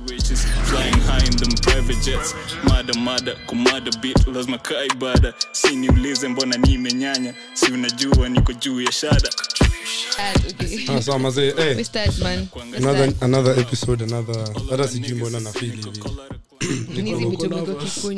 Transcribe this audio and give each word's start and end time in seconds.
Riches 0.00 0.44
flying 0.70 0.98
high 1.04 1.24
in 1.26 1.36
them 1.36 1.52
private 1.62 2.00
jets. 2.02 2.34
Mada 2.64 2.94
mada 2.98 3.34
kumada 3.46 3.90
bit 4.00 4.26
lazima 4.26 4.58
kaa 4.58 4.84
ibada 4.84 5.34
si 5.52 5.76
niulize 5.76 6.28
mbona 6.28 6.56
nimenyanya 6.56 7.34
si 7.54 7.72
unajua 7.72 8.28
niko 8.28 8.52
juu 8.52 8.80
ya 8.80 8.92
shada. 8.92 9.30
Ah, 10.88 11.02
sawa 11.02 11.18
mazee 11.18 11.54
eh, 11.58 11.86
another, 12.76 13.12
another 13.20 13.60
episode 13.60 14.04
another 14.04 14.48
hata 14.70 14.88
sijui 14.88 15.14
mbona 15.14 15.40
na 15.40 15.50
hivi. 15.50 15.86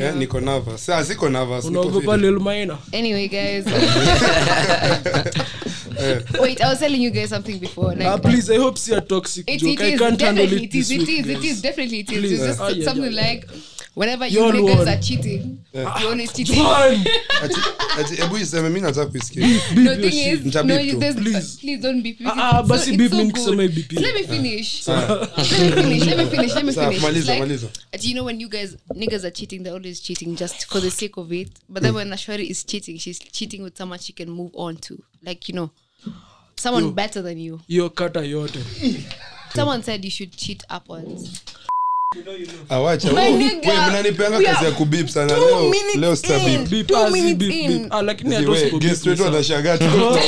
Eh, 0.03 0.14
niko 0.14 0.41
nervous. 0.41 0.89
Ah, 0.89 1.04
siko 1.04 1.29
nervous 1.29 1.64
unaogopa 1.64 2.00
feeling. 2.00 2.22
lelmaina 2.22 2.79
Anyway, 2.93 3.29
guys. 3.29 3.64
Wait, 6.41 6.61
I 6.61 6.68
was 6.71 6.79
telling 6.79 7.00
you 7.00 7.11
guys 7.11 7.29
something 7.31 7.58
before. 7.58 7.94
Like, 7.94 8.03
uh, 8.07 8.18
please 8.18 8.50
i 8.50 8.57
hope 8.57 8.79
see 8.79 8.95
a 8.95 9.00
toxic 9.00 9.49
It, 9.49 9.58
joke 9.58 9.81
it 9.81 9.95
i 9.95 9.99
can't 9.99 10.21
handle 10.21 10.45
it 10.45 10.53
it 10.53 10.75
is 10.75 10.89
this 10.89 10.90
it 10.90 11.07
week, 11.07 11.21
is 11.21 11.29
it 11.29 11.35
guys. 11.35 11.45
is 11.45 11.62
definitely 11.62 11.99
it 12.00 12.11
is 12.12 12.18
Please. 12.21 12.32
it's 12.32 12.46
just 12.46 12.61
uh, 12.61 12.68
yeah, 12.68 12.85
something 12.85 13.12
yeah. 13.12 13.22
like 13.22 13.49
whenever 13.95 14.26
you 14.26 14.40
niggas 14.40 14.86
are 14.93 15.00
cheating 15.00 15.64
you're 15.72 15.86
always 16.11 16.32
cheating 16.32 16.64
hebu 18.18 18.36
iseme 18.39 18.68
mi 18.68 18.81
nataka 18.81 19.07
kuisikia 19.11 19.46
no 19.76 19.96
thing 19.96 20.18
is 20.32 20.54
no 20.64 20.79
you, 20.81 21.00
tu. 21.00 21.14
Please. 21.14 21.57
please 21.61 21.81
don't 21.82 22.03
beep 22.03 22.18
Ah, 22.26 22.59
ah, 22.59 22.62
basi 22.62 22.96
beep 22.96 23.11
good. 23.12 23.36
some 23.39 23.57
beep. 23.57 23.93
Let 23.93 24.14
me 24.14 24.23
finish 24.23 24.86
let 24.89 25.11
me 25.61 25.71
finish 25.71 26.07
let 26.07 26.18
me 26.18 26.26
finish 26.26 26.54
let 26.54 26.64
me 26.64 26.73
finish 26.73 27.03
maliza, 27.03 27.39
maliza. 27.39 27.68
do 28.00 28.09
you 28.09 28.14
know 28.14 28.25
when 28.25 28.40
you 28.40 28.48
guys 28.48 28.76
niggas 28.95 29.25
are 29.25 29.31
cheating 29.31 29.62
they're 29.62 29.75
always 29.75 30.00
cheating 30.00 30.34
just 30.36 30.67
for 30.67 30.81
the 30.81 30.90
sake 30.90 31.17
of 31.17 31.32
it 31.32 31.48
but 31.68 31.82
then 31.82 31.95
when 31.95 32.09
Ashwari 32.11 32.48
is 32.50 32.64
cheating 32.64 32.98
she's 32.98 33.19
cheating 33.19 33.62
with 33.62 33.77
someone 33.78 33.98
she 33.98 34.12
can 34.12 34.28
move 34.31 34.50
on 34.55 34.77
to 34.77 35.03
like 35.25 35.48
you 35.48 35.55
know 35.55 35.70
someone 36.56 36.91
better 36.91 37.22
than 37.22 37.39
you. 37.39 37.61
Hiyo 37.69 37.91
kata 37.91 38.20
yote. 38.20 38.58
Someone 39.56 39.83
said 39.83 40.05
you 40.05 40.11
should 40.11 40.36
cheat 40.36 40.62
upwards. 40.77 41.31
Awacha 42.69 43.12
My 43.12 43.31
nigga, 43.31 43.89
mnanipeanga 43.91 44.36
we 44.39 44.45
kazi 44.45 44.64
ya 44.64 44.70
kubip 44.70 45.09
sana. 45.09 45.34
two 45.34 45.47
leo 45.47 45.70
minutes 45.70 45.97
leo 45.97 46.17
stabip 46.17 46.48
in. 46.48 46.69
Beep, 46.69 46.86
Two 46.86 46.97
ah. 46.97 47.06
Ah, 47.91 48.03
tunaongea 49.78 49.78
tuko- 49.78 50.20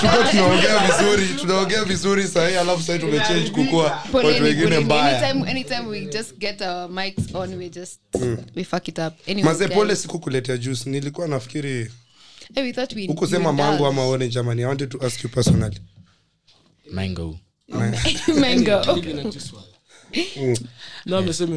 tuko 0.00 0.30
tunaongea 0.30 0.78
vizuri 0.78 1.28
tunaongea 1.40 1.84
vizuri 1.84 2.28
sahii 2.28 2.56
alafu 2.56 2.82
sahii 2.82 2.98
tumechange 3.00 3.50
kukua 3.50 4.02
watu 4.12 4.26
wengine 4.26 4.62
poleni. 4.62 4.84
mbaya. 4.84 5.28
Anytime, 5.30 5.50
anytime 5.50 5.86
we 5.88 6.00
just 6.00 6.38
get 6.38 6.60
our 6.60 6.88
mics 6.90 7.34
on, 7.34 7.54
we 7.54 7.68
just 7.68 8.00
we 8.56 8.64
fuck 8.64 8.88
it 8.88 8.98
up. 8.98 9.12
Anyways, 9.28 9.44
maze 9.44 9.64
guys. 9.66 9.78
pole 9.78 9.96
siku 9.96 10.18
jus 10.56 10.86
nilikuwa 10.86 11.28
nafikiri 11.28 11.90
Hey, 12.54 12.62
we 12.62 12.72
thought 12.72 12.94
we 12.94 13.06
hukusema 13.06 13.50
we 13.50 13.56
mango 13.56 13.86
ama 13.86 14.06
one 14.06 14.28
jamani 14.28 14.62
i 14.62 14.66
wanted 14.66 14.90
to 14.90 15.06
ask 15.06 15.24
you 15.24 15.30
personally. 15.30 15.78
Mango. 16.92 17.38
Mango. 18.40 18.80
amesema 21.16 21.56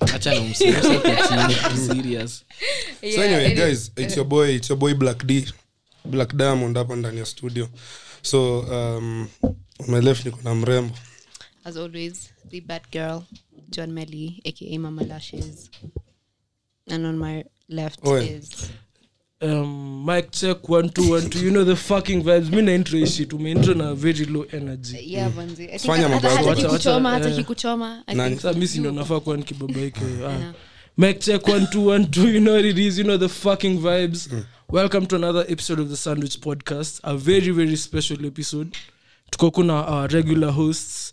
acha 0.00 0.34
na 0.34 0.40
msimusa 0.40 1.76
serious. 1.86 2.44
So 3.14 3.22
anyway 3.22 3.54
guys 3.54 3.92
it's 3.96 4.16
your 4.16 4.26
boy 4.26 4.54
it's 4.54 4.70
your 4.70 4.78
boy 4.78 4.94
black 4.94 5.26
d 5.26 5.46
black 6.04 6.34
diamond 6.36 6.76
hapa 6.76 6.96
ndani 6.96 7.18
ya 7.18 7.26
studio. 7.26 7.68
So 8.22 8.60
um, 8.60 9.28
on 9.78 9.86
my 9.88 10.00
left 10.00 10.24
niko 10.26 10.38
na 10.44 10.54
mrembo. 10.54 10.94
As 11.64 11.76
always, 11.76 12.30
the 12.50 12.60
bad 12.60 12.82
girl, 12.92 13.22
John 13.70 13.92
Melly, 13.92 14.42
aka 14.46 14.78
Mama 14.78 15.02
Lashes, 15.02 15.70
and 16.90 17.06
on 17.06 17.18
my 17.18 17.44
left 17.68 17.98
Oe. 18.06 18.24
is 18.24 18.70
um, 19.40 20.04
mic 20.06 20.30
check 20.32 20.68
one 20.68 20.88
two 20.90 21.10
one 21.12 21.30
two 21.30 21.38
you 21.38 21.50
know 21.50 21.64
the 21.64 21.76
fucking 21.76 22.22
vibes 22.22 22.50
mi 22.50 22.62
naintro 22.62 22.98
ishit 22.98 23.08
ishi 23.14 23.26
tumeintro 23.26 23.74
na 23.74 23.94
very 23.94 24.24
low 24.24 24.44
energy 24.52 24.98
yeah, 25.14 25.28
Vanzi. 25.30 25.64
I 25.64 25.78
think 25.78 25.82
Fanya 25.82 26.08
mambo 26.08 26.28
hata 26.28 26.40
yako. 26.40 26.48
hata 26.48 26.62
Wacha- 26.62 26.68
kikuchoma, 26.68 27.08
wacha, 27.08 27.24
hata 27.24 27.30
eh. 27.30 27.36
kikuchoma. 27.36 28.02
I 28.06 28.14
Nani? 28.14 28.30
think 28.30 28.40
sa 28.42 28.52
mi 28.52 28.68
sindo 28.68 28.92
nafaa 28.92 29.20
kuwa 29.20 29.36
nikibabaike 29.36 30.00
ah. 30.26 30.52
Mic 30.98 31.18
check 31.20 31.48
one 31.48 31.66
two 31.66 31.86
one 31.86 32.06
two 32.06 32.28
you 32.28 32.40
know 32.40 32.54
what 32.54 32.64
it 32.64 32.78
is 32.78 32.98
you 32.98 33.04
know 33.04 33.18
the 33.18 33.28
fucking 33.28 33.78
vibes 33.80 34.28
welcome 34.68 35.06
to 35.06 35.16
another 35.16 35.44
episode 35.48 35.82
of 35.82 35.88
the 35.88 35.96
sandwich 35.96 36.38
podcast 36.40 37.00
a 37.02 37.16
very 37.16 37.50
very 37.52 37.76
special 37.76 38.24
episode 38.26 38.70
tuko 39.30 39.50
kuna 39.50 39.74
our 39.86 40.08
regular 40.10 40.50
hosts 40.52 41.12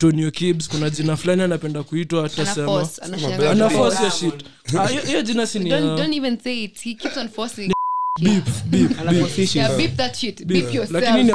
tonio 0.00 0.30
kibs 0.30 0.68
kuna 0.68 0.90
jina 0.90 1.16
fulani 1.16 1.42
anapenda 1.42 1.82
kuitwa 1.82 2.24
atasema 2.26 2.46
tasema 2.46 2.66
force, 2.66 3.00
anashangaa 3.02 3.36
black 3.38 3.52
ana 3.52 3.68
kuforce. 3.68 3.96
force 3.96 4.04
ya 4.04 4.10
shit 4.32 4.44
Ah, 4.78 4.86
hiyo- 4.86 5.22
jina 5.22 5.46
si 5.46 5.58
ni 5.58 5.70
Don't, 5.70 5.84
ya- 5.90 5.96
don't 5.96 6.14
even 6.16 6.38
say 6.40 6.64
it. 6.64 6.80
He 6.82 6.94
keeps 6.94 7.16
on 7.16 7.28
forcing. 7.28 7.72
beep 8.20 8.44
beep 8.66 8.88
beep 9.10 9.54
Yeah, 9.56 9.76
beep 9.76 9.96
that 9.96 10.16
shit. 10.16 10.44
Beep 10.44 10.74
yourself. 10.74 10.90
lakini 11.04 11.32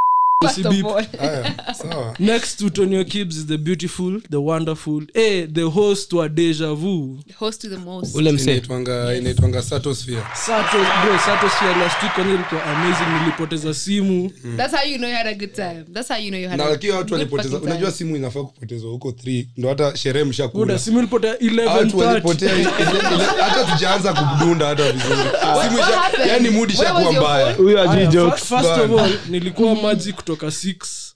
haya 1.20 1.56
sawa. 1.74 2.16
Next 2.20 2.60
to 2.60 2.70
tonio 2.70 3.04
kibs 3.06 3.38
is 3.38 3.46
the 3.46 3.58
beautiful 3.58 4.22
the 4.32 4.38
wonderful 4.38 5.04
eh 5.14 5.48
the 5.54 5.62
host 5.64 6.14
wa 6.14 6.30
deja 6.30 6.74
vu. 6.74 7.20
Host 7.40 7.62
to 7.62 7.70
the 7.70 7.78
most. 7.78 8.16
ule 8.16 8.32
msee. 8.32 8.44
Inaitwanga 8.52 9.16
inaitwanga 9.16 9.62
satosphere. 9.62 10.22
Sato 10.46 10.78
bro 10.78 11.20
sato 11.26 11.50
last 11.80 12.04
week 12.04 12.14
kwanza 12.14 12.34
ilikuwa 12.34 12.64
amazing 12.64 13.20
nilipoteza 13.20 13.74
simu. 13.74 14.32
That's 14.58 14.76
how 14.76 14.90
you 14.92 14.98
know 14.98 15.10
you 15.10 15.16
had 15.16 15.30
a 15.30 15.34
good 15.34 15.54
time. 15.54 15.84
That's 15.94 16.08
how 16.10 16.18
you 16.18 16.28
know 16.30 16.40
you 16.42 16.50
had 16.50 16.64
na 16.64 16.70
lakini 16.70 16.92
watu 16.94 17.14
walipoteza 17.14 17.60
unajua 17.60 17.92
simu 17.92 18.16
inafaa 18.16 18.44
kupotezwa 18.44 18.92
huko 18.92 19.10
3 19.10 19.46
ndo 19.58 19.70
hata 19.70 19.98
sherehe 19.98 20.26
mshakula. 20.26 20.80
Simu 20.80 21.00
ilipotea 21.00 21.34
11:30 21.36 21.96
walipotea 22.06 22.54
ile- 22.54 22.62
ile- 22.62 23.26
hata 23.42 23.72
tujaanza 23.74 24.14
kudunda 24.14 24.66
hata 24.68 24.92
vizuri. 24.92 25.16
Simu 25.64 25.80
yani 26.28 26.50
ishakuwa 26.74 27.02
your 27.04 27.16
mbaya. 27.18 27.54
huyo 27.54 27.82
Aya, 27.82 27.92
ajui 27.92 28.06
fir- 28.06 28.12
jokes. 28.12 28.44
first 28.44 28.66
of 28.66 29.00
all 29.02 29.12
nilikuwa 29.30 29.76
maji 29.76 30.14
kutoka 30.14 30.35
6 30.36 30.52
six 30.52 31.16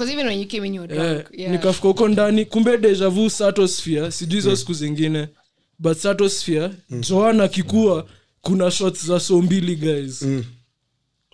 even 0.00 0.26
when 0.26 0.38
you 0.38 0.46
came 0.46 0.66
in, 0.66 0.74
you 0.74 0.80
were 0.82 0.94
eh. 0.94 1.24
Yeah. 1.32 1.52
nikafika 1.52 1.88
huko 1.88 2.08
ndani 2.08 2.44
kumbe 2.44 2.78
deja 2.78 3.08
vu 3.08 3.30
satosphere 3.30 4.10
sijui 4.10 4.34
hizo 4.40 4.56
siku 4.56 4.72
zingine 4.74 5.28
but 5.78 5.98
satosphere 5.98 6.70
joana 7.08 7.44
akikuwa 7.44 8.06
kuna 8.40 8.70
shots 8.70 9.06
za 9.06 9.20
so 9.20 9.42
mbili 9.42 9.76
guys 9.76 10.24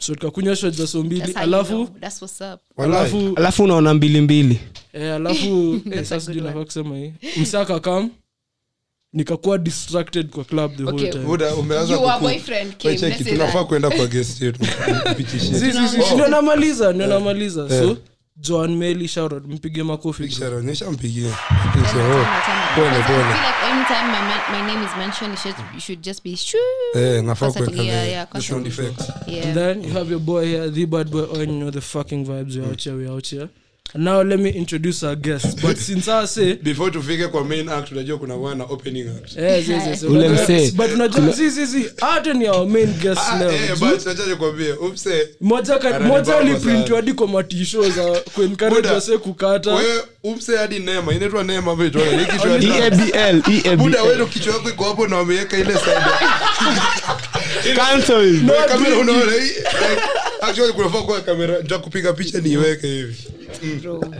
so 0.01 0.15
tukakunywa 0.15 0.57
shot 0.57 0.75
za 0.75 0.87
so 0.87 1.03
mbili 1.03 1.33
alafu 1.35 1.73
know. 1.73 1.87
That's 2.01 2.23
what's 2.23 2.41
up. 2.41 2.61
Walai. 2.77 3.01
alafu 3.01 3.33
alafu 3.37 3.63
unaona 3.63 3.95
mbili 3.95 4.21
mbili 4.21 4.61
eh, 4.93 5.15
alafu 5.15 5.47
eh, 5.93 6.05
sasa 6.05 6.21
sijui 6.21 6.43
nafaa 6.43 6.65
kusema 6.65 6.97
hii 6.97 7.13
msaka 7.41 7.81
kam 7.81 8.11
nikakuwa 9.13 9.59
distracted 9.59 10.29
kwa 10.31 10.45
club 10.45 10.77
the 10.77 10.83
whole 10.83 10.97
Okay. 10.97 11.11
time 11.13 11.25
Buda, 11.25 11.55
umeanza 11.55 11.93
Your 11.95 12.03
kuku- 12.03 12.21
boyfriend 12.21 12.77
came. 12.77 12.95
Wewe 12.95 12.97
cheki, 13.01 13.13
Let's 13.13 13.25
say 13.25 13.33
tunafaa 13.33 13.65
kwenda 13.65 13.91
kwa 13.91 14.07
guest 14.07 14.43
yetu 14.43 14.61
Tupitishie. 15.09 15.41
Si, 15.55 15.73
si, 15.73 15.73
si, 15.89 16.03
si, 16.03 16.15
ndio 16.15 16.29
namaliza 16.29 16.93
ndio 16.93 17.07
namaliza 17.07 17.63
Eh. 17.63 17.69
so 17.83 17.97
joan 18.37 18.77
meli 18.77 19.09
shout 19.09 19.33
mpige 19.49 19.83
makofi 19.83 20.31
shout 20.31 20.53
out. 20.53 20.65
nishampigia 20.65 21.31
So, 21.93 21.99
oh, 21.99 22.25
pole, 22.75 23.03
pole. 23.07 23.35
anytime 23.71 24.07
my, 24.13 24.59
my 24.61 24.67
name 24.75 24.85
is 24.87 24.91
mentioned, 24.99 25.35
it 25.35 25.41
should, 25.41 25.57
you 25.75 25.81
should 25.81 26.03
just 26.05 26.23
be 26.25 26.37
shoo. 26.37 26.59
eh, 26.95 27.23
you 29.85 29.93
have 29.93 30.11
your 30.11 30.21
boy 30.21 30.45
here, 30.47 30.71
the 30.71 30.87
bad 30.87 31.11
boy, 31.11 31.23
on 31.33 31.41
you 31.49 31.59
know 31.59 31.71
the 31.71 31.81
fucking 31.81 32.25
vibes. 32.27 32.57
We're 32.57 32.71
out 32.71 32.81
here, 32.85 32.95
we're 32.97 33.11
out 33.13 33.27
here. 33.27 33.49
Now 33.95 34.21
let 34.23 34.39
me 34.39 34.51
introduce 34.51 35.03
our 35.03 35.17
guest. 35.17 35.63
But 35.63 35.79
since 35.89 36.09
I 36.09 36.27
say, 36.27 36.55
before 36.57 36.91
tufike 36.91 37.29
kwa 37.29 37.45
main 37.45 37.69
act 37.69 37.93
unajua 37.93 38.19
kuna 38.19 38.35
wana 38.37 38.65
opening 38.65 39.09
act 39.09 39.37
yes, 39.37 39.69
yes, 39.69 39.87
yes. 39.87 40.03
Ule 40.03 40.29
but- 40.29 40.43
msee. 40.43 40.71
But 40.71 40.93
unajua, 40.95 41.33
si, 41.33 41.51
si, 41.51 41.67
si, 41.67 41.91
hata 42.01 42.33
ni 42.35 42.49
our 42.49 42.67
main 42.69 42.87
guest 42.93 43.21
Ah, 43.33 43.39
leo. 43.39 43.51
eh, 43.53 43.77
but 43.81 44.07
acha 44.07 44.27
nikwambie 44.27 44.73
umse 44.73 45.29
Moja 45.41 45.79
ka- 45.79 46.01
moja 46.01 46.41
ni 46.41 46.55
print 46.55 46.89
hadi 46.91 47.13
kwa 47.13 47.29
matisho 47.29 47.91
za 47.91 48.05
kuencourage 48.35 48.77
Buda. 48.77 48.93
wase 48.93 49.19
kukata 49.19 49.75
wewe 49.75 50.03
umse 50.25 50.57
hadi 50.57 50.79
nema 50.79 51.15
inaitwa 51.15 51.45
nema 51.45 51.75
vitu 51.75 51.99
ni 51.99 52.25
kichwa 52.27 52.51
ya 52.51 52.87
eabl 53.65 53.77
buda 53.77 54.03
wewe 54.03 54.27
kichwa 54.27 54.53
yako 54.55 54.69
iko 54.69 54.85
hapo 54.85 55.07
na 55.09 55.17
wameweka 55.17 55.59
ile 55.59 55.73
side 55.75 55.91
cancel. 57.77 58.21
Wewe 58.51 58.69
kamera 58.69 58.97
unaona 58.99 59.33
hii? 59.33 59.51
Actually 60.41 60.73
kunafaa 60.73 61.03
kuwa 61.03 61.21
kamera 61.21 61.59
nitakupiga 61.63 62.13
picha 62.13 62.41
niiweke 62.41 62.87
hivi. 62.87 63.17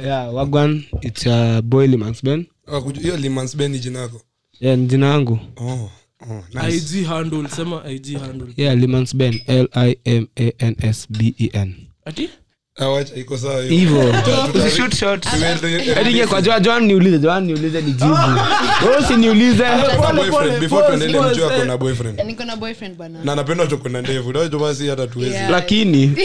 Yeah 0.05 0.35
wagwan 0.35 0.85
it's 1.01 1.27
a 1.27 1.63
boy 1.63 1.87
limansben 1.87 2.47
Ah, 2.67 2.81
hiyo 3.01 3.17
Limans 3.17 3.57
Ben 3.57 3.71
ni 3.71 3.79
jina 3.79 3.99
yako? 3.99 4.21
Yeah 4.61 4.79
ni 4.79 4.87
jina 4.87 5.07
yangu. 5.07 5.39
Oh 5.57 5.91
oh 6.21 6.45
nice. 6.55 6.99
Ig 6.99 7.07
handle 7.07 7.49
sema 7.49 7.91
ig 7.91 8.19
handle. 8.21 8.53
Yeah 8.57 8.77
limansben 8.77 9.41
l 9.47 9.69
i 9.73 9.99
m 10.05 10.27
a 10.37 10.53
n 10.59 10.77
s 10.83 11.07
b 11.11 11.35
e 11.39 11.51
n. 11.53 11.75
Ati 12.05 12.31
ah 12.81 12.89
niulize 16.81 17.19
Joan 17.19 17.45
nijibu 17.47 18.17
na 23.25 23.35
napenda 23.35 23.67
choko 23.67 23.89
na 23.89 24.03
ndevu. 24.03 24.33
Hata 24.91 25.07
tuwezi. 25.07 25.37
Lakini 25.51 26.17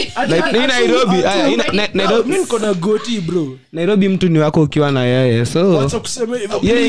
nairobi 1.94 2.38
niko 2.38 2.58
na 2.58 2.74
goti 2.74 3.20
bro. 3.20 3.58
Mtu 4.08 4.28
ni 4.28 4.38
wako 4.38 4.62
ukiwa 4.62 4.90
na 4.92 5.04
yeye 5.04 5.46
so. 5.46 5.90
Hiyo 6.60 6.86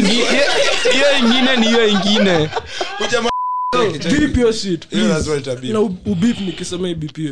ingine 1.19 1.57
ni 1.59 1.67
hiyo 1.67 1.87
ingine. 1.87 2.49
Shit. 4.53 4.87
Na 5.63 5.79
ubip 5.79 6.39
nikisema 6.41 6.89
ibipie 6.89 7.31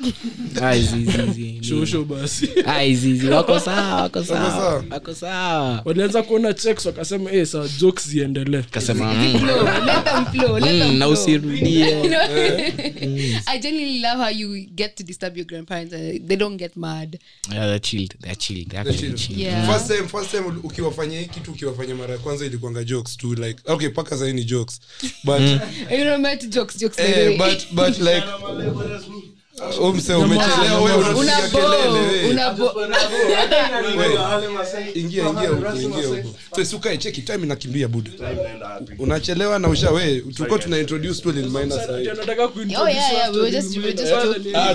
Shosho 1.60 2.06
wako 3.30 3.60
sawa 3.60 4.02
wako 4.02 4.24
sawa. 4.24 4.50
sawa. 4.50 4.84
wako 4.90 5.14
sawa. 5.14 5.82
Walianza 5.84 6.22
kuona 6.22 6.54
checks 6.54 6.86
wakasema 6.86 7.32
eh 7.32 7.46
saa 7.46 7.68
jokes 7.80 8.08
ziendelee. 8.08 8.62
Kasema 8.62 9.14
mm, 9.14 9.40
mm, 10.60 10.98
na 10.98 11.08
usirudie. 11.08 11.86
I 13.46 13.58
genuinely 13.58 14.00
love 14.00 14.22
how 14.22 14.28
you 14.30 14.66
get 14.74 14.94
to 14.96 15.04
disturb 15.04 15.36
your 15.36 15.46
grandparents. 15.46 15.92
They 16.26 16.36
don't 16.36 16.56
get 16.58 16.76
mad. 16.76 17.18
yeah, 17.52 17.66
they're 17.66 17.78
chilled 17.78 18.14
they're 18.20 18.36
chilled 18.36 18.68
they're 18.70 18.90
actually 18.90 19.14
chilled. 19.14 19.38
Yeah. 19.40 19.66
first 19.72 19.88
time 19.88 20.08
first 20.08 20.30
time 20.30 20.44
ukiwafanyia 20.62 21.24
kitu 21.24 21.50
ukiwafanyia 21.50 21.94
mara 21.94 22.12
ya 22.12 22.18
kwanza 22.18 22.46
ilikuanga 22.46 22.84
jokes 22.84 23.16
tu 23.16 23.34
like 23.34 23.60
okay 23.66 23.88
paka 23.88 24.16
sahii 24.16 24.32
ni 24.32 24.44
jokes. 24.44 24.80
But 25.24 25.40
You 25.90 26.04
know, 26.04 26.18
met 26.18 26.48
jokes, 26.48 26.78
jokes. 26.78 26.98
eh, 26.98 27.36
but 27.38 27.66
but 27.72 27.98
like 27.98 28.24
umse 29.80 30.14
umechelewa 30.14 30.80
wewe 30.80 31.04
unapiga 31.14 31.60
unachelewa 38.98 39.58
na 39.58 39.68
usha 39.68 39.90
we 39.90 40.20
tuko 40.36 40.58
tuna 40.58 40.78
introduce 40.78 41.22
tu 41.22 41.32
linmaina 41.32 41.74
ah, 44.54 44.74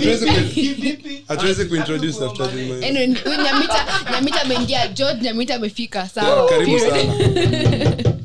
ameingia 4.42 4.88
george 4.88 5.22
nyamita 5.22 5.56
amefika 5.56 6.10
sawa. 6.10 6.52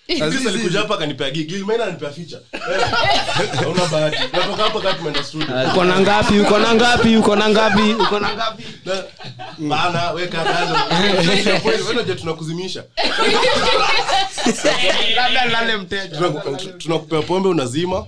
alikuja 0.47 0.79
hapa 0.79 0.95
akanipea 0.95 1.29
ananipea 1.83 2.11
Eh, 2.53 3.49
hauna 3.59 3.85
bahati. 3.85 4.17
Natoka 4.33 4.63
hapa 4.63 4.81
kama 4.81 4.93
tumeenda 4.93 5.23
uko 5.71 5.83
na 5.83 5.99
ngapi? 5.99 6.39
Uko 6.39 6.59
na 6.59 6.73
ngapi? 6.75 7.15
Uko 7.17 7.35
na 7.35 7.49
ngapi? 7.49 7.93
Uko 7.93 8.19
na 8.19 8.33
ngapi? 8.35 8.63
Na- 8.85 9.03
weka 10.11 10.43
kando 10.43 10.75
tunakuzimisha. 12.15 12.83
Tunakupea 16.77 17.21
pombe 17.21 17.49
unazima 17.49 18.05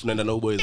tunaenda 0.00 0.24
na 0.24 0.32
Kuna- 0.32 0.56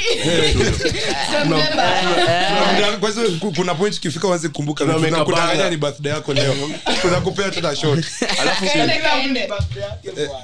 ku- 3.40 3.52
kuna 3.52 3.74
point 3.74 4.00
kifika 4.00 4.28
wanze 4.28 4.48
kumbuka. 4.48 4.84
Tuna 4.84 4.98
make 4.98 5.06
a 5.06 5.10
tunakudanganya 5.10 5.54
banger. 5.54 5.70
ni 5.70 5.76
birthday 5.76 6.12
yako 6.12 6.34
leo. 6.34 6.54
Tunakupea 7.02 7.50
tena 7.50 7.76
shot 7.76 8.04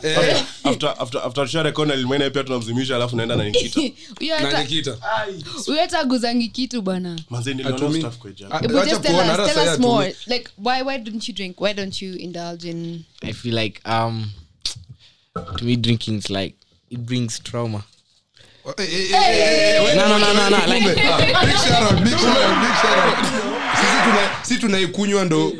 eh, 0.02 0.42
after 0.98 1.20
Lilmaina 1.96 2.30
pia 2.30 2.44
tunamzimisha 2.44 2.96
alafu 2.96 3.16
naenda 3.16 3.36
na 3.36 3.44
Nikita. 3.44 3.80
Na 4.42 4.62
Nikita. 4.62 4.96
Huyo 5.66 5.80
hata 5.80 5.98
aguzangi 5.98 6.48
kitu 6.48 6.82
bwana. 6.82 7.18
Manze 7.30 7.54
niliona 7.54 7.98
stuff 7.98 8.18
kwa 8.18 8.32
jana 8.32 8.58
But 8.60 8.88
just 8.88 9.02
tell 9.02 9.14
us, 9.14 9.54
tell 9.54 9.68
us 9.72 9.78
more. 9.78 10.14
Like, 10.26 10.48
why, 10.64 10.82
why 10.82 10.98
don't 10.98 11.28
you 11.28 11.34
drink? 11.34 11.60
Why 11.60 11.74
don't 11.74 12.02
you 12.02 12.14
indulge 12.14 12.70
in? 12.70 13.04
i 13.22 13.32
feel 13.32 13.54
like 13.54 13.80
um 13.84 14.30
to 15.34 15.64
me 15.64 15.76
drinking 15.76 16.18
is 16.18 16.30
like 16.30 16.54
it 16.90 16.98
brings 17.00 17.42
trauma 17.42 17.82
si 24.42 24.58
tunaikunywa 24.58 25.24
ndo 25.24 25.52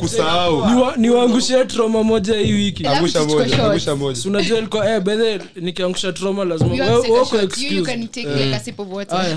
kusahau 0.00 0.96
niwaangushie 0.96 1.64
troma 1.64 2.02
moja 2.02 2.34
hii 2.38 2.52
wikiunajua 2.52 3.08
likobedhe 4.60 5.38
nikiangusha 5.56 6.12
troma 6.12 6.44
lazimawoko 6.44 7.12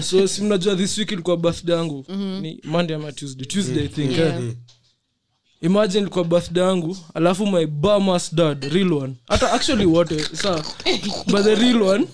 so 0.01 0.27
si 0.27 0.41
this 0.75 0.97
week 0.97 1.11
ilikuwa 1.11 1.37
birthday 1.37 1.75
yangu 1.75 2.05
ni 2.41 2.59
monday 2.63 2.95
ama 2.95 3.11
tuesday 3.11 3.45
tuesday 3.45 3.87
yeah 4.17 4.39
imagine 5.61 6.07
kwa 6.07 6.23
birthday 6.23 6.63
yangu 6.63 6.97
alafu 7.13 7.47
my 7.47 7.65
bamas 7.65 8.35
dad 8.35 8.63
real 8.73 8.93
one. 8.93 9.13
Hata 9.27 9.51
actually 9.53 9.85
wote 9.85 10.23
sa 10.35 10.63
but 11.27 11.43
the 11.43 11.55
real 11.55 11.81
one 11.81 12.07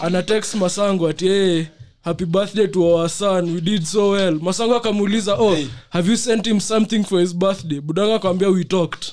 ana 0.00 0.22
text 0.22 0.54
masango 0.54 1.08
ati 1.08 1.28
hey, 1.28 1.64
happy 2.04 2.24
birthday 2.24 2.66
to 2.66 2.82
our 2.82 3.08
son 3.08 3.54
we 3.54 3.60
did 3.60 3.84
so 3.84 4.08
well. 4.10 4.34
Masango 4.40 4.76
akamuuliza 4.76 5.34
oh 5.38 5.56
have 5.90 6.10
you 6.10 6.16
sent 6.16 6.46
him 6.46 6.60
something 6.60 7.04
for 7.04 7.20
his 7.20 7.34
birthday? 7.34 7.80
Budanga 7.80 8.14
akamwambia 8.14 8.48
we 8.48 8.64
talked 8.64 9.12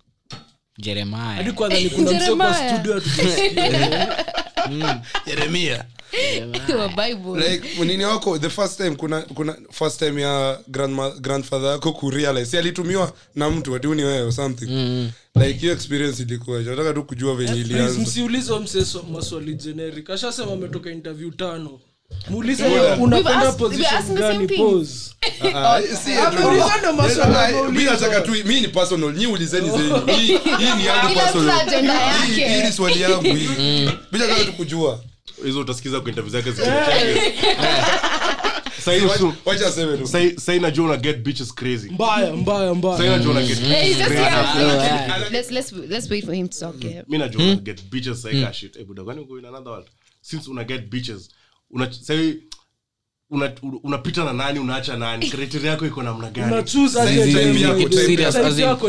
jeremiah. 0.77 1.35
Hadi 1.35 1.51
kwanza 1.51 1.79
ni 1.79 1.89
kuna 1.89 2.11
msee 2.11 2.35
kwa 2.35 2.51
Jeremiah. 2.51 2.73
studio 2.75 2.93
hatujasikia. 2.93 4.15
jeremia 5.27 5.85
Your 6.69 6.89
Bible. 6.95 7.49
like 7.51 7.85
nini 7.85 8.05
wako 8.05 8.39
the 8.39 8.49
first 8.49 8.77
time 8.77 8.91
kuna 8.95 9.21
kuna 9.21 9.55
first 9.71 9.99
time 9.99 10.21
ya 10.21 10.59
grandma, 10.67 11.09
grandfather 11.09 11.69
yako 11.71 11.93
kurealize 11.93 12.59
alitumiwa 12.59 13.13
na 13.35 13.49
mtu 13.49 13.75
ati 13.75 13.87
wewe 13.87 14.21
or 14.21 14.31
something. 14.33 14.65
Like 15.35 15.53
hiyo 15.59 15.73
experience 15.73 16.21
ilikuwa 16.23 16.59
nataka 16.61 16.93
tu 16.93 17.03
kujua 17.03 17.35
venye 17.35 17.51
Please, 17.53 17.69
ilianza 17.73 17.99
msiulize 17.99 18.59
msee 18.59 18.85
so- 18.85 19.03
maswali 19.11 19.53
generic. 19.55 20.09
Ashasema 20.09 20.51
ametoka 20.51 20.91
interview 20.91 21.31
tano 21.31 21.79
muulize 22.29 22.63
unakwenda 22.99 23.51
position 23.51 24.15
gani? 24.15 24.47
pose. 24.47 25.11
Ah, 25.43 25.75
ah. 25.75 25.81
Nataka 27.71 28.21
tu 28.21 28.31
mi 28.45 28.61
ni 28.61 28.67
personal 28.67 29.13
nyi 29.13 29.27
ulizeni 29.27 29.69
zenu. 29.77 30.05
Hii 30.05 30.39
ni 30.77 30.85
yangu 30.85 31.13
personal. 31.13 31.69
hii 32.35 32.63
ni 32.63 32.71
swali 32.71 33.01
yangu 33.01 33.23
hii. 33.23 33.49
Mm. 33.61 33.91
Mi 34.11 34.19
nataka 34.19 34.45
tu 34.45 34.53
kujua. 34.53 34.99
Hizo 35.45 35.59
utasikiza 35.59 35.99
kwa 35.99 36.09
interview 36.09 36.31
zake 36.31 36.49
eh. 40.09 40.33
sai 40.37 40.59
najua 40.59 40.85
una 40.85 40.97
get 40.97 41.17
bitches 41.17 41.53
crazy. 41.55 41.89
Mbaya 41.89 42.33
mbaya 42.33 42.73
mbayami 42.73 43.09
najua 47.17 47.41
mm. 47.41 47.49
hmm? 47.49 47.55
get 47.55 47.83
bitches 47.91 48.25
like 48.25 48.37
hmm. 48.43 48.53
shit. 48.53 48.75
Eh, 48.75 48.81
Ebuda 48.81 49.03
kwani 49.03 49.21
uko 49.21 49.39
in 49.39 49.45
another 49.45 49.71
world? 49.71 49.87
Since 50.21 50.51
una 50.51 50.63
get 50.63 50.89
bitches 50.89 51.29
una, 51.71 51.93
sahi, 51.93 52.43
una, 53.29 53.53
na 54.15 54.33
nani 54.33 54.59
unaacha 54.59 54.97
nani 54.97 55.29
kriteria 55.29 55.71
yako 55.71 55.85
iko 55.85 56.03
namna 56.03 56.29
ganiyako 56.29 56.63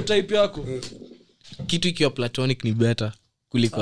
type 0.02 0.34
yako 0.34 0.66
kitu 1.66 1.88
ikiwa 1.88 2.10
platonic 2.10 2.64
ni 2.64 2.72
better 2.72 3.12
kuliko 3.48 3.80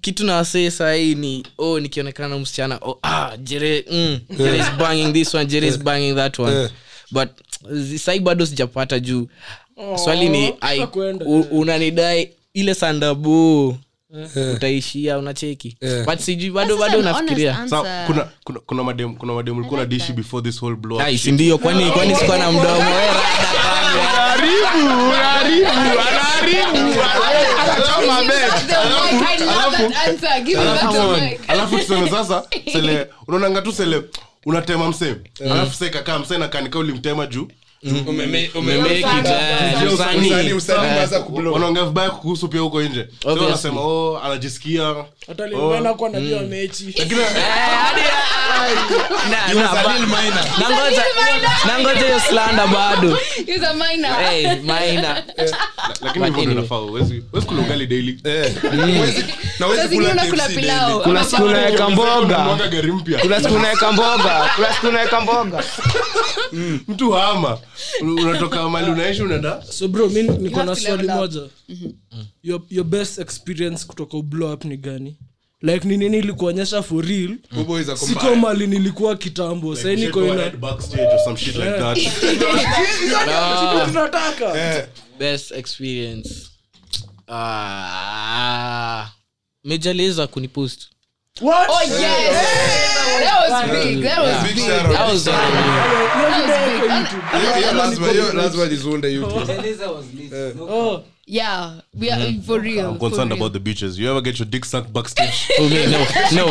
kitu 0.00 0.24
nawasee 0.24 0.70
sahii 0.70 1.14
ni 1.14 1.46
oh 1.58 1.80
nikionekana 1.80 2.38
msichana 2.38 2.78
oh, 2.82 2.98
ah, 3.02 3.36
jere, 3.36 3.84
mm, 3.90 4.18
jere 4.38 4.58
is 4.58 4.66
this 5.12 5.34
one 5.34 5.46
jere 5.46 5.68
is 5.68 5.78
that 6.14 6.38
one 6.38 6.68
but 7.10 7.28
sahii 7.98 8.20
bado 8.20 8.46
sijapata 8.46 9.00
juu 9.00 9.28
swali 9.96 10.28
ni 10.28 10.54
unanidai 11.50 12.30
ile 12.54 12.74
sandabu 12.74 13.76
utaishia 14.54 15.18
unacheki. 15.18 15.76
Yeah. 15.80 16.06
but 16.06 16.18
sijui 16.18 16.50
bado 16.50 16.76
bado 16.76 16.98
unafikiria. 16.98 17.66
Kuna 18.06 18.28
kuna 18.44 18.60
kuna 18.66 18.82
madem 18.84 19.16
kuna 19.16 19.32
madem 19.32 19.58
ulikuwa 19.58 19.80
na 19.80 19.86
dishi 19.86 20.12
before 20.12 20.42
this 20.50 20.62
whole 20.62 20.76
blow 20.76 20.98
up 20.98 21.16
si 21.16 21.32
ndio 21.32 21.58
kwani 21.58 21.90
kwani 21.90 22.16
sikuwa 22.16 22.38
na 22.38 22.52
mdomo? 22.52 22.90
We 25.10 25.16
rada 25.18 25.74
Alafu- 29.48 31.42
alafu 31.48 31.78
tuseme 31.78 32.10
sasa 32.10 32.42
sele 32.72 33.06
unaonanga 33.26 33.62
tu 33.62 33.72
sele 33.72 34.02
unatema 34.46 34.88
msee. 34.88 35.14
Alafu 35.50 35.74
sekakaa 35.76 36.18
msee 36.18 36.38
nakanika 36.38 36.78
ulimtema 36.78 37.26
juu 37.26 37.48
Wanaongea 41.52 41.84
vibaya 41.84 42.10
kuhusu 42.10 42.48
pia 42.48 42.60
huko 42.60 42.82
nje. 42.82 43.06
Wanasema 43.24 43.80
oh 43.80 44.18
anajisikia. 44.24 44.94
Nangoja 51.66 52.00
hiyo 52.06 52.20
slanda 52.20 52.66
bado. 52.66 53.18
Lakini 56.04 56.42
inafaa. 56.42 56.80
Daily. 57.86 58.20
Kuna 61.02 61.24
siku 61.24 61.42
unaweka 61.44 61.90
mboga. 61.90 62.46
kuna 63.22 63.40
siku 63.40 63.54
unaweka 63.54 63.92
mboga. 63.92 64.50
Kuna 64.56 64.72
siku 64.74 64.86
unaweka 64.88 65.20
mboga. 65.20 65.64
Mtu 66.88 67.12
hama 67.12 67.58
unatoka 68.00 68.68
mali 68.68 68.90
unaishi 68.90 69.22
unaenda? 69.22 69.62
So 69.62 69.88
bro 69.88 70.08
mi 70.08 70.22
niko 70.22 70.62
na 70.62 70.76
swali 70.76 71.02
level 71.02 71.10
up. 71.10 71.16
moja. 71.16 71.48
Your, 72.42 72.60
your 72.70 72.84
best 72.86 73.18
experience 73.18 73.86
kutoka 73.86 74.16
ublow 74.16 74.52
up 74.52 74.64
ni 74.64 74.76
gani? 74.76 75.16
Like 75.62 75.88
ni 75.88 75.96
nini 75.96 76.18
ilikuonyesha 76.18 76.82
for 76.82 77.04
real? 77.04 77.36
Are 77.52 77.96
siko 77.96 78.34
mali 78.36 78.66
nilikuwa 78.66 79.16
kitambo. 79.16 79.76
Sai 79.76 79.96
niko 79.96 80.20
Go 80.20 80.26
ina 80.26 80.34
ahead 80.34 80.56
backstage 80.56 81.06
or 81.12 81.18
some 81.24 81.36
shit 81.36 81.56
like 81.56 81.78
that. 81.78 81.98
Tunataka. 83.88 84.86
Best 85.18 85.52
experience. 85.52 86.50
Mejaliza 89.64 90.26
kunipost 90.26 90.93
What? 91.40 91.66
Oh, 91.68 91.82
yes. 91.82 92.30
That 93.24 93.50
was 93.50 93.84
big. 93.84 94.02
That 94.04 94.20
was 94.22 94.42
big 94.46 94.54
big. 94.54 94.64
shout 94.64 94.86
out. 94.86 94.92
That 94.92 95.12
was, 95.12 95.26
uh, 95.26 95.32
That 95.32 96.30
was 96.30 96.46
big. 96.46 96.90
And- 96.90 97.06
Hiyo- 97.08 97.54
hiyo 97.56 97.72
lazima- 97.72 98.08
hiyo 98.08 98.32
lazima 98.32 98.64
lizunde 98.64 99.08
YouTube. 99.12 100.62
Oh, 100.70 101.02
Yeah, 101.26 101.80
we 101.98 102.10
are 102.10 102.18
mm-hmm. 102.18 102.40
for 102.42 102.60
real. 102.60 102.92
I'm 102.92 102.98
concerned 102.98 103.30
real. 103.30 103.40
about 103.40 103.54
the 103.54 103.60
beaches. 103.60 103.98
You 103.98 104.10
ever 104.10 104.20
get 104.20 104.38
your 104.38 104.44
dick 104.44 104.64
sucked 104.66 104.92
backstage? 104.92 105.50
oh, 105.58 105.68
man, 105.70 105.90
no, 105.90 105.98
no. 106.36 106.46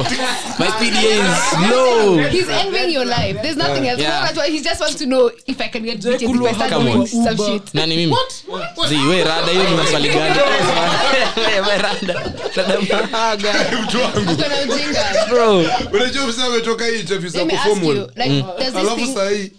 My 0.57 0.65
PDA 0.81 1.21
is 1.21 1.69
no. 1.69 2.17
He's 2.29 2.49
envying 2.49 2.89
your 2.89 3.05
life. 3.05 3.37
There's 3.43 3.55
nothing 3.55 3.87
else. 3.87 4.01
Yeah. 4.01 4.25
That's 4.25 4.37
why 4.37 4.49
he 4.49 4.61
just 4.63 4.81
wants 4.81 4.95
to 4.95 5.05
know 5.05 5.29
if 5.45 5.61
I 5.61 5.67
can 5.67 5.83
get 5.83 5.99
Jay 6.01 6.17
bitches 6.17 6.35
if 6.35 6.41
I 6.41 6.53
start 6.53 6.69
Come 6.71 6.85
doing 6.85 6.97
on. 7.01 7.07
some 7.07 7.37
shit. 7.37 7.73
nani 7.75 7.95
mimi 7.95 8.11
What? 8.11 8.89
Zi, 8.89 8.95
we 8.95 9.23
rada 9.23 9.51
hiyo 9.51 9.63
ni 9.63 9.75
maswali 9.75 10.09
gani 10.09 10.39
We, 11.35 11.77
rada 11.77 12.13
rada 12.55 12.81
mahaga 13.11 13.53
Mtu 13.83 13.97
wangu. 13.97 14.31
Uko 14.31 14.49
na 14.49 14.61
ujinga. 14.75 15.25
bro 15.29 15.57
unajua 15.93 16.27
msee 16.27 16.43
ametoka 16.43 16.85
hii 16.85 16.99
interview 16.99 17.29
za 17.29 17.37
Let 17.37 17.47
me 17.47 17.59
ask 17.59 17.83
you, 17.83 18.09
like, 18.15 18.43
does 18.59 18.95
this 18.95 19.13
thing 19.15 19.51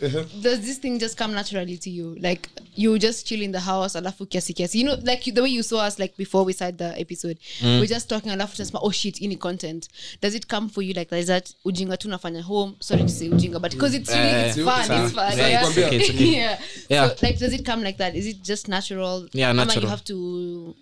does 0.43 0.61
this 0.61 0.81
thing 0.81 0.99
just 0.99 1.19
come 1.19 1.35
naturally 1.35 1.79
to 1.79 1.91
you 1.91 2.15
like 2.15 2.49
you 2.77 2.99
just 2.99 3.27
chill 3.27 3.43
in 3.43 3.53
the 3.53 3.59
house 3.59 3.99
alafu 3.99 4.27
kiasi 4.27 4.53
kiasi 4.53 4.81
you 4.81 4.87
know 4.87 5.04
like 5.05 5.35
the 5.35 5.41
way 5.43 5.49
you 5.51 5.63
saw 5.63 5.79
us 5.87 5.99
like 5.99 6.17
before 6.17 6.45
we 6.45 6.53
started 6.53 6.79
the 6.79 7.01
episode 7.01 7.39
we're 7.63 7.87
just 7.87 8.09
talking 8.09 8.33
alafu 8.33 8.57
just 8.57 8.75
oh 8.75 8.91
shit 8.91 9.21
ini 9.21 9.37
content 9.37 9.89
does 10.21 10.35
it 10.35 10.47
come 10.49 10.69
for 10.69 10.83
you 10.83 10.93
like 10.95 11.09
that? 11.11 11.19
is 11.21 11.27
that 11.27 11.55
ujinga 11.65 11.97
tu 11.97 12.09
nafanya 12.09 12.43
home 12.43 12.75
sorry 12.81 13.03
to 13.03 13.09
say 13.09 13.29
ujinga 13.29 13.59
but 13.61 13.73
because 13.73 13.95
it's 13.97 14.11
really 14.11 14.29
Eh, 14.31 14.47
it's 14.49 14.57
fun 14.65 15.05
it's 15.05 15.13
fun 15.15 15.39
Yeah, 15.39 15.49
yeah, 15.49 15.69
okay, 15.69 15.97
it's 15.97 16.11
okay. 16.11 16.25
yeah. 16.37 16.59
Yeah. 16.89 17.09
so 17.09 17.27
like 17.27 17.39
does 17.39 17.53
it 17.53 17.65
come 17.67 17.83
like 17.85 17.99
that 17.99 18.15
is 18.17 18.27
it 18.27 18.43
just 18.43 18.69
natural 18.69 19.29
Yeah, 19.33 19.51
Ama 19.51 19.65
natural. 19.65 19.83
you 19.85 19.91
have 19.91 20.05
to 20.05 20.75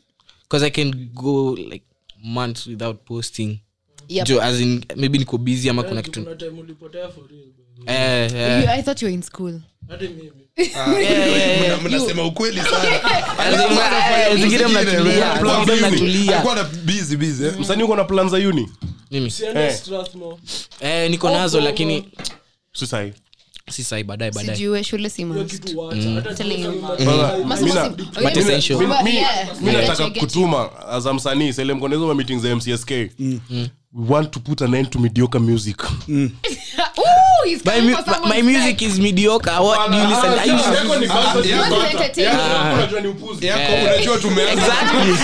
because 0.43 0.63
i 0.67 0.71
can 0.71 1.11
go 1.15 1.53
like 1.73 1.83
months 2.25 2.67
without 2.67 3.05
posting 3.05 3.61
Yep. 4.09 4.27
jo 4.29 4.43
as 4.43 4.61
in 4.61 4.85
maybe 4.97 5.19
niko 5.19 5.39
busy 5.39 5.71
ama 5.71 5.83
kuna 5.83 6.03
kitu. 6.03 6.23
kuna 6.23 6.37
eh, 7.87 8.33
you, 8.65 8.71
i 8.71 8.83
thought 8.83 9.03
you 9.03 9.07
were 9.07 9.15
in 9.15 9.23
school. 9.23 9.61
Hadi 9.89 10.09
mimi. 10.09 10.33
Mna- 10.87 11.77
mnasema 11.89 12.25
ukweli 12.25 12.61
sana. 12.61 13.05
As 13.39 14.33
in, 14.35 14.43
zingine 14.43 14.67
mnatulia. 14.67 15.39
Zingine 15.65 15.77
mnatulia. 15.77 16.33
Alikuwa 16.35 16.55
na 16.55 16.65
busy 16.65 17.17
busy. 17.17 17.45
Msanii 17.61 17.83
uko 17.83 17.97
na 17.97 18.05
plan 18.05 18.29
za 18.29 18.37
uni? 18.37 18.69
mimi. 19.11 19.31
Siende 19.31 19.73
strathmore 19.73 20.37
eh, 20.81 21.11
niko 21.11 21.31
nazo 21.31 21.61
lakini 21.61 22.05
Si 22.73 22.87
si 23.71 23.85
sai 23.85 24.05
baadaye 24.05 24.31
baadaye. 24.31 24.85
Shule 24.85 25.11
si 25.11 25.25
kitu 25.45 25.81
oh, 25.81 25.93
mi- 29.63 29.73
nataka 29.73 30.11
kutuma 30.11 30.89
as 30.89 31.07
msanii 31.07 31.53
sele 31.53 31.75
mkona 31.75 31.95
hizo 31.95 32.15
meeting 32.15 32.41
za 32.41 32.57
mcsk 32.57 32.91
we 33.95 34.07
want 34.09 34.33
to 34.33 34.41
put 34.41 34.61
an 34.63 34.75
end 34.75 34.91
to 34.93 34.99
mediocre 34.99 35.39
music. 35.41 35.77
Ooh, 36.09 36.31
he's 37.45 37.63
my, 37.65 37.81
mu- 37.81 37.95
for 37.97 38.21
my, 38.23 38.29
my 38.29 38.43
music 38.43 38.81
neck. 38.81 38.83
is 38.83 38.99
mediocre. 38.99 39.51
What 39.51 39.91
do 39.91 39.97
you 39.99 40.07
listen 40.07 40.33
You 40.33 40.59
to 40.59 41.77
entertain 41.91 42.25
you. 42.25 43.49
yako 43.49 43.73
unajua 43.83 44.19
tumeanza 44.19 44.53
exactly. 44.53 45.17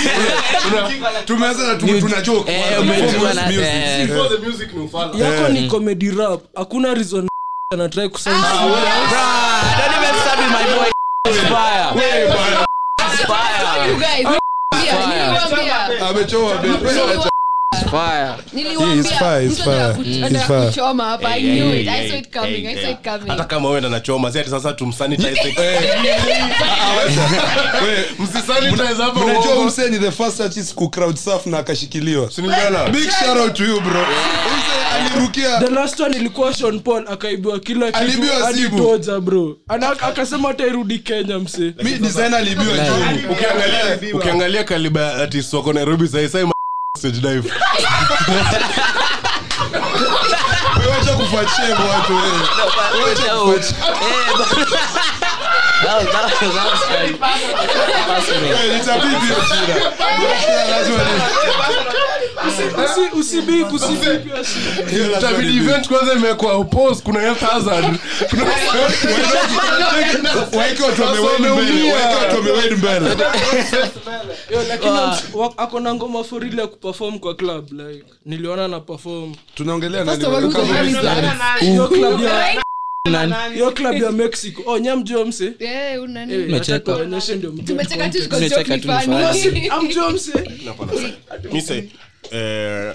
Tumeanza 1.27 2.23
joke. 2.23 2.53
eh, 2.53 2.73
eh, 2.73 4.07
Before 4.07 4.29
the 4.29 4.39
music 4.47 4.73
ni 4.75 4.81
ufala. 4.85 5.19
yako 5.19 5.49
ni 5.49 5.69
comedy 5.69 6.11
rap. 6.11 6.41
Hakuna 6.55 6.95
reason 6.95 7.29
anatrai 7.73 8.09
kusain 8.09 8.37
hata 23.27 23.45
kama 23.45 23.71
uenda 23.71 23.89
nachoma 23.89 24.33
si 24.33 24.45
sasa 24.45 24.73
tumsanitize. 24.73 25.55
We, 27.85 28.05
msisanitize 28.19 29.03
hapo 29.03 29.21
unajua 29.21 29.45
uongo. 29.47 29.61
umse 29.61 29.89
ni 29.91 29.99
the 29.99 30.11
first 30.11 30.41
artist 30.41 30.75
ku 30.75 30.91
surf 31.25 31.47
na 31.47 31.59
akashikiliwa. 31.59 32.31
Big 32.93 33.11
shout 33.11 33.39
out 33.39 33.55
to 33.55 33.65
you 33.65 33.81
bro. 33.81 34.07
alirukia. 34.95 35.59
The 35.61 35.71
last 35.71 36.01
one 36.01 36.17
ilikuwa 36.17 36.55
Sean 36.55 36.81
Paul 36.81 37.05
akaibiwa 37.09 37.61
kila 37.61 37.93
kitu 37.93 38.23
hadi 38.45 38.59
simu. 38.63 39.21
bro. 39.21 39.57
Akasema 40.01 40.49
hata 40.49 40.67
irudi 40.67 40.99
kenya 40.99 41.39
mse 41.39 41.75
mi 41.83 41.91
design 41.91 42.35
alibiwa 42.35 42.75
ukiangalia 43.31 44.15
ukiangalia 44.15 44.65
kaliba 44.65 45.15
artist 45.15 45.53
wako 45.55 45.73
nairobi 45.73 46.09
saisai 46.09 46.45
kufuatia 51.17 51.75
watu 51.85 52.13
kufuatia 52.17 53.75
That 55.85 55.97
was- 74.85 75.55
ako 75.57 75.81
na 75.81 75.95
ngoma 75.95 76.25
for 76.25 76.45
ya 76.59 76.67
kuperform 76.67 77.19
kwa 77.19 77.35
club 77.35 77.73
like 77.73 78.05
niliona 78.27 78.69
na 78.69 78.81
perform 78.81 79.35
tunaongelea? 79.55 80.05
Hiyo 83.55 83.71
club 83.71 84.03
ya 84.03 84.13
mexico. 84.13 84.63
Oh 84.67 84.79
nyamjua 84.79 85.25
mse. 85.25 85.53
Eh, 85.59 86.03
unani? 86.03 86.35
Eh, 86.35 86.49
ndio 89.83 90.11
mse. 90.11 91.89
Eh, 92.31 92.95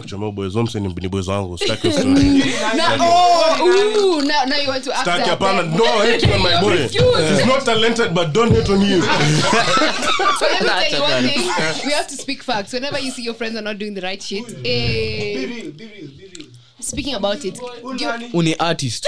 kuchomea 0.00 0.28
wamse 0.56 0.80
ni 0.80 0.88
ni 1.00 1.08
wangu 1.32 1.58
sitaki 1.58 1.88
hiyo 1.88 1.92
story. 1.92 2.44
Na- 2.76 2.94
ooh, 2.94 4.20
now- 4.22 4.46
now 4.48 4.58
you 4.64 4.68
want 4.70 4.84
to 4.84 4.90
act 4.92 4.98
Sitaki, 5.04 5.18
that. 5.18 5.28
hapana. 5.28 5.62
no 5.62 5.84
hating 5.84 6.32
on 6.32 6.42
my 6.42 6.60
boy. 6.60 6.76
He's 6.76 7.46
not 7.46 7.64
talented 7.64 8.12
but 8.14 8.32
don't 8.32 8.52
hate 8.56 8.72
on 8.72 8.80
him 8.84 9.00
But 9.00 10.50
let 10.50 10.62
me 10.62 10.68
tell 10.90 10.92
you 10.92 11.02
one 11.02 11.28
thing. 11.28 11.86
We 11.86 11.92
have 11.92 12.06
to 12.08 12.16
speak 12.16 12.42
facts. 12.42 12.72
Whenever 12.72 12.98
you 12.98 13.10
see 13.12 13.22
your 13.22 13.34
friends 13.34 13.56
are 13.56 13.62
not 13.64 13.78
doing 13.78 13.94
the 13.94 14.00
right 14.00 14.22
shit, 14.22 14.44
speaking 16.88 17.14
about 17.14 17.44
it 17.44 17.60
uni 18.32 18.54
artist 18.58 19.06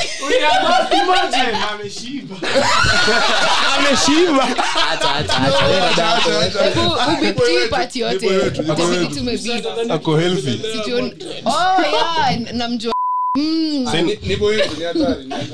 ameshiba 3.79 4.45
Acha, 4.93 5.15
acha, 5.15 5.37
acha. 5.37 5.65
Wewe 5.67 5.81
rada 5.81 6.03
yako, 6.03 6.29
wewe. 6.31 6.51
Hebu 6.65 7.41
ubitii 7.41 7.69
part 7.71 7.97
yote 7.97 8.19
Jibu 8.19 8.33
wetu, 8.35 8.51
jibu 8.63 8.73
Itabidi 8.73 8.99
wetu. 8.99 9.15
tumebeat. 9.15 9.91
ako 9.91 10.17
healthy 10.17 10.51
Situation- 10.51 11.15
Oh, 11.47 11.83
yeah, 11.83 12.53
namjua 12.53 12.93
Mm. 13.39 13.87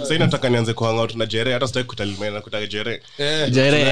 sai 0.09 0.19
nataka 0.19 0.49
nianze 0.49 0.73
kuhangout 0.73 1.15
na 1.15 1.27
jere 1.27 1.53
hata 1.53 1.67
sitaki 1.67 1.87
kutalimena 1.87 2.41
kutaka 2.41 2.67
jere. 2.67 3.03
Eh, 3.19 3.51
Oh 3.53 3.83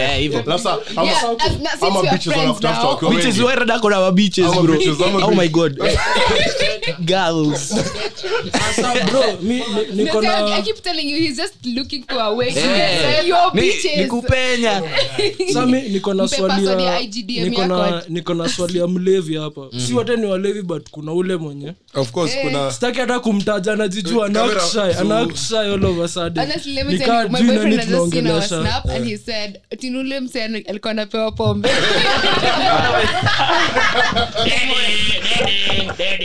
niko 18.18 18.34
na 18.34 18.44
Eh. 18.44 18.48
swali 18.48 18.78
ya 18.78 18.86
mlevi 18.86 19.36
hapa. 19.36 19.60
Si 19.86 19.94
wote 19.94 20.16
ni 20.16 20.26
walevi 20.26 20.62
but 20.62 20.90
kuna 20.90 21.12
ule 21.12 21.36
mwenye. 21.36 21.72
Of 21.94 22.10
course 22.10 22.32
kuna 22.42 22.72
sitaki 22.72 23.00
hata 23.00 23.20
kumtaja 23.20 23.74
anajijua 23.75 24.26
Kamera, 24.31 24.45
anakshy 24.45 24.73
so- 24.73 25.00
anakshy 25.00 25.57
all 25.57 25.85
of 25.85 26.00
a 26.04 26.09
sudden. 26.09 26.45
Honestly, 26.45 26.73
let 26.75 26.87
me 26.87 26.93
Nikaa 26.93 27.07
tell 27.07 27.23
you, 27.25 27.31
my 27.31 27.38
juu 27.40 27.47
nani 27.47 27.59
boyfriend 27.59 27.81
has 27.81 27.88
just 27.88 28.12
seen 28.12 28.26
our 28.26 28.40
tunaongelesha. 28.43 28.61
snap 28.62 28.97
and 28.97 29.04
he 29.09 29.19
said, 29.19 29.61
tinule 29.78 30.21
mse 30.21 30.45
alikuwa 30.45 30.90
anapewa 30.90 31.33
pombe. 31.33 31.69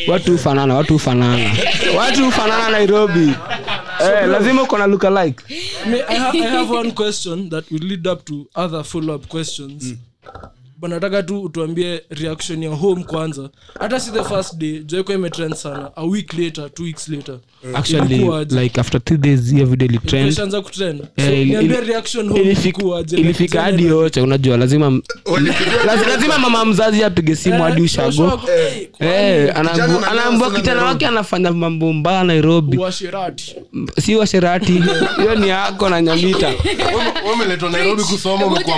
watu 0.08 0.32
hufanana 0.32 0.75
watu 0.75 0.94
hufanana. 0.94 1.50
Watu 1.98 2.25
hufanana 2.25 2.70
nairobi. 2.70 3.34
Eh, 4.01 4.27
lazima 4.27 4.63
uko 4.63 4.77
na 4.77 4.88
luka 4.88 5.24
like 5.25 5.44
I, 6.10 6.15
I 6.32 6.41
have 6.41 6.74
one 6.75 6.91
question 6.91 7.50
that 7.50 7.72
will 7.72 7.84
lead 7.84 8.08
up 8.08 8.25
to 8.25 8.46
other 8.56 8.84
follow 8.84 9.15
up 9.15 9.27
questions. 9.27 9.84
But 10.24 10.36
nataka 10.88 11.24
tu 11.24 11.41
utuambie 11.41 12.01
reaction 12.09 12.63
ya 12.63 12.69
home 12.69 13.03
kwanza. 13.03 13.50
Hata 13.79 14.00
si 14.00 14.12
the 14.12 14.24
first 14.24 14.55
day 14.55 14.79
joeko 14.79 15.13
imetrend 15.13 15.53
sana. 15.55 15.91
A 15.95 16.05
week 16.05 16.33
later 16.33 16.74
two 16.74 16.83
weeks 16.83 17.07
later. 17.09 17.36
Actually 17.75 18.17
like 18.51 18.79
after 18.79 19.03
two 19.03 19.17
days 19.17 19.51
hiyo 19.53 19.65
video 19.65 19.88
ilitrend 19.88 20.62
kutrend. 20.62 21.01
Eh, 21.17 21.48
home 22.29 23.03
ilifika 23.12 23.62
hadi 23.62 23.86
yote 23.86 24.21
unajua 24.21 24.57
lazima 24.57 25.01
lazima 26.09 26.38
mama 26.38 26.65
mzazi 26.65 27.03
apige 27.03 27.36
simu 27.36 27.63
hadi 27.63 27.77
Eh, 27.79 27.86
ushago. 27.86 28.09
ushago, 28.09 28.41
eh, 28.51 28.89
Eh, 29.00 29.55
anaambua 30.12 30.51
kijana 30.51 30.83
wake 30.86 31.07
anafanya 31.07 31.51
mambo 31.51 31.93
mbaya 31.93 32.24
nairobi. 32.24 32.79
Si 34.01 34.15
washerati 34.15 34.74
hiyo 35.17 35.36
ni 35.36 35.50
yako 35.50 35.89
na 35.89 36.01
nyamita. 36.01 36.53
Nairobi 37.71 38.03
kusoma 38.03 38.45
umekuwa 38.45 38.77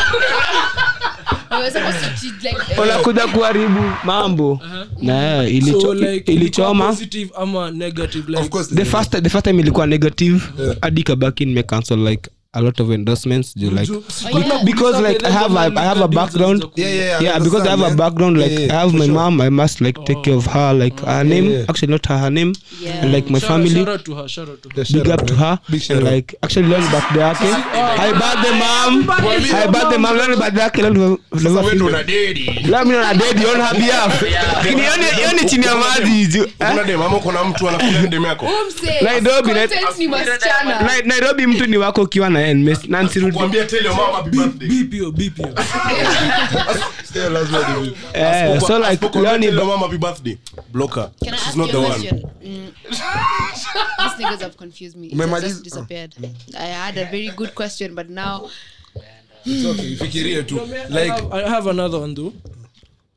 Unakuja 2.83 3.27
kuharibu 3.27 3.81
mambo. 4.05 4.61
Na 5.03 5.43
eh, 5.45 5.55
ilicho- 5.55 5.81
so 5.81 5.95
like 5.95 6.33
ilichoma. 6.33 6.97
negative 7.71 8.29
like 8.33 8.59
of 8.59 8.69
the 8.69 8.85
first, 8.85 9.11
the 9.23 9.29
first 9.31 9.45
time 9.45 9.61
ilikuwa 9.63 9.87
negative. 9.87 10.41
Hadi 10.81 11.03
kabaki 11.03 11.45
nimecancel 11.45 11.99
like 12.09 12.31
a 12.55 12.63
lot 12.63 12.81
of 12.81 12.91
endorsements 12.91 13.55
juu 13.55 13.71
like 13.71 13.91
Oh, 13.93 14.39
yeah. 14.39 14.65
because 14.65 14.99
like 15.03 15.23
I 15.23 15.29
have 15.31 15.53
a, 15.55 15.79
I 15.81 15.85
have 15.85 16.01
a 16.01 16.09
background. 16.09 16.65
yeah 16.77 16.89
yeah 16.89 17.05
yeah, 17.05 17.21
yeah 17.21 17.39
because 17.39 17.67
I 17.67 17.71
have 17.77 17.83
a 17.83 17.95
background 17.95 18.39
like 18.39 18.51
Yeah, 18.51 18.61
yeah, 18.61 18.77
I 18.77 18.81
have 18.81 18.95
my 18.95 19.05
sure. 19.05 19.15
mom 19.15 19.41
I 19.43 19.51
must 19.51 19.83
like 19.83 20.03
take 20.07 20.23
care 20.23 20.33
of 20.35 20.47
her 20.47 20.73
like 20.73 20.99
her 21.01 21.25
name. 21.25 21.51
Yeah. 21.51 21.65
actually 21.69 21.93
not 21.93 22.07
her, 22.07 22.17
her 22.19 22.31
name 22.31 22.55
Yeah. 22.81 23.03
and 23.03 23.13
like 23.13 23.29
my 23.29 23.39
Shout- 23.39 23.49
family. 23.51 23.75
shout 23.75 23.89
out 23.91 24.05
to 24.07 24.15
her, 24.15 24.29
shout 24.29 24.49
out 24.49 24.63
to 24.63 24.69
her. 24.71 24.85
Big 25.03 25.11
up 25.11 25.27
to 25.27 25.35
her. 25.35 25.59
Big 25.71 25.91
and 25.91 26.03
like 26.05 26.35
actually 26.43 26.69
learn 26.69 26.81
birthday 26.91 27.21
yake. 27.21 27.53
Hi 28.01 28.13
birthday 28.23 28.55
mom 28.63 29.03
hi 29.53 29.67
birthday 29.67 29.99
mom 29.99 30.17
learn 30.17 30.39
birthday 30.39 30.63
yake 30.63 30.83
learn 30.83 30.97
leo 30.97 31.19
Wewe 31.33 31.83
una 31.83 32.03
dedi. 32.03 32.45
leo 32.71 32.85
mimi 32.85 32.97
na 32.99 33.13
dedi 33.15 33.45
on 33.47 33.61
her 33.61 33.75
behalf 33.77 34.23
lakini 34.55 34.83
yoni 34.85 35.07
yoni 35.23 35.49
chini 35.51 35.67
ya 35.67 35.75
maji 35.75 36.27
juu 36.27 36.43
eh? 36.45 36.51
Kuna 36.71 36.85
dem. 36.85 36.99
Mama 36.99 37.19
kuna 37.19 37.45
mtu 37.45 37.69
anakuja 37.69 38.07
dem 38.07 38.25
yako? 38.25 38.49
Nairobi, 39.03 39.53
nairobi 41.05 41.47
mtu 41.47 41.67
ni 41.67 41.77
wako 41.77 42.03
ukiwa 42.03 42.31
na 42.31 42.38
yeye, 42.41 42.55
nimes- 42.55 42.89
na 42.89 43.03
nsirudi 43.03 43.37
kuambia 43.37 43.65
tell 43.65 43.85
your 43.85 43.95
mom 43.95 44.15
happy 44.15 44.31
birthday 44.31 44.69
BPO, 44.69 45.11
BPO. 45.13 45.49
Still 47.05 47.33
lazima 47.33 47.59
ni- 47.81 47.97
Eh, 48.13 48.61
so 48.61 48.79
like 48.79 48.89
Asipokuambia 48.89 49.39
tell 49.41 49.55
your 49.55 49.65
mom 49.67 49.81
happy 49.81 49.99
birthday 49.99 50.37
block 50.73 50.95
Can 51.25 51.35
she's 51.37 51.57
not 51.57 51.71
the 51.71 51.79
one? 51.81 52.01
Mm. 52.45 52.73
These 52.91 54.25
niggas 54.25 54.41
have 54.41 54.57
confused 54.57 54.97
me. 54.97 55.09
It 55.09 55.41
just 55.41 55.63
disappeared. 55.65 56.15
I 56.59 56.65
had 56.67 56.99
a 56.99 57.05
very 57.05 57.31
good 57.37 57.55
question, 57.55 57.95
but 57.95 58.09
now 58.11 58.51
It's 59.45 59.65
okay, 59.67 59.93
ifikirie 59.93 60.43
tu 60.43 60.61
like 60.91 61.13
I 61.33 61.49
have 61.49 61.67
another 61.71 62.01
one 62.01 62.15
though 62.15 62.33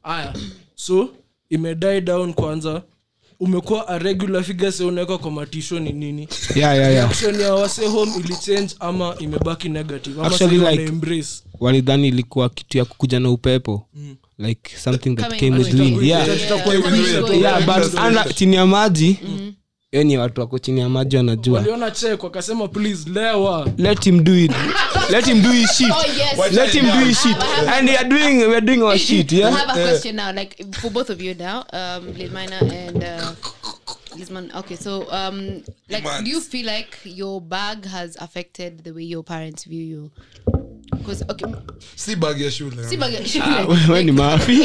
aya 0.03 0.34
so 0.75 1.10
imedie 1.49 2.01
down 2.01 2.34
kwanza 2.34 2.84
umekuwa 3.41 3.88
a 3.88 3.97
regular 3.99 4.43
figure 4.43 4.71
se 4.71 4.84
unaweka 4.84 5.17
kwa 5.17 5.32
matisho 5.32 5.80
ni 5.80 5.91
nini? 5.93 6.27
Yeah, 6.56 6.77
yeah, 6.77 6.93
yeah. 6.93 7.10
action 7.10 7.39
ya 7.39 7.54
wase 7.54 7.88
home 7.88 8.12
ilichange 8.19 8.75
ama 8.80 9.15
imebaki 9.19 9.69
negative? 9.69 10.19
Ama 10.19 10.27
Actually, 10.27 10.58
like- 10.58 10.65
wana 10.65 10.82
embrace 10.82 11.30
walidhani 11.60 12.08
ilikuwa 12.08 12.49
kitu 12.49 12.77
ya 12.77 12.86
kukuja 12.86 13.19
na 13.19 13.30
upepo. 13.30 13.88
Like 14.39 14.77
something 14.84 15.15
that 15.15 15.25
Coming 15.25 15.39
came 15.39 15.58
with 15.58 15.73
wind 15.73 16.01
yeah. 16.04 16.27
yeah. 16.27 16.39
Yeah, 16.39 17.41
yeah 17.41 17.65
but 17.65 17.93
under 18.08 18.36
chini 18.36 18.56
ya 18.56 18.65
maji 18.65 19.17
hiyo 19.91 20.04
ni 20.04 20.17
watu 20.17 20.41
wako 20.41 20.60
chini 20.60 20.80
ya 20.82 20.89
maji 20.89 21.17
wanajua. 21.17 21.58
Waliona 21.60 21.91
wakasema 22.23 22.67
please 22.67 23.10
lewa. 23.10 23.67
Let 23.77 24.04
him 24.04 24.23
do 24.23 24.36
it. 24.38 24.51
Let 25.10 25.25
him 25.25 25.41
do 25.43 25.49
his 25.51 25.71
shit. 25.77 25.89
Oh, 25.91 26.04
yes. 26.17 26.54
let 26.54 26.71
him 26.73 26.86
do 26.86 27.06
his 27.06 27.21
shit. 27.21 27.38
And 27.67 27.89
we 27.89 27.97
are 27.97 28.10
doing 28.10 28.38
we 28.47 28.56
are 28.56 28.62
doing 28.65 28.82
our 28.84 28.97
shit 28.97 29.34
I 29.34 29.51
have 29.51 29.69
a 29.69 29.73
question 29.89 30.15
now, 30.15 30.32
like 30.34 30.75
for 30.75 30.89
both 30.91 31.10
of 31.10 31.21
you 31.21 31.34
now, 31.36 31.65
um, 31.73 32.13
Lil 32.17 32.38
and 32.38 33.04
uh, 33.04 33.34
Lisman. 34.15 34.54
Okay, 34.56 34.76
so 34.76 35.08
um, 35.12 35.63
like, 35.89 36.04
do 36.24 36.30
you 36.30 36.39
feel 36.41 36.65
like 36.65 36.97
your 37.04 37.41
bag 37.41 37.86
has 37.86 38.15
affected 38.17 38.84
the 38.84 38.91
way 38.93 39.04
your 39.04 39.24
parents 39.24 39.63
view 39.63 39.84
you? 39.84 40.12
Because 40.97 41.24
okay, 41.30 41.45
si 41.95 42.15
bag 42.15 42.38
ya 42.38 42.50
shule. 42.50 42.84
see, 42.84 42.97
bag, 42.97 43.13
we 43.89 44.04
ni 44.04 44.12
maafi. 44.12 44.63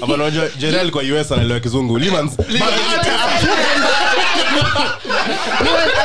Hapa 0.00 0.14
unajua 0.14 0.48
Jerry 0.58 0.78
alikuwa 0.78 1.04
US 1.04 1.32
anaelewa 1.32 1.60
kizungu. 1.60 1.98
Limans 1.98 2.32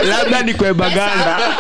labda 0.10 0.44
ni 0.44 0.54
kwe 0.54 0.74
baganda. 0.74 1.58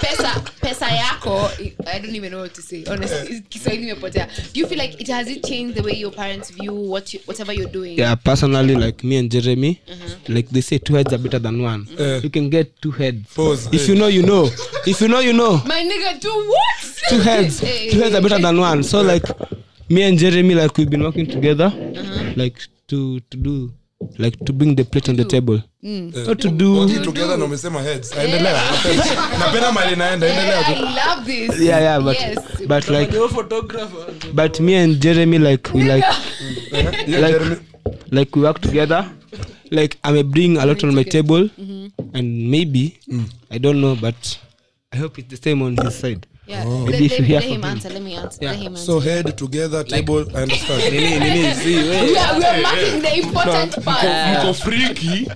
Pesa 0.00 0.40
pesa 0.60 0.90
yako 0.90 1.50
i 1.86 2.00
don't 2.00 2.14
even 2.14 2.30
know 2.30 2.40
what 2.40 2.52
to 2.54 2.62
say. 2.62 2.84
Honestly 2.84 3.40
kiswahili 3.48 3.82
imepotea. 3.82 4.26
Do 4.54 4.60
you 4.60 4.66
feel 4.68 4.80
like 4.80 5.02
it 5.02 5.08
has 5.08 5.28
it 5.28 5.46
changed 5.46 5.74
the 5.74 5.82
way 5.82 6.00
your 6.00 6.12
parents 6.14 6.52
view 6.52 6.90
what 6.90 7.14
you, 7.14 7.20
whatever 7.26 7.54
you're 7.54 7.72
doing? 7.72 7.98
Yeah 7.98 8.16
personally 8.16 8.74
like 8.76 9.06
me 9.06 9.18
and 9.18 9.30
jeremy 9.30 9.80
like 10.28 10.48
they 10.50 10.60
say 10.60 10.78
two 10.78 10.94
heads 10.94 11.12
are 11.12 11.18
better 11.18 11.38
than 11.38 11.62
one. 11.62 11.86
Uh, 11.98 12.20
you 12.22 12.30
can 12.30 12.50
get 12.50 12.80
two 12.80 12.90
heads. 12.90 13.32
Pause. 13.34 13.72
if 13.72 13.88
you 13.88 13.94
know 13.94 14.06
you 14.08 14.22
know. 14.22 14.48
If 14.86 15.00
you 15.00 15.08
know 15.08 15.20
you 15.20 15.32
know. 15.32 15.58
My 15.66 15.82
nigga 15.82 16.20
two 16.20 16.28
what? 16.28 16.98
Two 17.08 17.20
heads. 17.20 17.60
Hey. 17.60 17.90
two 17.90 18.00
heads 18.00 18.14
are 18.14 18.20
better 18.22 18.38
than 18.38 18.58
one. 18.58 18.82
So 18.82 19.02
like 19.02 19.24
me 19.88 20.02
and 20.02 20.18
jeremy 20.18 20.54
like 20.54 20.76
we've 20.76 20.90
been 20.90 21.02
working 21.02 21.26
together 21.26 21.72
like 22.36 22.58
to 22.88 23.20
to 23.20 23.36
do 23.36 23.72
like 24.18 24.38
to 24.44 24.52
bring 24.52 24.74
the 24.76 24.84
plate 24.84 25.08
on 25.08 25.16
the 25.16 25.24
table. 25.24 25.62
Not 25.82 26.38
to 26.40 26.50
do. 26.50 26.88
Together 27.02 27.36
na 27.36 27.44
umesema 27.44 27.82
heads. 27.82 28.12
Endelea 28.12 28.62
Napenda- 29.40 29.72
mali 29.72 29.96
naenda 29.96 30.26
endelea 30.26 30.66
i 30.68 30.80
love 30.80 31.24
this. 31.26 31.60
Yeah 31.60 31.80
yeah 31.82 32.00
but 32.00 32.20
yes. 32.20 32.38
but 32.66 32.88
like 32.88 33.12
but 34.34 34.60
me 34.60 34.74
and 34.76 35.00
jeremy 35.00 35.38
like 35.38 35.70
we 35.74 35.84
like 35.84 36.06
like 37.08 37.60
like 38.10 38.36
we 38.36 38.42
work 38.42 38.60
together 38.60 39.10
like 39.70 39.96
i 40.04 40.12
may 40.12 40.22
bring 40.22 40.56
a 40.56 40.66
lot 40.66 40.82
on 40.84 40.94
my 40.94 41.04
table 41.04 41.48
and 42.14 42.50
maybe 42.50 42.98
i 43.50 43.58
don't 43.58 43.80
know 43.80 43.94
but 43.96 44.38
i 44.92 44.96
hope 44.96 45.18
it's 45.18 45.28
the 45.28 45.36
same 45.36 45.62
on 45.62 45.76
his 45.76 45.94
side. 45.98 46.26
Yeah 46.48 46.64
Maybe 46.64 47.08
let, 47.08 47.12
if 47.12 47.18
let, 47.20 47.28
let 47.30 47.44
him 47.44 47.64
answer 47.64 47.90
let 47.90 48.02
me 48.02 48.14
answer 48.16 48.38
let 48.42 48.56
him 48.56 48.72
answer. 48.72 48.84
So 48.84 49.00
head 49.00 49.36
together 49.36 49.84
table 49.84 50.24
i 50.34 50.42
understand. 50.42 50.80
Nini 50.94 51.18
nini 51.18 51.52
see 51.60 51.76
we 51.76 52.16
are, 52.16 52.38
we 52.38 52.44
are 52.46 52.62
marking 52.62 53.02
the 53.02 53.18
important 53.18 53.84
part. 53.84 54.04
Mko 54.32 54.54
freaky. 54.54 55.28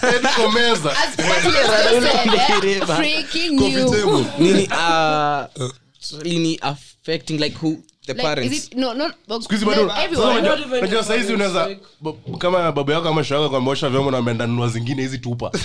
Head 0.00 0.22
kwa 0.34 0.52
meza 0.52 0.90
as 0.90 1.16
Patrick 1.16 1.54
said, 1.54 2.82
freaking 2.82 3.60
you 3.60 4.26
nini 4.38 4.68
uh, 4.72 5.46
nini 6.24 6.58
affecting 6.62 7.38
like 7.38 7.54
who 7.54 7.78
is 8.52 8.70
saizi 11.04 11.32
unaweza 11.34 11.76
kama 12.38 12.72
babu 12.72 12.90
yako 12.90 13.08
ama 13.08 13.24
shaka 13.24 13.48
kwa 13.48 13.60
vyombo 13.90 14.10
na 14.10 14.18
ameenda 14.18 14.46
nunua 14.46 14.68
zingine 14.68 15.02
hizi 15.02 15.18
tupa 15.18 15.46
uh, 15.46 15.60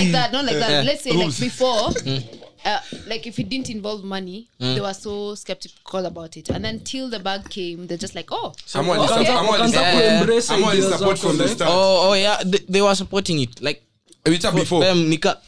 like 0.00 0.12
that, 0.12 0.32
not 0.32 0.44
like 0.44 0.58
that. 0.58 0.70
Yeah. 0.70 0.84
Let's 0.84 1.02
say 1.02 1.12
like 1.12 1.40
before, 1.40 1.94
uh, 2.64 2.80
like 3.08 3.26
if 3.28 3.38
it 3.38 3.48
didn't 3.48 3.68
involve 3.70 4.04
money, 4.04 4.46
Mm. 4.60 4.74
they 4.74 4.80
were 4.80 4.94
so 4.94 5.34
skeptical 5.36 6.06
about 6.06 6.36
it. 6.36 6.50
And 6.50 6.64
then 6.64 6.80
till 6.80 7.10
the 7.10 7.18
bag 7.18 7.48
came, 7.48 7.86
they're 7.86 8.00
just 8.00 8.14
like, 8.14 8.28
oh, 8.34 8.52
someone 8.66 8.98
okay. 8.98 9.22
is 9.22 9.28
wali- 9.28 9.72
Yeah. 9.72 9.94
kuembrace 10.18 10.50
ama 10.54 10.82
support 10.98 11.18
from 11.18 11.38
the 11.38 11.48
start. 11.48 11.70
oh, 11.70 12.08
oh 12.10 12.14
yeah 12.16 12.44
they, 12.44 12.58
they 12.68 12.80
were 12.82 12.96
supporting 12.96 13.40
it 13.40 13.60
like 13.60 13.82
Vita 14.24 14.52
before. 14.52 14.84
them 14.84 15.08
nika 15.08 15.38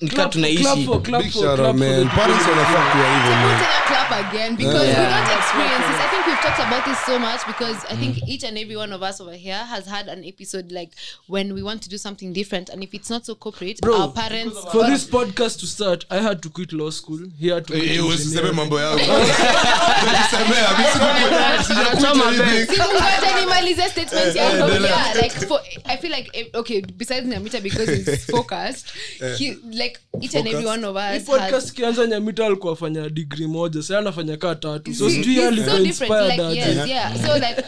nika 0.00 0.14
Clap- 0.16 0.30
tunaishi 0.32 0.64
Big 0.76 0.86
for- 0.86 1.30
shout 1.30 1.60
out, 1.60 1.76
man. 1.76 2.04
the- 2.04 2.14
Parents 2.16 2.46
wanafaa 2.48 2.90
kuwa 2.92 3.14
hivyo, 3.14 3.30
man. 3.30 3.60
clap 3.86 4.12
again 4.12 4.56
because 4.56 4.86
Yeah. 4.88 4.98
we 5.00 5.06
don't 5.10 5.38
experience 5.38 5.84
this. 5.88 6.00
I 6.00 6.08
think 6.10 6.26
we've 6.26 6.42
talked 6.42 6.60
about 6.60 6.84
this 6.84 6.98
so 7.06 7.18
much 7.18 7.40
because 7.46 7.78
I 7.90 7.96
think 7.96 8.28
each 8.28 8.44
and 8.44 8.58
every 8.58 8.76
one 8.76 8.94
of 8.94 9.02
us 9.02 9.20
over 9.20 9.36
here 9.36 9.64
has 9.64 9.86
had 9.86 10.08
an 10.10 10.24
episode 10.24 10.72
like 10.72 10.92
when 11.28 11.52
we 11.52 11.62
want 11.62 11.82
to 11.82 11.88
do 11.88 11.98
something 11.98 12.32
different, 12.32 12.68
and 12.70 12.82
if 12.84 12.94
it's 12.94 13.10
not 13.10 13.24
so 13.26 13.34
corporate, 13.34 13.80
Bro, 13.80 13.96
our 14.02 14.12
parents. 14.12 14.56
for 14.72 14.86
this 14.90 15.04
podcast 15.06 15.60
to 15.60 15.66
start 15.66 16.06
i 16.10 16.18
had 16.22 16.40
to 16.42 16.48
quit 16.50 16.72
law 16.72 16.90
school 16.90 17.20
he 17.40 17.48
had 17.50 17.64
to 17.66 17.72
quit 17.72 17.90
Eh, 17.90 17.96
eh, 17.96 18.06
usiseme 18.06 18.52
mambo 18.52 18.80
yangu 18.80 19.00
Ulisemea, 20.02 20.68
mi 20.78 20.84
siku- 20.92 21.64
sijakuta 21.66 22.28
anything. 22.28 22.66
Singoja 22.76 23.40
nimalize 23.40 23.88
statement 23.90 24.36
yangu. 24.36 24.82
Yeah, 24.84 25.14
like 25.22 25.46
for 25.46 25.60
I 25.84 25.96
feel 25.96 26.12
like 26.16 26.30
eh, 26.32 26.46
okay, 26.54 26.80
besides 26.96 27.26
Nyamita 27.26 27.60
because 27.60 27.90
he's 27.96 28.24
focused, 28.26 28.86
he 29.38 29.56
like 29.72 29.98
each 30.20 30.34
and 30.34 30.46
every 30.48 30.66
one 30.66 30.86
of 30.86 30.96
us 30.96 31.24
podcast 31.24 31.72
kianza 31.72 32.06
nyamita 32.06 32.46
alikuwa 32.46 32.72
afanya 32.72 33.08
digri 33.08 33.46
moja 33.46 33.82
sa 33.82 33.98
anafanya 33.98 34.36
kaa 34.36 34.54
tatu 34.54 34.94
so 34.94 35.10
sijui 35.10 35.42
alikuwa 35.44 35.80
inspired 35.80 36.38
Like, 36.38 36.56
yes, 36.56 36.88
yeah. 36.88 37.26
So 37.26 37.34
like 37.38 37.64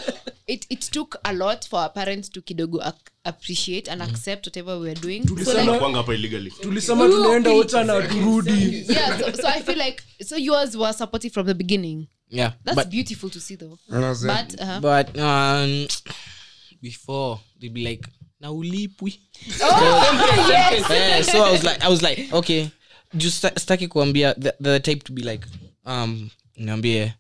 it, 0.46 0.66
it 0.68 0.90
took 0.90 1.16
a 1.24 1.32
lot 1.32 1.68
for 1.68 1.80
our 1.80 1.92
parents 1.92 2.30
to 2.30 2.42
kidogo 2.42 2.82
ac- 2.82 3.10
appreciate 3.24 3.90
and 3.90 4.02
accept 4.02 4.46
whatever 4.46 4.74
we 4.78 4.88
were 4.88 5.00
doing. 5.00 5.22
So 5.44 5.52
like, 5.52 5.78
kwanga 5.78 5.98
hapa 5.98 6.14
illegally 6.14 6.50
tulisema 6.50 7.08
tunaenda 7.08 7.50
wote 7.50 7.84
na 7.84 8.02
turudi 8.02 8.84
yeah, 8.88 9.20
so, 9.20 9.42
so 9.42 9.48
I 9.48 9.62
feel 9.62 9.78
like 9.78 10.02
so 10.26 10.36
yours 10.36 10.74
were 10.74 10.92
supportive 10.92 11.34
from 11.34 11.46
the 11.46 11.54
beginning. 11.54 12.06
yeah 12.30 12.52
That's 12.64 12.76
but 12.76 12.88
beautiful 12.88 13.30
to 13.30 13.40
see 13.40 13.56
though. 13.56 13.78
But 13.88 14.56
but 14.80 15.18
um, 15.18 15.86
before 16.82 17.38
they'd 17.60 17.74
be 17.74 17.84
like 17.84 18.08
na 18.42 18.52
ulipwi 18.52 19.20
oh, 19.62 20.04
yes. 20.50 20.90
Eh, 20.90 21.24
so 21.24 21.44
i 21.44 21.52
was 21.52 21.62
like 21.62 21.84
i 21.84 21.88
was 21.88 22.02
like 22.02 22.28
okay 22.32 22.68
just 23.14 23.46
staki 23.58 23.88
kuambia 23.88 24.34
the, 24.34 24.52
the 24.60 24.80
type 24.80 25.04
to 25.04 25.12
be 25.12 25.22
like 25.22 25.46
um 25.84 26.30
niambie 26.56 27.12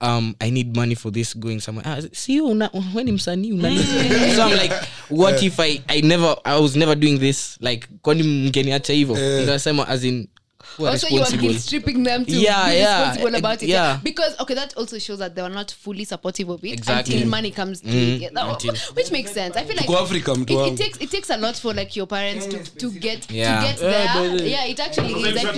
um 0.00 0.34
i 0.38 0.50
need 0.50 0.76
money 0.76 0.94
for 0.94 1.12
this 1.12 1.38
going 1.38 1.60
somewhere 1.60 1.88
ah, 1.88 2.02
see 2.12 2.34
you 2.34 2.46
una, 2.46 2.70
ni 3.04 3.12
msanii 3.12 3.52
una 3.52 3.70
so 4.36 4.48
i'm 4.48 4.58
like 4.62 4.74
what 5.10 5.42
if 5.42 5.60
i 5.60 5.80
i 5.88 6.02
never 6.02 6.36
i 6.44 6.60
was 6.60 6.76
never 6.76 6.96
doing 6.96 7.18
this 7.18 7.56
like 7.60 7.88
kwani 8.02 8.22
mngeniacha 8.22 8.92
hivyo 8.92 9.16
Eh. 9.16 9.40
nikasema 9.40 9.88
as 9.88 10.04
in 10.04 10.28
who 10.76 10.86
are 10.86 10.90
also 10.92 11.08
you 11.08 11.22
are 11.22 11.30
guilt 11.36 11.56
stripping 11.58 12.02
them 12.04 12.24
to 12.24 12.32
Yeah, 12.32 12.68
be 12.70 12.76
yeah, 12.76 13.00
responsible 13.00 13.34
about 13.38 13.62
it 13.62 13.68
yeah. 13.68 13.98
because 14.02 14.34
okay 14.40 14.54
that 14.54 14.74
also 14.76 14.98
shows 14.98 15.18
that 15.18 15.34
they 15.34 15.42
were 15.42 15.48
not 15.54 15.70
fully 15.70 16.04
supportive 16.04 16.48
of 16.48 16.64
it 16.64 16.72
Exactly. 16.72 17.14
until 17.14 17.28
money 17.28 17.50
comes 17.50 17.80
to 17.80 17.88
Mm, 17.88 18.20
yeah, 18.20 18.28
that- 18.34 18.48
until- 18.48 18.74
which 18.96 19.10
makes 19.12 19.32
sense. 19.32 19.56
I 19.56 19.64
feel 19.64 19.76
like 19.76 19.90
Africa, 19.90 20.32
it, 20.32 20.50
it 20.50 20.76
takes 20.76 20.98
it 20.98 21.10
takes 21.10 21.30
a 21.30 21.36
lot 21.36 21.56
for 21.56 21.74
like 21.74 21.96
your 21.96 22.06
parents 22.06 22.46
to 22.46 22.58
to 22.78 22.90
get 22.90 23.30
Yeah. 23.30 23.60
to 23.60 23.66
get 23.66 23.80
Yeah, 23.82 24.14
there. 24.22 24.46
yeah 24.48 24.64
it 24.66 24.80
actually 24.80 25.12
is 25.12 25.34
like, 25.34 25.56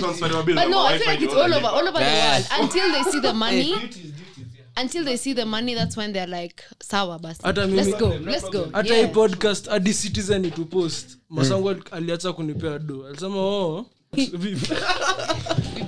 but 0.55 0.69
no 0.69 0.85
i 0.85 0.97
feel 0.97 1.07
like 1.07 1.21
it's 1.21 1.33
all 1.33 1.53
over 1.53 1.67
all 1.67 1.87
over 1.87 1.99
the 1.99 2.05
world. 2.05 2.45
Until 2.59 2.91
they 2.91 3.03
see 3.11 3.19
the 3.19 3.33
money 3.45 3.73
until 4.77 5.05
they 5.05 5.15
see 5.17 5.33
the 5.33 5.45
money 5.45 5.73
that's 5.73 5.95
when 5.97 6.11
they're 6.13 6.27
like 6.27 6.61
sawa 6.81 7.19
basi. 7.19 7.41
Hata 7.43 7.67
mimi- 7.67 7.77
let's 7.77 7.95
go 7.99 8.07
let's 8.07 8.49
go. 8.49 8.69
hata 8.73 8.93
hii 8.93 8.99
yeah. 9.01 9.11
podcast 9.11 9.69
hadi 9.69 9.93
citizen 9.93 10.45
itupost. 10.45 11.17
Masangu 11.29 11.69
al- 11.69 11.81
aliacha 11.91 12.33
kunipea 12.33 12.79
do. 12.79 13.07
Alisema 13.07 13.35
oh 13.37 13.85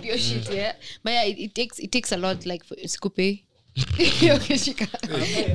your 0.03 0.17
shit, 0.17 0.49
yeah. 0.53 0.73
But 1.03 1.13
yeah, 1.13 1.27
it, 1.29 1.39
it 1.39 1.53
takes 1.53 1.79
it 1.79 1.91
takes 1.91 2.11
a 2.13 2.17
lot 2.17 2.45
like 2.45 2.65
sikupe. 2.85 3.43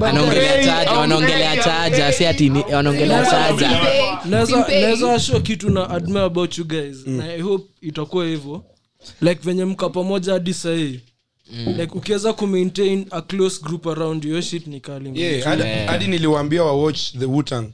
wanaongelea 0.00 1.56
chaja 1.64 2.12
si 2.12 2.26
ati 2.26 2.50
wanaongelea 2.50 3.26
chaja 3.26 3.70
Naweza- 4.24 4.46
Simpei. 5.26 5.40
kitu 5.40 5.70
na 5.70 5.90
admire 5.90 6.24
about 6.24 6.58
you 6.58 6.64
guys 6.64 7.06
na 7.06 7.35
i 7.35 7.40
hope 7.40 7.64
itakuwa 7.80 8.26
hivyo 8.26 8.64
like 9.20 9.40
venye 9.44 9.64
mka 9.64 9.88
pamoja 9.88 10.32
hadi 10.32 10.54
sahii 10.54 11.00
like 11.66 11.92
ukiweza 11.94 12.32
kumaintain 12.32 13.06
a 13.11 13.22
close 13.22 13.62
group 13.62 13.87
around 13.87 14.24
your 14.24 14.42
shit 14.42 14.66
ni 14.66 14.80
kali 14.80 15.20
Yeah, 15.20 15.44
hadi- 15.44 15.87
hadi 15.87 16.06
niliwaambia 16.06 16.62
wa 16.64 16.72
the 17.18 17.24
Wu-Tang. 17.24 17.66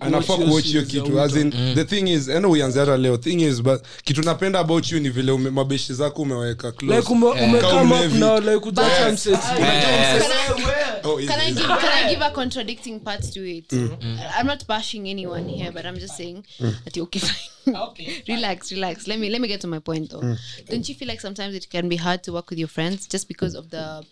Anafaa 0.00 0.36
kuwatch 0.36 0.64
hiyo 0.66 0.82
kitu 0.82 1.20
as 1.20 1.36
in, 1.36 1.44
Wu-Tang. 1.46 1.74
the 1.74 1.84
thing 1.84 2.08
is 2.10 2.28
eno 2.28 2.50
uianze 2.50 2.80
hata 2.80 2.96
leo 2.96 3.16
thing 3.16 3.40
is 3.42 3.62
but 3.62 3.82
kitu 4.04 4.22
napenda 4.22 4.58
about 4.58 4.92
you 4.92 5.00
ni 5.00 5.10
vile 5.10 5.32
ume, 5.32 5.50
mabeshi 5.50 5.94
zako 5.94 6.22
umeweka 6.22 6.72
close. 6.72 6.96
like 6.96 7.12
ume, 7.12 7.26
ume 7.26 7.60
Kama 7.60 7.78
come 7.78 7.94
up 7.94 8.00
ulevi. 8.00 8.18
na 8.18 8.38
like 8.40 8.58
kujacha 8.58 9.12
mseti 9.12 9.36
Can 9.36 9.62
I, 9.62 11.22
is- 11.22 11.28
can 11.28 11.40
I 11.40 11.48
is- 11.50 11.54
give 11.56 11.66
can 11.66 12.04
I 12.04 12.08
give 12.14 12.24
a 12.24 12.30
contradicting 12.30 13.00
part 13.00 13.32
to 13.34 13.44
it? 13.44 13.72
I'm 13.72 14.46
not 14.46 14.66
bashing 14.66 15.06
anyone 15.08 15.48
here, 15.52 15.70
but 15.72 15.84
I'm 15.84 15.98
just 15.98 16.16
saying 16.16 16.42
that 16.84 16.96
you're 16.96 17.04
okay. 17.06 17.20
Fine. 17.20 18.06
relax, 18.28 18.72
relax. 18.72 19.06
Let 19.06 19.18
me 19.18 19.28
let 19.30 19.40
me 19.40 19.48
get 19.48 19.60
to 19.60 19.66
my 19.68 19.80
point 19.80 20.10
though. 20.10 20.36
Don't 20.70 20.88
you 20.88 20.94
feel 20.94 21.08
like 21.08 21.20
sometimes 21.20 21.54
it 21.54 21.68
can 21.70 21.88
be 21.88 21.96
hard 21.96 22.22
to 22.22 22.32
work 22.32 22.50
with 22.50 22.58
your 22.58 22.68
friends 22.68 23.06
just 23.08 23.28
because 23.28 23.54
of 23.58 23.68
the 23.70 24.02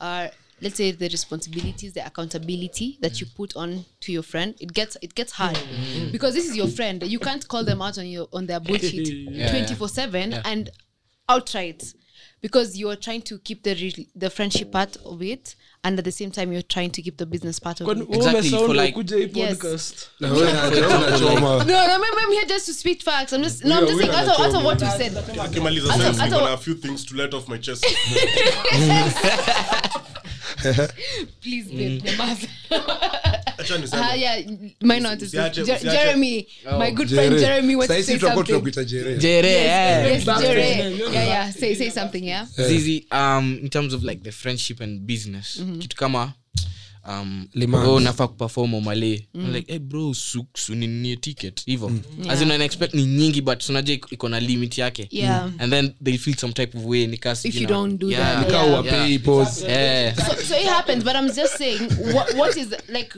uh 0.00 0.28
let's 0.60 0.76
say 0.76 0.90
the 0.92 1.08
responsibilities 1.08 1.92
the 1.92 2.06
accountability 2.06 2.98
that 3.00 3.20
you 3.20 3.26
put 3.36 3.54
on 3.56 3.84
to 4.00 4.12
your 4.12 4.22
friend 4.22 4.54
it 4.60 4.72
gets 4.72 4.96
it 5.02 5.14
gets 5.14 5.32
hard 5.32 5.58
because 6.12 6.34
this 6.34 6.48
is 6.48 6.56
your 6.56 6.68
friend. 6.68 7.02
You 7.02 7.18
can't 7.18 7.46
call 7.46 7.64
them 7.64 7.82
out 7.82 7.98
on 7.98 8.06
your 8.06 8.28
on 8.32 8.46
their 8.46 8.60
bullshit 8.60 9.08
Yeah. 9.08 9.50
24 9.50 9.88
7 9.88 10.32
and 10.44 10.70
outright. 11.28 11.92
Because 12.42 12.78
you're 12.78 12.96
trying 12.96 13.22
to 13.22 13.38
keep 13.38 13.62
the 13.62 13.74
re- 13.74 14.08
the 14.14 14.30
friendship 14.30 14.70
part 14.70 14.96
of 15.04 15.22
it 15.22 15.54
and 15.84 15.98
at 15.98 16.04
the 16.04 16.12
same 16.12 16.30
time 16.30 16.52
you're 16.52 16.62
trying 16.62 16.90
to 16.90 17.02
keep 17.02 17.16
the 17.16 17.26
business 17.26 17.58
part 17.58 17.80
of 17.80 17.88
it. 17.88 17.98
Exactly, 18.14 18.50
for 18.50 18.74
like- 18.74 18.94
Yes. 19.34 19.58
podcast. 19.58 20.06
Na 20.20 20.28
wewe 20.32 20.52
na- 20.52 20.70
wewe 20.70 20.86
unachoma. 20.86 21.40
no 21.40 21.64
no 21.64 21.78
I'm, 21.94 22.02
I'm 22.18 22.32
here 22.32 22.44
just 22.46 22.66
to 22.66 22.74
speak 22.74 23.02
facts. 23.02 23.32
I'm 23.32 23.42
just 23.42 23.64
no 23.64 23.78
i'm 23.78 23.86
just 23.86 23.98
saying 23.98 24.10
out 24.12 24.28
of, 24.28 24.40
out 24.40 24.54
of 24.54 24.64
what 24.64 24.80
you 24.80 24.86
said. 24.88 25.12
Akimaliza 25.12 25.88
Hata- 25.90 26.02
sense, 26.04 26.18
hata- 26.18 26.36
niko 26.36 26.52
a 26.54 26.56
few 26.56 26.74
things 26.74 27.04
to 27.06 27.16
let 27.16 27.34
off 27.34 27.48
my 27.48 27.58
chest 27.58 27.84
please 31.42 31.70
babe 31.70 32.02
nyamaza. 32.04 32.48
Niseme. 33.78 34.02
Ah, 34.02 34.14
something? 41.90 42.24
yeah. 42.24 42.46
zizi 42.68 43.06
um 43.10 43.58
in 43.62 43.68
terms 43.68 43.94
of 43.94 44.02
like 44.02 44.22
the 44.22 44.32
friendship 44.32 44.80
and 44.80 45.00
business 45.00 45.62
kitu 45.78 45.96
kama 45.96 46.32
um 47.08 47.48
Limans. 47.54 47.88
oh, 47.88 48.00
nafaa 48.00 48.26
kuperform 48.28 48.74
like 49.54 49.72
hey 49.72 49.78
bro 49.78 50.14
su- 50.14 50.46
suninie 50.54 51.16
ticket 51.16 51.64
hivo 51.66 51.92
as 52.28 52.42
in 52.42 52.50
expect 52.50 52.94
ni 52.94 53.04
nyingi 53.04 53.40
but 53.40 53.68
unajua 53.68 53.94
iko- 53.96 54.28
na 54.28 54.40
limit 54.40 54.78
yake 54.78 55.08
Yeah. 55.10 55.50
and 55.58 55.72
then 55.72 55.92
they 56.04 56.18
feel 56.18 56.36
some 56.36 56.52
type 56.52 56.78
of 56.78 56.84
way 56.84 57.06
nikas 57.06 57.44
If 57.44 57.54
you 57.60 57.66
don't 57.66 58.00
do 58.00 58.10
that, 58.10 58.46
Kaa 58.50 58.52
Yeah. 58.56 58.68
uwapei 58.70 59.18
pause. 59.18 59.64
yeah. 59.66 60.16
so, 60.16 60.22
so 60.48 60.56
it 60.58 60.66
happens 60.66 61.04
but 61.04 61.14
i'm 61.14 61.26
just 61.32 61.56
saying 61.58 61.80
what, 62.14 62.34
what 62.34 62.56
is 62.56 62.68
like 62.88 63.14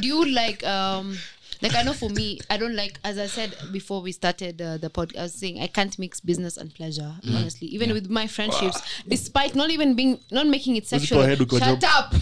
do 0.00 0.08
you 0.08 0.24
like 0.24 0.66
um 0.66 1.18
like 1.62 1.74
i 1.74 1.82
know 1.82 1.92
for 1.92 2.08
me 2.10 2.40
i 2.48 2.56
don't 2.56 2.74
like 2.74 2.98
as 3.04 3.18
i 3.18 3.26
said 3.26 3.54
before 3.72 4.00
we 4.02 4.12
started 4.12 4.60
uh, 4.62 4.76
the 4.78 4.90
podcast 4.90 5.18
i 5.18 5.22
was 5.22 5.34
saying 5.34 5.60
i 5.60 5.66
can't 5.66 5.98
mix 5.98 6.20
business 6.20 6.56
and 6.56 6.74
pleasure 6.74 7.14
honestly. 7.36 7.68
Even 7.68 7.92
with 7.92 8.08
my 8.10 8.26
friendships 8.26 8.80
despite 9.08 9.54
not 9.54 9.70
even 9.70 9.94
being 9.94 10.18
not 10.30 10.46
making 10.46 10.76
it 10.76 10.86
sexual 10.86 11.22
shut 11.36 11.40
up. 11.40 11.48
Shut 11.60 11.84
up. 11.84 12.14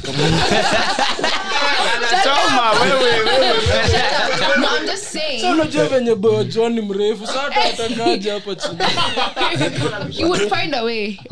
no 4.58 4.68
i'm 4.68 4.86
just 4.86 5.04
saying. 5.04 5.40
Sasa 5.40 5.52
unajua 5.52 5.88
venye 5.88 6.14
boyo 6.14 6.68
ni 6.68 6.80
mrefu 6.80 7.26
sata 7.26 7.64
atakaje 7.64 8.30
hapa 8.30 8.54
chini. 8.54 8.78
He 10.18 10.24
would 10.24 10.48
find 10.48 10.74
a 10.74 10.82
way. 10.82 11.18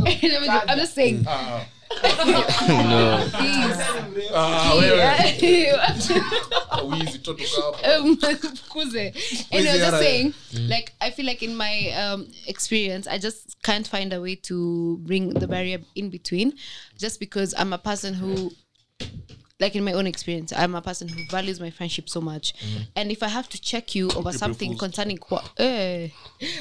I'm 0.68 0.78
just 0.78 0.94
saying. 0.94 1.22
No. 1.22 1.30
Um, 1.30 1.60
Kuze. 8.70 9.46
anyway, 9.50 9.70
I 9.70 9.72
was 9.72 9.80
just 9.80 9.98
saying, 9.98 10.34
like, 10.68 10.92
I 11.00 11.10
feel 11.10 11.26
like 11.26 11.42
in 11.42 11.56
my 11.56 11.90
um, 11.90 12.28
experience, 12.46 13.06
I 13.06 13.18
just 13.18 13.62
can't 13.62 13.86
find 13.86 14.12
a 14.12 14.20
way 14.20 14.34
to 14.36 14.98
bring 14.98 15.30
the 15.30 15.48
barrier 15.48 15.78
in 15.94 16.10
between, 16.10 16.54
just 16.98 17.20
because 17.20 17.54
I'm 17.56 17.72
a 17.72 17.78
person 17.78 18.14
who 18.14 18.52
like 19.58 19.74
in 19.74 19.82
my 19.84 19.92
own 19.94 20.06
experience 20.06 20.52
i'm 20.52 20.74
a 20.74 20.82
person 20.82 21.08
who 21.08 21.16
values 21.30 21.58
my 21.60 21.70
friendship 21.70 22.08
so 22.10 22.20
much. 22.20 22.52
And 22.94 23.10
if 23.10 23.22
i 23.22 23.28
have 23.28 23.48
to 23.48 23.58
check 23.60 23.94
you 23.94 24.10
over 24.14 24.30
something 24.32 24.76
concerning 24.76 25.16
qua- 25.18 25.42
eh, 25.56 26.10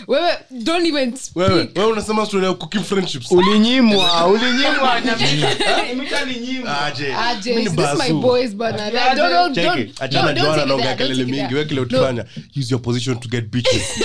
wewe 0.07 0.37
don't 0.63 0.85
even 0.85 1.15
speak. 1.17 1.35
wewe 1.35 1.69
wewe 1.75 1.91
unasema 1.91 2.25
story 2.25 2.45
ya 2.45 2.53
cooking 2.53 2.83
friendships. 2.83 3.31
Ulinyimwa 3.31 4.27
ulinyimwa 4.31 4.93
aje. 6.85 7.13
Ah, 7.15 7.35
Jace, 7.35 7.55
ni 7.55 7.63
this 7.69 7.73
is 7.93 7.99
my 7.99 8.13
boys 8.13 8.53
but 8.55 8.75
I 8.79 8.91
don't- 8.91 9.15
don't- 9.15 9.53
don't-. 9.55 9.91
Achana 9.99 10.33
don't- 10.33 10.35
don't 10.35 10.55
Joanna 10.55 10.65
don't 10.65 10.97
kelele 10.97 11.25
mingi. 11.25 11.53
wewe 11.53 11.65
kile 11.65 11.81
utufanya 11.81 12.25
use 12.59 12.71
your 12.71 12.81
position 12.81 13.19
to 13.19 13.29
get 13.29 13.45
bitches 13.45 13.83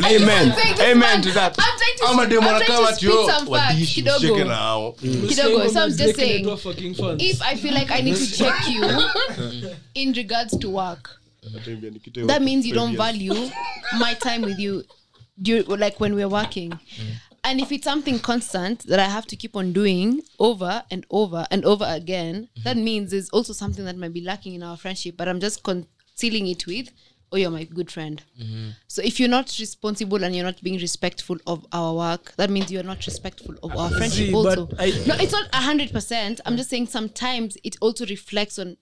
amen. 0.00 0.54
Amen 0.80 1.22
to 1.22 1.32
that. 1.32 1.56
I'm 1.58 1.78
trying 1.78 1.96
to- 1.98 2.04
ama 2.08 2.22
I'm 2.22 2.28
demo 2.28 2.58
some 2.58 3.46
facts, 3.46 3.48
wadishi 3.48 4.02
kidogo. 4.02 4.18
cheke 4.18 4.46
nao 4.46 4.92
Kidogo. 4.92 5.68
So 5.70 5.80
I'm 5.82 5.90
just 5.92 6.16
saying, 6.16 6.44
if 7.20 7.42
I 7.42 7.56
feel 7.56 7.74
like 7.74 7.90
I 7.90 8.00
need 8.00 8.16
to 8.16 8.32
check 8.32 8.68
you 8.68 9.70
in 9.94 10.12
regards 10.12 10.56
to 10.58 10.68
work, 10.70 11.10
that 12.26 12.42
means 12.42 12.66
you 12.66 12.74
don't 12.74 12.96
value 12.96 13.34
my 13.98 14.14
time 14.14 14.42
with 14.42 14.58
you, 14.58 14.84
during, 15.40 15.64
like 15.66 15.98
when 16.00 16.14
we're 16.14 16.28
working. 16.28 16.78
And 17.44 17.60
if 17.60 17.72
it's 17.72 17.84
something 17.84 18.20
constant 18.20 18.86
that 18.86 19.00
I 19.00 19.08
have 19.08 19.26
to 19.26 19.36
keep 19.36 19.56
on 19.56 19.72
doing 19.72 20.22
over 20.38 20.84
and 20.92 21.04
over 21.10 21.44
and 21.50 21.64
over 21.64 21.84
again, 21.88 22.48
that 22.62 22.76
means 22.76 23.10
there's 23.10 23.28
also 23.30 23.52
something 23.52 23.84
that 23.84 23.96
might 23.96 24.12
be 24.12 24.20
lacking 24.20 24.54
in 24.54 24.62
our 24.62 24.76
friendship, 24.76 25.16
but 25.16 25.28
I'm 25.28 25.40
just 25.40 25.64
concealing 25.64 26.46
it 26.46 26.66
with, 26.68 26.90
oh, 27.32 27.36
you're 27.36 27.50
my 27.50 27.64
good 27.64 27.90
friend. 27.90 28.22
Mm-hmm. 28.40 28.70
So 28.88 29.02
if 29.02 29.18
you're 29.18 29.28
not 29.28 29.56
responsible 29.58 30.22
and 30.22 30.36
you're 30.36 30.44
not 30.44 30.62
being 30.62 30.78
respectful 30.78 31.38
of 31.46 31.66
our 31.72 31.94
work, 31.94 32.34
that 32.36 32.50
means 32.50 32.70
you're 32.70 32.82
not 32.82 33.04
respectful 33.06 33.54
of 33.62 33.76
our 33.76 33.90
friendship 33.90 34.28
See, 34.28 34.34
also. 34.34 34.68
I- 34.78 35.02
no, 35.06 35.14
it's 35.16 35.32
not 35.32 35.52
hundred 35.54 35.92
percent. 35.92 36.40
I'm 36.44 36.56
just 36.56 36.70
saying 36.70 36.86
sometimes 36.88 37.56
it 37.64 37.76
also 37.80 38.06
reflects 38.06 38.58
on. 38.58 38.76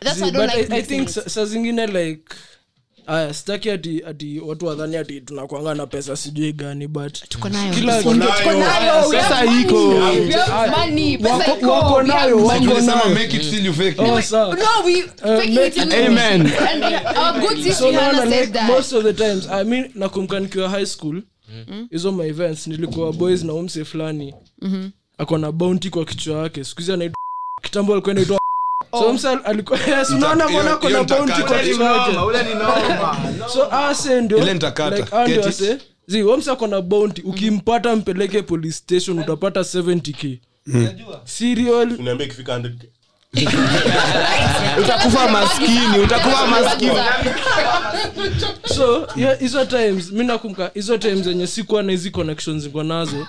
That's 0.00 0.20
why 0.20 0.28
I 0.28 0.30
don't 0.30 0.46
but 0.46 0.56
like. 0.56 0.70
I, 0.70 0.76
I 0.76 0.82
think 0.82 1.08
sa, 1.08 1.20
it. 1.20 1.30
sa 1.30 1.44
zingine 1.44 1.92
like 1.92 2.36
aya 3.08 3.34
sitaki 3.34 3.70
ati 3.70 4.02
ati 4.06 4.40
watu 4.40 4.66
wadhani 4.66 4.96
ati 4.96 5.20
tunakwanga 5.20 5.74
na 5.74 5.86
pesa 5.86 6.16
sijui 6.16 6.52
gani 6.52 6.86
but 6.88 7.28
Tuko 7.28 7.48
nayo. 7.48 7.74
kila 7.74 7.98
Tuko 8.02 8.14
nayo. 8.14 9.08
We 9.08 9.16
Pesa 9.16 9.34
have 9.34 9.46
money. 9.50 9.62
iko. 9.62 9.88
We 9.88 10.32
have 10.32 10.70
money. 10.76 11.18
Pesa 11.18 11.34
Wako- 11.34 11.58
iko. 11.58 11.70
wako 11.70 11.94
We 11.94 12.06
have 12.06 12.08
nayo, 12.08 12.38
money. 12.38 12.48
wako 12.48 12.64
tulisema 12.74 12.96
nayo. 12.96 13.14
make 13.14 13.36
it 13.36 13.50
till 13.50 13.66
you 13.66 13.72
fake 13.74 14.02
it. 14.02 14.08
oh 14.10 14.20
sawa 14.22 14.54
No, 14.56 14.84
we 14.84 15.02
fake 15.02 15.50
make 15.54 15.66
it. 15.66 15.74
till- 15.74 16.06
Amen. 16.06 16.40
And 16.46 16.84
our 17.18 17.40
good 17.40 17.62
sis 17.62 17.78
so 17.78 17.90
Rihanna 17.90 18.12
naona 18.12 18.30
said 18.30 18.40
like 18.40 18.52
that. 18.52 18.68
most 18.70 18.92
of 18.92 19.04
the 19.04 19.12
times 19.12 19.48
i 19.50 19.64
mean 19.64 19.90
nakumbuka 19.94 20.40
nikiwa 20.40 20.68
high 20.68 20.86
school 20.86 21.22
hizo 21.90 22.12
my 22.12 22.26
events 22.28 22.66
nilikuwa 22.66 23.12
boys 23.12 23.44
na 23.44 23.52
umse 23.54 23.84
fulani 23.84 24.34
ako 25.18 25.38
na 25.38 25.52
bounty 25.52 25.90
kwa 25.90 26.04
kichwa 26.04 26.42
yake 26.42 26.64
sikuhizi 26.64 26.92
anaitwa 26.92 27.16
kitambo 27.62 27.92
alikuwa 27.92 28.14
naitwa 28.14 28.38
so 28.92 29.12
mse 29.12 29.28
alikuwa 29.28 29.78
yes 29.78 30.10
unaona 30.10 30.48
mbona 30.48 30.72
ako 30.72 30.88
bounty 31.04 31.42
kwa 31.42 31.62
so 33.54 33.72
ase 33.72 34.20
ndio 34.20 34.38
like, 34.38 34.72
ndio 35.24 35.42
Get 35.42 35.80
zi 36.06 36.22
wamse 36.22 36.50
ako 36.50 36.82
bounty. 36.82 37.22
Ukimpata 37.22 37.96
mpeleke 37.96 38.42
police 38.42 38.76
station 38.76 39.18
utapata 39.18 39.60
70k 39.60 40.38
serial 41.24 41.92
uniambia 41.92 42.26
ikifika 42.26 42.58
100k 42.58 42.84
utakufa 44.82 45.28
maskini 45.28 45.98
utakufa 46.04 46.46
maskini. 46.46 46.92
so 48.74 49.08
yeah, 49.16 49.38
hizo 49.38 49.64
times 49.64 50.12
mi 50.12 50.24
nakumka 50.24 50.70
hizo 50.74 50.98
times 50.98 51.20
zenye 51.24 51.46
sikuwa 51.46 51.82
na 51.82 51.92
hizi 51.92 52.10
connections 52.10 52.62
ziko 52.62 52.82
nazo 52.82 53.26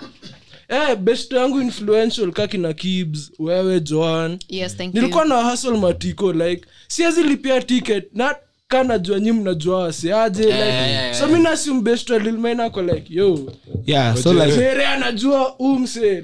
eh, 0.70 0.96
best 0.96 1.34
yangu 1.34 1.62
influential 1.62 2.32
kaki 2.32 2.58
na 2.58 2.74
kibs. 2.74 3.32
Wewe 3.40 3.80
joan. 3.80 4.40
Yes, 4.50 4.78
thank 4.78 4.94
nilikuwa 4.94 5.24
you. 5.24 5.30
na 5.30 5.42
hasl 5.44 5.78
matiko 5.78 6.34
like 6.34 6.66
siwezi 6.88 7.24
lipia 7.24 7.62
ticket. 7.62 8.10
Na 8.14 8.36
kanajua 8.70 9.20
nyi 9.20 9.32
mnajua 9.32 9.80
wasiaje 9.84 10.44
like, 10.44 10.58
yeah, 10.58 10.90
yeah, 10.90 11.16
so 11.20 11.28
mi 11.28 11.40
nasium 11.40 11.84
best 11.84 12.10
lilmainako 12.10 12.82
like 12.82 13.06
yo. 13.10 13.54
Yeah 13.86 14.18
so 14.18 14.34
like 14.34 14.52
sere 14.52 14.86
anajua 14.86 15.56
umse 15.60 16.24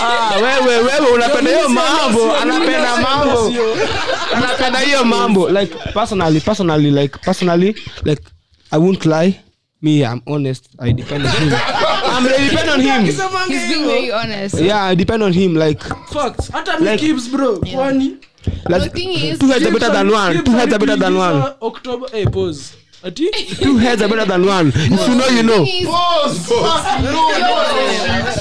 ah 0.00 0.36
wewe 0.36 0.76
wewe 0.76 1.10
unapenda 1.14 1.50
hiyo 1.50 1.68
mambo? 1.68 2.36
anapenda 2.36 2.96
mambo? 2.96 3.52
anapenda 4.34 4.78
hiyo 4.78 5.04
mambo? 5.04 5.50
Like 5.50 5.74
personally 5.94 6.40
personally 6.40 6.90
like 6.90 7.18
personally 7.18 7.74
like 8.04 8.22
i 8.70 8.78
won't 8.78 9.06
lie 9.06 9.40
me 9.82 10.04
i'm 10.04 10.22
honest. 10.26 10.68
I 10.78 10.92
depend 10.92 11.24
on 11.26 11.32
him. 11.32 11.52
I'm 12.12 12.26
I 12.26 12.48
depend 12.48 12.68
on 12.70 12.80
him. 12.80 13.04
He's 13.04 13.16
being 13.72 13.86
very 13.86 14.12
honest. 14.12 14.60
yeah 14.60 14.84
i 14.84 14.94
depend 14.94 15.22
on 15.22 15.32
him 15.32 15.54
like 15.54 15.82
facts. 16.12 16.48
hata 16.48 16.78
me 16.80 16.86
Like- 16.86 17.00
kibs 17.00 17.28
bro 17.32 17.58
kwani? 17.60 18.18
The 18.42 18.78
like 18.78 18.92
thing 18.92 19.10
is, 19.12 19.38
two 19.38 19.48
heads 19.48 19.66
are 19.66 19.72
better 19.72 19.92
than 19.92 20.10
one 20.10 20.44
two 20.44 20.52
heads 20.52 20.72
are 20.72 20.78
better 20.78 20.96
than 20.96 21.14
one. 21.16 21.54
October 21.60 22.06
eh 22.12 22.24
pause 22.24 22.76
ati 23.02 23.30
two 23.56 23.76
heads 23.78 24.02
are 24.02 24.08
better 24.08 24.24
than 24.26 24.44
one 24.46 24.68
if 24.74 25.08
you 25.08 25.14
know 25.14 25.28
you 25.28 25.42
know 25.42 25.64
is- 25.64 25.84
No, 27.00 27.20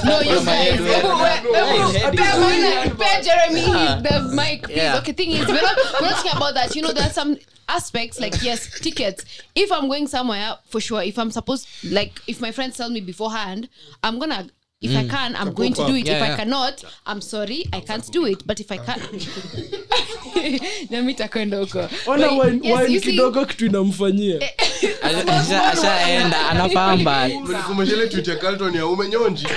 no, 0.04 0.20
you 0.22 0.46
guys. 0.46 0.80
Ebu- 0.80 1.26
ebu- 1.26 2.18
Pea 2.18 2.32
Maina- 2.40 2.96
pea 2.96 3.22
Jeremy 3.24 3.62
the 4.04 4.32
mic, 4.36 4.64
please. 4.64 4.76
Yeah. 4.78 4.98
Okay, 4.98 5.12
thing 5.14 5.32
is, 5.32 5.48
we're 5.48 5.62
not, 5.62 5.76
we're 5.94 6.08
not 6.10 6.16
talking 6.18 6.32
about 6.36 6.54
that. 6.56 6.76
You 6.76 6.82
know, 6.82 6.92
there 6.92 7.06
are 7.06 7.10
some 7.14 7.38
aspects 7.68 8.20
like 8.20 8.42
yes, 8.44 8.80
tickets. 8.80 9.26
If 9.56 9.72
I'm 9.72 9.88
going 9.88 10.08
somewhere, 10.08 10.58
for 10.68 10.80
sure. 10.82 11.02
If 11.04 11.18
I'm 11.18 11.32
supposed, 11.32 11.68
like, 11.84 12.20
if 12.28 12.42
my 12.42 12.52
friends 12.52 12.78
tell 12.78 12.90
me 12.90 13.02
beforehand, 13.02 13.70
I'm 14.04 14.20
gonna. 14.20 14.50
If 14.82 14.96
I 14.96 15.04
can, 15.10 15.36
I'm 15.36 15.52
going 15.54 15.74
to 15.74 15.86
do 15.88 15.96
it. 15.96 16.08
Yeah, 16.08 16.16
if 16.16 16.24
I 16.24 16.36
cannot, 16.38 16.82
I'm 17.06 17.20
sorry, 17.20 17.66
I 17.74 17.82
can't 17.82 18.10
do 18.14 18.26
it. 18.26 18.48
But 18.48 18.62
if 18.62 18.72
I 18.72 18.78
can, 18.78 18.98
nami 20.90 21.14
takwenda 21.16 21.58
huko. 21.58 21.90
ona 22.08 22.28
wine- 22.28 23.00
kidogo 23.02 23.46
kitu 23.46 23.66
inamfanyiaashaenda 23.66 25.34
Asha- 25.40 25.68
ashaenda 25.72 26.50
anapamba 26.50 27.30
kumeshele 27.68 28.08
tweet 28.08 28.28
ya 28.28 28.36
ya 28.78 28.86
umenyonji 28.86 29.48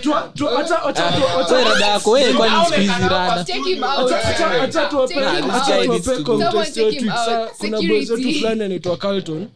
Tua- 0.00 0.32
tu- 0.34 0.48
acha- 0.48 0.82
acha 0.84 1.12
tu- 1.12 1.24
acha- 1.40 1.48
so 1.48 1.64
rada 1.64 1.86
yako 1.86 2.10
kwani 2.36 2.54
siku 2.66 2.80
hizi 2.80 2.92
rada 3.10 3.44
Take 3.44 3.62
him 3.62 3.82
out. 3.84 4.10
acha- 4.12 4.62
acha 4.62 4.84
tuwape- 4.86 5.14
Take 5.14 5.36
him 5.36 5.50
acha 5.50 5.76
out. 5.76 5.86
tuwape 5.86 6.02
Someone 6.04 6.44
contest 6.44 6.74
take 6.74 6.86
yetu. 6.86 7.04
him 7.04 7.12
Sa- 7.24 7.40
out. 7.42 7.50
kuna 7.58 7.82
boys 7.82 8.08
fulani 8.38 8.62
anaitwa 8.64 8.96
carlton 8.96 9.48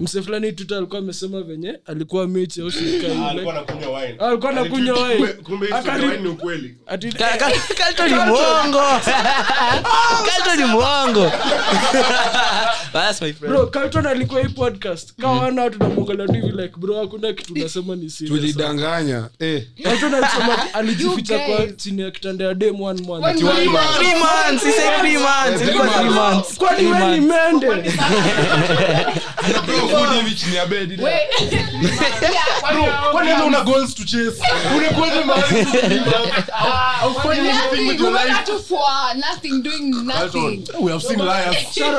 mse 0.00 0.22
fulani 0.22 0.52
twitter 0.52 0.76
alikuwa 0.78 0.98
amesema 0.98 1.42
venye 1.42 1.78
alikuwa 1.86 2.28
mechi 2.28 2.60
au 2.62 2.70
shirika 2.70 3.06
ile. 3.06 3.26
alikuwa 3.28 3.54
anakunywa 3.54 4.00
wine. 4.00 4.16
Ah, 4.18 4.28
alikuwa 4.28 4.52
ni 4.52 4.58
mwongo. 8.14 8.80
Kalto 10.26 10.56
ni 10.56 10.64
mwongo. 10.64 11.32
Hii 14.42 14.48
podcast. 14.48 15.12
Kawana 15.20 15.70
tunamwangalia 15.70 16.26
tu 16.26 16.32
hivi 16.32 16.50
like 16.62 16.74
bro 16.76 17.00
hakuna 17.00 17.32
kitu 17.32 17.58
nasema 17.58 17.96
ni 17.96 18.10
tulidanganya. 18.10 19.28
Eh. 19.38 19.62
Alisema 19.84 20.18
alijificha 20.74 21.38
kwa 21.38 21.66
chini 21.66 22.02
ya 22.02 22.10
kitanda 22.10 22.44
ya 22.44 22.54
dem 22.54 22.80
one 22.80 23.02
month. 23.02 23.24
One 23.24 23.64
month. 23.64 23.96
Three 23.96 24.14
months, 24.14 24.64
he 24.64 24.72
said 24.72 25.00
three 25.00 25.18
months. 25.18 25.62
Ilikuwa 25.62 25.88
three 25.88 26.10
months. 26.10 26.58
kwani 26.58 26.76
Three 26.76 26.92
we 26.92 27.18
ni 27.18 27.26
months. 27.26 27.62
mende 27.62 27.92
Hata 32.12 33.44
una 33.44 33.60
goals 33.64 33.94
to 33.94 34.04
chase? 34.04 34.42
Unakuwaje 34.76 35.24
mahali 35.24 35.66
aufanye 37.02 37.50
anything 37.50 37.88
with 37.88 38.00
your 38.00 38.12
life. 38.12 38.52
Nothing, 39.16 39.62
doing 39.62 39.90
nothing. 40.04 40.64
we 40.80 40.92
have 40.92 41.02
seen 41.02 41.18
liars. 41.18 41.56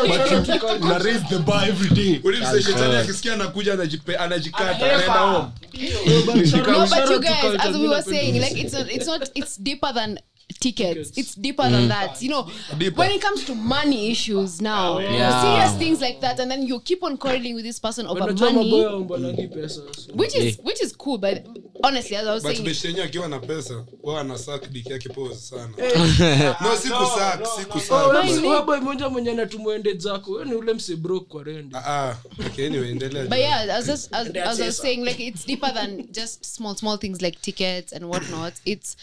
But 0.07 0.31
you 0.31 0.93
raise 1.03 1.23
the 1.29 1.39
bar 1.45 1.65
every 1.67 1.89
day. 1.89 2.19
Mse 2.23 2.61
shetani? 2.63 2.95
Akisikia 2.95 3.33
anakuja 3.33 3.73
anajipe- 3.73 4.17
anajikata 4.19 4.75
anaenda 4.75 5.13
home. 5.13 5.47
No, 5.73 6.21
but 6.25 6.35
you 6.35 6.63
guys, 6.63 6.89
to 6.89 7.57
as 7.61 7.75
we 7.77 7.87
were 7.87 8.01
saying, 8.01 8.39
like 8.41 8.57
it's 8.61 8.73
not, 8.73 8.87
it's 8.91 9.07
not, 9.07 9.29
it's 9.35 9.57
deeper 9.61 9.93
than 9.93 10.19
tickets. 10.59 11.09
tickets. 11.09 11.17
It's 11.17 11.35
deeper 11.35 11.63
mm. 11.63 11.71
than 11.71 11.87
that. 11.89 12.21
You 12.21 12.29
know, 12.29 12.49
Deeper. 12.77 12.95
when 12.95 13.11
it 13.11 13.21
comes 13.21 13.45
to 13.45 13.55
money 13.55 14.11
issues 14.11 14.61
now, 14.61 14.99
Yeah. 14.99 15.41
serious 15.41 15.77
things 15.77 16.01
like 16.01 16.21
that, 16.21 16.39
and 16.39 16.49
then 16.49 16.63
you 16.63 16.79
keep 16.79 17.03
on 17.03 17.17
quarreling 17.17 17.55
with 17.55 17.63
this 17.63 17.79
person 17.79 18.07
over 18.07 18.33
money, 18.33 19.47
which 20.13 20.35
is 20.35 20.57
which 20.59 20.81
is 20.81 20.95
cool. 20.95 21.17
But 21.17 21.45
honestly, 21.83 22.15
as 22.15 22.27
I 22.27 22.33
was 22.33 22.43
but 22.43 22.55
saying, 22.55 22.67
beshte 22.67 23.03
akiwa 23.03 23.27
na 23.29 23.39
pesa 23.39 23.85
wao 24.03 24.17
anasak 24.17 24.69
dik 24.71 24.89
yake 24.89 25.09
pose 25.09 25.35
sana 25.35 25.67
no 26.61 26.75
sikusak 26.75 27.47
sikusak 27.59 28.65
boy 28.65 28.79
moja 28.79 29.09
mwenye 29.09 29.31
anatumwende 29.31 29.93
zako 29.93 30.31
we 30.31 30.45
ni 30.45 30.53
ule 30.53 30.73
mse 30.73 30.95
brok 30.95 31.27
kwa 31.27 31.43
rende 31.43 31.77
Ah, 31.77 32.09
ah. 32.09 32.15
okay 32.45 32.67
anyway 32.67 32.91
endelea 32.91 33.25
but 33.25 33.37
yeah, 33.37 33.77
as 33.77 33.89
as, 33.89 34.09
as 34.11 34.59
I 34.59 34.65
was 34.65 34.77
saying, 34.77 35.03
like 35.03 35.19
it's 35.19 35.45
deeper 35.45 35.71
than 35.73 36.07
just 36.11 36.45
small 36.45 36.75
small 36.75 36.97
things 36.97 37.21
like 37.21 37.41
tickets 37.41 37.93
and 37.93 38.05
whatnot. 38.05 38.53
It's 38.65 38.95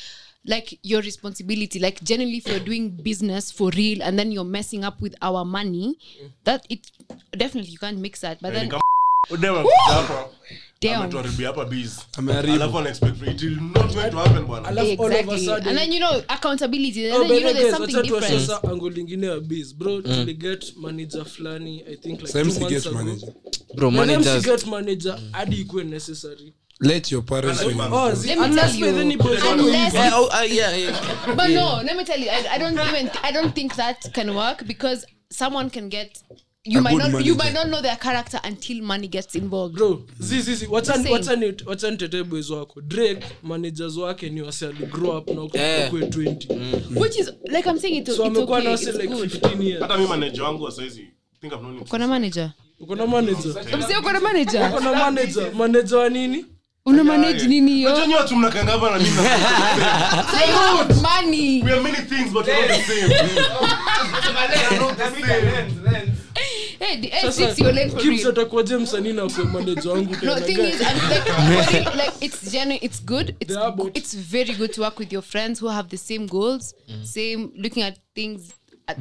like 0.46 0.78
your 0.82 1.00
responsibility. 1.02 1.78
Like 1.78 2.02
generally, 2.02 2.36
if 2.38 2.46
you're 2.48 2.60
doing 2.60 2.90
business 2.90 3.50
for 3.52 3.70
real 3.70 4.02
and 4.02 4.18
then 4.18 4.32
you're 4.32 4.44
messing 4.44 4.84
up 4.84 5.00
with 5.00 5.14
our 5.22 5.44
money, 5.44 5.98
that 6.44 6.66
it 6.68 6.80
definitely 7.36 7.70
you 7.70 7.78
can't 7.78 7.98
mix 7.98 8.20
that. 8.20 8.40
But 8.40 8.52
then 8.54 8.70
And 9.30 11.02
then 15.78 15.92
you 15.92 16.00
know 16.00 16.22
accountability. 16.28 17.06
And 17.10 17.14
Oh, 17.14 17.18
then 17.20 17.28
by 17.28 17.34
you 17.34 17.40
the 17.40 17.44
know 17.44 17.46
way, 17.46 17.52
there's 17.52 17.70
guys, 17.70 17.76
something 17.78 17.96
wacha 17.96 18.08
tuwashe 18.08 18.20
different. 18.30 18.46
sasa 18.46 18.68
angle 18.72 18.90
lingine 18.90 19.26
ya 19.26 19.40
bs 19.40 19.74
bro 19.74 20.02
tuliget 20.02 20.76
manager 20.76 21.24
fulani 21.24 21.84
i 21.88 21.96
think 21.96 22.20
like 22.22 22.32
two 22.32 22.44
months 22.60 22.86
ago. 22.86 23.32
bro 23.74 23.90
manager 23.90 25.18
hadi 25.32 25.56
ikuwe 25.60 25.84
necessary 25.84 26.52
let 26.80 27.10
your 27.10 27.22
parents 27.22 27.64
win. 27.64 27.78
oh 27.80 28.08
Let 28.08 28.24
me 28.24 28.44
unless 28.44 28.72
tell 28.78 28.86
with 28.86 28.94
you, 28.96 29.00
anybody 29.02 29.36
unless 29.42 29.94
yeah, 29.94 30.10
oh, 30.14 30.28
uh, 30.32 30.42
yeah, 30.42 30.74
yeah. 30.76 31.34
but 31.36 31.50
no 31.50 31.80
let 31.84 31.96
me 31.96 32.04
tell 32.04 32.18
you 32.18 32.30
I, 32.30 32.46
I 32.52 32.58
don't 32.58 32.72
even 32.72 33.10
I 33.22 33.32
don't 33.32 33.54
think 33.54 33.74
that 33.76 34.10
can 34.14 34.34
work 34.34 34.66
because 34.66 35.04
someone 35.30 35.70
can 35.70 35.88
get 35.88 36.22
you 36.64 36.78
A 36.78 36.82
might 36.82 36.92
not. 36.96 37.12
Manager. 37.12 37.26
you 37.26 37.34
might 37.36 37.54
not 37.54 37.68
know 37.68 37.80
their 37.80 37.96
character 37.96 38.38
until 38.44 38.82
money 38.82 39.08
gets 39.08 39.34
involved. 39.34 39.76
Bro 39.76 40.02
zizizi 40.18 40.66
Same. 40.66 41.10
wachanitete 41.66 42.22
boys 42.28 42.50
wako? 42.50 42.80
Drake 42.80 43.24
managers 43.42 43.96
wake 43.96 44.30
ni 44.30 44.42
wase 44.42 44.66
aligrow 44.66 45.16
up 45.18 45.28
na 45.30 45.48
Yeah. 45.60 45.90
kwe 45.90 46.00
20 46.00 46.98
which 47.00 47.16
is 47.18 47.30
like 47.44 47.66
I'm 47.66 47.78
saying 47.78 47.96
it, 47.96 48.06
so 48.06 48.12
it's 48.12 48.20
amekuwa 48.36 48.58
okay 48.58 48.68
na 48.68 48.74
it's 48.74 48.86
wase 48.86 48.98
like 48.98 49.14
good. 49.14 49.30
15 49.30 49.62
years. 49.62 49.82
Hata 49.82 49.98
mi 49.98 50.06
manager 50.06 50.42
wangu 50.44 50.64
wa 50.64 50.70
saizi 50.72 51.08
think 51.40 51.52
I've 51.52 51.60
known 51.62 51.78
him 51.78 51.84
kuna 51.88 52.08
manager? 52.08 52.52
Uko 52.80 52.94
na 52.94 53.06
manager? 53.06 53.54
Msio 53.78 53.98
uko 54.00 54.12
na 54.12 54.20
manager. 54.20 54.70
Uko 54.72 54.80
na 54.80 54.94
manager. 54.94 55.54
Manager 55.54 55.98
wa 55.98 56.08
nini 56.08 56.44
una 56.86 57.04
manage 57.04 57.46
nini 57.46 57.70
hiyo? 57.72 57.94
Unajua 57.94 58.16
watu 58.20 58.36
mnakanga 58.36 58.72
hapa 58.72 58.90
na 58.90 58.98
mimi 58.98 59.10
na- 59.16 60.24
so 60.30 60.46
you 60.50 60.56
have 60.58 60.94
money. 60.94 61.62
We 61.62 61.72
are 61.72 61.80
many 61.80 61.96
things 61.96 62.32
but 62.32 62.46
we're 62.46 62.68
not 62.68 62.86
the 62.86 62.94
same 62.94 63.14
hey, 66.80 66.96
the- 67.00 67.08
hey, 67.08 67.20
Sasa, 67.22 67.32
six 67.32 67.58
your 67.58 67.72
lane 67.72 67.90
for 67.90 68.02
Gibbs 68.02 68.18
real. 68.18 68.28
atakuwaje 68.30 68.76
msanii 68.76 69.12
na 69.12 69.28
kwa 69.28 69.92
wangu 69.92 70.10
No, 70.12 70.34
tena 70.34 70.40
thing 70.40 70.56
guys? 70.56 70.74
is, 70.74 70.80
I'm 70.80 71.10
like, 71.10 71.32
for 71.32 71.72
real, 71.72 71.96
like 72.04 72.12
it's 72.26 72.50
genuine, 72.52 72.78
it's 72.82 73.04
good. 73.04 73.34
It's 73.40 73.52
They 73.54 73.62
are 73.62 73.72
both. 73.72 73.96
it's 73.96 74.14
very 74.16 74.54
good 74.54 74.72
to 74.72 74.80
work 74.82 74.98
with 74.98 75.12
your 75.12 75.22
friends 75.22 75.60
who 75.62 75.68
have 75.68 75.88
the 75.88 75.96
same 75.96 76.26
goals, 76.26 76.74
same 77.04 77.50
looking 77.56 77.82
at 77.82 77.98
things 78.14 78.40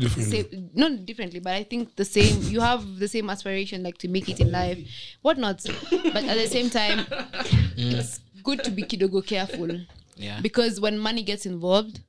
same, 0.10 0.70
not 0.74 1.06
differently, 1.06 1.40
but 1.40 1.54
I 1.54 1.64
think 1.64 1.96
the 1.96 2.06
same. 2.06 2.42
You 2.44 2.60
have 2.62 3.00
the 3.00 3.08
same 3.08 3.30
aspiration, 3.30 3.84
like 3.84 3.98
to 4.00 4.08
make 4.08 4.30
it 4.30 4.40
in 4.40 4.52
life, 4.52 4.78
whatnot. 5.22 5.64
But 5.64 6.24
at 6.26 6.38
the 6.38 6.48
same 6.48 6.70
time, 6.70 7.00
mm. 7.06 7.94
it's 7.94 8.20
good 8.44 8.64
to 8.64 8.72
be 8.72 8.84
kidogo 8.84 9.26
careful 9.26 9.70
Yeah. 10.16 10.42
because 10.42 10.80
when 10.80 10.98
money 11.00 11.24
gets 11.24 11.46
involved. 11.46 12.02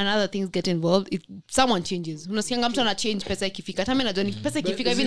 And 0.00 0.08
other 0.08 0.26
things 0.30 0.48
get 0.50 0.66
involved. 0.66 1.08
If 1.14 1.20
someone 1.50 1.82
changes, 1.82 2.26
unasikianga 2.26 2.68
mtu 2.68 2.80
ana 2.80 2.94
change 2.94 3.24
pesa 3.24 3.46
ikifika. 3.46 3.82
Hata 3.82 3.94
mi 3.94 4.04
najua 4.04 4.24
ni 4.24 4.32
pesa 4.32 4.58
ikifika 4.58 4.90
hivi 4.90 5.04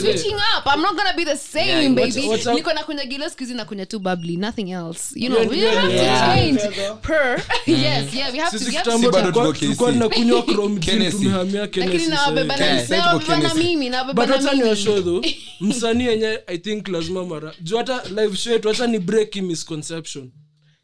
switching 0.00 0.34
up. 0.34 0.66
I'm 0.74 0.82
not 0.82 0.96
gonna 0.96 1.12
be 1.12 1.24
the 1.24 1.36
same, 1.36 1.66
Yeah, 1.66 1.88
baby. 1.94 2.10
what's- 2.10 2.28
what's? 2.28 2.46
Niko 2.46 2.72
na 2.72 2.84
kunya 2.84 3.04
gilo 3.04 3.28
siku 3.30 3.38
hizi 3.40 3.54
na 3.54 3.64
kunya 3.64 3.86
tu 3.86 3.98
bubbly, 3.98 4.36
nothing 4.36 4.70
else. 4.70 5.20
You 5.20 5.28
know, 5.28 5.38
Yeah, 5.40 5.50
we 5.50 5.58
yeah, 5.58 5.74
have 5.82 5.94
yeah. 5.94 6.20
to 6.20 6.34
change 6.34 6.60
per. 7.02 7.42
yes, 7.66 8.14
yeah, 8.14 8.32
we 8.32 8.38
have 8.38 8.50
to. 8.50 8.58
sisi 8.58 8.70
We 8.70 8.76
have 8.76 8.90
to 8.90 8.98
tulikuwa- 8.98 9.92
tunakunywa 9.92 10.42
Chrome 10.52 10.80
tumehamia 10.80 11.60
lakini 11.60 11.86
Kennedy 11.86 12.06
nawabeba 12.06 12.56
na 12.56 12.64
Yeah. 12.66 12.80
Sasa 12.86 12.96
tuko 12.96 13.06
nawabeba 13.06 13.36
na 13.36 13.48
Kennedy. 13.48 13.68
mimi 13.68 13.88
nawabeba 13.88 14.26
but 14.26 14.28
na 14.30 14.36
wacha 14.36 14.52
niwashow 14.56 14.92
mimi. 14.96 15.04
though 15.04 15.24
msanii 15.60 16.06
yenye 16.06 16.38
i 16.46 16.58
think 16.58 16.88
lazima 16.88 17.24
mara 17.24 17.54
juu 17.60 17.76
hata 17.76 18.02
live 18.08 18.36
show 18.36 18.52
yetu 18.52 18.68
hata 18.68 18.86
ni 18.86 18.98
break 18.98 19.36
misconception 19.36 20.30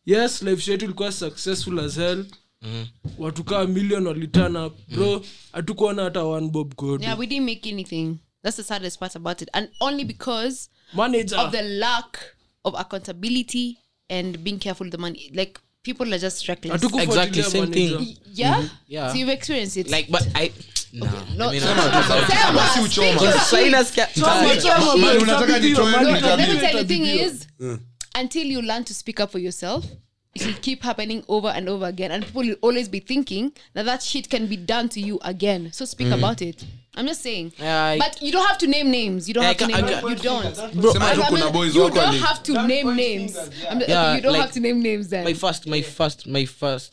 yes 0.07 0.43
live 0.43 0.63
show 0.63 0.73
yetu 0.73 0.85
ilikuwa 0.85 1.13
successful 1.13 1.79
as 1.81 1.95
hell 1.97 2.25
watu 3.19 3.45
kaa 3.45 3.67
million 3.67 4.07
walitana 4.07 4.71
bro 4.89 5.23
hatukuona 5.53 6.03
hata 6.03 6.23
one 6.25 6.49
bob 6.49 6.75
code 6.75 7.05
Yeah, 7.05 7.19
we 7.19 7.27
didn't 7.27 7.47
make 7.47 7.69
anything. 7.69 8.17
That's 8.43 8.57
the 8.57 8.63
saddest 8.65 8.99
part 8.99 9.17
about 9.17 9.43
it, 9.43 9.49
and 9.53 9.69
only 9.81 10.05
because 10.05 10.69
manager 10.95 11.37
of 11.41 11.53
the 11.53 11.63
lack 11.63 12.19
of 12.65 12.75
accountability 12.75 13.79
and 14.11 14.39
being 14.45 14.59
careful 14.59 14.85
with 14.85 14.93
the 14.93 14.99
money. 14.99 15.31
Like 15.35 15.61
people 15.83 16.15
are 16.15 16.19
just 16.19 16.49
reckless. 16.49 16.83
Exactly, 16.83 17.43
same 17.43 17.71
manager. 17.71 17.99
thing. 17.99 18.17
Yeah, 18.33 18.69
Yeah. 18.89 19.09
So 19.13 19.19
you've 19.19 19.29
experienced 19.29 19.77
it. 19.77 19.91
like 19.91 20.11
but 20.11 20.27
i 20.35 20.51
until 28.15 28.45
you 28.47 28.63
learn 28.63 28.85
to 28.85 28.95
speak 28.95 29.21
up 29.21 29.33
for 29.33 29.39
yourself, 29.39 29.85
it 30.35 30.45
will 30.47 30.55
keep 30.63 30.83
happening 30.83 31.25
over 31.29 31.49
and 31.49 31.69
over 31.69 31.87
again, 31.87 32.11
and 32.11 32.25
people 32.25 32.43
will 32.43 32.57
always 32.61 32.89
be 32.89 33.01
thinking 33.01 33.53
that 33.75 33.85
that 33.85 34.03
shit 34.03 34.29
can 34.29 34.47
be 34.47 34.57
done 34.57 34.89
to 34.91 35.01
you 35.01 35.19
again. 35.23 35.71
So 35.73 35.85
speak 35.85 36.11
about 36.13 36.43
it. 36.43 36.65
I'm 36.97 37.07
just 37.07 37.23
saying, 37.23 37.53
Yeah, 37.59 37.85
I- 37.85 37.99
but 37.99 38.23
you 38.23 38.31
don't 38.31 38.47
have 38.47 38.59
to 38.59 38.67
name 38.69 38.91
names. 38.91 39.27
You 39.27 39.35
don't 39.35 39.43
Yeah, 39.43 39.49
have 39.49 39.57
to 39.59 39.65
I 39.65 39.81
name. 39.81 40.01
ca- 40.01 40.07
I 40.07 40.11
you 40.11 40.17
don't. 40.17 40.55
Sema 40.57 41.05
I 41.07 41.15
tu 41.15 41.35
mean, 41.35 41.67
you 41.73 41.73
don't 41.91 42.15
have 42.17 42.43
to 42.45 42.67
name 42.67 42.95
names. 42.97 43.37
I'm 43.37 43.79
just, 43.81 43.89
Yeah, 43.89 44.03
okay, 44.07 44.17
you 44.17 44.23
don't 44.23 44.33
like- 44.33 44.43
have 44.43 44.53
to 44.53 44.61
name 44.61 44.81
names 44.83 45.09
then. 45.09 45.25
my 45.25 45.35
first 45.35 45.67
my 45.67 45.83
first 45.83 46.27
my 46.27 46.45
first 46.45 46.93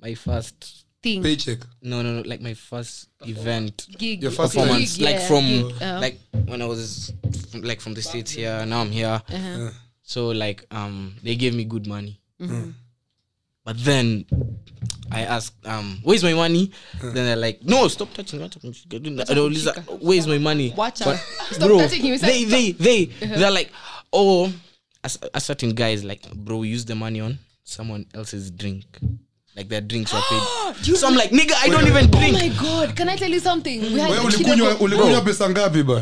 my 0.00 0.14
first 0.14 0.84
thing 1.02 1.22
paycheck 1.22 1.58
no 1.82 2.02
no 2.02 2.12
no 2.16 2.22
like 2.28 2.40
my 2.40 2.54
first 2.54 3.08
event 3.26 3.86
gig 3.98 4.22
Your 4.22 4.30
first 4.32 4.54
performance 4.54 4.96
gig, 4.96 5.04
like 5.04 5.20
from 5.20 5.44
gig, 5.44 5.82
uh, 5.82 5.98
like 6.00 6.18
when 6.46 6.60
i 6.62 6.64
was 6.66 7.12
from, 7.50 7.62
like 7.62 7.80
from 7.80 7.94
the 7.94 8.02
states 8.02 8.32
here 8.32 8.64
now 8.66 8.80
i'm 8.80 8.90
here 8.90 9.20
uh-huh. 9.28 9.70
So 10.08 10.28
like 10.28 10.64
um 10.70 11.14
they 11.22 11.36
gave 11.36 11.54
me 11.54 11.64
good 11.64 11.86
money. 11.86 12.18
But 13.64 13.76
then 13.84 14.24
i 15.12 15.22
asked 15.22 15.54
um 15.66 15.98
where's 16.02 16.24
my 16.24 16.32
money? 16.32 16.72
Then 17.02 17.12
they're 17.14 17.36
like 17.36 17.62
no 17.62 17.88
stop 17.88 18.14
touching 18.14 18.40
what 18.40 18.52
Nauliza, 18.52 20.00
where's 20.00 20.26
my 20.26 20.38
money? 20.38 20.72
Watch 20.74 21.00
But, 21.00 21.08
out. 21.08 21.20
Stop 21.52 21.68
bro 21.68 21.78
touching 21.78 22.02
him. 22.02 22.12
He 22.12 22.18
said, 22.18 22.28
they 22.28 22.44
they 22.44 22.72
they 22.72 23.04
they're 23.36 23.50
like 23.50 23.70
oh 24.12 24.50
a, 25.04 25.10
a 25.34 25.40
certain 25.40 25.72
guys 25.74 26.02
like 26.04 26.30
bro 26.32 26.62
use 26.62 26.86
the 26.86 26.94
money 26.94 27.20
on 27.20 27.38
someone 27.64 28.06
else's 28.14 28.50
drink 28.50 28.86
like 29.58 29.68
their 29.68 29.80
drinks 29.80 30.12
were 30.14 30.20
paid. 30.30 30.86
You, 30.86 30.94
so 30.96 31.08
i'm 31.08 31.16
like 31.16 31.30
nigga 31.30 31.52
i 31.62 31.68
don't 31.68 31.86
even 31.86 32.10
drink. 32.10 32.36
Oh 32.36 32.40
my 32.40 32.48
god, 32.62 32.96
can 32.96 33.08
I 33.08 33.16
tell 33.16 33.28
you 33.30 33.40
something? 33.40 33.80
We 33.80 34.00
had 34.00 34.10
ulikunywa 34.24 34.76
ulikunywa 34.80 35.20
pesa 35.20 35.50
ngapi 35.50 35.82
ba 35.82 36.00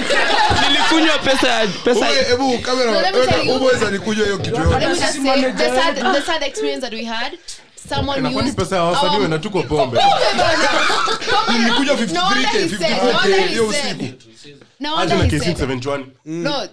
nilikunywa 0.68 1.18
pesa 1.18 1.66
pesa 1.84 2.06
Wewe, 2.08 2.24
hebu 2.24 2.58
kamera 2.58 3.12
ubweza 3.56 3.90
nikunywa 3.90 4.24
hiyo 4.24 4.38
kitu 4.38 4.56
the 4.56 5.74
sad, 5.74 6.12
the 6.14 6.22
sad 6.26 6.42
experience 6.42 6.80
that 6.80 6.92
we 6.92 7.04
had, 7.04 7.38
someone 7.88 8.36
used 8.36 8.56
pesa 8.56 8.76
ya 8.76 8.82
wasanii 8.82 9.16
our- 9.26 9.40
tuko 9.40 9.62
pombe. 9.62 10.00
nilikunywa 11.58 11.96
53k 11.96 12.58
he 12.58 12.68
said, 12.68 13.02
no 13.02 13.12
54k 13.12 13.46
hiyo 13.48 13.66
usiku 13.68 14.33
No 14.80 14.96
he 14.96 15.06
kesi 15.28 15.44
said. 15.44 15.56
721 15.56 16.12
No, 16.24 16.68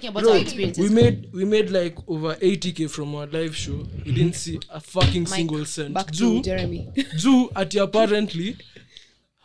yeah, 0.00 0.12
but 0.12 0.22
Bro, 0.22 0.30
our 0.32 0.36
we 0.36 0.42
experiences. 0.42 0.90
made 0.90 1.28
we 1.32 1.44
made 1.44 1.70
like 1.70 1.96
over 2.08 2.34
80k 2.34 2.88
from 2.88 3.14
our 3.14 3.26
live 3.26 3.54
show. 3.56 3.86
We 4.06 4.12
didn't 4.12 4.34
see 4.36 4.58
a 4.70 4.80
fucking 4.80 5.22
Mike, 5.22 5.34
single 5.34 5.64
cent. 5.66 5.94
back 5.94 6.06
to 6.06 6.12
juu 6.12 6.42
Jeremy. 6.42 6.88
Zoo 7.18 7.50
ati 7.54 7.80
apparently 7.80 8.56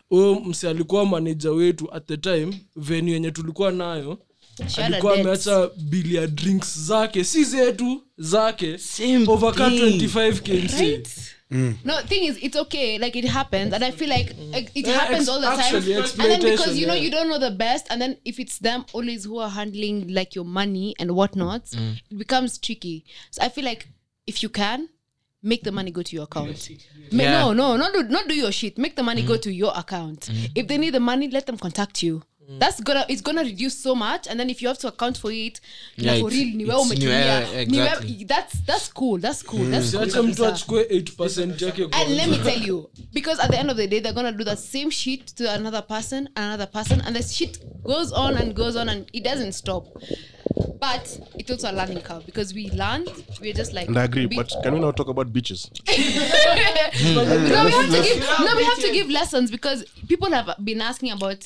huyo 0.10 0.40
msi 0.40 0.68
alikuwa 0.68 1.06
manaja 1.06 1.52
wetu 1.52 1.94
at 1.94 2.08
the 2.08 2.18
time 2.18 2.62
venue 2.76 3.14
yenye 3.14 3.32
tulikuwa 3.32 3.72
nayo. 3.72 4.20
Alikuwa 4.78 5.14
ameacha 5.14 5.70
bili 5.78 6.16
ya 6.16 6.28
drinks 6.28 6.80
zake 6.80 7.24
si 7.24 7.44
zetu 7.44 8.04
zake. 8.18 8.78
Same 8.78 9.26
overka 9.28 9.68
25k 9.70 10.64
msi 10.64 11.02
Right? 11.52 11.76
No, 11.86 12.00
thing 12.02 12.24
is, 12.26 12.40
it's 12.42 12.58
okay. 12.58 12.98
Like 12.98 13.16
it 13.16 13.26
happens, 13.26 13.74
and 13.74 13.84
I 13.84 13.92
feel 13.92 14.10
like 14.10 14.34
it 14.38 14.88
Yeah, 14.88 14.94
happens 14.94 15.30
all 15.30 15.40
the 15.40 15.48
time. 15.48 15.76
And 15.76 16.32
then 16.32 16.42
because 16.42 16.78
you 16.78 16.88
know 16.88 16.94
yeah. 16.96 17.02
you 17.02 17.12
don't 17.12 17.30
know 17.30 17.38
the 17.40 17.52
best, 17.52 17.88
and 17.90 18.02
then 18.02 18.18
if 18.26 18.40
it's 18.40 18.58
them 18.60 18.86
always 18.94 19.26
who 19.26 19.38
are 19.40 19.50
handling 19.50 20.08
like 20.14 20.34
your 20.36 20.46
money 20.46 20.96
and 21.00 21.12
whatnot, 21.16 21.72
it 21.74 22.18
becomes 22.18 22.58
tricky. 22.58 23.06
So 23.32 23.44
I 23.44 23.50
feel 23.50 23.64
like 23.66 23.88
if 24.26 24.42
you 24.42 24.50
can 24.50 24.90
make 25.44 25.64
the 25.64 25.72
money 25.72 25.92
go 25.92 26.02
to 26.02 26.16
your 26.16 26.24
account. 26.24 26.70
Yeah. 27.12 27.32
No, 27.32 27.54
no, 27.54 27.78
not 27.78 27.94
do, 27.94 28.04
not 28.04 28.28
do 28.28 28.34
your 28.34 28.52
shit. 28.52 28.80
Make 28.80 28.96
the 28.96 29.04
money 29.04 29.22
go 29.22 29.38
to 29.38 29.52
your 29.54 29.72
account. 29.76 30.30
If 30.56 30.68
they 30.68 30.80
need 30.80 30.96
the 30.96 31.00
money, 31.00 31.30
let 31.30 31.46
them 31.46 31.58
contact 31.58 32.02
you. 32.02 32.24
Mm. 32.50 32.60
That's 32.60 32.80
gonna 32.80 33.06
it's 33.10 33.22
gonna 33.22 33.44
reduce 33.44 33.76
so 33.84 33.96
much, 33.96 34.28
and 34.28 34.40
then 34.40 34.50
if 34.50 34.62
you 34.62 34.68
have 34.68 34.78
to 34.80 34.88
account 34.88 35.18
for 35.18 35.32
it, 35.32 35.60
Yeah, 35.98 36.14
na 36.14 36.20
for 36.20 36.30
real, 36.30 36.56
ni 36.56 36.66
wewe 36.66 36.82
it's 36.82 36.86
umetumia, 36.92 37.40
ni 37.40 37.46
wewe- 37.46 37.62
exactly. 37.62 38.26
that's 38.26 38.54
that's 38.68 38.94
cool. 38.94 39.20
That's 39.20 39.44
cool. 39.44 39.60
Mm. 39.60 39.72
That's 39.72 39.92
cool. 39.92 40.06
siache 40.10 40.22
mtu 40.22 40.44
kabisa. 40.44 40.48
achukue 40.56 40.84
8 40.84 41.66
yake 41.66 41.84
And 41.92 42.10
let 42.16 42.28
me 42.28 42.38
tell 42.38 42.68
you, 42.68 42.90
because 43.14 43.42
at 43.42 43.52
the 43.52 43.58
end 43.58 43.70
of 43.72 43.78
the 43.78 43.88
day, 43.88 44.00
they're 44.00 44.14
gonna 44.14 44.32
do 44.32 44.44
the 44.44 44.56
same 44.56 44.92
shit 44.92 45.26
to 45.36 45.52
another 45.52 45.82
person, 45.88 46.30
another 46.36 46.68
person, 46.72 47.02
and 47.02 47.16
the 47.16 47.24
shit 47.24 47.60
goes 47.84 48.12
on 48.12 48.38
and 48.38 48.54
goes 48.56 48.76
on, 48.76 48.90
and 48.90 49.06
it 49.14 49.24
doesn't 49.24 49.54
stop. 49.54 49.86
But 50.80 51.20
it's 51.40 51.50
also 51.52 51.72
a 51.72 51.74
learning 51.74 52.02
curve 52.02 52.26
because 52.26 52.54
we 52.54 52.70
learned. 52.72 53.10
We're 53.42 53.54
just 53.54 53.74
like. 53.74 53.88
and 53.88 53.98
i 53.98 54.04
agree 54.04 54.28
be- 54.28 54.36
but 54.36 54.52
can 54.64 54.74
we 54.74 54.80
now 54.80 54.92
talk 54.92 55.08
about 55.10 55.34
beaches 55.34 55.70
no, 55.88 57.24
we 57.66 57.72
have 57.72 57.90
to 57.90 58.02
give. 58.04 58.24
No, 58.40 58.56
we 58.56 58.64
have 58.64 58.80
to 58.80 58.92
give 58.94 59.10
lessons 59.10 59.52
because 59.52 59.86
people 60.08 60.32
have 60.32 60.56
been 60.64 60.82
asking 60.82 61.12
about 61.12 61.44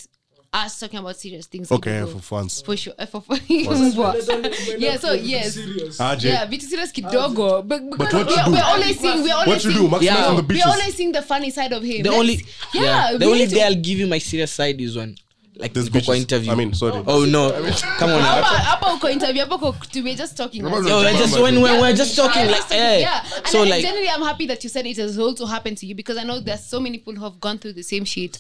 us 0.51 0.79
talking 0.79 0.99
about 0.99 1.15
serious 1.15 1.45
things. 1.47 1.71
okay 1.71 2.03
for 2.05 2.19
fans 2.19 2.61
For 2.61 2.75
sure, 2.75 2.93
uh, 2.97 3.05
for, 3.05 3.21
for 3.21 3.35
yeah. 3.47 4.97
So 4.97 5.13
yes, 5.13 5.57
aje 5.99 6.25
yeah, 6.29 6.45
vitu 6.47 6.65
serious 6.65 6.91
kidogo. 6.91 7.61
But, 7.67 7.81
but 7.97 7.99
what 8.13 8.29
you 8.29 8.35
do? 8.45 8.51
we're 8.51 8.63
only 8.73 8.93
seeing, 8.93 9.21
we're 9.23 9.35
what 9.45 9.47
you 9.47 9.53
to 9.55 9.67
do 9.69 9.73
seeing, 9.73 9.89
maximize 9.89 10.01
Yeah. 10.01 10.25
on 10.27 10.35
the 10.37 10.53
we're 10.53 10.71
only 10.73 10.91
seeing 10.91 11.11
the 11.11 11.21
funny 11.21 11.51
side 11.51 11.71
of 11.73 11.83
him. 11.83 12.01
the 12.03 12.09
Let's- 12.09 12.19
only 12.19 12.45
yeah, 12.73 13.11
yeah, 13.11 13.17
the 13.17 13.25
only 13.25 13.45
day 13.47 13.59
to- 13.59 13.65
I'll 13.65 13.75
give 13.75 13.99
you 13.99 14.07
my 14.07 14.17
serious 14.19 14.51
side 14.51 14.81
is 14.81 14.95
when 14.95 15.15
like 15.59 15.75
interview 15.75 16.51
I 16.51 16.55
mean, 16.55 16.73
sorry. 16.73 17.03
oh 17.05 17.25
no 17.25 17.51
come 17.99 18.11
on 18.11 18.21
Hapa 18.21 18.45
hapa 18.45 18.85
uko 18.93 19.09
interview 19.11 19.41
hapa 19.43 19.55
uko 19.55 19.75
we're 20.03 20.15
just 20.15 20.37
talking. 20.37 20.61
Yo, 20.63 20.69
we're 20.69 21.11
just 21.13 21.39
when, 21.39 21.61
we're 21.61 21.93
just 21.95 22.15
talking 22.15 22.45
Yeah, 22.45 22.51
like 22.51 22.67
just- 22.69 22.71
yeah. 22.71 23.23
And 23.37 23.47
so 23.47 23.63
like 23.63 23.81
generally, 23.81 24.09
I'm 24.09 24.21
happy 24.21 24.47
that 24.47 24.63
you 24.63 24.69
said 24.69 24.85
it 24.85 24.97
has 24.97 25.17
also 25.19 25.45
happened 25.45 25.77
to 25.79 25.85
you 25.85 25.95
because 25.95 26.17
I 26.17 26.23
know 26.23 26.39
there's 26.39 26.63
so 26.63 26.79
many 26.79 26.97
people 26.97 27.15
who 27.15 27.23
have 27.23 27.39
gone 27.39 27.57
through 27.59 27.73
the 27.73 27.83
same 27.83 28.05
shit. 28.05 28.37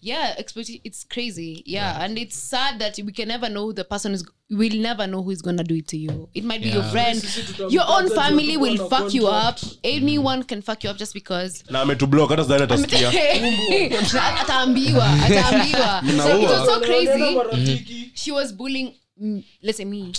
Yeah, 0.00 0.34
expect- 0.38 0.70
it's 0.84 1.04
crazy. 1.04 1.62
Yeah, 1.66 2.02
and 2.02 2.18
it's 2.18 2.36
sad 2.36 2.78
that 2.80 2.98
we 3.04 3.12
can 3.12 3.28
never 3.28 3.48
know 3.48 3.66
who 3.66 3.72
the 3.72 3.84
person 3.84 4.12
is. 4.12 4.24
We'll 4.48 4.80
never 4.80 5.08
know 5.08 5.22
who 5.24 5.32
is 5.32 5.42
gonna 5.42 5.64
do 5.64 5.74
it 5.74 5.88
to 5.88 5.96
you. 5.96 6.28
It 6.32 6.44
might 6.44 6.62
be 6.62 6.68
your 6.68 6.84
friend, 6.84 7.20
your 7.68 7.82
own 7.88 8.08
family 8.10 8.56
will 8.56 8.88
fuck 8.88 9.12
you 9.12 9.26
up. 9.26 9.58
Anyone 9.82 10.44
can 10.44 10.62
fuck 10.62 10.84
you 10.84 10.90
up 10.90 10.96
just 10.98 11.14
because. 11.14 11.64
na 11.70 11.80
ametublock 11.80 12.30
hata 12.30 12.44
sidhani 12.44 12.62
atasikia. 12.62 13.08
Ataambiwa 14.40 15.06
ataambiwa. 15.26 16.02
So 16.22 16.38
it 16.38 16.48
was 16.48 16.66
so 16.68 16.80
crazy. 16.80 18.10
She 18.14 18.32
was 18.32 18.52
bullying 18.52 18.94
mm, 19.20 19.44
let's 19.62 19.78
say 19.78 19.84
me. 19.84 20.12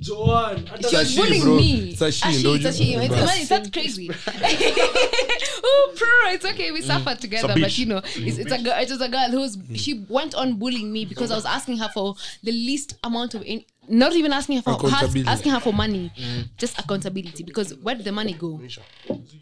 Joanne, 0.00 0.66
hata 0.66 0.88
she 0.88 0.96
was 0.96 1.08
Sashi, 1.10 1.16
bullying 1.16 1.42
bro. 1.42 1.56
me. 1.56 1.92
Sashi, 1.96 2.22
Sashi, 2.22 2.40
ndo 2.40 2.58
Sashi. 2.58 2.96
It's, 3.02 3.14
Bas. 3.14 3.50
it's 3.50 3.70
crazy. 3.70 4.10
Oh 5.62 5.92
bro 5.96 6.30
it's 6.32 6.44
okay. 6.44 6.70
We 6.70 6.82
suffered 6.82 7.20
together 7.20 7.48
but 7.48 7.78
you 7.78 7.86
know 7.86 7.98
it's, 8.04 8.38
it's 8.38 8.52
a 8.52 8.62
girl 8.62 8.74
it 8.80 8.88
was 8.90 9.00
a 9.00 9.08
girl 9.08 9.28
who 9.30 9.40
was 9.40 9.58
she 9.74 10.04
went 10.08 10.34
on 10.34 10.56
bullying 10.56 10.90
me 10.92 11.04
because 11.04 11.30
I 11.30 11.36
was 11.36 11.44
asking 11.44 11.78
her 11.78 11.88
for 11.92 12.14
the 12.42 12.50
least 12.52 12.94
amount 13.04 13.34
of 13.34 13.42
in, 13.44 13.62
not 13.88 14.14
even 14.14 14.32
asking 14.32 14.56
her 14.56 14.62
for 14.62 14.88
her, 14.88 15.08
asking 15.26 15.52
her 15.52 15.60
for 15.60 15.72
money. 15.72 16.12
Just 16.56 16.78
accountability 16.78 17.42
because 17.42 17.74
where 17.76 17.94
did 17.94 18.04
the 18.04 18.12
money 18.12 18.32
go? 18.32 18.60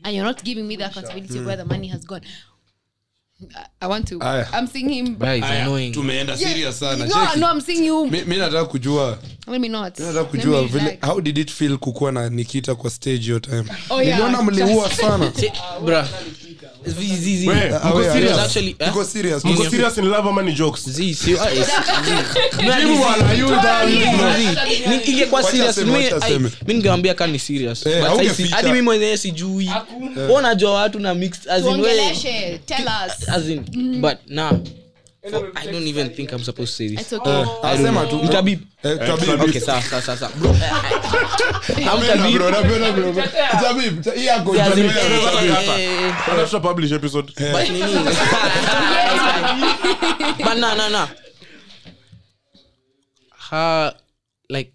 And 0.05 0.15
you're 0.17 0.25
not 0.25 0.43
giving 0.43 0.67
me 0.67 0.77
the 0.77 0.87
accountability 0.87 1.39
of 1.39 1.47
where 1.47 1.57
the 1.57 1.65
money 1.65 1.89
has 1.89 2.05
gone 2.05 2.23
I, 3.81 3.87
want 3.87 4.09
to 4.09 4.19
Aya. 4.21 4.47
I'm 4.53 4.67
seeing 4.67 4.89
him 4.89 5.17
Bruh, 5.17 5.29
Aya, 5.43 5.63
annoying 5.63 5.93
tumeenda 5.95 6.37
serious 6.37 6.79
sana 6.79 7.07
no, 7.07 7.15
Cheki. 7.15 7.37
no, 7.41 7.47
I'm 7.47 7.61
seeing 7.61 7.85
you. 7.85 8.07
Mi- 8.07 8.25
mi 8.25 8.37
nataka 8.37 8.65
kujua 8.65 9.19
Let 9.47 9.61
me 9.61 9.69
not. 9.69 9.99
mi 9.99 10.05
nataka 10.07 10.33
Let 10.33 10.35
me 10.35 10.41
vile 10.69 10.85
relax. 10.85 11.07
how 11.07 11.21
did 11.21 11.39
it 11.39 11.51
feel 11.51 11.79
kukuwa 11.79 12.13
na 12.13 12.29
nikita 12.31 12.75
kwa 12.75 12.91
stage 12.91 13.23
hiyo 13.23 13.41
time 13.41 13.65
Oh, 13.91 14.03
yeah. 14.03 14.19
niliona 14.19 14.43
mliua 14.43 14.91
sana 14.91 15.33
bruh. 15.85 16.07
Ah, 17.73 17.81
ah, 17.83 18.43
actually, 18.45 18.77
eh? 18.79 18.89
Ningewambia 26.67 27.15
ka 27.15 27.27
ni 27.27 27.39
serious 27.39 27.87
Eh, 27.87 28.03
hadi 28.51 28.73
mi 28.73 28.83
mwenyewe 28.83 29.17
sijui. 29.17 29.71
Unajua 30.37 30.75
watu 30.75 30.99
na 30.99 31.15
mixed 31.15 31.51
as 31.51 31.61
in 31.61 31.67
we- 31.67 31.73
Tuongeleshe. 31.73 32.61
Tell 32.67 32.87
us. 33.07 33.29
as 33.29 33.49
in 33.49 33.61
but 34.01 34.17
nah 34.27 34.53
For- 35.31 35.51
I 35.57 35.67
don't 35.73 35.87
even 35.87 36.11
think 36.15 36.33
I'm 36.33 36.43
supposed 36.45 36.77
to 36.77 36.77
say 36.77 36.89
this. 36.89 37.01
It's 37.01 37.13
okay. 37.13 37.41
Eh, 37.41 37.47
asema 37.71 38.07
tu 38.07 38.17
Mtabib. 38.23 38.61
Eh, 38.85 38.97
Tabib. 38.99 39.41
Okay, 39.43 39.61
sawa, 39.61 39.83
sawa, 39.83 40.03
sawa, 40.03 40.19
sawa. 40.19 40.33
Bro, 40.37 40.51
eh, 40.51 40.63
eh, 40.63 40.69
I'm 41.79 41.85
Napenda, 41.85 42.17
Tabib. 42.17 42.33
bro, 42.39 42.51
napenda, 42.51 42.93
bro. 42.93 43.13
Tabib, 43.63 44.03
ta- 44.05 44.13
hii 44.15 44.27
yako, 44.27 44.53
As 44.53 44.59
in, 44.59 44.65
Tabib. 44.71 44.85
eh, 44.85 44.97
eh, 44.97 45.03
eh, 45.79 46.05
eh. 46.05 46.13
Hata 46.13 46.45
tuta 46.45 46.61
publish 46.61 46.93
episode 46.93 47.33
But 47.53 47.69
nini? 47.71 47.95
But 50.45 50.57
nah, 50.59 50.75
nah, 50.75 50.89
nah. 50.89 51.09
Her, 53.51 53.95
like, 54.51 54.73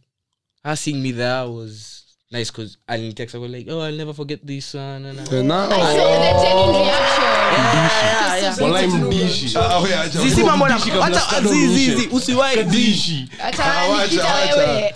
her 0.63 0.75
seeing 0.75 1.01
me 1.03 1.11
there 1.11 1.45
was 1.47 1.92
nice 2.33 2.51
because 2.51 2.77
I 2.87 3.11
text. 3.15 3.35
I 3.35 3.37
was 3.37 3.51
like, 3.51 3.67
"Oh, 3.69 3.79
I'll 3.81 3.95
never 3.97 4.13
forget 4.13 4.39
this 4.45 4.73
one." 4.75 5.05
And 5.05 5.19
I- 5.19 5.35
Eh, 5.37 5.41
na- 5.43 5.67
I 5.69 5.93
mambo 10.45 10.67
na- 10.67 10.75
Mdishi 10.75 10.89
kabla 10.91 11.05
wacha- 11.05 11.19
skado 11.19 11.49
zi- 11.53 11.67
zi- 11.67 11.91
urushe. 11.91 11.95
zi, 11.95 12.07
usiwahi 12.11 12.63
dishi 12.63 13.29
Acha 13.43 13.63
Ah, 13.65 13.87
wacha, 13.89 14.03
Nikita 14.03 14.33
wacha. 14.35 14.55
wewe. 14.55 14.93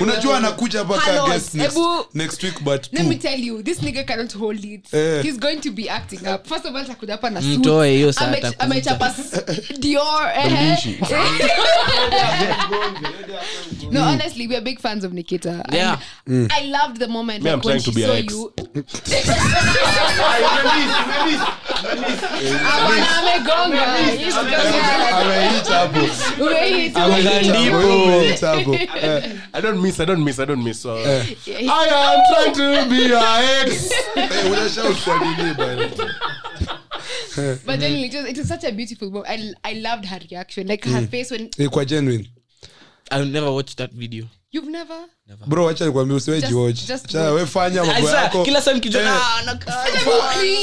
unajua 0.00 0.36
anakuja 0.36 0.84
mpaka 0.84 1.00
Carlos, 1.00 1.28
guest 1.30 1.54
next, 1.54 1.76
ebu- 1.76 2.04
next 2.14 2.42
week 2.42 2.60
but 2.62 2.86
Let 2.92 3.06
me 3.06 3.14
two. 3.14 3.22
tell 3.22 3.44
you, 3.44 3.62
this 3.62 3.78
nigga 3.82 4.04
cannot 4.04 4.34
hold 4.34 4.64
it. 4.64 4.94
Eh. 4.94 5.22
He's 5.22 5.38
going 5.38 5.56
to 5.56 5.70
be 5.70 5.90
acting 5.90 6.20
up. 6.34 6.46
First 6.48 6.66
of 6.66 6.74
all, 6.74 6.82
atakuja 6.82 7.12
hapa 7.12 7.30
na 7.30 7.42
suit. 7.42 7.58
Mtoe 7.58 7.90
hiyo 7.92 8.12
amechapa 8.58 9.14
Dior, 9.80 10.32
eh. 13.86 13.98
mm. 13.98 14.02
honestly, 14.02 14.46
we 14.46 14.56
are 14.56 14.60
big 14.60 14.80
fans 14.80 15.04
of 15.04 15.12
Nikita. 15.12 15.62
And 15.68 16.00
mm. 16.26 16.50
I 16.52 16.64
loved 16.66 16.98
the 16.98 17.08
moment 17.08 17.42
Me, 17.44 17.50
I'm 17.50 17.60
when 17.60 17.78
she 17.80 17.92
be 17.92 18.02
saw 18.02 18.08
her 18.08 18.14
ex. 18.18 18.32
you. 18.32 18.52
Hapana, 22.66 23.06
amegonga. 23.20 23.84
He's 24.16 24.34
gonga. 24.34 24.58
Amehit 25.20 25.68
hapo. 25.68 26.00
Wait, 26.44 26.94
Amegandipo. 26.94 27.80
Amehit 27.80 28.40
hapo. 28.40 28.72
I 29.54 29.60
don't 29.60 29.82
miss 29.82 30.00
i 30.00 30.04
don't 30.04 30.24
miss 30.24 30.38
i 30.38 30.44
don't 30.44 30.62
miss 30.62 30.80
so 30.80 30.94
wait. 30.94 31.38
i 31.48 31.86
am 31.88 32.20
trying 32.30 32.54
to 32.54 32.90
be 32.90 33.12
a 33.12 33.20
ex? 33.62 33.88
But 37.66 37.80
then 37.80 37.92
it 37.92 38.14
was, 38.14 38.24
it 38.24 38.38
was 38.38 38.48
such 38.48 38.64
a 38.64 38.72
beautiful 38.72 39.10
moment. 39.10 39.28
I, 39.64 39.70
I 39.70 39.72
loved 39.74 40.06
her 40.06 40.18
reaction. 40.30 40.66
Like 40.66 40.84
her 40.84 41.06
face 41.06 41.30
when 41.30 41.50
Eh, 41.58 41.68
kwa 41.68 41.84
genuine 41.84 42.28
I'll 43.10 43.26
never 43.30 43.50
watched 43.50 43.76
that 43.76 43.90
video. 43.92 44.24
you've 44.52 44.70
never. 44.70 44.94
bro 45.46 45.68
acha 45.68 45.86
nikwambia 45.86 46.16
usiwe 46.16 46.40
Just- 46.40 47.04
Acha, 47.04 47.20
wewe 47.30 47.46
fanya 47.46 47.84
mambo 47.84 48.10
yako. 48.10 48.44
kila 48.44 48.60
time 48.62 48.80
kijua, 48.80 49.02
Eh, 49.02 49.08
ah, 49.10 49.42
nakaa- 49.44 49.84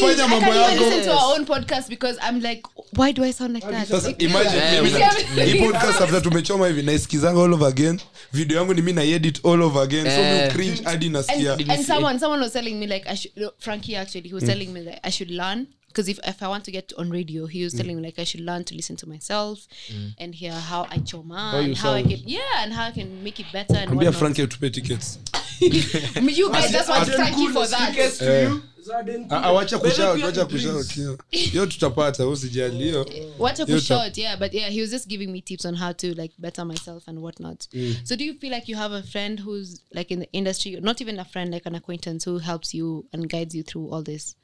fanya 0.01 0.27
mambo 0.27 0.47
yako. 0.53 0.83
Listen 0.83 1.03
to 1.05 1.11
our 1.11 1.35
own 1.35 1.45
podcast 1.45 1.89
because 1.89 2.19
I'm 2.29 2.39
like, 2.41 2.61
why 2.97 3.13
do 3.13 3.23
I 3.23 3.33
sound 3.33 3.55
like 3.55 3.67
that? 3.71 3.87
sasa 3.87 4.09
imagine 4.17 4.81
mimi 4.81 5.51
hii 5.51 5.59
podcast 5.71 6.01
after 6.01 6.21
tumechoma 6.21 6.67
hivi 6.67 6.81
naisikizanga 6.83 7.43
all 7.43 7.53
over 7.53 7.67
again. 7.67 7.99
Video 8.33 8.57
yangu 8.57 8.73
ni 8.73 8.81
mi 8.81 8.93
na 8.93 9.03
edit 9.03 9.45
all 9.45 9.61
over 9.61 9.83
again. 9.83 10.05
So 10.05 10.11
Eh. 10.11 10.51
cringe 10.53 10.81
hadi 10.83 11.09
nasikia. 11.09 11.53
and, 11.53 11.71
and 11.71 11.85
someone 11.85 12.19
someone 12.19 12.43
was 12.43 12.53
telling 12.53 12.73
me 12.75 12.87
like 12.87 13.09
I 13.09 13.15
should 13.15 13.49
Frankie 13.59 13.95
actually 13.97 14.29
he 14.29 14.35
was 14.35 14.43
telling 14.43 14.67
me 14.67 14.81
that 14.83 14.99
I 15.03 15.11
should 15.11 15.31
learn 15.31 15.65
because 15.93 16.09
if, 16.09 16.19
if 16.25 16.41
I 16.41 16.47
want 16.47 16.63
to 16.65 16.71
get 16.71 16.91
on 16.97 17.09
radio 17.11 17.45
he 17.45 17.63
was 17.63 17.73
telling 17.73 17.95
me 17.97 18.03
like 18.03 18.17
I 18.17 18.23
should 18.23 18.41
learn 18.41 18.63
to 18.65 18.75
listen 18.75 18.95
to 18.97 19.07
myself 19.07 19.67
mm. 19.87 20.13
and 20.17 20.33
hear 20.33 20.51
how 20.53 20.87
I 20.89 20.97
choma 20.97 21.51
you 21.55 21.59
and 21.69 21.77
how 21.77 21.91
I 21.93 22.01
can 22.01 22.19
yeah 22.25 22.63
and 22.63 22.73
how 22.73 22.85
I 22.85 22.91
can 22.91 23.23
make 23.23 23.39
it 23.39 23.45
better 23.53 23.75
and 23.75 23.95
whatnot. 23.95 24.15
frank 24.15 24.37
atupe 24.37 24.73
tickets. 24.73 25.19
I 26.15 26.19
mean, 26.19 26.35
you 26.35 26.51
guys 26.51 26.71
just 26.71 26.89
want 26.89 27.07
Frankie 27.09 27.47
for 27.47 27.65
that. 27.67 28.61
Ah, 29.29 29.41
ah, 29.43 29.53
wacha 29.53 29.79
kushout 29.79 30.17
hiyo. 31.29 31.65
tutapata 31.65 32.27
usijali 32.27 32.77
hiyo. 32.77 33.05
What 33.37 33.59
a 33.59 33.65
You 33.71 33.79
short 33.79 34.17
yeah 34.17 34.39
but 34.39 34.53
yeah 34.53 34.69
he 34.69 34.81
was 34.81 34.89
just 34.89 35.07
giving 35.07 35.27
me 35.27 35.41
tips 35.41 35.65
on 35.65 35.75
how 35.75 35.93
to 35.93 36.13
like 36.13 36.33
better 36.37 36.65
myself 36.65 37.07
and 37.07 37.19
whatnot. 37.19 37.67
So 38.03 38.15
do 38.15 38.25
you 38.25 38.33
feel 38.33 38.51
like 38.51 38.71
you 38.71 38.77
have 38.77 38.91
a 38.95 39.03
friend 39.03 39.39
who's 39.39 39.81
like 39.93 40.13
in 40.13 40.19
the 40.19 40.29
industry 40.33 40.79
not 40.81 41.01
even 41.01 41.19
a 41.19 41.25
friend 41.25 41.51
like 41.51 41.65
an 41.65 41.75
acquaintance 41.75 42.25
who 42.25 42.39
helps 42.39 42.73
you 42.73 43.05
and 43.13 43.29
guides 43.29 43.55
you 43.55 43.63
through 43.63 43.89
all 43.89 44.03
this 44.03 44.35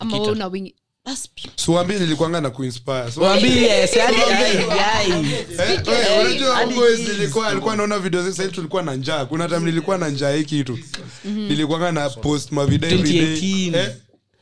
I'm 0.00 0.12
a 0.12 0.16
owner 0.16 0.48
wing 0.48 0.72
that's 1.04 1.26
beautiful. 1.26 2.28
Na 2.40 2.50
kuinspire. 2.50 3.10
So, 3.10 3.20
Waambie, 3.20 3.86
si 3.92 3.98
hadi- 3.98 4.22
ai, 4.22 4.56
ai. 4.70 5.32
Eh, 5.32 5.80
wewe, 5.86 6.20
unajua 6.20 6.66
boys 6.66 6.98
nilikuwa 7.00 7.48
alikuwa 7.48 7.76
naona 7.76 7.98
video 7.98 8.32
sahii 8.32 8.50
tulikuwa 8.50 8.82
na 8.82 8.94
njaa. 8.94 9.24
Kuna 9.24 9.48
tam 9.48 9.64
nilikuwa 9.64 9.98
na 9.98 10.08
njaa 10.08 10.30
hii 10.32 10.44
kitu. 10.44 10.78
Nilikwanga 11.24 11.92
na 11.92 12.10
post 12.10 12.52
ma 12.52 12.66
video 12.66 12.90
every 12.90 13.12
day. 13.12 13.36
2018. 13.70 13.76
eh? 13.78 13.90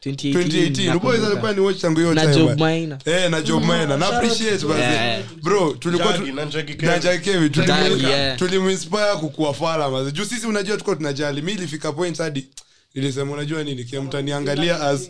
2018, 0.00 0.32
2018 0.32 0.98
boys 0.98 1.20
nakumbuka. 1.20 1.26
alikuwa 1.26 1.52
ni 1.52 1.60
watch 1.60 1.80
tangu 1.80 2.00
hiyo 2.00 2.14
Na 2.14 2.26
Job 2.26 2.44
bwana. 2.44 2.56
Maina. 2.56 2.98
eh 3.04 3.30
na 3.30 3.40
job 3.42 3.64
maina 3.64 3.96
na 3.96 4.06
appreciate 4.06 4.66
basi. 4.66 4.80
Yeah. 4.80 5.22
bro 5.42 5.72
tulikuwa 5.78 6.12
tu- 6.12 6.18
Jagi, 6.18 6.32
na 6.32 6.44
Jagi 6.46 6.74
Kevi. 6.74 6.86
na 6.86 6.98
Jagi 6.98 7.24
Kevi, 7.24 7.48
tulimu- 7.50 7.66
Jagi, 7.88 8.04
yeah. 8.04 8.38
tulimuinspire 8.38 9.16
kukuwa 9.20 9.54
fala 9.54 9.90
mazi 9.90 10.12
juu 10.12 10.24
sisi 10.24 10.46
unajua 10.46 10.76
tuko 10.76 10.94
tunajali. 10.94 11.42
Mi 11.42 11.52
ilifika 11.52 11.92
point 11.92 12.18
hadi 12.18 12.46
nilisema 12.94 13.32
unajua 13.32 13.64
nini? 13.64 13.84
Kia 13.84 14.02
mtaniangalia 14.02 14.80
as 14.80 15.08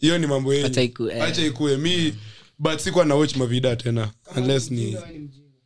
hiyo 0.00 0.18
ni 0.18 0.26
mambo 0.26 0.52
Acha 0.52 0.82
iku- 0.82 1.10
eh. 1.10 1.22
acha 1.22 1.46
ikue. 1.46 1.76
Mi 1.76 2.14
but 2.58 2.78
sikuwa 2.78 3.04
na 3.04 3.14
watch 3.14 3.36
mavida 3.36 3.76
tena 3.76 4.10
unless 4.36 4.70
ni 4.70 4.96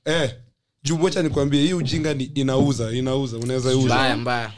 eh 0.05 0.35
juu 0.83 1.03
wacha 1.03 1.23
nikwambie 1.23 1.63
hii 1.63 1.73
ujinga 1.73 2.15
ni 2.15 2.25
inauza 2.25 2.93
inauza 2.93 3.39
unaweza 3.39 3.73
iuza 3.73 3.85
mbaya 3.95 4.17
mbaya. 4.17 4.53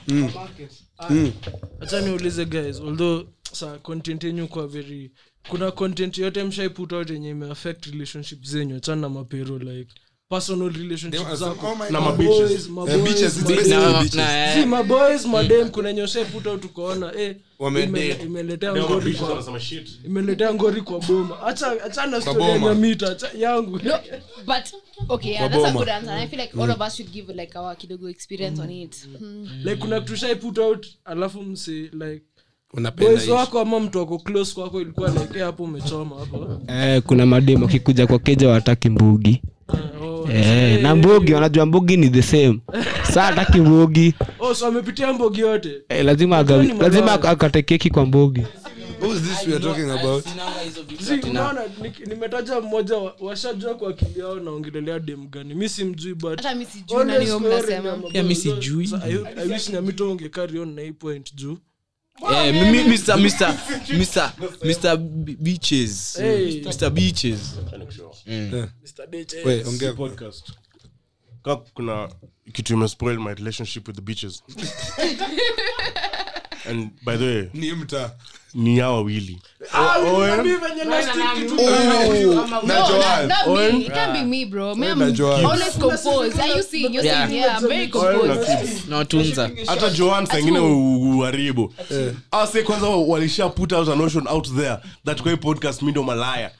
Hacha 1.80 2.00
niulize 2.00 2.44
guys 2.44 2.80
although 2.80 3.26
sa 3.52 3.78
content 3.78 4.24
yenyu 4.24 4.48
kwa 4.48 4.66
very 4.68 5.10
kuna 5.48 5.70
content 5.70 6.18
yote 6.18 6.44
mshaiputa 6.44 6.96
yote 6.96 7.12
yenye 7.12 7.30
imeaffect 7.30 7.86
relationship 7.86 8.44
zenyu 8.44 8.76
achana 8.76 9.00
na 9.00 9.08
mapero 9.08 9.58
like 9.58 9.94
personal 10.32 10.68
relationship 10.72 11.34
zako. 11.34 11.76
na 11.90 12.00
Maboys, 12.00 12.68
Eh, 12.88 13.02
bitches, 13.04 13.36
it's 13.36 13.68
maboys. 13.68 14.66
maboys 14.66 15.26
madem 15.26 15.68
kuna 15.70 15.92
nyoshe 15.92 16.18
ushaiputa 16.20 16.50
out 16.50 16.64
ukaona 16.64 17.12
eh, 17.20 17.36
imeletea 18.24 18.72
ngori 18.76 19.12
kwa 19.14 19.44
imeletea 20.04 20.54
ngori 20.54 20.80
kwa 20.80 21.00
boma. 21.00 21.36
Acha- 21.46 21.84
achana 21.84 22.20
story 22.20 22.42
ya 22.44 22.58
boma. 22.58 22.88
yangu. 23.38 23.80
No, 23.84 23.98
but 24.46 24.64
okay, 25.08 25.32
yeah, 25.32 25.50
that's 25.50 25.64
a 25.64 25.72
good 25.72 25.88
answer. 25.88 26.14
I 26.14 26.26
feel 26.28 26.40
like 26.40 26.62
all 26.62 26.70
of 26.70 26.80
us 26.80 26.96
should 26.96 27.12
give 27.12 27.32
like 27.32 27.58
our 27.58 27.76
kidogo 27.76 28.08
experience 28.08 28.62
on 28.62 28.70
it. 28.70 28.96
Hmm. 29.18 29.46
like 29.64 29.76
kuna 29.76 30.00
kitu 30.00 30.16
shaiput 30.16 30.58
out 30.58 30.86
alafu 31.04 31.42
msi 31.42 31.90
like 31.92 32.22
boys 32.96 33.28
wako 33.28 33.60
ama 33.60 33.80
mtu 33.80 33.98
wako 33.98 34.18
close 34.18 34.54
kwako 34.54 34.80
ilikuwa 34.80 35.10
like 35.10 35.38
eh, 35.38 35.44
hapo 35.44 35.64
umechoma 35.64 36.16
hapo. 36.18 36.60
Eh, 36.68 37.02
kuna 37.02 37.26
mademo 37.26 37.66
akikuja 37.66 38.06
kwa 38.06 38.18
keja 38.18 38.48
wataki 38.48 38.88
mbugi 38.88 39.42
Eh, 40.30 40.82
na 40.82 40.96
mbogi 40.96 41.34
wanajua 41.34 41.66
mbogi 41.66 41.96
ni 41.96 42.10
the 42.10 42.22
same. 42.22 42.60
Saa 43.12 43.26
ataki 43.28 43.60
mbogi. 43.60 44.14
Oh 44.40 44.54
so 44.54 44.66
amepitia 44.66 45.12
mbogi 45.12 45.40
yote? 45.40 45.72
Eh, 45.88 46.04
lazima 46.04 46.38
agawi, 46.38 46.72
lazima 46.80 47.12
akate 47.12 47.62
keki 47.62 47.90
kwa 47.90 48.06
mbogi. 48.06 48.42
Who's 49.02 49.20
this 49.20 49.46
we 49.48 49.54
are 49.54 49.60
talking 49.64 49.90
about? 49.90 50.24
Si, 51.00 51.16
nimetaja 52.06 52.60
mmoja 52.60 52.96
washajua 53.20 53.74
kwa 53.74 53.90
akili 53.90 54.20
yao 54.20 54.40
naongelelea 54.40 54.98
dem 54.98 55.26
gani? 55.30 55.54
Mi 55.54 55.68
simjui 55.68 56.14
but 56.14 56.36
hata 56.42 56.54
sijui 56.66 57.04
mnasema 57.04 57.96
sijui. 58.34 58.84
I, 58.84 59.16
on 60.60 60.74
na 60.74 60.82
hii 60.82 60.92
point 60.92 61.34
juu 61.34 61.58
Eh, 62.20 62.52
mimi- 62.52 62.84
Mr. 62.84 63.16
Mr. 63.16 63.48
Mr. 63.88 64.32
Mr. 64.64 64.96
B- 64.96 65.36
Beaches. 65.40 66.16
Hey. 66.18 66.60
Mr. 66.62 66.90
Beaches. 66.90 67.54
Mr. 68.26 69.06
Date, 69.10 69.38
eh, 69.40 69.46
Wait, 69.46 69.66
ongea. 69.66 69.92
podcast 69.92 70.52
ka 71.42 71.56
kuna 71.56 72.08
kitu 72.52 72.72
imespoil 72.74 73.18
my 73.20 73.34
relationship 73.34 73.86
with 73.88 73.96
the 73.96 74.02
beaches 74.02 74.42
and 76.68 76.90
by 77.04 77.16
the 77.16 77.24
way 77.24 77.50
Ni 77.54 77.72
mta. 77.72 78.16
Ni 78.54 78.78
hao 78.78 78.94
wawili. 78.94 79.38
Kids. 88.46 88.88
nawatunza 88.88 89.50
hata 89.66 89.90
joan 89.90 90.26
saingine 90.26 90.58
uharibu. 90.58 91.74
Ase 92.30 92.62
kwanza 92.62 92.86
walisha 92.88 93.48
put 93.48 93.72
out 93.72 93.88
a 93.88 93.94
notion 93.96 94.26
out 94.28 94.48
there 94.56 94.76
that 95.06 95.22
kwai 95.22 95.36
podcast 95.36 95.82
mindo 95.82 96.02
malaya 96.02 96.50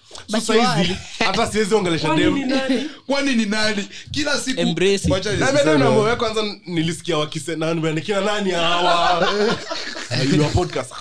saizi 0.47 0.97
hata 1.27 1.47
siwezi 1.53 1.75
ongelesha 1.75 2.15
dem 2.15 2.49
nani? 2.49 2.91
kwani 3.07 3.35
ni 3.35 3.47
nani 3.47 3.89
kila 4.11 4.39
siku 4.39 4.61
Embrace 4.61 4.95
it. 4.95 5.11
Wacha 5.11 5.31
Na 5.33 5.37
nisiseme. 5.37 5.59
bado 5.65 5.79
namoe 5.79 6.17
kwanza 6.17 6.43
nilisikia 6.67 7.19
wakise 7.19 7.57
na 7.57 7.75
nimeandikia 7.75 8.21
nani 8.21 8.51
hawa 8.51 9.33
podcast 10.55 10.93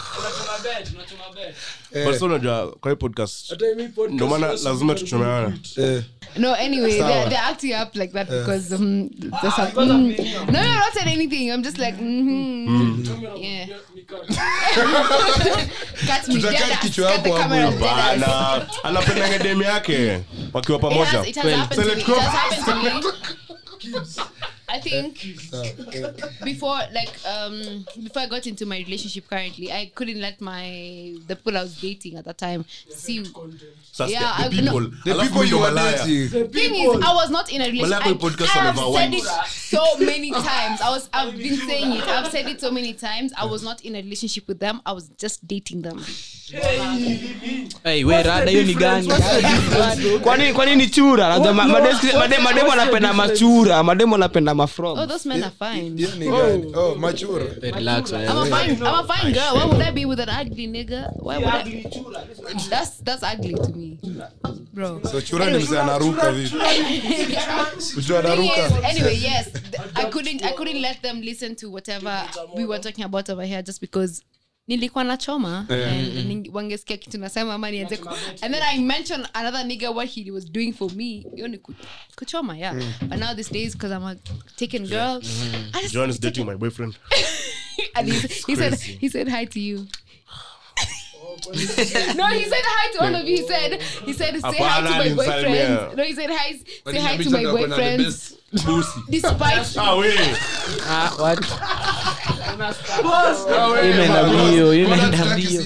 unajua 2.22 2.72
kwa 2.82 2.92
hii 2.92 2.98
podcast 2.98 3.50
Hata 3.50 3.66
hii 3.66 3.88
podcast 3.88 4.14
ndo 4.14 4.28
maana 4.28 4.48
lazima 4.48 4.96
tuchomeana. 4.96 5.54
Eh, 5.78 6.04
No, 6.38 6.54
anyway, 6.54 6.98
they're, 6.98 7.30
they're 7.30 7.38
acting 7.38 7.74
up 7.74 7.96
like 7.96 8.14
that 8.14 8.30
because 8.30 8.72
um, 8.72 9.10
there's 9.42 9.56
some, 9.56 9.68
mm. 9.76 10.16
no, 10.48 10.64
no, 10.64 10.76
not 10.80 10.94
saying 10.94 11.10
anything. 11.10 11.52
I'm 11.52 11.62
just 11.62 11.78
like, 11.78 11.96
mm-hmm. 11.98 13.04
yeah. 13.36 13.66
Cut 16.08 16.28
me 16.28 16.42
dead 16.42 16.80
kichwa 16.82 17.12
hapo 17.12 17.34
hapo. 17.34 17.78
Bana, 17.80 18.68
anapendanga 18.84 19.38
dem 19.38 19.62
yake 19.62 20.24
wakiwa 20.54 20.78
It 20.78 20.82
pamoja 20.82 21.06
has, 21.06 21.28
it 21.28 21.36
has 21.36 21.52
happened 21.52 21.86
to 21.86 21.96
me. 21.96 22.02
It 22.02 22.08
has 22.08 22.34
happened 22.34 23.02
to 23.02 23.10
me. 23.84 24.02
I 24.72 24.80
think 24.80 25.20
before, 26.44 26.80
like, 26.94 27.12
um, 27.28 27.86
before 28.02 28.22
I 28.22 28.28
got 28.28 28.48
into 28.48 28.66
my 28.66 28.78
relationship 28.78 29.28
currently, 29.30 29.72
I 29.72 29.92
couldn't 29.94 30.20
let 30.22 30.40
my 30.40 31.16
the 31.28 31.36
people 31.36 31.58
I 31.58 31.64
was 31.64 31.80
dating 31.80 32.16
at 32.18 32.26
that 32.26 32.38
time 32.38 32.66
see. 32.90 33.26
Sasa, 33.92 34.12
Yeah, 34.12 34.20
the 34.38 34.46
I- 34.46 34.50
people 34.50 34.80
no. 34.80 34.88
the 35.04 35.12
alafu 35.12 35.22
people 35.28 35.46
you 35.46 35.60
were 35.60 35.72
malaya. 35.72 35.98
dating. 36.06 36.50
Thing 36.52 36.76
is, 36.76 37.02
I 37.04 37.14
was 37.14 37.30
not 37.30 37.52
in 37.52 37.62
a 37.62 37.66
relationship. 37.66 38.06
I, 38.06 38.14
podcast 38.14 38.56
I 38.56 38.64
have 38.72 38.78
said 38.78 38.88
white. 38.88 39.14
it 39.14 39.26
so 39.50 39.84
many 40.00 40.32
times. 40.32 40.82
I 40.82 40.90
was, 40.90 41.10
I've 41.14 41.36
been 41.38 41.58
saying 41.58 41.92
it. 41.94 42.08
I've 42.08 42.32
said 42.32 42.48
it 42.48 42.62
so 42.62 42.72
many 42.72 42.94
times. 42.94 43.34
I 43.38 43.46
was 43.46 43.64
not 43.64 43.84
in 43.84 43.96
a 43.96 44.02
relationship 44.02 44.48
with 44.48 44.60
them. 44.60 44.82
I 44.86 44.94
was 44.94 45.10
just 45.18 45.46
dating 45.48 45.82
them. 45.82 46.00
Hey, 47.84 48.04
we 48.04 48.24
rada 48.24 48.52
hiyo 48.52 48.64
ni 48.64 48.74
gani? 48.76 49.10
Kwani 50.24 50.54
kwani 50.54 50.76
ni 50.76 50.88
chura? 50.88 51.30
Najua 51.30 51.54
ma- 51.54 51.66
madeski- 51.68 52.18
made- 52.18 52.38
mademu 52.42 52.70
wanapenda 52.70 53.14
machura. 53.14 53.84
Mademo 53.84 54.12
wanapenda 54.14 54.52
Oh, 54.52 54.56
mafrom 54.56 55.08
those 55.08 55.30
men 55.30 55.44
are 55.44 55.52
fine. 55.60 55.98
Hiyo 55.98 56.10
ni 56.18 56.26
gani? 56.30 56.74
Oh, 56.76 56.96
machura. 56.96 57.46
relax 57.62 58.12
I'm 58.12 58.38
a 58.38 58.46
fine, 58.46 58.74
I'm 58.74 58.86
a 58.86 59.04
fine 59.14 59.34
girl. 59.34 59.54
Why 59.56 59.66
would 59.66 59.82
I 59.82 59.92
be 59.92 60.06
with 60.06 60.20
an 60.20 60.30
ugly 60.30 60.68
nigga? 60.68 61.12
Why 61.20 61.38
would 61.38 61.48
I? 61.48 61.86
That's 62.70 63.04
that's 63.04 63.24
ugly 63.24 63.54
to 63.54 63.70
me, 63.76 63.98
bro. 64.74 65.02
So 65.12 65.22
chura 65.22 65.50
ni 65.52 65.58
mzee 65.64 65.80
anaruka 65.80 66.32
vipi? 66.32 66.56
Ujua 67.98 68.20
anaruka. 68.20 68.84
Anyway, 68.90 69.18
yes, 69.24 69.48
I 69.96 70.06
couldn't, 70.06 70.44
I 70.46 70.52
couldn't 70.54 70.82
let 70.82 71.02
them 71.02 71.22
listen 71.22 71.56
to 71.56 71.72
whatever 71.72 72.24
we 72.56 72.66
were 72.66 72.80
talking 72.80 73.04
about 73.06 73.30
over 73.30 73.46
here 73.46 73.64
just 73.64 73.82
because 73.82 74.22
nilikuwa 74.72 75.04
na 75.04 75.18
choma 75.18 75.66
wangesikia 76.54 76.98
kitu 76.98 77.18
nasema 77.18 77.54
ama 77.54 77.72
nianze 77.72 78.00
and 78.42 78.54
then 78.54 78.64
i 78.64 78.80
mentioned 78.80 79.28
another 79.34 79.66
nigga 79.66 79.92
what 79.92 80.10
he 80.10 80.32
was 80.32 80.52
doing 80.52 80.74
for 80.74 80.92
me. 80.92 81.26
Hiyo 81.36 81.48
ni 81.48 81.60
kuchoma 82.16 82.58
yeah. 82.58 82.76
But 83.02 83.20
now 83.20 83.36
these 83.36 83.54
days 83.54 83.74
because 83.74 83.96
i'm 83.96 84.04
a 84.06 84.16
taken 84.56 84.88
girl 84.88 85.22
I 85.74 85.82
just- 85.84 85.94
John 85.94 86.10
is 86.10 86.20
dating 86.20 86.46
my 86.46 86.56
boyfriend. 86.56 86.96
And 87.96 88.08
he, 88.14 88.28
he 88.48 88.56
said 88.56 88.74
he 88.80 89.10
said 89.10 89.28
hi 89.30 89.46
to 89.46 89.60
you 89.60 89.88
no, 92.16 92.28
he 92.28 92.44
said 92.46 92.64
hi 92.64 92.92
to 92.94 93.04
all 93.04 93.16
of 93.16 93.28
you. 93.28 93.38
He 93.38 93.48
said 93.48 93.82
he 94.06 94.14
said 94.14 94.40
say 94.40 94.58
hi 94.58 94.82
to 94.82 94.90
my 94.90 95.16
boyfriend. 95.16 95.98
No, 95.98 96.04
he 96.04 96.14
said 96.14 96.30
hi 96.30 96.54
say 96.92 97.00
hi 97.00 97.18
to 97.18 97.30
my 97.30 97.44
boyfriend. 97.44 98.00
Despite 99.10 99.78
ah 99.78 99.96
we 99.96 100.12
Ah, 100.86 101.16
what? 101.18 101.40
imeenda 103.84 104.24
mbio 104.24 104.74
imeenda 104.74 105.26
mbio 105.26 105.62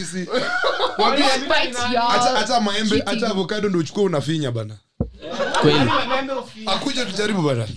despite 1.15 1.78
y'all 1.93 2.11
hata 2.11 2.38
hata 2.38 2.61
maembe 2.61 3.03
hata 3.05 3.28
avokado 3.30 3.69
ndo 3.69 3.80
uchukua 3.80 4.03
unafinya 4.03 4.51
bana 4.51 4.76
kweli. 5.61 5.80
Akuja 6.65 7.05
tujaribu 7.05 7.41
bana. 7.41 7.67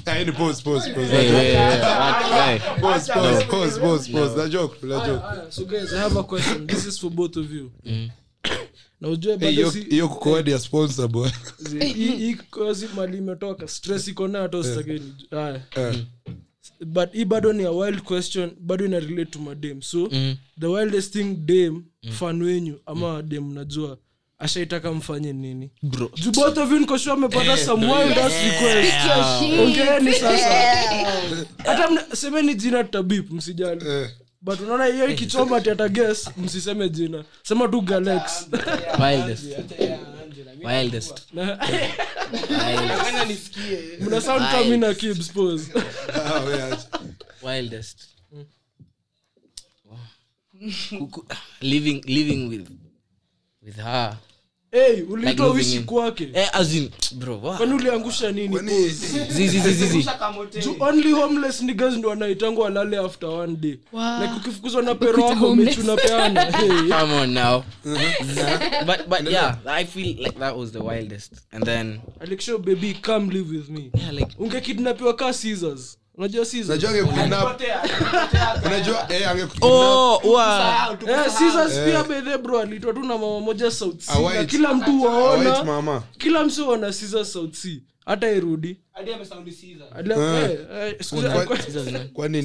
Na 9.00 9.08
kukoadi 10.08 10.50
ya 10.50 10.58
sponsor 10.58 11.08
boy. 11.08 11.28
Zi- 11.58 11.84
hii- 11.84 12.16
hii 12.16 12.34
kozi 12.34 12.88
mali 12.96 13.18
imetoka. 13.18 13.68
Stress 13.68 14.08
iko 14.08 14.28
nayo 14.28 14.42
hata 14.42 14.58
ustakeni 14.58 15.14
haya. 15.30 15.60
Eh. 15.76 15.94
but 16.86 17.12
hii 17.12 17.24
bado 17.24 17.52
ni 17.52 17.64
a 17.64 17.70
wild 17.70 18.02
question 18.02 18.50
bado 18.60 18.84
ina 18.84 19.00
relate 19.00 19.24
to 19.24 19.38
madame 19.38 19.82
so 19.82 20.08
the 20.60 20.66
wildest 20.66 21.12
thing 21.12 21.24
dem 21.34 21.82
fan 22.10 22.42
wenyu 22.42 22.80
ama 22.86 23.22
dem 23.22 23.52
najua 23.54 23.98
ashaitaka 24.38 24.92
mfanye 24.92 25.32
nini? 25.32 25.70
Juu 25.82 26.30
both 26.32 26.58
of 26.58 26.70
you 26.72 26.78
niko 26.78 26.98
sure 26.98 27.12
amepata 27.12 27.56
some 27.56 27.86
wild 27.86 28.18
ass 28.18 28.32
request. 28.32 28.90
Pick 28.90 29.04
your 29.06 29.24
shit. 29.40 29.60
ongeeni 29.60 30.12
sasa. 30.12 30.84
Hata 31.64 32.16
semeni 32.16 32.54
jina 32.54 32.84
tutabip 32.84 33.30
msijali. 33.30 33.88
Eh. 33.90 34.10
but 34.40 34.60
unaona 34.60 34.84
hiyo 34.86 35.08
ikichoma 35.08 35.56
ati 35.56 35.68
hata 35.68 35.90
msiseme 36.36 36.88
jina. 36.88 37.24
Sema 37.42 37.68
tu 37.68 37.80
galex 37.80 38.48
wildest. 39.02 39.44
Wildest. 40.64 41.22
Mna 44.00 44.20
sound 44.20 44.50
kama 44.50 44.76
na 44.76 44.94
kibs 44.94 45.28
pose 45.32 45.72
Ah, 46.14 46.40
we 46.40 46.62
acha. 46.62 47.00
wildest. 47.42 47.98
Living 51.60 52.02
living 52.06 52.48
with 52.48 52.68
with 53.62 53.76
her 53.76 54.16
hey 54.72 54.96
Like 54.96 55.12
ulitoa 55.12 55.46
moving 55.46 55.58
wishi 55.58 55.78
kwake? 55.80 56.28
Eh 56.34 56.48
as 56.52 56.74
in 56.74 56.90
bro 57.12 57.38
what 57.42 57.56
kwani 57.56 57.74
uliangusha 57.74 58.32
nini? 58.32 58.48
Kwani- 58.48 58.88
zizi 58.88 59.48
zizi 59.60 59.72
zizi 59.86 60.08
Juu 60.62 60.76
only 60.80 61.12
homeless 61.12 61.62
niggas 61.62 61.94
ndo 61.94 62.08
wanaitangwa 62.08 62.64
walale 62.64 62.98
after 62.98 63.28
one 63.28 63.56
day. 63.56 63.78
Wow. 63.92 64.20
like 64.22 64.32
ukifukuzwa 64.36 64.82
na 64.82 64.94
pero 64.94 65.24
wako 65.24 65.34
homeless. 65.34 65.76
mechi 65.78 65.88
unapeana 65.90 66.42
hey. 66.58 66.68
come 67.00 67.14
on 67.14 67.30
now. 67.32 67.62
But 68.86 69.08
but 69.08 69.30
yeah 69.30 69.56
i 69.66 69.84
feel 69.84 70.06
like 70.18 70.38
that 70.38 70.56
was 70.56 70.70
the 70.72 70.78
wildest. 70.78 71.32
And 71.52 71.64
then 71.64 72.00
alikisho 72.20 72.58
baby 72.58 72.94
come 72.94 73.30
live 73.32 73.56
with 73.56 73.68
me. 73.68 73.90
Yeah 73.94 74.12
like 74.14 74.34
ungekidnapiwa 74.38 75.14
ka 75.14 75.32
Caesars 75.32 75.97
unajua 76.18 76.44
Caesars 76.44 76.68
Unajua 76.68 76.90
angekudnap- 76.90 78.66
unajua 78.66 79.06
eh, 79.12 79.30
oh 79.62 80.20
wow. 80.24 80.38
Eh, 81.08 81.30
bro 82.38 82.58
tu 82.92 83.00
na 83.00 83.18
mama 83.18 83.40
moja 83.40 83.70
south 83.70 84.08
kila 84.46 84.74
mtu 84.74 85.02
waona 85.02 86.02
kila 86.18 86.44
msi 86.44 86.60
waona 86.62 86.92
south 87.32 87.54
sea 87.54 87.76
hata 88.08 88.30
irudi. 88.32 88.76
Ali- 89.96 90.12
eh, 90.12 90.58
eh, 90.72 92.08
kwani 92.12 92.42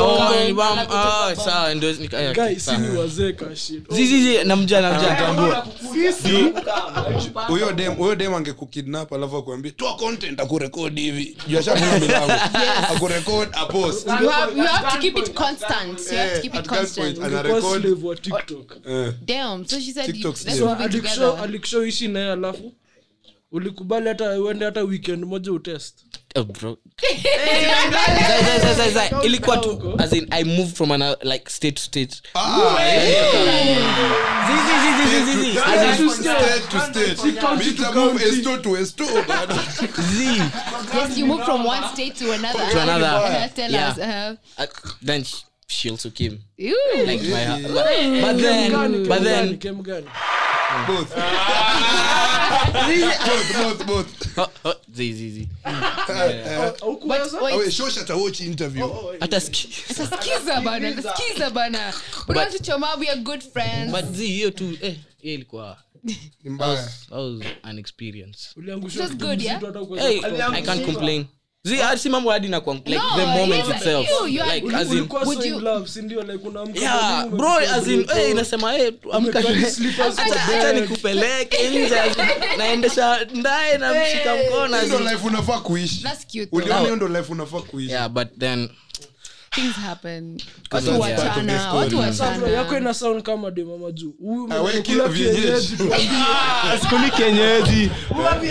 oh 0.00 0.28
oh 7.98 8.14
dem 8.14 8.34
angekukidnap 8.34 9.12
alafu 9.12 9.36
akuambia 9.36 9.72
toa 9.72 9.96
content 9.96 10.40
akurekodi 10.40 11.00
hivi. 11.00 11.36
Juu 11.48 11.58
ashafunga 11.58 11.98
milango. 12.00 12.32
Akurekod 12.96 13.48
apost 13.52 14.06
you 14.06 14.28
have, 14.28 14.58
you 14.58 14.64
have 14.64 14.90
to 14.92 14.98
keep 14.98 15.18
it 15.18 15.34
constant. 15.34 16.00
you 16.12 16.18
have 16.18 16.34
to 16.36 16.40
keep 16.42 16.54
it 16.54 16.60
at 16.60 16.66
gunpoint, 16.66 16.94
constant. 16.94 17.18
ana 17.18 17.42
Kwa 17.42 17.42
record. 17.42 17.82
slave 17.82 18.06
wa 18.06 18.16
tiktok. 18.16 18.76
Eh. 18.88 19.12
naye 22.08 22.32
alafu 22.32 22.72
ulikubali 23.52 24.08
hata 24.08 24.40
uende 24.40 24.64
hata 24.64 24.82
weekend 24.82 25.24
moja 25.24 25.52
utest 25.52 25.94
Oh, 26.34 26.44
bro. 26.44 26.76
Zai, 27.02 28.42
zai, 28.44 28.60
zai, 28.60 28.74
zai, 28.74 28.90
zai. 28.92 29.10
ilikuwa 29.26 29.56
tu 29.56 29.94
as 29.98 30.12
in 30.12 30.26
i 30.30 30.44
moved 30.44 30.76
from 30.76 30.92
another 30.92 31.18
like 31.32 31.50
state 31.50 31.74
to 31.76 31.82
state 31.82 32.22
Zi, 34.46 34.52
zi, 34.66 34.74
zi, 34.82 34.90
zi, 34.96 35.06
zi, 35.10 35.32
zi, 35.32 35.52
zi. 35.52 35.58
As 35.58 36.00
in, 36.00 36.10
State 36.10 36.68
to 36.70 36.80
state. 36.80 37.24
Mita 37.58 37.92
move 37.92 38.22
esto 38.24 38.58
to 38.58 38.76
esto. 38.76 39.04
zi. 39.04 40.42
Yes, 40.94 41.18
you 41.18 41.26
move 41.26 41.44
from 41.44 41.64
one 41.64 41.82
state 41.92 42.14
to 42.16 42.32
another. 42.32 42.70
To 42.70 42.80
another. 42.82 43.06
Uh, 43.06 43.48
tell 43.54 43.70
Yeah. 43.72 43.90
us. 43.92 43.98
Uh, 43.98 44.36
Uh, 44.58 44.66
then 45.02 45.24
she, 45.24 45.36
she 45.68 45.90
also 45.90 46.10
came 46.10 46.38
ew. 46.58 46.76
like 47.06 47.22
my 47.22 47.62
but, 47.62 47.84
but 48.22 48.36
then 48.38 49.08
but 49.08 49.22
then 49.22 49.58
Kem 49.58 49.82
gani? 49.82 50.06
Both. 50.86 51.14
both, 53.26 53.52
both, 53.56 53.86
both. 53.86 54.38
oh, 54.38 54.50
oh, 54.64 54.74
zi, 54.94 55.12
zi, 55.12 55.30
zi. 55.30 55.48
Haukuweza? 56.80 57.40
Wait, 57.40 57.54
Awe, 57.54 57.70
show 57.70 57.88
shata 57.90 58.14
watch 58.16 58.40
interview. 58.40 58.88
hata 59.20 59.40
bana, 60.60 61.02
skiza 61.02 61.50
bana. 61.50 61.92
Unatuchoma, 62.28 62.94
we 62.98 63.06
good 63.16 63.42
friends. 63.42 63.92
but 63.92 64.04
zi 64.12 64.26
hiyo 64.26 64.50
tu 64.50 64.64
eh 64.82 64.96
hiyo 65.22 65.34
ilikuwa 65.34 65.78
mbaya. 66.44 66.82
that 66.82 67.10
was 67.10 67.40
an 67.62 67.78
experience 67.78 68.38
Uliangusha 68.56 68.94
It 68.94 69.00
was 69.00 69.10
kitu 69.10 69.26
good, 69.26 69.42
yeah? 69.42 69.60
hey 69.98 70.20
i 70.52 70.62
can't 70.62 70.84
complain 70.84 71.22
zi 71.22 71.24
hadi 71.24 71.35
si 71.98 72.08
mambo 72.08 72.30
hadi 72.30 72.48
na 72.48 72.56
like 72.58 72.90
No, 72.90 73.16
the 73.16 73.26
moment 73.26 73.66
yes, 73.68 73.76
itself 73.76 74.06
you- 74.10 74.26
you 74.28 74.44
like 74.54 74.76
as 74.76 74.92
in 74.92 75.08
Would 75.26 75.44
you- 75.44 75.60
love, 75.60 75.88
si 75.88 76.02
ndio? 76.02 76.22
Like 76.22 76.48
unaamka 76.48 76.80
yeah 76.80 77.26
bro 77.26 77.56
as 77.56 77.86
in 77.86 77.96
brutal. 77.96 78.16
hey 78.16 78.30
inasema 78.30 78.72
hey 78.72 78.90
amka 79.12 79.38
Umekuwa 79.40 79.70
slippers 79.70 80.14
kwa 80.14 80.24
acha 80.24 80.46
bed. 80.46 80.56
acha 80.58 80.72
nikupeleke 80.72 81.68
nje 81.70 81.96
naendesha 82.58 83.24
ndaye 83.34 83.78
namshika 83.78 84.36
mkono 84.36 84.76
as 84.76 84.84
Hiyo 84.84 84.96
in- 84.96 85.02
ndo 85.02 85.10
life 85.12 85.26
unafaa 85.26 85.58
kuishi 85.58 86.02
That's 86.02 86.26
cute. 86.26 86.48
uliona 86.52 86.80
hiyo 86.80 86.96
ndo 86.96 87.08
life 87.08 87.32
unafaa 87.32 87.60
kuishi 87.60 87.92
yeah 87.92 88.08
but 88.08 88.28
then 88.38 88.68
Things 89.56 89.74
happen. 89.76 90.40
Watu 90.70 91.00
wachana. 91.98 92.48
Yako 92.48 92.76
ina 92.78 92.94
sound 92.94 93.22
kama 93.22 93.50
de 93.50 93.64
mama 93.64 93.90
juu 93.92 94.14
huyu 94.20 94.48
Ah, 94.52 94.62
we 94.62 94.72
mnakula 94.72 95.08
ki- 95.08 95.10
vienyeji. 95.14 95.76
kienyeji. 95.76 96.08
sikuli 96.82 97.10
kienyeji 97.10 97.90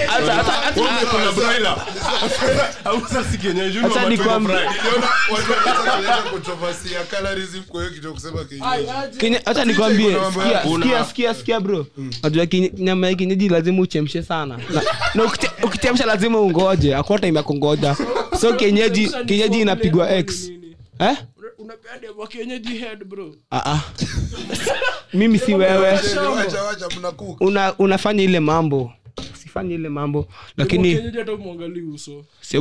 Hata- 0.07 0.33
hata- 0.33 0.51
hata- 0.51 1.05
kuna 1.05 1.31
broiler 1.31 1.77
ausa 2.85 3.23
si 3.23 3.37
kienyeji 3.37 3.77
ni 3.79 3.85
Acha 3.85 3.99
wa 3.99 4.41
fry. 4.41 4.53
Watu 5.33 5.51
wanataka 5.51 6.29
controversy 6.31 6.93
ya 6.93 7.03
colorism 7.03 7.61
kwa 7.63 7.81
hiyo 7.81 7.93
kitu 7.93 8.13
kusema 8.13 8.43
kienyeji. 8.43 9.39
Hata 9.45 9.65
nikwambie 9.65 10.15
sikia, 10.33 10.63
sikia 10.63 11.05
sikia 11.05 11.33
sikia 11.33 11.59
bro 11.59 11.87
najua 12.23 12.47
nyama 12.77 13.07
ya 13.07 13.13
kienyeji 13.15 13.49
lazima 13.49 13.81
uchemshe 13.81 14.23
sana 14.23 14.59
na, 15.15 15.23
ukichemsha 15.63 16.05
lazima 16.05 16.39
ungoje 16.39 16.95
akota 16.95 17.27
imekungoja 17.27 17.95
so 18.41 18.53
kienyeji 18.53 19.59
inapigwa 19.61 20.09
x 20.15 20.43
nini? 20.43 20.64
Eh? 20.99 21.17
Una- 21.37 21.49
unapea 21.57 21.99
dem 21.99 22.19
wa 22.19 22.27
kienyeji 22.27 22.77
head 22.77 23.03
bro. 23.03 23.35
Ah, 23.51 23.61
ah. 23.65 23.79
mimi 25.13 25.39
si 25.39 25.53
wewe. 25.53 25.99
Una, 27.39 27.73
unafanya 27.77 28.23
ile 28.23 28.39
mambo 28.39 28.91
usifanye 29.55 29.75
ile 29.75 29.89
mambo. 29.89 30.27
Lakini 30.57 30.97
uso. 31.93 32.25
si- 32.41 32.59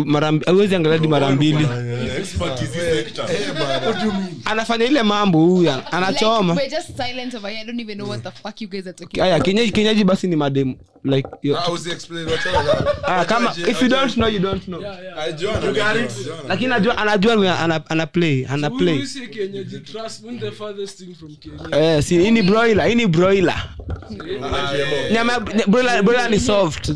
mara 1.09 1.31
mbili. 1.31 1.67
Anafanya 4.45 4.85
ile 4.85 5.03
mambo 5.03 5.39
huyu 5.39 5.71
anachoma 5.91 6.55
Like, 6.55 6.67
we're 6.67 6.77
just 6.77 6.97
silent 6.97 7.35
over 7.35 7.51
here. 7.51 7.61
I 7.63 7.67
don't 7.67 7.81
even 7.81 7.99
know 7.99 8.09
what 8.09 8.23
the 8.23 8.31
fuck 8.31 8.61
you 8.61 8.69
guys 8.69 8.87
are 8.87 8.93
talking 8.93 9.23
aya 9.23 9.41
basi 10.05 10.27
ni 10.29 10.37
mademu 10.37 10.77
like 11.05 11.29
kama 13.25 13.55
if 13.69 13.83
you 13.83 13.89
don't 13.89 14.13
know 14.15 14.29
you 14.29 14.39
don't 14.39 14.65
know. 14.65 14.81
Lakini 16.49 16.73
anajua 16.73 16.99
anajua 16.99 17.61
ana, 17.61 17.81
play 18.07 18.47
ana 18.49 18.71
play. 18.71 19.03
eh 21.73 22.03
si 22.03 22.17
broiler 23.07 23.69
nyama 25.13 25.41
ni 26.29 26.41
soft 26.41 26.91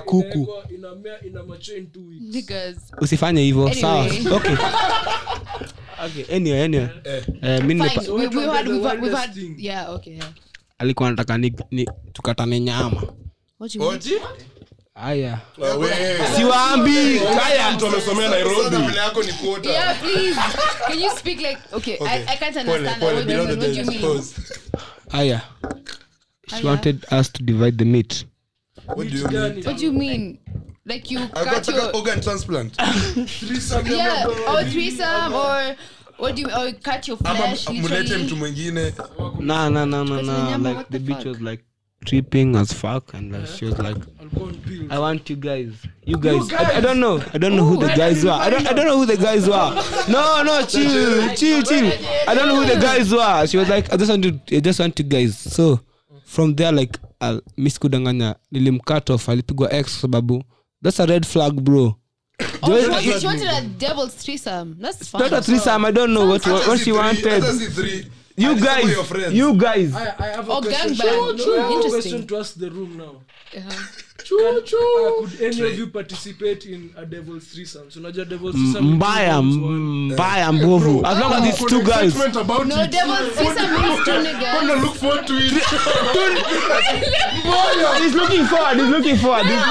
kuku. 0.00 0.48
usifanye 3.00 3.42
hivyo 3.42 3.74
sawa. 3.74 4.06
Okay. 4.32 4.56
Okay 6.06 6.24
anyway 6.36 6.62
anyway. 6.64 6.88
Eh. 7.42 7.60
Mimi 7.64 7.88
Fine. 7.88 8.00
nipa- 8.00 8.12
We, 8.12 8.26
we've 8.28 8.52
had, 8.52 8.68
we've 8.68 8.88
had, 8.88 9.00
we've 9.02 9.16
had, 9.16 9.36
yeah, 9.58 9.90
okay, 9.94 10.12
yeah. 10.14 10.28
alikuwa 10.78 11.08
anataka 11.08 11.38
ni, 11.38 11.52
ni 11.70 11.88
tukatane 12.12 12.60
nyama. 12.60 13.02
Haya. 14.94 15.38
Siwaambi. 16.36 17.20
Amesomea 17.86 18.28
nairobi 18.28 18.76
I, 25.12 25.22
I 25.22 25.26
haya 25.26 25.42
she 26.58 26.66
wanted 26.66 27.04
us 27.12 27.28
to 27.32 27.42
divide 27.42 27.78
the 27.78 27.84
meat 27.84 28.24
What 28.86 29.08
do 29.08 29.16
you 29.16 29.28
mean? 29.28 29.64
What 29.64 29.76
do 29.76 29.84
you 29.84 29.92
mean? 29.92 30.38
Like 30.86 31.10
you 31.10 31.28
cut 31.28 31.44
got 31.44 31.68
your 31.68 31.94
organ 31.94 32.20
transplant. 32.20 32.74
Threesome 33.28 33.86
yeah, 33.86 34.26
or 34.26 34.64
threesome, 34.64 35.34
or 35.34 35.76
what 36.16 36.34
do 36.34 36.42
you 36.42 36.48
or 36.48 36.72
cut 36.72 37.06
your 37.06 37.16
Ama 37.24 37.38
flesh 37.38 37.68
mlete 37.68 38.16
mtu 38.16 38.36
mwingine 38.36 38.92
no 39.38 39.70
But 39.70 40.24
no 40.24 40.44
nyama, 40.50 40.72
like 40.72 40.90
the 40.90 40.98
the 40.98 40.98
bitch 40.98 41.16
fuck? 41.16 41.26
was 41.26 41.40
like 41.40 41.64
tripping 42.04 42.56
as 42.56 42.72
fuck 42.72 43.14
and 43.14 43.32
like, 43.32 43.46
she 43.46 43.64
was 43.64 43.78
like. 43.78 43.96
I 44.90 44.98
want 44.98 45.28
you 45.28 45.36
guys. 45.36 45.72
You 46.04 46.16
guys. 46.16 46.52
I, 46.52 46.76
I 46.76 46.80
don't 46.80 47.00
know. 47.00 47.22
I 47.34 47.38
don't 47.38 47.56
know 47.56 47.64
who 47.64 47.76
the 47.78 47.88
guys 47.88 48.24
were. 48.24 48.30
I 48.30 48.48
don't. 48.48 48.66
I 48.66 48.72
don't 48.72 48.86
know 48.86 48.98
who 48.98 49.06
the 49.06 49.16
guys 49.16 49.48
were. 49.48 49.82
No, 50.08 50.42
no, 50.42 50.64
chill, 50.66 51.34
chill, 51.34 51.62
chill. 51.62 51.92
I 52.28 52.34
don't 52.34 52.48
know 52.48 52.62
who 52.62 52.74
the 52.74 52.80
guys 52.80 53.12
were. 53.12 53.46
She 53.46 53.56
was 53.56 53.68
like, 53.68 53.92
I 53.92 53.96
just 53.96 54.10
want 54.10 54.22
to. 54.22 54.56
I 54.56 54.60
just 54.60 54.78
want 54.78 54.98
you 54.98 55.04
guys. 55.04 55.36
So 55.38 55.80
from 56.24 56.54
there, 56.54 56.72
like, 56.72 56.96
uh, 57.20 57.40
Miss 57.56 57.78
Kudanganya 57.78 58.36
nilimcut 58.52 59.10
off. 59.10 59.26
Alipigwa 59.28 59.72
X 59.72 59.92
kwa 59.92 60.00
sababu 60.00 60.44
that's 60.82 61.00
a 61.00 61.06
red 61.06 61.26
flag, 61.26 61.62
bro. 61.62 61.96
Oh, 62.62 62.80
she 62.80 62.88
wanted, 62.88 63.20
she 63.20 63.26
wanted 63.26 63.48
a 63.48 63.62
devil's 63.78 64.14
threesome. 64.14 64.76
That's 64.80 65.08
fine. 65.08 65.22
Not 65.22 65.32
a 65.32 65.42
threesome. 65.42 65.84
I 65.84 65.90
don't 65.90 66.14
know 66.14 66.26
what 66.26 66.46
what, 66.46 66.66
what 66.68 66.80
she 66.80 66.92
wanted. 66.92 67.42
You 68.36 68.50
Alisema 68.50 68.64
guys. 68.64 68.90
your 68.90 69.04
friends. 69.04 69.34
You 69.34 69.54
guys. 69.54 69.94
I, 69.94 70.14
I 70.18 70.26
have 70.28 70.48
a 70.48 70.52
Oh, 70.52 70.60
question. 70.62 70.94
gangbang. 70.94 71.36
No, 71.38 71.56
I 71.56 71.58
have 71.72 71.84
a 71.84 71.88
question 71.88 72.26
to 72.26 72.36
ask 72.38 72.54
the 72.54 72.70
room 72.70 72.96
now. 72.96 73.22
Uh-huh. 73.56 73.86
Uh, 74.32 74.60
could 74.62 75.40
any 75.42 75.60
of 75.62 75.76
you 75.78 75.86
participate 75.88 76.64
in 76.64 76.90
a 76.96 77.04
devil's 77.04 77.46
threesome? 77.48 77.90
So 77.90 78.00
unajua 78.00 78.24
devil's 78.28 78.54
threesome 78.54 78.92
Mbaya, 78.96 79.42
mbaya, 79.42 80.52
mbovu. 80.52 81.04
As 81.06 81.18
long 81.18 81.32
as 81.32 81.44
it's 81.48 81.64
two 81.70 81.82
guys. 81.82 82.14
About 82.36 82.66
No, 82.66 82.80
it. 82.82 82.90
devil's 82.92 83.32
threesome 83.34 83.72
means 83.72 84.04
two 84.04 84.20
niggas. 84.22 84.80
look 84.82 84.94
forward 84.94 85.26
to 85.26 85.34
it 85.34 85.52
He's 88.02 88.14
looking 88.14 88.44
forward. 88.46 88.76
He's 88.78 88.88
looking 88.88 89.16
forward. 89.16 89.46
He's- 89.46 89.64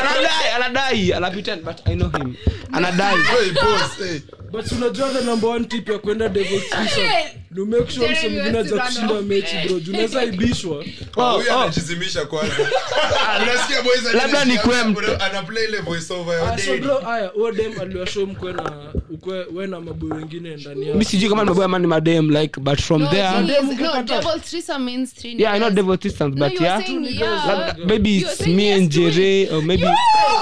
anadai 0.00 0.50
anadai 0.56 1.12
anapita 1.14 1.56
but 1.64 1.80
i 1.86 1.94
know 1.94 2.08
him 2.08 2.36
anadai 2.72 3.16
Hey, 3.22 3.52
boss, 3.52 3.96
hey. 3.98 4.22
But 4.54 4.72
unajua 4.72 5.08
the 5.12 5.24
number 5.24 5.50
one 5.50 5.64
tip 5.64 5.88
ya 5.88 5.98
kwenda 5.98 6.28
ni 6.28 7.64
make 7.64 7.92
sure 7.92 8.08
mse 8.08 8.28
mwingine 8.28 8.58
aza 8.58 8.78
kushinda 8.78 9.14
mechi 9.22 9.56
bro. 9.68 9.80
Junaweza 9.80 10.24
ibishwa. 10.24 10.84
Oh, 11.16 11.22
oh. 11.22 11.42
anajizimisha 11.62 12.24
kwanza. 12.24 12.54
Labda 14.14 14.44
ni 14.44 14.54
kwem- 14.56 14.96
una- 14.96 15.20
ana 15.20 15.42
play 15.42 15.64
ile 15.64 15.78
voice 15.78 16.12
over 16.14 16.34
ya 16.38 16.52
Ah, 16.52 16.58
so 16.58 16.66
daddy. 16.70 16.82
bro 16.82 17.08
aya 17.10 17.28
huo 17.28 17.52
dem 17.52 17.80
aliwashow 17.80 18.26
mkwe 18.26 18.52
na 18.52 18.72
ukwe 19.10 19.46
we 19.54 19.66
na 19.66 19.80
maboy 19.80 20.10
wengine 20.10 20.56
ndani 20.56 20.92
mi 20.94 21.04
sijui 21.04 21.28
kama 21.28 21.44
ni 21.44 21.62
ama 21.62 21.78
ni 21.78 21.86
madem 21.86 22.30
like 22.30 22.60
but 22.60 22.80
from 22.80 23.02
No, 23.02 23.08
there 23.10 23.40
no, 23.40 24.02
devil's 24.02 24.42
threesome 24.50 24.84
means 24.84 25.14
three 25.14 25.42
yeah 25.42 25.54
i 25.54 25.58
know 25.58 25.70
devil 25.70 25.98
systems 26.02 26.34
but 26.34 26.52
you 26.52 26.62
yeah. 26.62 26.90
yeah. 27.10 27.68
like, 27.68 27.86
maybe 27.86 28.16
it's 28.18 28.46
me 28.46 28.72
and 28.72 28.90
jere 28.90 29.48
or 29.52 29.62
maybe 29.62 29.86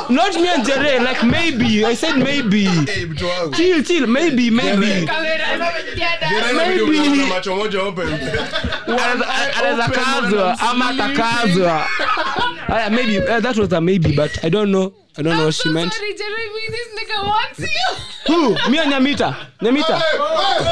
not 0.08 0.34
me 0.40 0.48
and 0.48 0.64
jere 0.66 1.00
like 1.00 1.22
maybe. 1.22 1.84
I 1.84 1.94
said 1.94 2.16
maybe. 2.16 2.64
Chill 3.56 3.82
chill 3.82 4.01
maybe 4.06 4.50
maybe 4.50 5.06
Maybe. 6.56 7.26
Macho 7.28 7.56
moja 7.56 7.82
open. 7.82 8.08
Anaweza- 8.88 9.88
kazwa 9.88 10.60
ama 10.60 10.88
atakazwa 10.90 11.78
haya 12.66 12.90
maybe 12.96 13.18
uh, 13.18 13.38
that 13.40 13.56
was 13.56 13.72
a 13.72 13.80
maybe 13.80 14.12
but 14.12 14.44
i 14.44 14.50
don't 14.50 14.70
know. 14.70 14.92
I 15.18 15.22
don't 15.22 15.36
know 15.36 15.44
what 15.44 15.54
so 15.54 15.64
she 15.64 15.68
meant. 15.68 15.92
Sorry, 15.92 16.14
Jeremy, 16.14 16.66
this 16.70 16.88
nigga 16.96 17.22
wants 17.26 17.60
you. 17.60 18.34
who? 18.34 18.70
Me 18.70 18.78
and 18.78 18.90
nyamita. 18.92 19.36
Nyamita. 19.60 20.00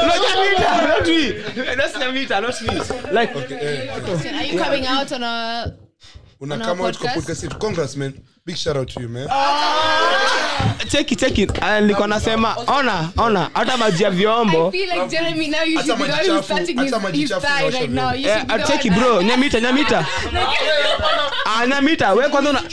No 0.07 0.13
nyamita 0.17 0.87
not 0.87 1.07
me. 1.07 1.31
That's 1.75 1.93
nyamita 1.93 2.41
not 2.41 2.61
me. 2.63 3.11
Like 3.11 3.35
Are 3.35 4.43
you 4.43 4.57
coming 4.59 4.87
out 4.87 5.11
on 5.11 5.21
a 5.23 5.77
una 6.41 6.55
On 6.55 6.61
a 6.61 6.65
podcast? 6.75 7.13
podcast? 7.15 7.43
yetu 7.43 7.59
congrats 7.59 7.95
man 7.95 8.13
big 8.45 8.57
shout 8.57 8.77
out 8.77 8.87
to 8.89 9.01
you 9.01 9.09
man 9.09 9.27
cheki 10.89 11.15
cheki 11.15 11.47
Ah, 11.61 11.79
nilikuwa 11.81 12.07
nasema 12.07 12.55
ona 12.67 13.09
ona 13.17 13.49
hata 13.53 13.77
maji 13.77 14.03
ya 14.03 14.09
I 14.09 14.15
vyombo. 14.15 14.71
You 14.73 14.83
Eh, 14.83 14.89
should 15.85 15.99
be 15.99 16.07
ah, 18.53 18.57
the 18.57 18.63
cheki 18.67 18.89
bro 18.89 19.21
nyamita 19.21 19.59
nyamita 19.59 20.05
Ah, 21.45 21.67
nyamita 21.67 22.13
we 22.13 22.29
kwanza 22.29 22.49
una- 22.49 22.63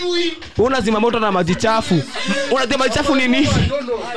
unazima 0.58 1.00
moto 1.00 1.20
na 1.20 1.32
maji 1.32 1.54
chafu 1.54 2.02
unazima 2.50 2.78
maji 2.78 2.94
chafu 2.94 3.14
ni 3.14 3.28
nini 3.28 3.48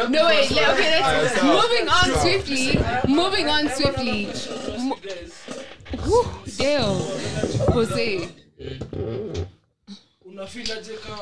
No 0.10 0.26
wait, 0.26 0.52
okay, 0.52 0.89
let's 0.89 1.43
moving 1.43 1.89
on 1.89 2.22
swiftly. 2.22 2.80
Moving 3.08 3.47
on 3.49 3.70
swiftly. 3.70 4.28
Whew, 6.06 6.26
damn. 6.58 7.02
Jose. 7.74 8.30
Unafilaje 10.42 10.92
ka 10.94 11.16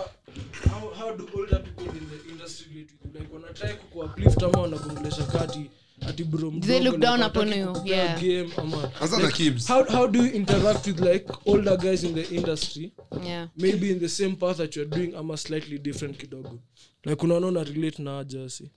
how, 0.72 0.89
how 0.93 1.17
do 1.17 1.28
older 1.36 1.59
people 1.63 1.97
in 1.97 2.05
the 2.09 2.32
industry 2.32 2.67
relate 2.74 2.93
with 3.03 3.15
you 3.15 3.20
like 3.22 3.34
wanatrai 3.34 3.74
kukuuplift 3.74 4.43
ama 4.43 4.61
wanakuongelesha 4.61 5.24
kati 5.24 5.70
ati 6.07 6.24
bro 6.24 6.51
Do 6.51 6.59
they 6.59 6.80
mdogo 6.80 6.84
look 6.91 6.97
down 7.01 7.17
like 7.20 7.26
upon 7.30 7.47
hataki 7.49 7.59
you? 7.61 7.74
kukupea 7.74 7.97
Yeah. 8.03 8.22
game 8.22 8.49
ama 8.57 8.91
Anza 9.01 9.20
na 9.20 9.32
Kibz. 9.32 9.67
how, 9.67 9.84
how 9.84 10.07
do 10.07 10.20
you 10.26 10.32
interact 10.34 10.88
with 10.88 10.99
like 10.99 11.26
older 11.45 11.78
guys 11.78 12.03
in 12.03 12.15
the 12.15 12.36
industry 12.36 12.91
Yeah. 13.26 13.47
maybe 13.57 13.91
in 13.91 13.99
the 13.99 14.09
same 14.09 14.36
path 14.36 14.57
that 14.57 14.76
you're 14.76 14.95
doing 14.97 15.15
ama 15.15 15.38
slightly 15.38 15.78
different 15.80 16.17
kidogo 16.17 16.59
like 17.05 17.24
unaona 17.26 17.63
relate 17.63 18.03
na 18.03 18.20
ajasi 18.20 18.70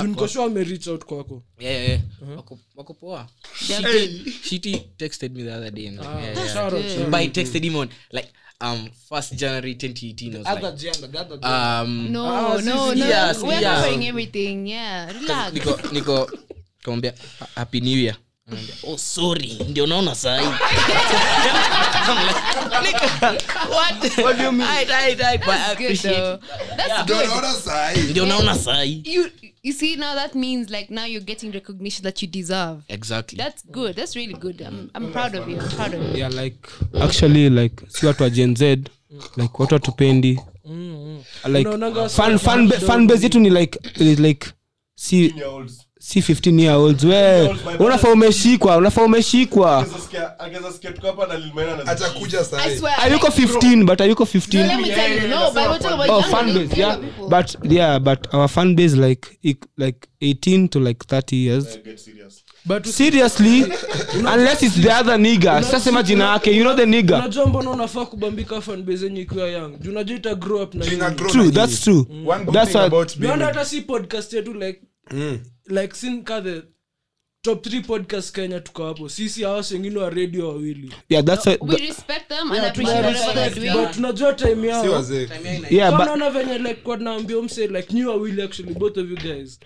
junikosho 0.00 0.42
americh 0.42 0.86
out 0.88 1.04
kwako 1.04 1.42
Yeah, 1.58 1.74
yeah, 1.76 1.88
yeah. 1.88 2.36
Wako- 2.36 2.58
wako. 2.76 3.26
Shiti- 3.66 4.30
Shiti 4.42 4.82
texted 4.96 5.32
me 5.36 5.42
the 5.44 5.52
other 5.54 5.70
day. 5.70 5.86
and 5.88 5.98
like, 5.98 6.08
yeah, 6.10 6.24
yeah. 6.36 6.52
Shout 6.54 6.72
out, 6.74 6.82
shout 6.82 6.98
out. 7.00 7.10
But 7.10 7.20
I 7.20 7.28
texted 7.28 7.64
him 7.64 7.76
on 7.76 7.88
like 8.12 8.28
um 8.60 8.88
first 9.08 9.34
January 9.34 9.74
2018. 9.74 10.34
I 10.46 10.54
was 10.54 10.62
like, 10.62 11.44
um, 11.44 12.12
No, 12.12 12.58
no, 12.58 12.92
no. 12.92 12.92
yes, 12.92 13.42
We're 13.42 13.60
yeah. 13.60 13.74
covering 13.82 14.06
everything. 14.06 14.66
Yeah. 14.66 15.12
Relax. 15.12 15.52
niko 15.52 15.80
niko 15.92 16.30
kamwambia 16.82 17.14
happy 17.54 17.80
new 17.80 17.96
year 17.98 18.16
oh 18.88 18.96
sorry 18.96 19.58
ndio 19.68 19.86
naona 19.86 20.14
sahi 20.14 20.46
what 24.22 24.36
do 24.36 24.42
you 24.42 24.52
mean 24.52 24.68
I, 24.68 24.84
I, 24.84 25.16
I, 25.32 25.36
but 25.38 25.48
I 25.48 25.56
That's 25.56 25.76
good 25.76 25.84
appreciate 25.84 26.16
though. 26.16 26.38
That's 26.76 27.02
Ndio 27.02 27.16
good. 27.16 27.26
naona 27.28 27.52
sahi. 27.54 28.00
ndio 28.10 28.26
naona 28.26 28.58
sahi 28.58 29.02
You 29.04 29.30
you 29.62 29.72
see 29.72 29.96
now 29.96 30.14
that 30.14 30.34
means 30.34 30.70
like 30.70 30.90
now 30.94 31.04
you're 31.06 31.24
getting 31.24 31.52
recognition 31.52 32.02
that 32.04 32.22
you 32.22 32.28
deserve. 32.28 32.82
exactly 32.88 33.36
That's 33.38 33.62
good. 33.66 33.96
That's 33.96 34.16
really 34.16 34.34
good. 34.34 34.60
I'm 34.62 34.90
I'm 34.94 35.12
proud 35.12 35.34
of 35.34 35.48
you. 35.48 35.58
I'm 35.60 35.68
proud 35.70 35.94
of 35.94 36.02
you. 36.12 36.16
yeah 36.18 36.28
like 36.42 36.68
actually 37.00 37.50
like 37.50 37.82
si 37.88 38.06
watu 38.06 38.22
wa 38.22 38.30
gen 38.30 38.54
z 38.56 38.64
like 39.36 39.58
watu 39.58 39.74
watupendi 39.74 40.40
like 41.48 41.68
Unaonanga 41.68 42.08
fan, 42.08 42.38
fan, 42.38 42.70
fan 42.70 43.06
base 43.06 43.22
yetu 43.22 43.40
ni 43.40 43.50
like 43.50 43.78
like 44.18 44.46
si. 44.94 45.34
Si 46.06 46.20
15 46.20 46.60
year 46.60 46.74
olds 46.76 47.04
we. 47.04 47.48
Unafaa 47.78 48.08
umeshikwa 48.12 48.76
unafaa 48.76 49.02
umeshikwa. 49.02 49.86
Ayuko 53.02 53.26
15 53.26 53.84
but 53.84 54.00
ayuko 54.00 54.24
15 54.24 54.76
me 54.76 54.84
tell 54.84 55.22
you. 55.22 55.28
No, 55.28 55.50
but 55.50 55.56
we're 55.56 55.78
talking 55.78 56.00
about 56.00 56.10
oh 56.10 56.20
younger 56.30 56.68
base 56.68 56.80
yeah. 56.80 56.98
But 57.28 57.72
yeah 57.72 57.98
but 57.98 58.34
our 58.34 58.48
fan 58.48 58.76
base 58.76 58.96
like 58.96 59.28
like 59.76 60.08
18 60.20 60.68
to 60.68 60.80
like 60.80 61.04
30 61.06 61.36
years. 61.36 61.78
But 62.66 62.86
seriously? 62.86 63.62
Unless 64.14 64.62
it's 64.62 64.76
the 64.76 64.90
other 64.92 65.18
nigga. 65.18 65.62
Sitasema 65.62 66.02
jina 66.02 66.24
yake 66.24 66.56
you 66.56 66.62
know 66.62 66.76
the 66.76 66.86
nigga. 66.86 67.16
Unajua 67.18 67.46
mbona 67.46 67.70
unafaa 67.70 68.04
kubambika 68.06 68.60
fanbase 68.60 69.04
yenye 69.04 69.20
ikiwa 69.20 69.48
young? 69.48 69.72
Unajua 69.88 70.16
ita 70.16 70.34
grow 70.34 70.62
up 70.62 70.74
na 70.74 71.10
true 71.10 71.50
that's 71.50 71.80
true. 71.80 72.06
One 72.26 72.44
That's 72.52 72.70
thing 72.72 72.78
what- 72.78 72.86
about 72.86 73.16
being- 73.16 73.44
hata 73.44 73.64
si 73.64 73.80
podcast 73.80 74.32
yetu 74.32 74.54
like 74.54 74.80
like 75.68 75.94
sin 75.94 76.24
ka 76.24 76.40
the 76.40 76.62
top 77.42 77.66
3 77.66 77.82
podcast 77.82 78.34
kenya 78.34 78.60
tuko 78.60 78.86
hapo. 78.86 79.08
Sisi 79.08 79.44
awasi 79.44 79.74
wengine 79.74 79.98
wa 79.98 80.10
radio 80.10 80.48
wawili. 80.48 80.92
Yeah 81.08 81.24
that's 81.24 81.46
a, 81.46 81.58
We 81.60 81.76
respect 81.76 82.28
them 82.28 82.52
and 82.52 82.66
appreciate 82.66 83.04
whatever 83.06 83.34
they're 83.34 83.54
doing. 83.54 83.72
but 83.84 83.94
tunajua 83.94 84.32
time 84.34 84.62
si 84.62 84.68
yao 84.68 84.92
wazee 84.92 85.28
yeah 85.70 85.96
but 85.96 86.06
naona 86.06 86.30
venye 86.30 86.58
like 86.58 86.74
kwanaambia 86.74 87.42
mse 87.42 87.66
like 87.66 87.94
nyi 87.94 88.04
wawili 88.04 88.42
actually 88.42 88.74
both 88.74 88.96
of 88.98 89.10
you 89.10 89.16
guys. 89.16 89.60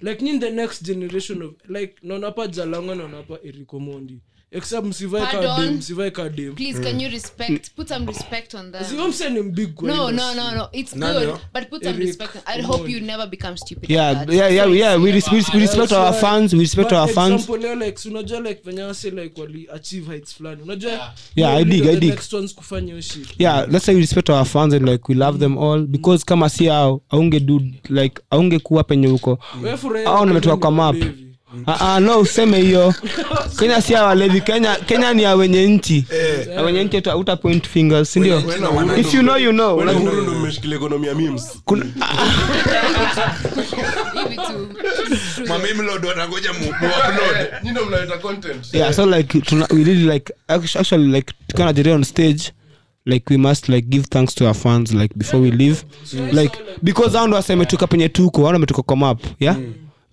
Like 0.00 0.24
nyi 0.24 0.38
the 0.38 0.50
next 0.50 0.82
generation 0.82 1.42
of 1.42 1.52
like 1.68 1.94
naonapa 2.02 2.46
jalanga 2.46 2.94
naonapa 2.94 3.34
erikomondi 3.34 3.48
eriko 3.48 3.80
mondi 3.80 4.20
except 4.52 4.86
msivae 4.86 5.26
kadem 5.26 5.74
msivae 5.76 6.10
kadem 6.10 6.54
Please, 6.54 6.80
can 6.80 7.00
you 7.00 7.08
respect? 7.10 7.70
Put 7.76 7.88
some 7.88 8.06
respect 8.06 8.54
on 8.54 8.72
them. 8.72 8.84
sio 8.84 9.08
mse 9.08 9.30
ni 9.30 9.40
mbig 9.40 9.74
kwa 9.74 9.88
No, 9.88 10.10
no, 10.10 10.34
no, 10.34 10.50
no. 10.50 10.68
It's 10.72 10.96
Nani, 10.96 11.26
good, 11.26 11.38
but 11.54 11.68
put 11.70 11.82
some 11.82 11.94
Eric, 11.94 12.06
respect. 12.06 12.36
I 12.46 12.62
hope 12.62 12.92
you 12.92 13.00
never 13.00 13.26
become 13.28 13.56
stupid. 13.56 13.90
yeah 13.90 14.20
like 14.20 14.36
yeah 14.36 14.54
yeah 14.54 14.76
yeah 14.76 15.02
we, 15.02 15.12
res- 15.12 15.32
we, 15.32 15.42
we 15.54 15.60
respect 15.60 15.92
our 15.92 16.12
fans 16.14 16.52
we 16.52 16.58
respect 16.60 16.88
But 16.90 16.98
our 16.98 17.08
fans 17.08 17.34
example 17.34 17.56
leo 17.68 17.74
like 17.74 18.08
unajua 18.08 18.40
like 18.40 18.60
venye 18.64 18.82
wase 18.82 19.10
like 19.10 19.40
wali 19.40 19.68
achieve 19.74 20.06
heights 20.10 20.34
fulani 20.34 20.62
unajua 20.62 21.12
Yeah, 21.36 21.56
I 21.56 21.64
dig, 21.64 21.86
I 21.86 21.96
dig. 21.96 22.10
next 22.10 22.32
ones 22.32 22.54
kufanya 22.54 22.86
hiyo 22.88 23.00
shit 23.00 23.28
yeah 23.38 23.68
let's 23.70 23.84
say 23.86 23.94
we 23.94 24.00
respect 24.00 24.28
our 24.30 24.44
fans 24.44 24.74
and 24.74 24.88
like 24.88 25.04
we 25.08 25.14
love 25.14 25.38
them 25.38 25.58
all 25.58 25.86
because 25.86 26.24
kama 26.24 26.48
si 26.48 26.68
ao 26.70 27.02
aunge 27.10 27.40
do 27.40 27.60
like 27.88 28.22
aunge 28.30 28.58
kuwa 28.58 28.84
penye 28.84 29.06
huko 29.06 29.38
Hao 30.04 30.26
nimetoka 30.26 30.56
kwa 30.56 30.70
map. 30.70 30.96
Ah, 31.66 31.94
ah, 31.94 32.00
no 32.00 32.20
useme 32.20 32.60
hiyo. 32.60 32.94
Kenya 33.58 33.80
si 33.82 33.94
awalevi 33.94 34.40
kenya 34.40 34.76
kenya 34.76 35.14
ni 35.14 35.24
awenye 35.24 35.58
wenye 35.58 35.74
nchi. 35.76 36.04
Ya 36.54 36.62
wenye 36.62 36.84
nchi 36.84 36.96
uta 37.16 37.36
point 37.36 37.68
fingers 37.68 38.12
sindio 38.12 38.42
if 38.98 39.14
you 39.14 39.20
know 39.22 39.36
you 39.38 39.52
know. 39.52 39.76
Uhuru 39.76 40.22
ndo 40.22 40.32
mmeshikilia 40.34 40.76
economy 40.76 41.06
ya 41.06 41.14
memes. 41.14 41.58
kuna- 41.64 41.84
Give 44.14 44.34
it 44.34 44.40
to. 44.40 45.48
wanangoja 46.06 46.52
mu- 46.52 46.58
mu. 46.64 46.88
Nyinyi 47.62 47.70
ndo 47.70 47.84
mnaleta 47.86 48.18
content. 48.18 48.74
yeah 48.74 48.92
so 48.94 49.06
like 49.06 49.40
tuna, 49.40 49.66
we 49.70 49.84
really 49.84 50.12
like 50.12 50.32
actu- 50.48 50.78
actually 50.80 51.06
like 51.12 51.32
tukiwa 51.46 51.72
na 51.72 51.72
on 51.94 52.04
stage. 52.04 52.52
Like 53.06 53.24
we 53.30 53.36
must 53.36 53.68
like 53.68 53.88
give 53.88 54.06
thanks 54.10 54.34
to 54.34 54.44
our 54.46 54.54
fans 54.54 54.92
like 54.92 55.14
before 55.16 55.42
we 55.42 55.50
leave. 55.50 55.84
Like 56.32 56.58
because 56.82 57.16
hao 57.16 57.26
ndo 57.26 57.36
waseme 57.36 57.66
tuka 57.66 57.86
penye 57.86 58.08
tuko 58.08 58.46
hao 58.46 58.56
ametoka 58.56 58.82
kwa 58.82 58.96
map 58.96 59.20
yeah? 59.40 59.56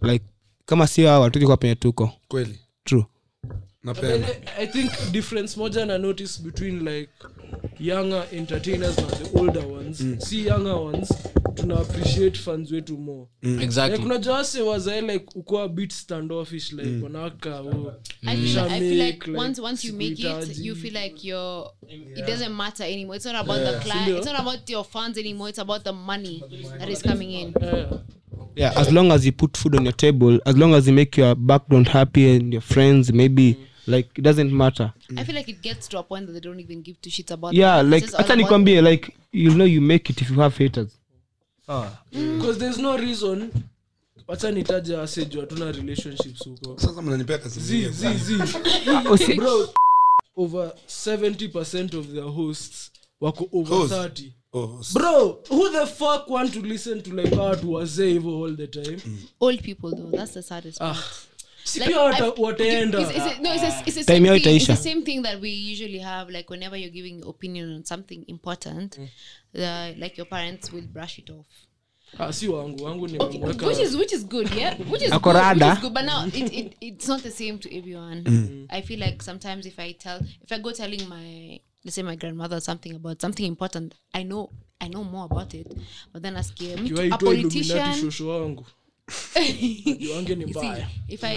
Like 0.01 0.25
kama 0.69 0.87
sio 0.87 1.09
hao 1.09 1.23
hatuki 1.23 1.45
kwa 1.45 1.57
penye 1.57 1.75
tuko. 1.75 2.11
Kweli. 2.27 2.59
True. 2.83 3.05
Napenda. 3.83 4.27
I 4.59 4.67
think 4.67 4.91
difference 5.11 5.59
moja 5.59 5.85
na 5.85 5.97
notice 5.97 6.41
between 6.43 6.87
like 6.87 7.09
younger 7.79 8.25
entertainers 8.31 8.97
na 8.97 9.07
the 9.07 9.39
older 9.39 9.65
ones 9.67 10.03
si 10.19 10.45
younger 10.47 10.75
ones 10.75 11.13
tuna 11.55 11.75
appreciate 11.75 12.37
fans 12.37 12.71
wetu 12.71 12.97
more 12.97 13.27
mm. 13.43 13.61
exactly 13.61 14.05
unajua 14.05 14.33
wase 14.33 14.61
wazae 14.61 15.01
like 15.01 15.25
ukuwa 15.35 15.69
bit 15.69 15.93
standoffish 15.93 16.71
like 16.73 17.03
wanawaka 17.03 17.59
oh, 17.59 17.93
I 18.27 18.35
feel, 18.37 18.63
like, 18.63 18.75
I 18.75 18.79
feel 18.79 19.05
like 19.05 19.31
once 19.37 19.61
once 19.61 19.87
you 19.87 19.93
make 19.93 20.19
it, 20.19 20.57
you 20.57 20.75
feel 20.75 20.93
like 20.93 21.27
you're. 21.27 21.71
It 22.15 22.25
doesn't 22.27 22.53
matter 22.55 22.83
anymore. 22.83 23.15
It's 23.15 23.25
not 23.25 23.35
about 23.35 23.59
the 23.59 23.79
client. 23.79 24.17
It's 24.17 24.25
not 24.25 24.39
about 24.39 24.69
your 24.69 24.83
fans 24.85 25.17
anymore. 25.17 25.49
It's 25.49 25.57
about 25.59 25.83
the 25.83 25.93
money 25.93 26.43
that 26.79 26.89
is 26.89 27.01
coming 27.01 27.31
in. 27.31 27.53
yeah. 27.61 27.85
yeah 28.55 28.73
as 28.75 28.91
long 28.91 29.11
as 29.11 29.25
you 29.25 29.31
put 29.31 29.57
food 29.57 29.75
on 29.75 29.83
your 29.83 29.93
table 29.93 30.39
as 30.45 30.57
long 30.57 30.73
as 30.73 30.87
you 30.87 30.93
make 30.93 31.17
your 31.17 31.35
background 31.35 31.87
happy 31.87 32.35
and 32.35 32.53
your 32.53 32.61
friends 32.61 33.11
maybe 33.13 33.57
like 33.87 34.09
it 34.15 34.21
doesn't 34.23 34.51
matter 34.51 34.91
I 35.17 35.23
feel 35.23 35.35
like 35.35 35.51
it 35.51 35.61
gets 35.61 35.87
to 35.89 35.99
a 35.99 36.03
point 36.03 36.25
that 36.25 36.33
they 36.33 36.49
don't 36.49 36.59
even 36.59 36.81
give 36.81 36.97
two 37.01 37.09
shits 37.09 37.31
about. 37.33 37.53
yeah 37.53 37.83
that. 37.83 37.91
Like 37.91 38.11
hata 38.17 38.35
nikwambie 38.35 38.81
like 38.81 39.13
you 39.31 39.51
know 39.51 39.65
you 39.67 39.81
make 39.81 40.13
it 40.13 40.21
if 40.21 40.29
you 40.31 40.41
have 40.41 40.57
haters 40.63 40.99
because 42.11 42.57
there's 42.57 42.77
no 42.77 42.97
reason 42.97 43.49
wacha 44.27 44.51
nitaje 44.51 44.95
waseju 44.95 45.39
hatuna 45.39 45.71
relationships 45.71 46.43
huko 46.45 46.79
sasa 46.79 47.01
mnanipea 47.01 47.37
kazi 47.37 47.59
zi 47.59 47.89
zi 47.89 48.07
zi 48.13 49.33
bro 49.37 49.69
over 50.35 50.71
70% 50.87 51.97
of 51.97 52.07
their 52.07 52.23
hosts 52.23 52.91
wako 53.21 53.49
over 53.53 53.77
Host? 53.77 53.93
30 53.93 54.31
Oh, 54.53 54.81
bro 54.93 55.43
who 55.49 55.69
the 55.69 55.85
fuck 55.85 56.27
want 56.29 56.53
to 56.53 56.61
listen 56.61 57.01
to 57.01 57.11
like 57.15 57.35
watu 57.35 57.73
wazee 57.73 58.09
hivo 58.13 58.45
all 58.45 58.57
the 58.57 58.67
time 58.67 58.97
mm. 59.05 59.17
Old 59.39 59.61
people 59.61 59.89
though. 59.95 60.11
That's 60.17 60.33
the 60.33 60.41
saddest 60.41 60.77
part. 60.79 60.97
si 60.97 61.28
Time 61.77 61.91
yao 61.91 62.11
thing, 62.53 62.91
it's 63.85 64.05
the 64.05 64.13
itaisha. 64.19 64.75
same 64.75 65.03
thing 65.03 65.21
that 65.23 65.39
we 65.39 65.49
usually 65.49 65.99
have. 65.99 66.29
Like 66.29 66.49
whenever 66.49 66.77
you're 66.77 66.91
giving 66.91 67.23
opinion 67.25 67.73
on 67.75 67.85
something 67.85 68.25
important, 68.27 68.97
the, 69.53 69.95
like 69.97 70.17
your 70.17 70.25
parents 70.25 70.71
will 70.71 70.87
brush 70.87 71.19
it 71.19 71.29
off. 71.29 71.45
ah, 72.17 72.31
si 72.31 72.47
wangu 72.47 72.83
wangu 72.83 73.07
Which 73.67 73.79
is 73.79 73.95
which 73.95 74.13
is 74.13 74.23
good, 74.23 74.49
yeah. 74.55 74.75
Which 74.75 75.03
is 75.03 75.11
good, 75.11 75.35
which 75.35 75.61
is 75.63 75.79
good. 75.79 75.93
But 75.93 76.05
now 76.05 76.25
it, 76.25 76.53
it 76.53 76.75
it's 76.81 77.07
not 77.07 77.21
the 77.21 77.31
same 77.31 77.59
to 77.59 77.77
everyone. 77.77 78.67
I 78.69 78.81
feel 78.81 78.99
like 78.99 79.21
sometimes 79.21 79.65
if 79.65 79.79
I 79.79 79.91
tell 79.93 80.19
if 80.41 80.51
I 80.51 80.57
go 80.59 80.71
telling 80.71 81.07
my 81.07 81.59
let's 81.85 81.95
say 81.95 82.03
my 82.03 82.15
grandmother 82.15 82.59
something 82.59 82.95
about 82.95 83.21
something 83.21 83.45
important, 83.45 83.95
I 84.13 84.23
know 84.23 84.49
I 84.81 84.87
know 84.87 85.03
more 85.03 85.25
about 85.25 85.53
it. 85.53 85.67
But 86.11 86.23
then 86.23 86.35
ask 86.35 86.57
him 86.59 86.85
a 86.97 87.17
politician. 87.17 87.77
shosho 88.01 88.27
wangu 88.29 88.65
Ni 89.35 89.83
if 91.09 91.23
I, 91.23 91.33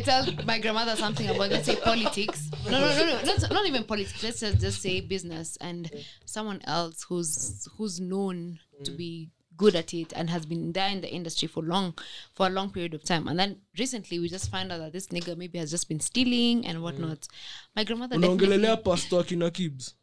tell 0.00 0.26
my 0.46 0.58
grandmother 0.58 0.96
something 0.96 1.28
about, 1.28 1.50
let's 1.50 1.66
say, 1.66 1.76
politics, 1.76 2.50
no, 2.66 2.80
no, 2.80 2.88
no, 2.96 3.06
no, 3.06 3.22
not, 3.24 3.52
not 3.52 3.66
even 3.66 3.84
politics, 3.84 4.22
let's 4.22 4.40
just, 4.40 4.60
just 4.60 4.82
say 4.82 5.00
business, 5.00 5.56
and 5.60 5.90
someone 6.24 6.60
else 6.64 7.04
who's 7.08 7.68
who's 7.76 8.00
known 8.00 8.58
to 8.84 8.90
be 8.90 9.30
good 9.56 9.76
at 9.76 9.94
it 9.94 10.12
and 10.16 10.30
has 10.30 10.46
been 10.46 10.72
there 10.72 10.88
in 10.88 11.00
the 11.00 11.12
industry 11.12 11.46
for 11.46 11.62
long 11.62 11.94
for 12.34 12.46
a 12.46 12.50
long 12.50 12.70
period 12.70 12.94
of 12.94 13.04
time. 13.04 13.28
And 13.28 13.38
then 13.38 13.58
recently 13.78 14.18
we 14.18 14.28
just 14.28 14.50
find 14.50 14.72
out 14.72 14.78
that 14.78 14.92
this 14.92 15.08
nigga 15.08 15.36
maybe 15.36 15.58
has 15.58 15.70
just 15.70 15.88
been 15.88 16.00
stealing 16.00 16.66
and 16.66 16.82
whatnot. 16.82 17.28
My 17.76 17.84
grandmother 17.84 18.16
unaongelelea 18.16 18.82
pasto 18.82 19.22
akina 19.22 19.50
kibs 19.50 19.94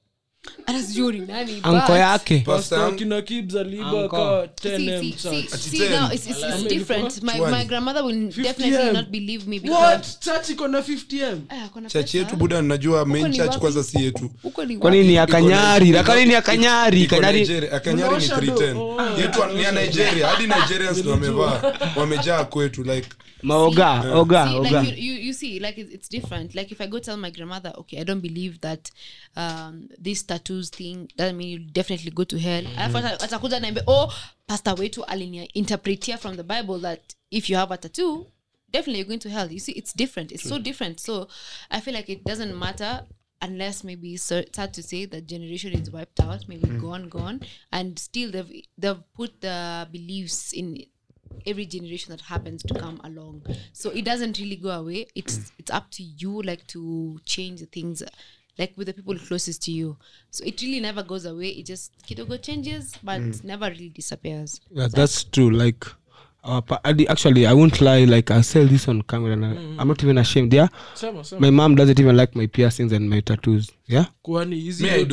anasijui 0.66 1.20
ni 1.20 1.26
nani 1.26 1.60
anko 1.64 1.98
yake. 1.98 2.40
Pasto 2.40 2.92
kibs 3.26 3.56
aliiba 3.56 4.10
ka 4.10 4.48
See, 4.62 4.70
10m 4.70 5.00
see, 5.00 5.12
see, 5.12 5.44
church. 5.44 5.60
see, 5.60 5.90
now 5.90 6.10
it's, 6.12 6.28
it's, 6.28 6.44
it's 6.44 6.64
different. 6.64 7.24
My, 7.24 7.40
my 7.40 7.64
grandmother 7.66 8.04
will 8.04 8.16
50M. 8.16 8.44
definitely 8.44 8.92
not 8.92 9.12
believe 9.12 9.48
me 9.48 9.60
because 9.60 9.80
what 9.82 10.18
church 10.20 10.50
iko 10.50 10.68
na 10.68 10.80
50m 10.82 11.40
Ah, 11.50 11.70
kuna 11.74 11.90
chachi 11.90 12.18
yetu 12.18 12.36
buda 12.36 12.62
najua 12.62 13.06
main 13.06 13.32
church 13.34 13.58
kwanza 13.58 13.84
si 13.84 14.04
yetu. 14.04 14.32
Huko 14.44 14.66
ni 14.66 14.78
kwani 14.78 14.98
wapi? 14.98 15.08
ni 15.08 15.16
ya 15.16 15.28
kanyari? 15.28 15.92
lakini 15.92 16.26
ni 16.26 16.34
ya 16.34 16.42
kanyari? 16.42 17.08
kanyari 17.08 17.40
Nigeria. 17.40 17.70
Ni 17.72 18.02
310 18.12 19.20
yetu 19.22 19.46
ni 19.56 19.64
ya 19.64 19.72
nigeria. 19.72 20.28
Hadi 20.28 20.48
nigerians 20.48 20.98
ndo 20.98 21.12
wamevaa. 21.12 21.74
wamejaa 21.96 22.44
kwetu 22.44 22.84
like 22.84 23.10
maoga 23.44 24.04
oga 24.16 24.48
See, 24.48 24.56
oga. 24.58 24.82
like 24.82 25.02
you, 25.02 25.14
you, 25.14 25.22
you 25.22 25.34
see, 25.34 25.60
like 25.60 25.82
it's, 25.82 25.94
it's 25.94 26.10
different. 26.10 26.56
Like 26.56 26.72
if 26.72 26.82
I 26.82 26.88
go 26.88 27.00
tell 27.00 27.18
my 27.18 27.32
grandmother, 27.32 27.74
okay, 27.78 28.00
I 28.00 28.04
don't 28.04 28.22
believe 28.22 28.60
that 28.62 28.92
um, 29.36 29.90
this 29.98 30.24
tattoos 30.24 30.70
thing 30.70 31.08
doesn't 31.16 31.38
mean 31.38 31.50
you 31.50 31.60
definitely 31.60 32.12
go 32.12 32.24
to 32.24 32.38
hell. 32.40 32.64
Alafu 32.78 32.98
ata- 32.98 33.20
atakuja 33.20 33.60
naambia, 33.60 33.84
oh, 33.88 34.14
pastor 34.48 34.76
wetu 34.80 35.04
alinia 35.06 35.48
interpretia 35.54 36.18
from 36.18 36.36
the 36.36 36.44
Bible 36.44 36.80
that 36.80 37.16
if 37.32 37.50
you 37.50 37.56
have 37.58 37.72
a 37.74 37.78
tattoo, 37.78 38.26
definitely 38.72 39.00
you're 39.00 39.08
going 39.08 39.20
to 39.20 39.30
hell. 39.30 39.52
You 39.52 39.60
see, 39.60 39.72
it's 39.74 39.94
different. 39.94 40.32
It's 40.32 40.44
so 40.50 40.60
different. 40.60 41.00
So 41.00 41.28
I 41.70 41.80
feel 41.82 41.94
like 41.94 42.10
it 42.10 42.24
doesn't 42.26 42.58
matter 42.58 43.06
unless 43.42 43.84
maybe 43.84 44.14
it's 44.14 44.24
so- 44.24 44.44
sad 44.54 44.74
to 44.74 44.84
say 44.84 45.06
that 45.06 45.28
generation 45.28 45.74
is 45.74 45.90
wiped 45.90 46.20
out, 46.20 46.48
maybe 46.48 46.68
gone, 46.80 47.10
gone, 47.10 47.42
and 47.72 47.98
still 48.00 48.32
they've 48.32 48.64
they've 48.78 49.04
put 49.16 49.42
the 49.42 49.88
beliefs 49.92 50.54
in 50.54 50.86
every 51.46 51.66
generation 51.66 52.12
that 52.12 52.22
happens 52.22 52.62
to 52.62 52.74
come 52.74 53.00
along 53.06 53.42
so 53.72 53.90
it 53.92 54.04
doesn't 54.04 54.38
really 54.38 54.58
go 54.58 54.70
away 54.70 55.08
it's 55.16 55.52
it's 55.58 55.72
up 55.72 55.90
to 55.90 56.04
you 56.04 56.42
like 56.44 56.68
to 56.68 57.18
change 57.26 57.62
the 57.62 57.66
things 57.66 58.04
like 58.58 58.74
with 58.78 58.88
the 58.88 58.94
people 58.94 59.18
closest 59.18 59.64
to 59.64 59.72
you. 59.72 59.98
So 60.30 60.44
it 60.46 60.62
really 60.62 60.80
never 60.80 61.04
goes 61.04 61.26
away. 61.26 61.50
It 61.50 61.66
just 61.66 61.92
kidogo 62.08 62.42
changes 62.42 62.96
but 63.04 63.22
never 63.44 63.70
really 63.70 63.90
disappears. 63.90 64.62
Yeah, 64.72 64.88
that's 64.88 65.24
true. 65.24 65.52
Like 65.52 65.86
uh, 66.44 66.62
actually 67.08 67.46
i 67.46 67.54
won't 67.54 67.82
lie 67.82 68.04
like 68.06 68.32
i 68.32 68.42
sell 68.42 68.66
this 68.66 68.88
on 68.88 69.02
camera 69.04 69.34
and 69.34 69.46
I, 69.46 69.50
i'm 69.82 69.88
not 69.88 70.04
even 70.04 70.18
ashamed 70.18 70.54
yeah? 70.54 70.68
Sama, 70.96 71.24
sama. 71.24 71.42
my 71.42 71.50
mom 71.50 71.76
doesn't 71.76 72.00
even 72.00 72.18
like 72.18 72.36
my 72.36 72.48
piercings 72.48 72.92
and 72.92 73.10
my 73.10 73.20
tattoos 73.22 73.72
yeah? 73.88 74.06
Kwani 74.24 74.60
hizi 74.60 75.06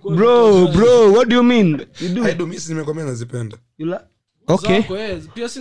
bro 0.00 0.66
bro 0.72 1.12
what 1.12 1.28
do 1.28 1.36
you 1.36 1.42
mean? 1.42 1.86
You 2.00 2.08
do. 2.08 2.46
Nimekwambia 2.68 3.04
nazipenda. 3.04 3.58
You 3.78 3.86
la- 3.86 4.04
okay 4.46 4.80
zako, 4.80 4.96
eh, 4.98 5.18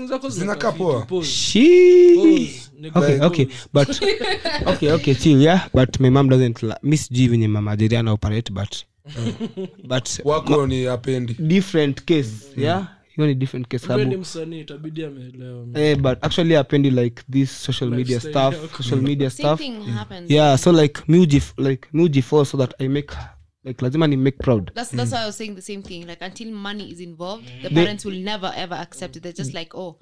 zako 0.08 0.30
Zinakaa 0.30 0.72
poa. 0.72 1.06
okay 2.96 3.20
okay. 3.22 3.48
but 3.74 3.90
okay 4.68 4.92
okay 4.92 5.16
chill 5.16 5.42
yeah? 5.42 5.68
But 5.74 6.00
my 6.00 6.10
mom 6.10 6.30
doesn't 6.30 6.64
li- 6.64 6.76
mi 6.84 6.98
sijui 6.98 7.28
venye 7.28 7.48
mama 7.48 7.76
Jerry 7.78 8.10
operate 8.10 8.54
but 8.54 8.84
but 9.90 10.20
wako 10.26 10.68
ni 10.68 10.88
apendi. 10.88 11.34
different 11.40 12.02
case 12.06 12.32
yeah? 12.58 12.88
Hiyo 13.16 13.28
ni 13.28 13.36
different 13.36 13.68
case 13.68 13.88
sababu 13.88 14.18
msanii 14.18 14.60
itabidi 14.60 15.06
ameelewa. 15.06 15.66
Eh, 15.74 15.98
but 15.98 16.18
actually 16.22 16.56
apendi 16.56 16.92
like 16.92 17.24
this 17.32 17.64
social 17.64 17.90
media 17.90 18.20
stuff 18.20 18.78
social 18.78 19.02
media 19.02 19.30
same 19.30 19.56
stuff. 19.56 19.68
yeah 20.28 20.58
so 20.58 20.72
like 20.72 21.02
for 22.22 22.46
so 22.46 22.58
that 22.58 22.74
i 22.82 22.88
make 22.88 23.14
like 23.64 23.82
lazima 23.86 24.08
ni 24.08 24.18
make 24.18 24.38
proud 24.38 24.72
that's 24.76 24.92
that's 24.92 25.12
why 25.12 25.22
I 25.24 25.26
was 25.26 25.38
saying 25.38 25.56
the 25.56 25.62
same 25.62 25.82
thing. 25.84 26.06
Like 26.08 26.22
until 26.26 26.52
money 26.52 26.92
is 26.92 27.00
involved, 27.00 27.46
the 27.62 27.70
They- 27.70 27.76
parents 27.76 28.06
will 28.06 28.20
never 28.24 28.52
ever 28.56 28.76
accept 28.78 29.16
it. 29.16 29.24
They're 29.24 29.34
just 29.44 29.54
like, 29.54 29.76
oh, 29.78 29.98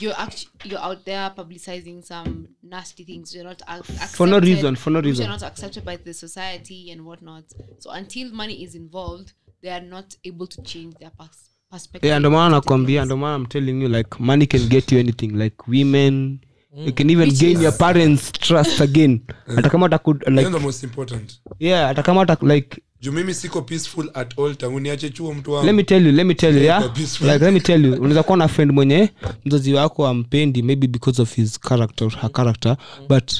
you're 0.00 0.14
actually 0.20 0.50
you're 0.64 0.80
out 0.80 1.04
there 1.04 1.30
publicizing 1.36 2.02
some 2.04 2.48
nasty 2.62 3.04
things. 3.04 3.34
You're 3.34 3.44
not 3.44 3.62
ac- 3.68 3.80
accepted, 3.92 4.16
For 4.16 4.26
no 4.28 4.38
reason, 4.40 4.76
for 4.76 4.92
no 4.92 5.00
reason. 5.00 5.22
You're 5.24 5.32
not 5.32 5.42
accepted 5.42 5.84
by 5.84 5.96
the 5.96 6.14
society 6.14 6.90
and 6.92 7.00
whatnot. 7.04 7.44
So 7.78 7.90
until 7.90 8.32
money 8.32 8.62
is 8.62 8.74
involved, 8.74 9.32
they 9.62 9.70
are 9.70 9.82
not 9.86 10.14
able 10.24 10.46
to 10.46 10.62
change 10.62 10.94
their 11.00 11.10
pers- 11.10 11.50
perspective. 11.70 12.08
yeah 12.10 12.18
ndo 12.18 12.30
maana 12.30 12.50
to 12.50 12.54
nakwambia 12.60 13.06
things. 13.06 13.22
i'm 13.24 13.46
telling 13.46 13.82
you 13.82 13.88
like 13.88 14.20
money 14.20 14.46
can 14.46 14.68
get 14.68 14.92
you 14.92 14.98
anything 15.00 15.28
like 15.28 15.56
women 15.68 16.40
you 16.76 16.92
can 16.92 17.10
even 17.10 17.28
Which 17.28 17.40
gain 17.40 17.56
is- 17.56 17.62
your 17.62 17.72
parents 17.78 18.32
trust 18.32 18.80
again. 18.80 19.20
Hata 19.56 19.70
kama 19.70 19.86
ataku 19.86 20.12
hiyo 20.12 20.30
like 20.30 20.48
ndo 20.48 20.60
most 20.60 20.82
important. 20.84 21.40
yeah 21.58 21.86
hata 21.88 22.02
kama 22.02 22.36
like 22.42 22.82
juu 23.00 23.12
mimi 23.12 23.34
siko 23.34 23.62
peaceful 23.62 24.10
at 24.14 24.38
all 24.38 24.56
tangu 24.56 24.80
niache 24.80 25.10
chuo 25.10 25.34
mtu 25.34 25.62
let 25.62 25.74
me 25.74 25.82
tell 25.82 26.06
you 26.06 26.12
let 26.12 26.26
me 26.26 26.34
tell 26.34 26.56
you 26.56 26.62
yeah 26.62 26.82
Kwa 27.18 27.32
like 27.32 27.44
let 27.44 27.54
me 27.54 27.60
tell 27.60 27.84
you 27.84 27.92
unaweza 27.94 28.22
kuwa 28.22 28.36
na 28.38 28.48
friend 28.48 28.72
mwenye 28.72 29.10
mzazi 29.44 29.74
wako 29.74 30.06
ampendi 30.06 30.62
maybe 30.62 30.86
because 30.86 31.22
of 31.22 31.34
his 31.34 31.60
character 31.60 32.08
her 32.10 32.32
character 32.32 32.76
but 33.08 33.32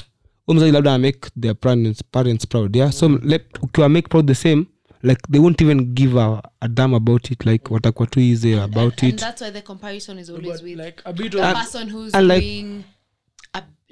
huyo 0.45 0.55
mzazi 0.57 0.71
labda 0.71 0.97
make 0.97 1.19
their 1.41 1.55
parents, 1.55 2.03
parents 2.11 2.47
proud 2.47 2.75
yeah? 2.75 2.91
So 2.91 3.09
let 3.23 3.43
ukiwa 3.61 3.89
make 3.89 4.07
proud 4.07 4.27
the 4.27 4.35
same 4.35 4.65
like 5.03 5.21
they 5.31 5.39
won't 5.41 5.61
even 5.61 5.85
give 5.85 6.19
a, 6.19 6.41
a 6.59 6.67
damn 6.67 6.93
about 6.93 7.31
it 7.31 7.45
like 7.45 7.73
watakuwa 7.73 8.07
too 8.07 8.19
easy 8.19 8.53
about 8.53 9.03
and 9.03 9.13
it. 9.13 9.19
that's 9.19 9.41
why 9.41 9.51
the 9.51 9.61
comparison 9.61 10.19
is 10.19 10.29
always 10.29 10.47
But 10.51 10.63
with 10.63 10.77
like 10.79 11.01
a 11.05 11.13
bit 11.13 11.31
the 11.31 11.41
of 11.41 11.53
person 11.57 11.89
who's 11.89 12.13
and 12.15 12.27
like- 12.27 12.41
doing 12.41 12.65
a, 12.79 12.83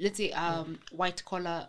let's 0.00 0.16
say 0.16 0.30
um 0.32 0.78
white 0.92 1.24
collar 1.24 1.68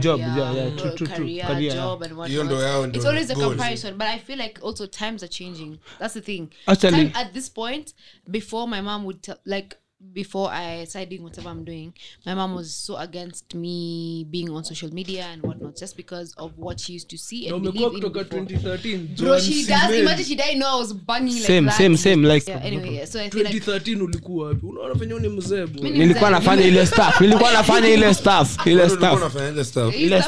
Job, 0.00 0.20
yeah, 0.20 0.52
yeah, 0.52 0.70
true, 0.70 0.94
true, 0.96 1.06
true. 1.06 1.06
career, 1.06 1.44
Career, 1.44 1.72
job 1.74 2.02
and 2.02 2.12
Hiyo 2.14 2.44
ndo 2.44 2.62
yao 2.62 2.80
whatnot. 2.80 2.88
ndo 2.88 2.96
It's 2.98 3.04
always 3.06 3.30
a 3.30 3.34
comparison, 3.34 3.98
but 3.98 4.06
I 4.06 4.18
feel 4.18 4.38
like 4.38 4.58
also 4.62 4.86
times 4.86 5.22
are 5.22 5.28
changing. 5.28 5.78
That's 5.98 6.14
the 6.14 6.20
thing. 6.20 6.48
Actually- 6.66 6.90
Time 6.90 7.12
at 7.14 7.32
this 7.34 7.50
point, 7.50 7.94
before 8.30 8.66
my 8.68 8.80
mom 8.80 9.04
would 9.04 9.20
tell, 9.22 9.36
like 9.44 9.76
before 10.12 10.50
I 10.50 10.84
started 10.84 11.10
doing 11.10 11.22
whatever 11.22 11.48
I'm 11.50 11.64
doing, 11.64 11.92
my 12.26 12.34
mom 12.34 12.54
was 12.54 12.74
so 12.74 12.96
against 12.96 13.54
me 13.54 14.26
being 14.30 14.50
on 14.50 14.64
social 14.64 14.92
media 14.92 15.26
and 15.32 15.42
whatnot, 15.42 15.76
just 15.76 15.96
because 15.96 16.34
of 16.36 16.52
what 16.58 16.80
she 16.80 16.94
used 16.94 17.08
to 17.10 17.16
see 17.18 17.48
and 17.48 17.62
no, 17.62 17.72
believe 17.72 17.94
in 17.94 18.00
before. 18.00 18.24
2013 18.24 19.14
Bro, 19.16 19.38
she 19.40 19.64
does. 19.66 19.90
Imagine 19.94 20.24
she 20.24 20.34
didn't 20.34 20.58
know 20.58 20.76
I 20.76 20.80
was 20.80 20.92
banging 20.92 21.34
like 21.34 21.42
Same, 21.46 21.66
that. 21.66 21.74
same, 21.74 21.96
same, 21.96 22.22
like- 22.24 22.46
yeah, 22.48 22.60
anyway, 22.62 22.94
yeah, 22.96 23.04
so 23.04 23.20
I 23.20 23.30
feel 23.30 23.44
like 23.44 23.54
2013 23.54 24.02
ulikuwa 24.02 24.46
wapi? 24.48 24.66
Unaona 24.66 24.94
venye 24.94 25.14
ni 25.20 25.28
mzee 25.28 25.66
bwana. 25.66 25.90
Nilikuwa 25.96 26.30
nafanya 26.30 26.64
ile 26.66 26.86
staff 26.86 27.20
nilikuwa 27.20 27.52
nafanya 27.52 27.88
ile 27.88 28.14
staff 28.14 28.66
ile 28.66 28.74
Ulikuwa 28.82 28.98
staff 28.98 29.16
unafanya 29.16 29.48
ile 29.48 29.64
stuff? 29.64 29.96
Ile 29.96 30.22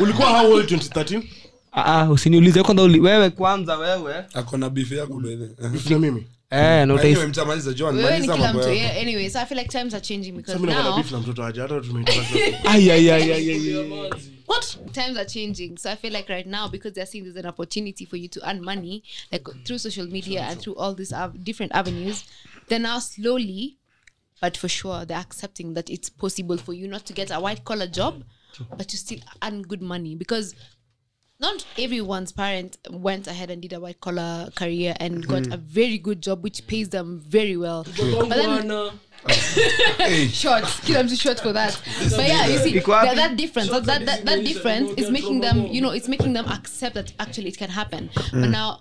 ulikuwa 0.00 0.28
how 0.28 0.52
old 0.52 0.70
2013 0.70 1.22
Ah, 1.72 1.84
ah, 1.84 2.10
usiniulize 2.10 2.62
kwanza 2.62 2.82
wewe 2.82 3.30
kwanza 3.30 3.76
wewe. 3.76 4.14
Akona 4.34 4.70
beef 4.70 4.92
yako 4.92 5.20
na 5.20 5.28
like 5.72 5.98
mimi 5.98 6.26
na 11.12 11.20
mtoto 11.20 11.44
aje 11.44 11.60
hata 11.60 11.74
what? 14.46 14.92
Times 14.92 15.16
are 15.16 15.24
changing. 15.24 15.78
So 15.78 15.90
i 15.90 15.96
feel 15.96 16.12
like 16.12 16.32
right 16.32 16.46
now 16.46 16.68
because 16.68 16.94
they're 16.94 17.06
seeing 17.06 17.24
there's 17.24 17.36
an 17.36 17.46
opportunity 17.46 18.04
for 18.04 18.18
you 18.18 18.28
to 18.28 18.40
earn 18.50 18.64
money 18.64 19.02
like 19.32 19.44
through 19.64 19.78
social 19.78 20.06
media 20.06 20.42
and 20.42 20.60
through 20.60 20.76
all 20.76 20.94
these 20.94 21.12
av- 21.12 21.44
different 21.44 21.72
avenues 21.72 22.24
they're 22.68 22.82
now 22.82 22.98
slowly 22.98 23.76
but 24.40 24.56
for 24.56 24.68
sure 24.68 25.04
they're 25.04 25.20
accepting 25.20 25.74
that 25.74 25.88
it's 25.90 26.10
possible 26.10 26.58
for 26.58 26.74
you 26.74 26.88
not 26.88 27.04
to 27.06 27.12
get 27.12 27.30
a 27.30 27.40
white 27.40 27.64
collar 27.64 27.86
job 27.86 28.22
but 28.76 28.88
to 28.88 28.96
still 28.96 29.18
earn 29.42 29.62
good 29.62 29.82
money. 29.82 30.14
Because 30.14 30.54
not 31.40 31.64
everyone's 31.78 32.32
parent 32.32 32.78
went 32.90 33.26
ahead 33.26 33.50
and 33.50 33.62
did 33.62 33.72
a 33.72 33.80
white 33.80 34.00
collar 34.00 34.50
career 34.54 34.94
and 35.00 35.26
got 35.26 35.46
a 35.46 35.56
very 35.56 35.98
good 35.98 36.22
job 36.22 36.42
which 36.42 36.66
pays 36.66 36.90
them 36.90 37.20
very 37.20 37.56
well. 37.56 37.84
But 37.84 38.28
then 38.28 38.68
short 39.28 40.32
short 40.32 40.64
kila 40.84 41.04
mtu 41.04 41.20
short 41.20 41.40
for 41.40 41.52
that. 41.52 41.80
But 42.16 42.26
yeah 42.26 42.46
you 42.46 42.58
see 42.58 42.78
that, 42.78 43.16
that 43.16 43.36
difference. 43.36 43.70
That, 43.70 43.84
that, 43.84 44.06
that, 44.06 44.24
that 44.24 44.44
difference 44.44 44.90
is 44.92 45.06
is 45.06 45.10
making 45.10 45.40
them 45.40 45.66
you 45.66 45.80
know 45.80 45.90
it's 45.90 46.08
making 46.08 46.32
them 46.32 46.46
accept 46.46 46.94
that 46.94 47.12
actually 47.18 47.48
it 47.48 47.58
can 47.58 47.70
happen. 47.70 48.10
But 48.32 48.48
now 48.48 48.80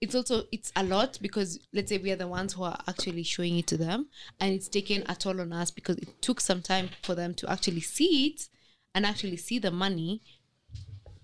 it's 0.00 0.14
also 0.14 0.44
it's 0.50 0.72
a 0.76 0.82
lot 0.84 1.18
because 1.20 1.60
let's 1.72 1.90
say 1.90 1.98
we 1.98 2.10
are 2.10 2.16
the 2.16 2.28
ones 2.28 2.54
who 2.54 2.62
are 2.62 2.78
actually 2.88 3.22
showing 3.22 3.58
it 3.58 3.66
to 3.66 3.76
them 3.76 4.08
and 4.40 4.54
it's 4.54 4.68
taken 4.68 5.04
a 5.08 5.14
toll 5.14 5.40
on 5.40 5.52
us 5.52 5.70
because 5.70 5.96
it 5.98 6.22
took 6.22 6.40
some 6.40 6.62
time 6.62 6.88
for 7.02 7.14
them 7.14 7.34
to 7.34 7.50
actually 7.50 7.80
see 7.82 8.28
it 8.28 8.48
and 8.94 9.04
actually 9.04 9.36
see 9.36 9.58
the 9.58 9.70
money 9.70 10.22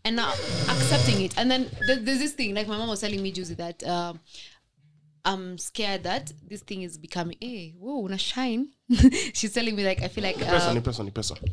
and 0.07 0.15
now 0.15 0.31
accepting 0.69 1.21
it. 1.23 1.37
And 1.37 1.51
then 1.51 1.69
th- 1.87 2.01
there's 2.03 2.21
this 2.21 2.33
thing 2.33 2.55
like 2.55 2.69
my 2.69 2.79
mom 2.79 2.89
was 2.89 3.01
telling 3.01 3.21
me 3.21 3.33
Juicy 3.33 3.55
that 3.55 3.83
um 3.85 4.21
i'm 5.27 5.59
scared 5.59 6.03
that 6.05 6.33
this 6.49 6.63
thing 6.63 6.83
is 6.83 6.97
becoming 6.97 7.37
hey 7.41 7.75
whoa 7.79 8.05
una 8.05 8.19
shine 8.19 8.69
she's 9.35 9.53
telling 9.53 9.75
me 9.75 9.85
like 9.85 10.03
i 10.03 10.09
feel 10.09 10.25
like 10.25 10.41
uh, 10.41 10.51
person, 10.51 10.81
person, 10.83 11.11
person. 11.11 11.37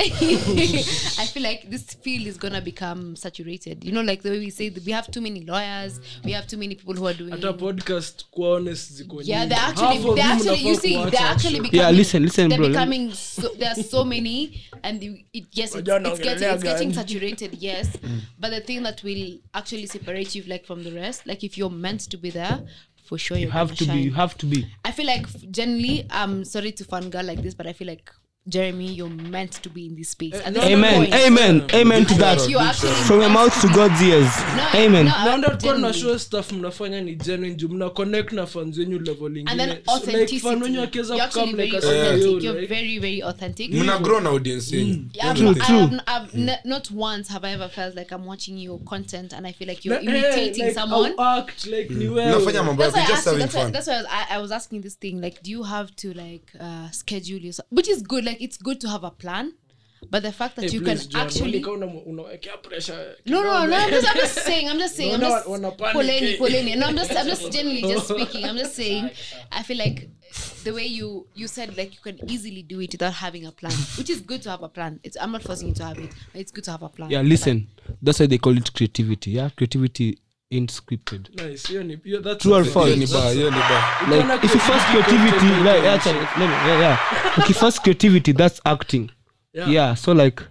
I 1.23 1.25
feel 1.25 1.43
like 1.43 1.69
this 1.69 1.93
field 1.93 2.27
is 2.27 2.37
gonna 2.37 2.61
become 2.61 3.15
saturated. 3.15 3.83
You 3.83 3.91
know, 3.91 4.01
like 4.01 4.21
the 4.21 4.31
way 4.31 4.39
we 4.39 4.49
say 4.49 4.69
that 4.69 4.83
we 4.83 4.91
have 4.91 5.09
too 5.09 5.21
many 5.21 5.45
lawyers, 5.45 5.99
we 6.23 6.31
have 6.31 6.47
too 6.47 6.57
many 6.57 6.75
people 6.75 6.93
who 6.93 7.07
are 7.07 7.13
doing. 7.13 7.31
hata 7.31 7.53
podcast 7.53 8.25
honest 8.37 9.03
Yeah, 9.21 9.45
they're 9.45 9.57
actually, 9.57 10.15
they're 10.15 10.25
actually, 10.25 10.57
you 10.57 10.75
see, 10.75 10.95
they're 10.95 11.05
actually 11.05 11.23
actually. 11.23 11.59
becoming. 11.59 11.81
Yeah, 11.81 11.89
listen, 11.91 12.23
listen, 12.23 12.49
they're 12.49 12.57
bro, 12.57 12.67
becoming. 12.69 13.13
So, 13.13 13.49
there 13.57 13.71
are 13.71 13.81
so 13.83 14.03
many, 14.03 14.61
and 14.83 14.99
the, 14.99 15.25
it, 15.33 15.45
yes, 15.51 15.75
it's, 15.75 15.87
it's 15.87 16.19
getting, 16.19 16.49
it's 16.49 16.63
getting 16.63 16.93
saturated. 16.93 17.55
Yes, 17.55 17.95
but 18.39 18.49
the 18.49 18.61
thing 18.61 18.83
that 18.83 19.03
will 19.03 19.37
actually 19.53 19.85
separate 19.85 20.35
you 20.35 20.43
like 20.43 20.65
from 20.65 20.83
the 20.83 20.91
rest, 20.91 21.25
like 21.25 21.43
if 21.43 21.57
you're 21.57 21.69
meant 21.69 22.01
to 22.11 22.17
be 22.17 22.29
there, 22.29 22.61
for 23.03 23.17
sure 23.17 23.37
you're 23.37 23.51
have 23.51 23.75
to 23.75 23.85
be 23.85 23.99
you 24.01 24.13
have 24.13 24.37
to 24.37 24.45
be. 24.45 24.65
I 24.85 24.91
feel 24.91 25.05
like 25.05 25.27
generally, 25.51 26.07
I'm 26.09 26.45
sorry 26.45 26.71
to 26.73 26.83
fangirl 26.85 27.25
like 27.25 27.41
this, 27.41 27.53
but 27.53 27.67
I 27.67 27.73
feel 27.73 27.87
like 27.87 28.09
Jeremy, 28.47 28.87
you're 28.93 29.07
meant 29.09 29.53
to 29.63 29.69
be 29.69 29.85
in 29.85 29.95
this 29.95 30.09
space. 30.09 30.33
And 30.45 30.53
this 30.55 30.63
is 30.65 30.69
amen 30.71 30.95
point. 30.95 31.13
amen 31.13 31.63
amen 31.73 32.05
to 32.05 32.13
that 32.15 32.49
You're 32.49 32.73
from 32.73 33.21
your 33.21 33.29
mouth 33.29 33.61
to 33.61 33.67
god's 33.73 34.01
ears 34.01 34.27
No, 34.57 34.67
amen 34.85 35.05
no, 35.05 35.11
naenda 35.11 35.49
tukuwa 35.49 35.57
genuinely. 35.73 35.93
tunashow 35.99 36.19
stuff 36.19 36.51
mnafanya 36.51 37.01
ni 37.01 37.15
genuine 37.15 37.55
juu 37.55 37.69
mna 37.69 37.89
connect 37.89 38.31
na 38.31 38.45
fans 38.45 38.77
wenyu 38.77 38.99
level 38.99 39.37
and 39.45 39.59
then 39.59 39.77
authenticity. 39.87 40.39
So, 40.39 40.49
like, 40.49 40.59
fan 40.59 40.63
wenyu 40.63 40.81
akiweza 40.81 41.13
You're 41.15 41.25
actually 41.27 41.51
kukam 41.51 41.57
very 41.57 41.71
like 41.71 41.77
asema, 41.77 42.01
authentic. 42.03 42.25
yo, 42.25 42.39
You're 42.39 42.61
like, 42.61 42.73
very, 42.75 42.99
very 42.99 43.21
authentic. 43.23 43.71
mna 43.71 43.97
grow 43.97 44.19
na 44.19 44.29
audience 44.29 44.75
yenyu 44.77 45.05
Yeah, 45.13 45.33
True, 45.35 45.53
true. 45.55 45.77
I've, 45.83 45.99
I've 46.07 46.35
n- 46.49 46.59
not 46.65 46.91
once 46.95 47.33
have 47.33 47.47
I 47.47 47.53
ever 47.53 47.69
felt 47.69 47.95
like 47.95 48.11
I'm 48.15 48.25
watching 48.25 48.57
your 48.57 48.79
content 48.79 49.33
and 49.33 49.47
I 49.47 49.53
feel 49.53 49.67
like 49.69 49.85
you're 49.85 50.01
na- 50.03 50.11
imitating 50.11 50.65
like, 50.65 50.73
someone. 50.75 51.13
act, 51.17 51.65
like, 51.67 51.89
ni 51.93 52.07
wewe. 52.07 52.25
mnafanya 52.27 52.63
mambo 52.63 52.83
That's 52.83 52.95
why, 52.95 53.01
yako 53.01 53.13
I 53.13 53.15
just 53.15 53.25
having 53.27 53.47
fun 53.47 53.71
that's 53.71 53.87
why 53.87 54.03
I 54.29 54.37
was 54.41 54.51
asking 54.51 54.81
this 54.81 54.99
thing 54.99 55.21
like 55.21 55.41
do 55.43 55.51
you 55.51 55.63
have 55.63 55.91
to 55.95 56.07
like 56.13 56.45
uh, 56.59 56.91
schedule 56.91 57.39
yourself 57.45 57.67
which 57.71 57.87
is 57.87 58.03
good 58.03 58.25
like 58.25 58.32
it's 58.39 58.57
good 58.57 58.79
to 58.81 58.89
have 58.89 59.03
a 59.03 59.11
plan 59.11 59.53
but 60.09 60.21
the 60.23 60.31
fact 60.31 60.55
that 60.57 60.65
Hey, 60.65 60.71
you 60.71 60.81
please, 60.81 61.03
can 61.03 61.11
John, 61.11 61.21
actually 61.27 61.63
una, 61.63 61.85
una- 61.85 62.57
pressure 62.61 63.15
no, 63.25 63.41
no, 63.41 63.65
no. 63.65 63.75
I'm 63.77 63.89
just, 63.89 64.09
I'm 64.09 64.17
just 64.17 64.35
saying. 64.35 64.69
I'm 64.69 64.77
just 64.77 64.95
saying. 64.97 65.13
I'm 65.13 65.21
just 65.21 65.45
poleni, 65.47 66.33
eh. 66.33 66.37
poleni. 66.37 66.77
No, 66.77 66.87
I'm 66.87 66.95
just, 66.97 67.15
I'm 67.15 67.25
just 67.25 67.51
generally 67.55 67.81
just 67.81 68.09
speaking. 68.09 68.45
I'm 68.45 68.57
just 68.57 68.75
saying. 68.75 69.09
I 69.51 69.63
feel 69.63 69.77
like 69.77 70.09
the 70.63 70.73
way 70.73 70.85
you 70.85 71.27
you 71.35 71.47
said 71.47 71.77
like 71.77 71.93
you 71.93 71.99
can 72.01 72.19
easily 72.29 72.63
do 72.63 72.79
it 72.81 72.91
without 72.91 73.13
having 73.13 73.45
a 73.45 73.51
plan, 73.51 73.71
which 73.97 74.09
is 74.09 74.19
good 74.21 74.41
to 74.43 74.49
have 74.49 74.61
a 74.63 74.69
plan. 74.69 74.99
It's 75.03 75.15
I'm 75.19 75.31
not 75.31 75.43
forcing 75.43 75.69
you 75.69 75.73
to 75.75 75.85
have 75.85 75.97
it, 75.99 76.11
but 76.31 76.41
it's 76.41 76.51
good 76.51 76.63
to 76.65 76.71
have 76.71 76.83
a 76.83 76.89
plan. 76.89 77.09
yeah 77.09 77.21
listen 77.21 77.67
that's 78.01 78.19
why 78.19 78.25
they 78.25 78.37
call 78.37 78.57
it 78.57 78.73
creativity 78.73 79.31
yeah 79.31 79.49
creativity 79.55 80.17
ain't 80.57 80.71
scripted 80.71 81.29
Nice, 81.47 81.67
hiyo 81.67 81.83
ni- 81.83 81.99
hiyo- 82.03 82.21
that's 82.21 82.37
True 82.43 82.53
or 82.55 82.65
false? 82.65 82.95
ni 82.95 83.07
baa 83.07 83.29
hiyo 83.31 83.51
ni 83.51 83.57
baa 83.57 84.33
like 84.33 84.45
if 84.45 84.53
you 84.55 84.59
force 84.61 84.83
creativity 84.91 85.45
like 85.45 85.83
yeah, 85.85 86.03
sorry, 86.03 86.19
let 86.19 86.49
yeah, 86.49 86.79
yeah. 86.79 86.99
if 87.37 87.49
you 87.49 87.55
force 87.55 87.79
creativity 87.81 88.33
that's 88.33 88.61
acting. 88.63 89.09
Yeah. 89.53 89.71
yeah. 89.71 89.97
so 89.97 90.13
like 90.13 90.43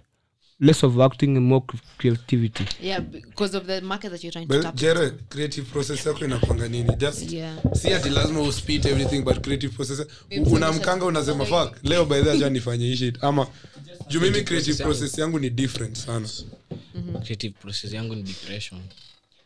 less 0.59 0.83
of 0.83 0.99
acting 0.99 1.37
and 1.37 1.45
more 1.47 1.65
creativity. 1.97 2.63
Yeah, 2.81 3.01
because 3.01 3.57
of 3.57 3.65
the 3.65 3.81
market 3.81 4.11
that 4.11 4.23
you're 4.23 4.31
trying 4.31 4.47
to 4.47 4.61
tap. 4.61 4.75
jere 4.75 5.11
creative 5.29 5.67
process 5.71 6.05
yako 6.05 6.25
inakwanga 6.25 6.67
nini? 6.67 6.95
Just 6.95 7.31
Yeah. 7.31 7.57
si 7.73 7.93
ati 7.93 8.09
lazima 8.09 8.41
uspit 8.41 8.85
everything 8.85 9.21
but 9.21 9.41
creative 9.41 9.73
process. 9.75 10.07
Unamkanga 10.51 11.05
unasema 11.05 11.45
fuck 11.45 11.75
leo 11.83 12.05
by 12.05 12.21
the 12.21 12.31
acha 12.31 12.49
nifanye 12.49 12.85
hii 12.85 12.95
shit. 12.97 13.23
Ama 13.23 13.47
juu 14.09 14.21
mimi 14.21 14.41
creative 14.41 14.83
process 14.83 15.17
yangu 15.17 15.39
ni 15.39 15.49
different 15.49 15.97
sana. 15.97 16.27
Creative 17.23 17.53
process 17.61 17.93
yangu 17.93 18.15
ni 18.15 18.23
depression 18.23 18.81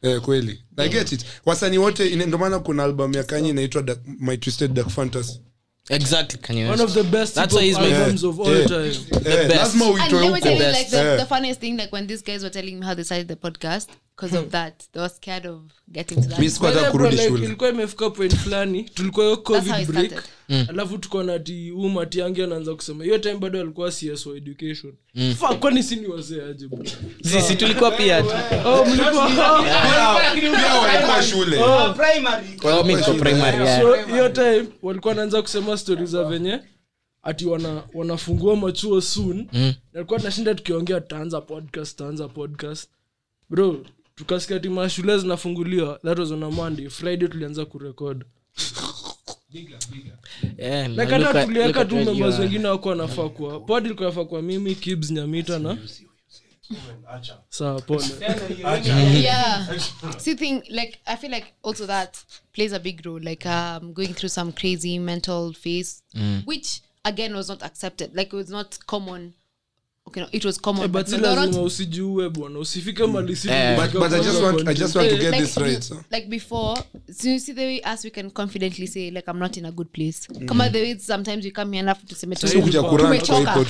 eh, 0.01 0.21
kweli 0.21 0.63
i 0.77 0.89
get 0.89 1.11
it 1.11 1.25
wasanii 1.45 1.77
wote 1.77 2.15
ndio 2.15 2.37
maana 2.37 2.59
kuna 2.59 2.83
album 2.83 3.13
ya 3.15 3.23
kanyi 3.23 3.49
inaitwa 3.49 3.81
Dark- 3.81 4.01
my 4.19 4.37
twisted 4.37 4.73
dark 4.73 4.89
fantasy 4.89 5.39
exactly 5.89 6.39
Kanye 6.39 6.63
one 6.69 6.81
West. 6.83 6.83
of 6.97 7.03
the 7.03 7.03
best 7.17 7.35
That's 7.35 7.53
hip-hop 7.59 7.61
why 7.61 7.67
he's 7.67 7.79
my- 7.79 7.95
albums 8.03 8.23
of 8.23 8.39
all 8.39 8.55
Yeah. 8.55 8.67
time 8.67 8.87
eh, 8.87 9.47
best. 9.47 9.55
lazima 9.55 9.85
let 9.85 9.95
me 9.95 10.01
tell 10.09 10.19
huko 10.19 10.49
you, 10.49 10.59
like 10.71 10.89
the, 10.89 10.97
Eh. 10.97 11.17
the 11.17 11.25
funniest 11.25 11.59
thing, 11.61 11.71
like 11.77 11.95
when 11.95 12.07
these 12.07 12.23
guys 12.23 12.41
were 12.43 12.49
telling 12.53 12.75
me 12.79 12.85
how 12.85 12.95
they 12.95 13.03
started 13.05 13.27
the 13.27 13.35
podcast, 13.35 13.87
because 14.17 14.33
of 14.33 14.49
that, 14.57 14.87
they 14.93 14.99
were 14.99 15.09
scared 15.09 15.45
of 15.45 15.61
getting 15.91 16.21
to 16.21 16.27
that. 16.29 16.39
Mi 16.39 16.47
hata 16.49 16.59
By 16.61 16.71
the 16.71 16.81
way, 16.81 16.91
kurudi 16.91 17.17
shule. 17.17 17.45
ilikuwa 17.45 17.69
imefika 17.69 18.09
point 18.09 18.35
fulani 18.43 18.83
tulikuwa 18.83 19.25
hiyo 19.25 19.37
covid 19.37 19.87
break. 19.87 20.23
mm. 20.49 20.65
alafu 20.69 20.97
tuko 20.97 21.23
na 21.23 21.39
ti 21.39 21.71
umati 21.71 22.19
yangi 22.19 22.43
anaanza 22.43 22.75
kusema 22.75 23.03
hiyo 23.03 23.17
time 23.17 23.35
bado 23.35 23.61
alikuwa 23.61 23.91
cso 23.91 24.35
education. 24.37 24.93
Fuck, 25.39 25.59
kwani 25.59 25.83
si 25.83 25.95
ni 25.95 26.07
wazee 26.07 26.41
aje 26.41 26.67
bro? 26.67 26.85
Sisi 27.23 27.55
tulikuwa 27.55 27.91
pia. 27.91 28.23
Oh, 28.65 28.85
mlikuwa 28.85 29.23
walikuwa 30.81 31.23
shule. 31.23 31.57
Kwa 32.61 32.83
mimi 32.83 32.95
niko 32.95 33.13
primary 33.13 33.81
so 33.81 33.93
hiyo 33.93 34.29
time 34.29 34.65
walikuwa 34.81 35.11
wanaanza 35.11 35.41
kusema 35.41 35.77
stori 35.77 36.05
za 36.05 36.23
venye 36.23 36.59
ati 37.23 37.45
wana, 37.45 37.83
wanafungua 37.93 38.55
machuo 38.55 39.01
soon. 39.01 39.47
Mm. 39.53 39.73
nalikuwa 39.93 40.19
tunashinda 40.19 40.55
tukiongea 40.55 41.01
tutaanza 41.01 41.41
podcast 41.41 41.97
tutaanza 41.97 42.27
podcast. 42.27 42.89
Bro 43.49 43.85
tukasikia 44.17 44.59
tima 44.59 44.75
mashule 44.75 45.17
zinafunguliwa. 45.17 45.99
That 46.03 46.19
was 46.19 46.31
on 46.31 46.43
a 46.43 46.51
monday. 46.51 46.89
Friday 46.89 47.27
tulianza 47.27 47.65
kurekod 47.65 48.25
Yeah, 50.57 50.89
na 50.89 51.17
look 51.17 51.45
tuliweka 51.45 51.85
tu 51.85 51.95
members 51.95 52.39
wengine 52.39 52.67
wako 52.67 52.89
wanafaa 52.89 53.29
kuwa 53.29 53.59
pod 53.59 53.85
ilikuwa 53.85 54.09
nafaa 54.09 54.25
kuwa 54.25 54.41
mimi 54.41 54.75
kibs 54.75 55.11
nyamita 55.11 55.59
na 55.59 55.77
yeah. 59.21 59.79
See 60.17 60.35
thing 60.35 60.61
like 60.69 60.99
i 61.05 61.17
feel 61.17 61.33
like 61.33 61.47
also 61.63 61.87
that 61.87 62.17
plays 62.53 62.73
a 62.73 62.79
big 62.79 63.05
role 63.05 63.29
like 63.29 63.49
um 63.49 63.93
going 63.93 64.13
through 64.13 64.31
some 64.31 64.51
crazy 64.51 64.99
mental 64.99 65.53
phase 65.53 66.03
which 66.45 66.81
again 67.03 67.35
was 67.35 67.49
not 67.49 67.63
accepted. 67.63 68.15
Like 68.15 68.27
it 68.27 68.37
was 68.37 68.49
not 68.49 68.77
common 68.85 69.33
okay 70.07 70.21
no, 70.21 70.27
it 70.31 70.45
was 70.45 70.57
common 70.57 70.83
Eh, 70.83 70.87
but 70.87 71.07
but 71.07 71.07
si 71.07 71.17
they 71.17 71.29
were 71.29 71.35
lazima 71.35 71.61
usijiue 71.61 72.29
bwana 72.29 72.59
usifike 72.59 73.05
mali 73.05 73.35
si 73.35 73.47
but, 73.47 73.93
but 73.93 74.13
I 74.13 74.19
just 74.19 74.41
want 74.41 74.67
I 74.67 74.73
just 74.73 74.95
want 74.95 75.09
to 75.09 75.17
get 75.17 75.31
like, 75.31 75.43
this 75.43 75.57
right. 75.57 75.83
So. 75.83 75.95
like 76.11 76.27
before 76.29 76.77
so 77.13 77.29
you 77.29 77.39
see 77.39 77.53
the 77.53 77.65
way 77.65 77.81
us 77.93 78.03
we 78.03 78.09
can 78.11 78.29
confidently 78.31 78.87
say 78.87 79.11
like 79.11 79.27
i'm 79.27 79.39
not 79.39 79.57
in 79.57 79.65
a 79.65 79.71
good 79.71 79.91
place. 79.91 80.27
Kama 80.47 80.69
the 80.69 80.81
way 80.81 80.97
sometimes 80.97 81.45
we 81.45 81.51
come 81.51 81.73
here 81.73 81.83
tumechoka. 82.87 83.63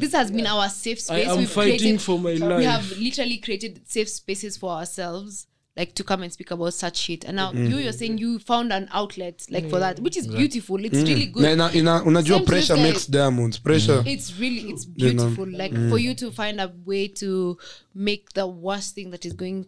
this 0.00 0.12
has 0.12 0.30
been 0.30 0.46
our 0.46 0.68
safe 0.68 1.00
space. 1.00 1.36
We've 1.36 1.52
created 1.52 2.00
for 2.00 2.18
my 2.18 2.34
life. 2.34 2.58
we 2.58 2.64
have 2.64 2.98
literally 2.98 3.38
created 3.38 3.80
safe 3.86 4.08
spaces 4.08 4.56
for 4.56 4.70
ourselves 4.70 5.46
like 5.76 5.92
to 5.94 6.04
come 6.04 6.22
and 6.22 6.32
speak 6.32 6.50
about 6.52 6.72
such 6.74 6.96
shit. 6.96 7.24
And 7.24 7.36
now 7.36 7.52
you 7.52 7.78
you're 7.78 7.92
saying 7.92 8.18
you 8.18 8.38
found 8.38 8.72
an 8.72 8.88
outlet 8.92 9.44
like 9.50 9.68
for 9.70 9.80
that 9.80 10.00
which 10.00 10.16
is 10.16 10.26
beautiful. 10.28 10.84
It's 10.84 10.94
really 11.02 11.26
good. 11.26 11.42
Na 11.42 11.50
ina- 11.52 11.70
ina- 11.74 12.02
unajua 12.04 12.36
Same 12.38 12.46
pressure 12.46 12.76
makes 12.76 13.06
diamonds. 13.10 13.58
Pressure. 13.58 14.02
It's 14.06 14.38
really 14.40 14.70
it's 14.70 14.86
beautiful. 14.86 15.46
Like 15.46 15.74
for 15.90 15.98
you 15.98 16.14
to 16.14 16.30
find 16.30 16.60
a 16.60 16.70
way 16.86 17.08
to 17.08 17.56
make 17.94 18.24
the 18.34 18.46
worst 18.46 18.94
thing 18.94 19.10
that 19.10 19.24
is 19.24 19.32
going 19.36 19.64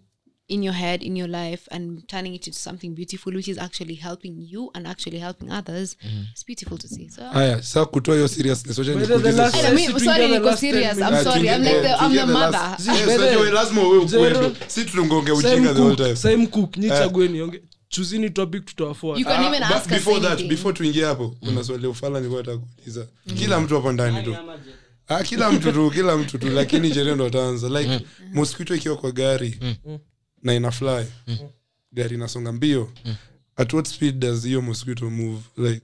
in 0.48 0.62
your 0.62 0.74
head 0.74 1.02
in 1.02 1.16
your 1.16 1.28
life 1.28 1.68
and 1.70 2.06
turning 2.06 2.34
it 2.34 2.46
into 2.46 2.58
something 2.58 2.94
beautiful 2.94 3.32
which 3.32 3.48
is 3.48 3.58
actually 3.58 3.94
helping 3.94 4.36
you 4.38 4.70
and 4.74 4.86
actually 4.86 5.18
helping 5.18 5.50
others 5.50 5.96
it's 6.32 6.44
beautiful 6.44 6.78
to 6.78 6.88
see. 6.88 7.08
So 7.08 7.22
haya 7.22 7.62
saa 7.62 7.84
kutoa 7.84 8.14
hiyo 8.14 8.28
seriousness 8.28 8.78
wacha 8.78 8.92
sorry, 8.92 10.28
ten 10.28 10.56
serious. 10.56 10.98
I'm. 10.98 11.14
Ah, 11.14 11.22
sorry. 11.24 11.48
I'm 11.48 11.62
like 11.62 11.82
the, 11.82 11.94
I'm 12.00 12.12
the 12.12 12.18
the 12.18 12.26
mother. 12.26 13.52
lazima 13.52 13.82
uwe 13.82 13.98
ukweli. 13.98 14.56
Si 14.66 14.84
tuonge 14.84 15.32
ujinga 15.32 15.74
the 15.74 15.80
whole 15.80 15.96
time. 15.96 16.16
same 16.16 16.46
cook. 16.46 16.76
Nyi 16.76 16.88
chagueni 16.88 17.40
onge. 17.42 17.62
Chuzini 17.88 18.30
topic 18.30 18.64
tutawafuata. 18.64 19.20
You 19.20 19.26
can 19.26 19.44
even 19.44 19.62
Ah, 19.62 19.76
ask 19.76 19.86
us 19.86 19.92
before 19.92 20.20
that 20.20 20.48
before 20.48 20.72
tuingie 20.74 21.04
hapo 21.04 21.36
kuna 21.40 21.64
swali 21.64 21.86
ufala 21.86 22.18
nilikuwa 22.18 22.42
nataka 22.42 22.58
kuuliza. 22.58 23.06
Kila 23.38 23.60
mtu 23.60 23.74
hapo 23.74 23.92
ndani 23.92 24.22
tu. 24.22 24.36
Ah, 25.08 25.22
kila 25.22 25.52
mtu 25.52 25.72
tu 25.72 25.90
kila 25.90 26.16
mtu 26.16 26.38
tu 26.38 26.48
lakini 26.50 26.90
jerendo 26.96 27.26
ataanza. 27.26 27.68
Like 27.68 28.06
mosquito 28.32 28.74
ikiwa 28.74 28.96
kwa 28.96 29.12
gari 29.12 29.58
na 30.46 30.54
ina 30.54 30.70
fly. 30.70 31.04
Gari 31.92 32.14
inasonga 32.14 32.52
mbio. 32.52 32.88
At 33.56 33.72
what 33.72 33.86
speed 33.88 34.18
does 34.18 34.44
hiyo 34.44 34.62
mosquito 34.62 35.10
move? 35.10 35.38
Like 35.56 35.80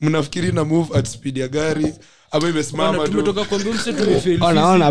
mnafikiri 0.00 0.52
na 0.52 0.64
move 0.64 0.98
at 0.98 1.06
speed 1.06 1.36
ya 1.38 1.48
gari? 1.48 1.94
Ama 2.30 2.48
imesimama 2.48 3.08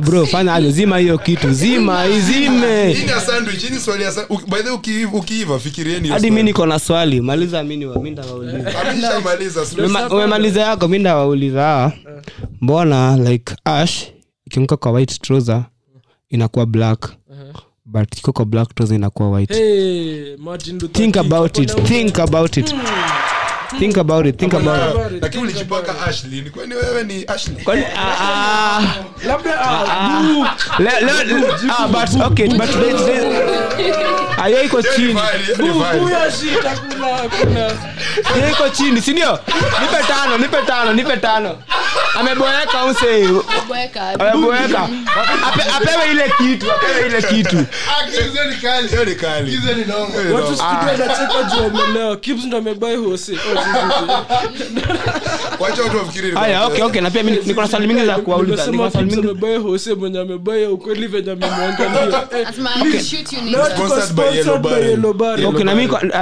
bro 0.02 0.26
fanya 0.26 0.54
aje 0.54 0.72
zima 0.72 0.98
hiyo 0.98 1.18
kitu 1.18 1.54
zima 1.54 2.08
izime. 2.08 2.94
Hii 2.94 3.04
ni 3.04 3.10
ya 3.10 3.22
sandwich? 3.22 3.62
Hii 3.64 3.70
ni 3.74 3.80
swali 3.80 4.04
ya 4.04 4.12
sa- 4.12 4.28
uki- 4.30 4.46
by 4.50 4.58
the 4.64 4.70
ukiiva- 4.70 5.18
ukiiva 5.18 5.60
fikirieni 5.60 6.08
hadi 6.08 6.26
mi 6.26 6.30
swali. 6.32 6.44
niko 6.44 6.66
na 6.66 6.80
swali 6.80 7.22
maliza 7.22 7.64
ndawauliza 7.64 7.96
Ah, 10.00 10.08
umemaliza 10.10 10.62
yako 10.62 10.88
mi 10.88 11.00
ndawauliza 11.00 11.92
mbona 12.62 13.18
like 13.18 13.56
ash 13.66 14.04
ikianguka 14.46 14.78
kwa 14.78 14.92
white 14.92 15.20
trouser 15.22 15.66
inakuwa 16.30 16.66
black 16.66 17.14
but 17.94 18.18
iko 18.18 18.46
black 18.46 18.76
trouser 18.76 18.96
inakuwa 18.96 19.30
white. 19.30 19.54
Hey, 19.56 20.36
Martin 20.38 20.74
Luther 20.80 20.92
think 20.94 21.14
King. 21.16 21.26
about 21.26 21.58
it 21.60 21.72
think 21.88 22.18
about 22.20 22.58
it. 22.58 22.74
Think 23.80 23.98
about 23.98 24.26
it 24.26 24.38
think 24.40 24.54
about 24.54 25.12
it. 25.12 25.22
lakini 25.22 25.44
ulijipaka 25.44 26.02
ashley. 26.08 26.42
Ni 26.42 26.50
kwani 26.50 26.74
wewe 26.74 27.04
ni 27.04 27.26
ashley? 27.28 27.64
Kwani- 27.64 27.86
ah, 27.98 28.20
ah, 28.22 28.82
labda 29.28 29.60
ah, 29.62 30.58
ah, 31.78 31.88
but 31.88 32.22
okay 32.32 32.48
but 32.48 32.70
today- 32.70 32.94
today- 32.94 34.44
ayo 34.44 34.64
iko 34.64 34.82
chini. 34.82 35.20
Hiyo 38.34 38.50
iko 38.52 38.70
chini 38.70 39.02
sindio 39.02 39.40
nipe 39.82 40.04
tano 40.08 40.38
nipe 40.38 40.58
tano 40.68 40.94
nipe 40.94 41.18
tano 41.18 41.58
ameboeka 42.20 42.82
ameboeka 44.20 44.90
apewe 45.76 46.12
ile 46.12 46.32
kitu 46.38 46.72
apewe 46.72 47.08
ile 47.08 47.22
kitu. 47.22 47.66
Hose 52.96 53.34
Oh, 55.60 57.02
na 57.02 57.12
pia 57.12 57.24
mimi 57.24 57.38
niko 57.46 57.62
na 57.62 57.68
swali 57.68 57.88
mingi 57.88 58.06
za 58.06 58.16
kuwauliza 58.16 58.66
niko 58.68 58.72
Nimesema 58.72 58.86
na 58.86 58.92
swali 58.92 59.08
Kibz 59.10 59.18
mingi. 59.18 59.30
amebai 59.32 59.58
hose 59.58 59.94
mwenye 59.96 60.20
amebai 60.20 60.66
ukweli 60.66 61.08
venye 61.08 61.32
amemwangalia 61.32 62.24
Eh, 62.40 62.48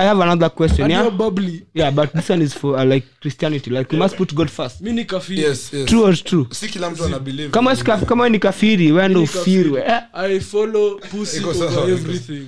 have 0.07 0.23
another 0.23 0.49
question 0.49 0.91
yeah? 0.91 1.03
yeah 1.73 1.91
but 1.91 2.11
this 2.13 2.29
one 2.29 2.43
is 2.45 2.53
for 2.53 2.75
uh, 2.75 2.83
like 2.85 3.07
christianity. 3.21 3.69
Like 3.69 3.91
you 3.95 3.99
must 3.99 4.15
put 4.17 4.33
god 4.33 4.49
first. 4.49 4.81
Kafiri 5.05 5.43
Yes, 5.61 5.73
yes. 5.73 5.85
true 5.89 6.03
or 6.05 6.15
true 6.23 6.45
si 6.51 6.67
kila 6.67 6.89
mtu 6.89 7.03
ana 7.05 7.19
kama 8.05 8.29
ni 8.29 8.39
kafiri 8.39 8.91
wewe 8.91 9.15
ufirwe 9.15 9.81
eh? 9.87 10.01
i 10.13 10.39
follow 10.39 10.99
pussy 10.99 11.37
Iko 11.37 11.53
sawa, 11.53 11.71
over 11.71 11.83
iko 11.89 11.97
everything 11.97 12.47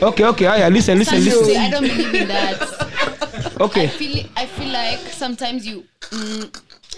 okay 0.00 0.26
okay 0.26 0.46
haya 0.48 0.70
listen 0.70 0.98
listen 0.98 1.24
listen 1.24 1.56
I 1.56 1.70
don't 1.70 1.88
believe 1.88 2.14
in 2.22 2.28
that. 2.28 2.62
I 2.62 3.62
okay 3.62 3.88
feel 3.88 4.26
I 4.36 4.46
feel 4.46 4.68
like 4.72 5.12
sometimes 5.18 5.66
you 5.66 5.84
mm, 6.12 6.48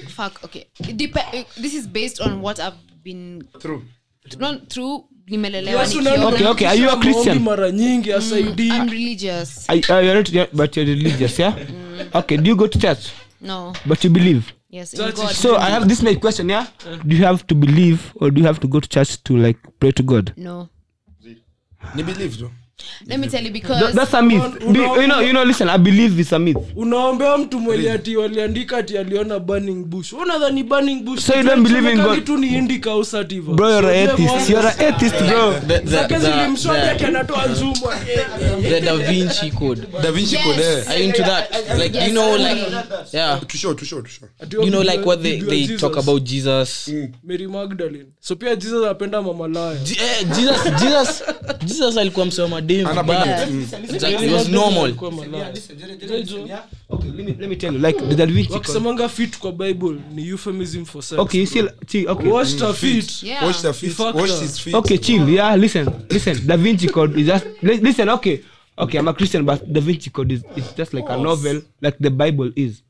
fuck 0.09 0.41
okay. 0.45 0.67
It 0.81 0.97
dep- 0.97 1.47
this 1.63 1.75
is 1.75 1.87
based 1.87 2.21
on 2.21 2.41
what 2.43 2.61
I've 2.61 2.79
been 3.05 3.43
True. 3.61 3.83
not 4.39 4.69
through 4.69 5.05
nimelelewa 5.27 5.81
Yes, 5.83 5.95
nikiona. 5.95 6.15
unaona 6.15 6.37
Okay, 6.37 6.47
okay, 6.47 6.67
are 6.67 6.81
you 6.81 6.91
a 6.91 6.97
maombi 6.97 7.39
mara 7.39 7.71
nyingi 7.71 8.13
asaidii 8.13 8.69
I'm 8.71 8.89
religious. 8.91 9.65
I, 9.71 9.79
uh, 9.79 10.01
you're 10.05 10.15
not 10.15 10.33
yeah, 10.33 10.47
but 10.53 10.77
you're 10.77 10.95
religious 10.95 11.39
yeah 11.39 11.55
okay 12.15 12.37
do 12.37 12.51
you 12.51 12.57
go 12.57 12.67
to 12.69 12.79
church 12.79 13.07
No. 13.41 13.73
but 13.87 14.05
you 14.05 14.11
believe 14.11 14.43
Yes, 14.71 14.93
in 14.93 14.99
God. 14.99 15.31
so 15.31 15.57
i 15.57 15.71
have 15.71 15.89
this 15.89 16.03
my 16.03 16.15
question 16.15 16.49
yeah 16.51 16.67
do 17.07 17.17
you 17.17 17.25
have 17.25 17.47
to 17.47 17.55
believe 17.55 18.13
or 18.17 18.31
do 18.31 18.41
you 18.41 18.47
have 18.47 18.61
to 18.61 18.69
go 18.69 18.81
to 18.81 18.89
church 18.89 19.23
to 19.25 19.37
like 19.37 19.59
pray 19.81 19.93
to 19.93 20.03
god 20.03 20.33
no. 20.37 20.69
Ni 21.95 22.03
believe 22.03 22.37
tu. 22.37 22.51
Let 23.07 23.19
me 23.21 23.27
tell 23.29 23.43
you 23.45 23.51
Th- 23.51 23.63
because 23.63 23.95
that's 23.95 24.15
a 24.15 24.23
myth 24.23 24.59
Be, 24.73 24.79
you 24.81 25.07
know 25.07 25.21
you 25.21 25.33
know 25.33 25.45
listen 25.45 25.69
i 25.69 25.77
believe 25.79 26.19
it's 26.21 26.33
a 26.33 26.39
myth 26.39 26.57
unaombea 26.77 27.39
mtu 27.39 27.61
mwenye 27.61 27.91
ati 27.93 28.17
waliandika 28.17 28.77
ati 28.79 28.99
aliona 28.99 29.39
burning 29.39 29.85
bush. 29.85 30.13
Unadhani 30.13 30.63
burning 30.63 31.03
bush? 31.05 31.21
So 31.21 31.35
you 31.37 31.43
don't 31.43 31.63
believe 31.69 31.93
in 31.93 32.01
God? 32.03 32.25
Tu 32.25 32.37
ni 32.37 32.47
indica 32.55 32.87
au 32.91 33.05
sativa 33.05 33.53
bro 33.53 33.71
you're 33.71 33.91
an 34.03 34.09
atheist. 34.09 34.51
you're 34.51 34.69
an 34.69 34.95
atheist 34.95 35.17
bro. 35.29 35.55
Zake 35.85 36.09
the- 36.15 36.21
zilimshoja 36.21 36.81
the- 36.81 36.91
ati 36.91 37.05
anatoa 37.05 37.49
the 38.63 38.81
Da 38.81 38.97
Vinci 38.97 39.51
Code. 39.51 39.83
Da 40.03 40.13
Vinci 40.13 40.35
Yes. 40.35 40.45
Code, 40.45 40.63
eh. 40.63 40.89
Are 40.89 40.99
you 40.99 41.05
into 41.05 41.23
that? 41.23 41.51
Like 41.79 42.07
you 42.07 42.13
know, 42.13 42.37
like 42.37 42.61
yeah, 43.13 43.41
Tushow, 43.47 43.75
tushow, 43.75 44.03
tushow. 44.03 44.29
you 44.65 44.71
know, 44.71 44.83
like 44.83 45.05
what 45.07 45.23
they 45.23 45.41
they 45.41 45.77
talk 45.77 45.97
about 45.97 46.23
Jesus. 46.25 46.89
mary 47.25 47.47
magdalene. 47.47 48.07
So 48.21 48.37
pia 48.37 48.57
jesus 48.57 48.85
anapenda 48.85 49.23
mamalaya 49.23 49.73
eh, 49.73 50.27
Jesus, 50.37 50.59
Jesus, 50.81 51.23
Jesus 51.65 51.97
alikuwa 51.97 52.27
msema 52.27 52.61
dem. 52.69 52.87
Anapenda- 52.87 53.47
but 53.47 53.91
it's 53.95 54.03
like 54.03 54.25
it 54.27 54.33
was 54.33 54.49
normal. 54.49 54.85
Alikuwa 54.85 55.11
malaya. 55.11 55.53
okay 56.91 57.11
let 57.11 57.27
me 57.27 57.37
let 57.41 57.49
me 57.49 57.57
tell 57.57 57.73
you 57.75 57.79
like 57.79 57.99
the 58.09 58.15
Da 58.15 58.27
Vinci 58.27 58.49
Code 58.49 58.55
wakisemanga 58.55 59.09
fit 59.09 59.39
kwa 59.39 59.53
bible 59.53 59.97
ni 60.15 60.29
euphemism 60.29 60.85
for 60.85 61.03
sex. 61.03 61.19
Okay 61.19 61.41
you 61.41 61.47
still 61.47 61.69
see 61.87 62.07
okay. 62.07 62.29
Watch 62.29 62.57
the 62.57 62.73
fit. 62.75 63.23
yeah. 63.23 63.45
Watch 63.45 63.63
the 63.63 63.73
feet. 63.73 63.93
fucked 63.93 64.41
his 64.41 64.59
feet. 64.61 64.75
okay 64.75 64.99
chill 64.99 65.29
yeah 65.29 65.57
listen 65.59 65.87
listen. 66.11 66.47
Da 66.47 66.57
vinci 66.57 66.89
code 66.89 67.21
is 67.21 67.27
just 67.27 67.47
listen 67.63 68.09
okay. 68.09 68.41
Okay 68.79 68.99
i'm 68.99 69.09
a 69.09 69.13
christian 69.15 69.45
but 69.45 69.61
da 69.73 69.81
vinci 69.81 70.11
code 70.11 70.35
is 70.35 70.43
it's 70.57 70.73
just 70.77 70.95
like 70.95 71.07
a 71.09 71.17
novel 71.17 71.61
like 71.83 71.99
the 72.01 72.11
bible 72.11 72.53
is 72.57 72.83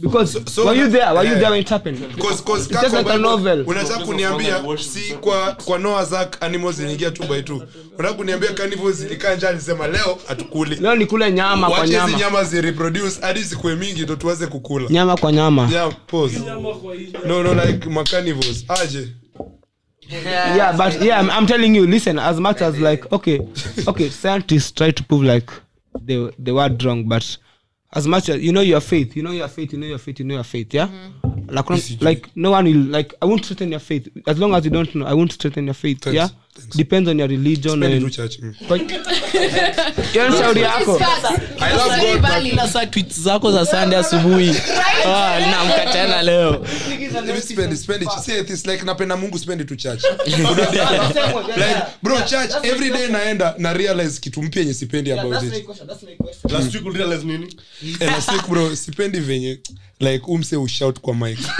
because 0.00 0.52
so 0.52 0.66
were 0.66 0.74
you 0.74 0.86
there? 0.88 1.14
Were 1.14 1.24
you 1.24 1.34
there 1.36 1.50
when 1.50 1.60
it 1.60 1.68
happened? 1.68 1.98
Cause- 2.20 2.42
cause 2.42 2.70
It's 2.70 2.80
just 2.82 2.94
like 2.94 3.06
a 3.08 3.16
novel. 3.18 3.64
unataka 3.66 4.04
kuniambia 4.04 4.62
si 4.78 5.14
kwa 5.14 5.52
kwa 5.64 5.78
Noah's 5.78 6.12
Ark 6.12 6.36
animals 6.42 6.76
ziliingia 6.76 7.10
two 7.10 7.24
by 7.26 7.42
two. 7.42 7.62
Unataka 7.98 8.14
kuniambia 8.14 8.52
carnivores 8.52 8.96
zilikaa 8.96 9.34
njaa 9.34 9.48
alisema 9.48 9.86
leo 9.86 10.18
hatukuli. 10.28 10.76
Leo 10.76 10.96
ni 10.96 11.06
nyama 11.32 11.66
kwa 11.66 11.78
wache 11.78 11.92
hizi 11.92 12.06
nyama. 12.06 12.18
nyama 12.18 12.44
zireproduce 12.44 13.20
hadi 13.20 13.42
zikuwe 13.42 13.76
mingi 13.76 14.02
ndo 14.02 14.16
tuweze 14.16 14.46
kukula. 14.46 14.88
Nyama 14.90 15.16
kwa 15.16 15.32
nyama. 15.32 15.68
Yeah 15.72 15.92
pause. 16.06 16.38
No 17.26 17.42
no 17.42 17.54
like 17.54 17.88
ma 17.88 18.04
carnivores. 18.04 18.64
Aje. 18.68 19.08
Yeah 20.10 20.76
but 20.76 21.02
yeah 21.02 21.20
I'm, 21.20 21.30
I'm 21.30 21.46
telling 21.46 21.76
you 21.76 21.86
listen 21.86 22.18
as 22.18 22.38
much 22.38 22.60
as 22.62 22.76
like 22.78 23.04
okay 23.10 23.40
okay 23.86 24.10
scientists 24.10 24.74
try 24.74 24.92
to 24.92 25.02
prove 25.04 25.24
like 25.34 25.52
they 26.06 26.30
they 26.44 26.52
were 26.52 26.76
wrong 26.84 27.04
but 27.04 27.24
as 27.92 28.06
much 28.06 28.28
as 28.28 28.40
you 28.42 28.52
know 28.52 28.60
your 28.60 28.80
faith 28.80 29.16
you 29.16 29.22
know 29.22 29.32
your 29.32 29.48
faith 29.48 29.72
you 29.72 29.78
know 29.78 29.86
your 29.86 29.98
faith 29.98 30.18
you 30.18 30.24
know 30.24 30.34
your 30.34 30.44
faith 30.44 30.72
yeah 30.72 30.86
mm-hmm. 30.86 31.31
Like, 31.50 32.00
like 32.00 32.28
no 32.36 32.50
one 32.50 32.64
will 32.64 32.96
like 32.96 33.16
i 33.20 33.26
won't 33.26 33.44
strengthen 33.44 33.70
your 33.72 33.80
faith. 33.80 34.08
As 34.26 34.38
long 34.38 34.54
as 34.54 34.64
you 34.64 34.70
don't 34.70 34.90
know 34.94 35.06
i 35.06 35.14
won't 35.14 35.32
strengthen 35.32 35.64
your 35.64 35.74
faith 35.74 36.00
Thanks, 36.00 36.16
yeah? 36.16 36.28
Thanks. 36.54 36.76
depends 36.76 37.08
on 37.08 37.18
your 37.18 37.28
religion 37.28 37.80
Spendi 37.80 37.96
and 37.96 38.12
church. 38.12 38.38
Mm. 38.40 38.54
hiyo 40.12 40.28
ni 40.28 40.36
shauri 40.36 40.60
yako. 40.60 41.00
I 41.60 41.72
love 41.76 42.00
God, 42.00 42.20
but- 42.20 42.20
valid. 42.20 42.50
Kila 42.50 42.68
saa 42.68 42.86
tweets 42.86 43.20
zako 43.20 43.52
za 43.52 43.66
Sunday 43.66 43.98
asubuhi. 43.98 44.54
Ah, 45.06 45.40
namka 45.40 45.92
tena 45.92 46.22
leo. 46.22 46.66
Like 48.64 48.84
napenda 48.84 49.16
Mungu 49.16 49.38
sipendi 49.38 49.64
tu 49.64 49.76
church. 49.76 50.02
Like 51.56 51.82
bro 52.02 52.20
church 52.20 52.50
every 52.62 52.90
day 52.90 53.08
naenda 53.08 53.54
na 53.58 53.72
realize 53.72 54.20
kitu 54.20 54.42
mpya 54.42 54.60
yenye 54.62 54.74
sipendi 54.74 55.12
about 55.12 55.42
it. 55.42 55.68
last 56.50 56.74
week 56.74 56.86
ulirealize 56.86 57.26
nini? 57.26 57.56
And 58.00 58.10
last 58.10 58.32
week 58.32 58.48
bro 58.48 58.76
sipendi 58.76 59.20
venye 59.20 59.58
like 60.00 60.24
umse 60.26 60.56
ushout 60.56 61.00
kwa 61.00 61.14
mic. 61.36 61.48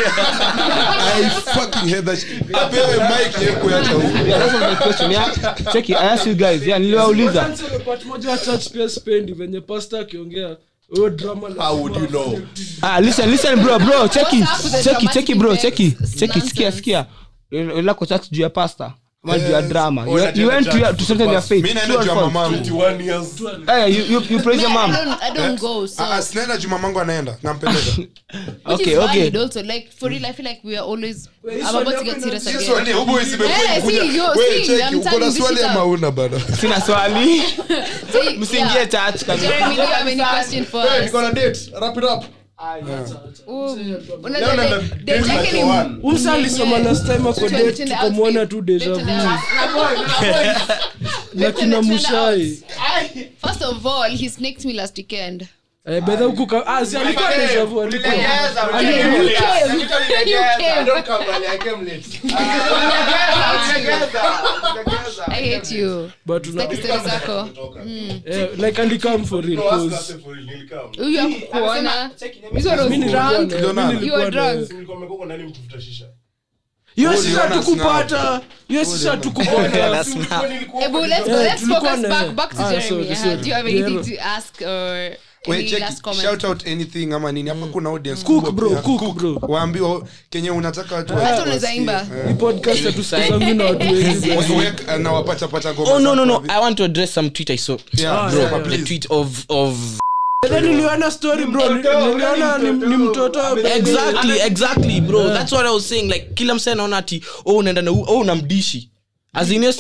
I 1.15 1.31
fucking 1.55 1.89
hate 1.89 2.05
that 2.05 2.19
shit. 2.19 2.57
apewe 2.57 2.97
mic 3.09 3.39
yeko 3.43 3.69
hata 3.69 3.91
huko. 3.91 4.25
That's 4.25 4.61
my 4.61 4.75
question. 4.77 5.11
Yeah 5.11 5.55
check 5.73 5.91
it. 5.91 5.97
I 5.97 6.05
ask 6.05 6.27
you 6.27 6.35
guys. 6.35 6.67
Yeah 6.67 6.79
niliwauliza. 6.81 7.45
Part 7.85 8.05
moja 8.05 8.31
ya 8.31 8.39
church 8.39 8.69
pia 8.71 8.89
spendi 8.89 9.33
venye 9.33 9.61
pasta 9.61 10.01
akiongea 10.01 10.57
huyo 10.89 11.11
drama 11.11 11.49
la- 11.49 11.65
how 11.65 11.77
would 11.83 11.97
you 11.97 12.07
know? 12.07 12.41
Ah 12.83 13.01
listen 13.01 13.31
listen 13.31 13.61
bro 13.61 13.79
bro 13.79 14.09
check 14.09 14.33
it. 14.33 14.41
What's 14.41 14.59
up 14.59 14.65
with 14.65 14.73
the 14.73 14.91
check 14.91 15.03
it 15.03 15.11
check 15.13 15.29
it 15.29 15.39
bro 15.39 15.57
check 15.57 15.81
it. 15.81 15.97
check 16.19 16.37
it. 16.37 16.45
Sikia 16.45 16.73
sikia. 16.73 17.07
Unaenda 17.53 17.95
church 17.95 18.31
juu 18.31 18.43
ya 18.43 18.51
pasta 18.51 18.93
ama 19.25 19.39
juu 19.39 19.53
ya 19.53 19.63
drama 19.63 20.03
Oh, 20.09 20.19
you, 20.19 20.31
you 20.35 20.49
went 20.49 20.71
to, 20.71 20.79
your- 20.79 20.97
to 20.97 21.05
strengthen 21.05 21.31
your 21.31 21.43
faith 21.43 21.63
mi 21.63 21.69
True 21.69 21.75
naenda 21.81 21.95
or 21.97 22.03
juu 22.05 22.09
ya 22.09 22.15
false? 22.15 22.33
mamangu 22.33 22.57
21 22.57 23.05
years 23.07 23.29
Hey, 23.67 23.95
you, 23.97 24.05
you, 24.05 24.21
you 24.31 24.41
praise 24.41 24.63
your 24.63 24.71
Me, 24.71 24.77
I 24.79 25.05
don't, 25.05 25.23
I 25.23 25.31
don't 25.31 25.61
go. 25.61 25.87
So, 25.87 26.03
Ah, 26.03 26.15
ah, 26.17 26.23
sinaenda 26.23 26.57
juu 26.57 26.69
mamangu 26.69 27.01
anaenda 27.01 27.37
nampeleka 27.43 27.81
okay 28.65 28.97
okay 28.99 29.31
also. 29.41 29.63
Like 29.63 29.89
for 30.01 30.09
real, 30.11 30.27
I 30.27 30.33
feel 30.33 30.47
like 30.49 30.61
we 30.65 30.77
are 30.77 30.85
always. 30.87 31.29
I'm 31.45 31.77
about 31.77 31.99
to 31.99 32.05
get 32.05 32.21
serious 32.23 32.47
again. 32.47 32.61
swali, 32.63 32.93
hubu 32.93 33.17
hizi 33.19 33.35
imekuja 33.35 33.75
Eh, 33.75 33.83
kuja. 33.83 34.01
see, 34.01 34.17
yo, 34.17 34.25
Wewe 34.37 34.67
cheki, 34.67 34.95
uko 34.97 35.19
na 35.19 35.33
swali 35.33 35.63
ama 35.63 35.85
una 35.85 36.11
bado 36.11 36.41
sina 36.61 36.81
swali 36.81 37.43
msiingie 38.41 38.87
church 38.87 39.25
kabisa 39.25 39.49
Jeremy, 39.49 39.75
you 39.77 39.83
have 39.83 40.11
any 40.13 40.23
question 40.23 40.65
for 40.65 40.85
us? 40.85 41.05
niko 41.05 41.23
na 41.23 41.33
date 41.33 41.59
wrap 41.81 41.97
it 41.97 42.05
up 42.05 42.25
Umsa 46.03 46.33
alisema 46.33 46.79
last 46.79 47.07
time 47.07 47.29
ako 47.29 47.33
Twende, 47.33 47.59
date 47.59 47.73
twende 47.73 47.95
tukamwona 47.95 48.47
tu 48.47 48.63
deja 48.63 48.95
vu. 48.95 49.07
na 51.35 51.53
kina 51.53 51.83
mushai. 51.83 52.63
First 53.47 53.63
of 53.63 53.87
all, 53.87 54.11
he 54.17 54.29
snaked 54.29 54.65
me 54.65 54.73
last 54.73 54.97
weekend. 54.99 55.49
Eh, 55.87 56.01
bedha 56.05 56.25
huku 56.25 56.47
ka- 56.47 56.67
ah, 56.67 56.87
si 56.87 56.97
alikuwa 56.97 57.29
deja 57.37 57.65
vu 57.65 57.83
alikuwa 57.83 58.15
You. 58.15 58.23
You. 60.27 60.39
I 65.29 65.55
hate 65.55 65.71
you. 65.75 66.11
but 66.27 66.47
una- 66.47 66.63
Sitaki 66.63 66.77
stories 66.77 67.03
zako. 67.05 67.49
eh, 68.27 68.49
like 68.59 68.83
alikam 68.83 69.25
for 69.25 69.45
real 69.45 69.63
cause 69.63 70.15
Huyu 70.99 71.21
hakukuona. 71.21 72.11
This 72.55 72.67
one 72.67 72.81
was 72.83 72.91
mi 72.91 72.97
nilikuwa 72.97 73.33
na- 73.33 73.39
Ndio 73.39 73.73
mi 73.73 73.83
nilikuwa 73.95 74.19
were 74.19 74.31
na- 74.31 74.55
drunk. 74.55 74.71
hiyo 76.95 77.13
sisi 77.17 77.27
uliona 77.29 77.43
hatukupata 77.55 78.41
hiyo 78.69 78.85
sisi 78.85 79.09
hatukupata 79.09 80.05
Ebu, 80.85 80.99
let's 81.07 81.25
go. 81.25 81.31
Eh, 81.31 81.43
Let's 81.43 81.61
tulikuwa 81.61 81.81
focus 81.81 82.01
na- 82.01 82.09
back 82.09 82.29
back 82.31 82.51
to 82.57 82.63
Ah, 82.67 82.71
Jeremy. 82.71 82.89
sorry, 83.17 83.35
Uh. 83.35 83.41
Do 83.43 83.49
you 83.49 83.55
have 83.55 83.71
Yeah, 83.73 84.05
to 84.05 84.23
ask 84.37 84.55
or 84.67 85.11
Any 85.49 85.69
check 85.69 85.81
last 85.81 85.99
it. 85.99 86.03
comment? 86.03 86.23
Shout 86.23 86.45
out 86.45 86.67
anything 86.67 87.13
ama 87.13 87.33
nini 87.33 87.49
hapa 87.51 87.67
kuna 87.67 87.89
audience 87.91 88.25
Cook, 88.25 88.51
bro, 88.53 88.71
cook, 88.71 89.15
bro. 89.15 89.39
waambiwa 89.49 90.03
kenye 90.31 90.51
unataka 90.51 90.95
watu 90.95 91.15
Hata 91.15 91.43
unaweza 91.43 91.75
imba. 91.75 92.07
hii 92.29 92.35
podcast 92.35 92.85
hatusikizangi 92.85 93.55
na 93.55 93.65
watu 93.65 93.79
wengi 93.87 94.31
Wasiweke, 94.37 94.97
na 94.99 95.13
wapachapata 95.13 95.75
ngoma 95.75 95.91
Oh 95.93 95.99
no 95.99 96.15
no 96.15 96.25
no! 96.25 96.43
I 96.49 96.61
want 96.61 96.77
to 96.79 96.85
address 96.85 97.15
some 97.15 97.31
tweet 97.31 97.51
I 97.51 97.57
saw. 97.59 97.77
Yeah, 97.93 98.25
Ah, 98.25 98.31
bro, 98.31 98.41
yeah, 98.41 98.63
The 98.69 98.79
tweet 98.79 99.07
of 99.11 99.45
of 99.49 99.77
niliona 100.63 101.11
story 101.11 101.47
bro 101.47 101.75
niliona 101.75 102.59
ni, 102.59 102.71
ni 102.73 102.97
mtoto 102.97 103.59
exactly 103.77 104.39
exactly 104.41 105.01
bro. 105.01 105.29
That's 105.29 105.53
what 105.53 105.67
I 105.67 105.71
was 105.71 105.89
saying. 105.89 106.09
Like 106.09 106.27
kila 106.35 106.55
msee 106.55 106.73
anaona 106.73 106.97
ati 106.97 107.23
oh 107.45 107.57
unaenda 107.57 107.83
na 107.83 107.91
oh 107.91 108.19
unamdishi. 108.19 108.89
As 109.35 109.51
in 109.51 109.63
hiyo 109.63 109.73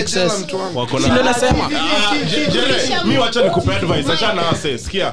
excess 0.00 0.38
mtu 0.38 0.56
wangu. 0.56 0.78
wako 0.78 0.98
na- 0.98 1.04
si 1.06 1.10
ndo 1.10 1.22
nasema 1.22 1.70
Je- 2.30 2.46
Jere, 2.46 3.04
mi 3.04 3.18
wacha 3.18 3.42
nikupe 3.42 3.74
advice 3.74 4.12
acha 4.12 4.32
na 4.32 4.42
wase 4.42 4.78
sikia. 4.78 5.12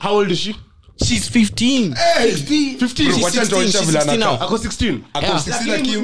How 0.00 0.16
old 0.16 0.30
is 0.30 0.38
she? 0.38 0.54
She's 1.08 1.30
15 1.30 1.94
15 2.78 2.78
Bro, 2.78 2.88
she's 2.88 3.34
16 3.34 3.72
she's 3.72 3.86
16 3.90 4.16
now. 4.18 4.34
ako 4.34 4.58
16 4.58 5.00
Ako 5.14 5.26
Yeah. 5.26 5.38
16 5.44 5.72
lakini- 5.72 5.96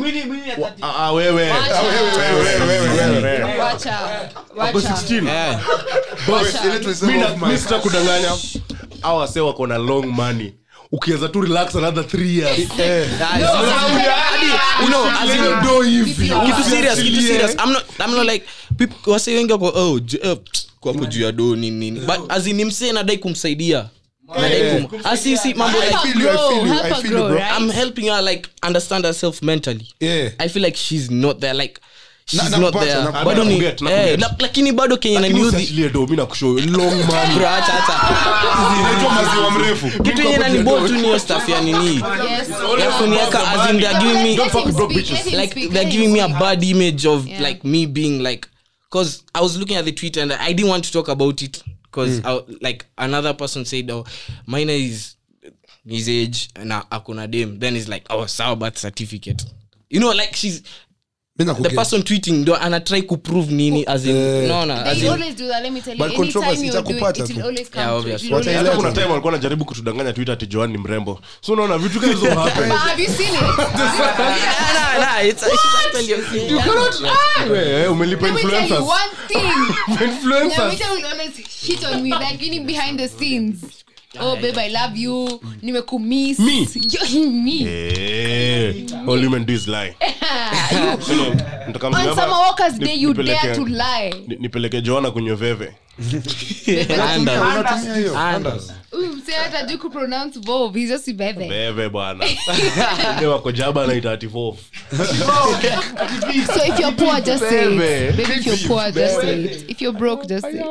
Ah, 0.82 1.12
wewe. 1.12 1.50
Wacha. 3.58 3.98
Ako 4.60 4.80
16 4.80 5.26
yeah. 5.26 5.60
Ile 6.64 6.78
tulisema 6.78 7.12
Mi 7.12 7.18
na- 7.18 7.26
off 7.26 7.40
mic. 7.40 7.48
mi 7.50 7.58
sita 7.58 7.78
kudanganya. 7.78 8.32
Au 9.02 9.18
wase 9.18 9.40
wako 9.40 9.66
long 9.78 10.06
money 10.06 10.52
ukiweza 10.92 11.28
tu 11.28 11.40
relax 11.40 11.76
another 11.76 12.06
three 12.08 12.36
years. 12.36 12.58
In 12.58 12.68
do 15.66 15.82
hivi. 15.82 16.12
Kitu 16.46 16.64
serious 16.70 16.98
kitu 17.02 17.22
serious. 17.22 17.54
I'm 17.54 17.72
not 17.72 17.84
i'm 18.00 18.14
not 18.14 18.26
like 18.26 18.46
people 18.78 19.12
wase 19.12 19.34
wengi 19.34 19.52
wako 19.52 19.72
oh 19.74 19.92
uh, 19.94 20.02
eh, 20.22 20.36
kwa 20.80 20.92
hapo 20.92 21.06
juu 21.06 21.22
ya 21.22 21.32
do 21.32 21.56
nini 21.56 21.90
nini. 21.90 22.00
But 22.00 22.20
as 22.32 22.46
in 22.46 22.64
msee 22.64 22.92
nadai 22.92 23.18
kumsaidia. 23.18 23.88
Nadai 24.28 24.82
kum 24.82 25.00
mambo 25.56 25.78
like 25.78 25.96
feel 26.02 26.20
you, 26.22 26.30
I 26.30 26.36
feel 26.36 26.66
you, 26.66 26.80
I 26.80 26.94
feel 27.02 27.12
you, 27.12 27.28
bro. 27.28 27.38
i'm 27.56 27.70
helping 27.70 28.08
her 28.08 28.22
like 28.22 28.48
understand 28.62 29.04
herself 29.04 29.42
mentally. 29.42 29.86
Yeah. 30.00 30.30
i 30.38 30.48
feel 30.48 30.62
like 30.62 30.76
she's 30.76 31.10
not 31.10 31.40
there 31.40 31.54
like 31.54 31.80
she's 32.28 32.50
Na- 32.50 32.58
not 32.58 32.72
there. 32.74 33.12
bado 33.24 33.44
ni 33.44 33.64
eh, 33.64 34.18
na- 34.18 34.34
lakini 34.38 34.72
bado 34.72 34.96
kenye 34.96 35.18
mrefu. 39.50 40.02
Kitu 40.02 40.22
yenye 40.22 40.38
tu 40.38 40.62
ya 41.48 41.60
nini? 41.60 42.02
Ya 42.78 42.90
as 43.36 43.70
in 43.70 43.80
they're 43.80 43.98
giving 44.00 44.22
me 44.22 44.36
like 45.36 45.68
they're 45.68 45.90
giving 45.90 46.12
me 46.12 46.20
a 46.20 46.28
bad 46.28 46.64
image 46.64 47.06
of 47.06 47.26
Yeah. 47.26 47.40
like 47.42 47.64
me 47.64 47.86
being 47.86 48.22
like 48.22 48.48
because 48.90 49.22
i 49.34 49.40
was 49.40 49.56
looking 49.56 49.76
at 49.76 49.84
the 49.84 49.92
tweet 49.92 50.16
and 50.16 50.32
i 50.32 50.52
didn't 50.52 50.70
want 50.70 50.84
to 50.84 50.92
talk 50.92 51.08
about 51.08 51.42
it 51.42 51.62
because 51.82 52.20
like 52.60 52.84
another 52.98 53.34
person 53.34 53.64
said 53.64 53.90
oh 53.90 54.04
mine 54.46 54.70
is 54.70 55.16
his 55.88 56.08
age 56.08 56.48
na 56.64 56.82
akuna 56.90 57.26
dem. 57.30 57.58
Then 57.60 57.74
he's 57.74 57.88
like 57.88 58.04
oh 58.10 58.26
sawa 58.26 58.56
birth 58.56 58.78
certificate. 58.78 59.44
You 59.90 60.00
know 60.00 60.12
like 60.12 60.34
she's 60.34 60.60
Mi 60.60 60.64
the 61.62 61.70
person 61.74 62.02
tweeting 62.02 62.32
ndo 62.32 62.56
anatry 62.56 63.02
kuprove 63.02 63.52
nini 63.52 63.84
Eh. 64.10 64.48
kuna 68.76 68.92
time 68.92 69.06
alikuwa 69.12 69.32
najaribu 69.32 69.64
kutudanganya 69.64 70.12
twitter 70.12 70.32
ati 70.32 70.46
joan 70.46 70.70
ni 70.70 70.78
mrembo. 70.78 71.20
So 71.40 71.52
unaona 71.52 71.78
vitu 71.78 72.00
kama 72.00 72.12
hizo 72.12 72.26
happen. 72.34 72.68
But 72.68 72.78
have 72.78 73.02
you 73.02 73.08
seen 73.08 73.34
it? 73.34 73.40
nah, 73.40 73.58
nah, 74.74 74.98
nah, 74.98 75.26
it's, 75.28 75.42
it's 75.42 75.54
actually 75.86 76.14
okay. 76.14 76.54
Wewe, 77.50 77.86
umelipa 77.88 78.26
Let 78.26 78.34
me 78.34 78.40
tell 78.40 78.60
you 78.60 78.88
influencers 80.06 80.80
me. 84.20 84.26
Oh, 84.26 84.36
babe, 84.36 84.58
I 84.58 84.68
love 84.68 84.96
you. 84.96 85.40
Nimekumiss. 85.62 86.38
Me? 86.38 86.66
Me. 87.44 87.64
Eh, 87.66 88.86
all 89.06 89.20
women 89.20 89.44
do 89.44 89.52
is 89.54 89.68
lie 89.68 89.94
Hello, 90.00 91.34
nataka 91.66 91.86
On 91.86 92.14
Summer 92.14 92.38
Walker's 92.46 92.78
Day, 92.78 92.94
you 92.94 93.14
nipeleke- 93.14 93.42
dare 93.42 93.54
to 93.54 93.64
lie. 93.64 94.12
ni- 94.26 94.36
nipeleke 94.36 94.80
joana 94.80 95.10
kunywe 95.10 95.34
veve 95.36 95.72
Hajui 99.52 99.78
kupronounce 99.78 100.38
Vov, 100.40 100.74
he's 100.74 100.88
just 100.90 101.06
bebe. 101.16 101.48
veve 101.48 101.88
bwana. 101.88 102.24
Ile 103.18 103.26
wako 103.26 103.52
jaba 103.52 103.84
anaita 103.84 104.12
ati 104.12 104.26
vof 104.26 104.58
So 104.90 106.64
if 106.64 106.78
you're 106.78 106.92
poor, 106.92 107.20
just 107.20 107.48
say 107.48 107.74
it. 107.74 107.78
Baby, 108.16 108.22
if 108.32 108.46
you're 108.46 108.68
poor, 108.68 108.90
just 108.92 109.20
say 109.20 109.44
it. 109.44 109.70
If 109.70 109.80
you're 109.82 109.92
broke, 109.98 110.26
just 110.28 110.44
say. 110.44 110.62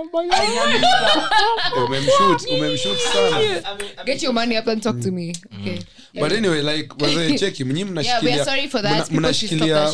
Umemshoot, 1.78 2.46
umemshoot 2.52 2.98
sana. 2.98 3.62
Get 4.06 4.24
your 4.24 4.34
money 4.34 4.58
up 4.58 4.68
and 4.68 4.82
talk 4.82 5.00
to 5.02 5.12
me. 5.12 5.34
Okay. 5.62 5.80
but 6.20 6.32
anyway 6.32 6.62
like 6.62 6.90
wazee 7.00 7.40
cheki 7.40 7.64
mnyi 7.64 7.86
mnashikilia 9.12 9.88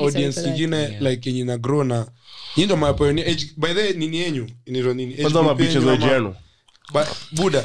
audience 0.00 0.40
for 0.40 0.48
ingine 0.48 0.98
like 1.00 1.30
yenye 1.30 1.44
na 1.44 1.58
grow 1.58 1.84
na 1.84 2.06
nyi 2.58 2.64
ndo 2.66 2.76
mapoeni 2.76 3.20
age 3.22 3.50
by 3.56 3.68
the 3.74 3.80
way, 3.80 3.92
nini 3.92 4.16
yenyu? 4.16 4.46
Iniro 4.66 4.94
nini? 4.94 5.12
Age 5.12 5.22
kwanza 5.22 5.40
group 5.42 5.58
mabiche 5.58 5.70
yenyu 5.78 5.84
za 5.86 5.92
ama- 5.92 6.06
jenu 6.12 6.34
Ba- 6.92 7.06
buda 7.32 7.64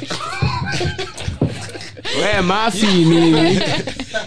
we 2.20 2.40
mafi 2.42 2.86
nini 3.10 3.60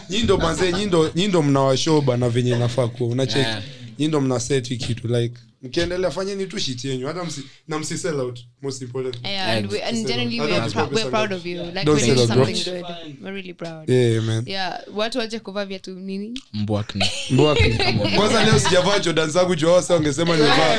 nyi 0.10 0.23
ndo 0.23 0.38
manzee 0.38 0.72
nyi 0.72 0.85
ndo- 0.85 1.11
nyi 1.15 1.27
ndo 1.27 1.41
mnawashoba 1.44 2.18
na 2.18 2.30
venye 2.30 2.52
inafaa 2.52 2.88
kuwa. 2.88 3.10
Unacheki 3.10 3.39
Yeah. 3.39 3.64
nyi 3.99 4.07
ndo 4.07 4.22
mnaseti 4.22 4.77
kitu 4.77 5.07
like 5.07 5.38
mkiendelea 5.61 6.11
fanyeni 6.11 6.45
tu 6.45 6.59
shit 6.59 6.85
yenyu. 6.85 7.07
Hata 7.07 7.23
msi, 7.23 7.41
na 7.67 7.79
msi 7.79 7.97
sell 7.97 8.19
out 8.19 8.39
most 8.61 8.81
important 8.81 9.15
Yeah, 9.25 9.49
and, 9.57 9.71
we, 9.71 9.81
and 9.84 10.07
generally 10.07 10.41
we 10.41 10.55
are, 10.57 10.69
prou- 10.69 10.93
we're 10.95 11.09
proud 11.09 11.34
of 11.34 11.45
you. 11.45 11.63
Like 11.63 11.84
Don't 11.85 12.01
we're 12.01 12.15
doing 12.15 12.27
something 12.27 12.71
good. 12.71 12.85
We're 13.21 13.34
really 13.34 13.53
proud. 13.53 13.89
yeah 13.89 14.23
man. 14.23 14.43
Yeah, 14.45 14.79
watu 14.95 15.19
waje 15.19 15.39
kuvaa 15.39 15.65
viatu 15.65 15.91
nini? 15.91 16.41
Mbwakni. 16.53 17.05
mbwakni 17.29 17.77
kwanza 18.15 18.43
leo 18.43 18.59
sijavaa 18.59 18.99
jordan 18.99 19.29
zangu 19.29 19.55
juu 19.55 19.67
wao 19.67 19.81
sasa 19.81 19.93
wangesema 19.93 20.35
nimevaa 20.35 20.75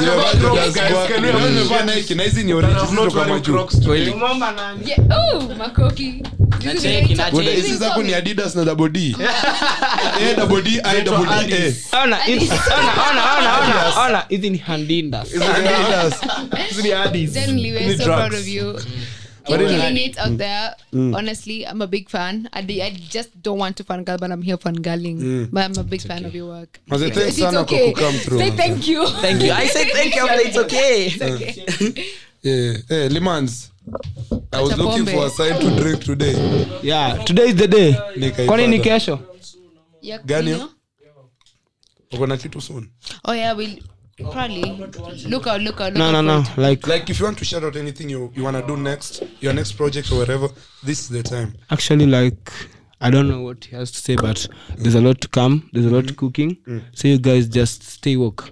nimevaa 0.00 0.34
jordan 0.34 0.70
zangu 0.70 1.20
leo 1.22 1.48
nimevaa 1.50 1.82
Nike 1.82 2.14
na 2.14 2.22
hizi 2.22 2.44
ni 2.44 2.52
orange 2.54 2.80
hizi 2.80 3.10
kama 3.14 3.40
juu 3.40 3.68
Yeah. 4.86 5.00
Oh, 5.34 5.40
makoki. 5.58 6.22
Hizi 7.54 7.76
zako 7.76 8.02
ni 8.02 8.14
adidas 8.14 8.54
na 8.56 8.64
double 8.64 8.88
d. 8.88 9.16
A 9.20 10.34
double 10.40 10.62
d 10.62 10.80
i 10.84 11.02
double 11.02 11.26
d 11.46 11.54
a 11.92 12.02
ona 12.02 12.18
ona 12.26 12.94
ona 13.10 13.58
ona 13.58 14.00
ona 14.00 14.03
ona 14.06 14.24
hizi 14.28 14.50
ni 14.50 14.58
handindas 14.58 15.28
Adidas. 15.34 16.20
Generally, 17.34 17.72
we're 17.72 17.86
Ni 17.88 17.96
so 17.96 18.04
drugs. 18.04 18.18
proud 18.20 18.34
of 18.34 18.48
you. 18.48 18.74
Keep 19.46 19.58
killing 19.58 19.96
it 19.98 20.18
out 20.18 20.38
there. 20.38 20.74
Honestly, 20.92 21.66
I'm 21.66 21.82
a 21.82 21.86
big 21.86 22.08
fan. 22.08 22.48
I, 22.54 22.60
I 22.60 22.90
just 23.10 23.28
don't 23.42 23.58
want 23.58 23.76
to 23.76 23.84
fangirl, 23.84 24.18
but 24.18 24.30
I'm 24.32 24.40
here 24.42 24.56
fangirling. 24.56 25.50
But 25.52 25.64
I'm 25.64 25.76
a 25.78 25.82
big 25.84 26.00
fan 26.00 26.24
of 26.24 26.34
your 26.34 26.46
work. 26.48 26.80
Manze, 26.88 27.06
It's- 27.08 27.18
thanks 27.18 27.38
it's 27.38 27.56
okay. 27.64 27.92
kucome 27.92 28.18
through, 28.24 28.38
Say 28.38 28.50
thank 28.50 28.88
you. 28.88 29.06
thank 29.20 29.42
you 29.42 29.52
i 29.52 29.66
say 29.66 29.84
thank 29.90 30.14
you 30.16 30.26
but 30.26 30.40
it's 30.46 30.56
okay 30.56 31.06
It's 31.06 31.22
okay. 31.22 32.04
Yeah. 32.44 32.72
Hey, 32.88 33.08
Limans. 33.08 33.70
I 34.52 34.60
was 34.62 34.76
looking 34.78 35.06
for 35.06 35.26
a 35.26 35.30
side 35.30 35.60
to 35.60 35.68
drink 35.80 36.02
today. 36.04 36.34
yeah 36.82 37.22
today 37.24 37.48
is 37.48 37.56
the 37.56 37.68
day 37.68 37.92
kwani 38.46 38.66
ni 38.68 38.78
kesho 38.78 39.18
Gani? 40.26 40.56
Uko 42.12 42.26
na 42.26 42.36
kitu 42.36 42.60
soon. 42.60 42.90
Oh 43.24 43.32
yeah, 43.34 43.52
we'll 43.56 43.78
probably 44.18 44.62
look 45.26 45.46
out, 45.46 45.60
look 45.60 45.80
out, 45.80 45.92
look 45.92 45.98
no 45.98 46.04
out 46.06 46.12
no 46.12 46.22
no, 46.22 46.40
no 46.40 46.44
like 46.56 46.86
Like 46.86 47.10
if 47.10 47.18
you 47.18 47.24
want 47.26 47.38
to 47.38 47.44
shout 47.44 47.64
out 47.64 47.76
anything 47.76 48.08
you, 48.10 48.30
you 48.34 48.44
want 48.44 48.56
to 48.56 48.66
do 48.66 48.76
next, 48.76 49.22
your 49.40 49.52
next 49.52 49.72
project 49.72 50.10
or 50.12 50.18
whatever, 50.18 50.48
this 50.84 51.00
is 51.00 51.08
the 51.08 51.22
time. 51.22 51.52
actually 51.70 52.06
like 52.06 52.52
i 53.00 53.10
don't 53.10 53.28
know 53.28 53.42
what 53.42 53.64
he 53.64 53.76
has 53.76 53.90
to 53.92 53.98
say 53.98 54.16
but 54.16 54.48
there's 54.78 54.94
a 54.94 55.00
lot 55.00 55.20
to 55.20 55.28
come 55.28 55.68
there's 55.72 55.86
a 55.86 55.90
lot 55.90 56.14
cooking 56.16 56.56
so 56.94 57.08
you 57.08 57.18
guys 57.18 57.48
just 57.48 57.82
stay 57.82 58.16
woke 58.16 58.50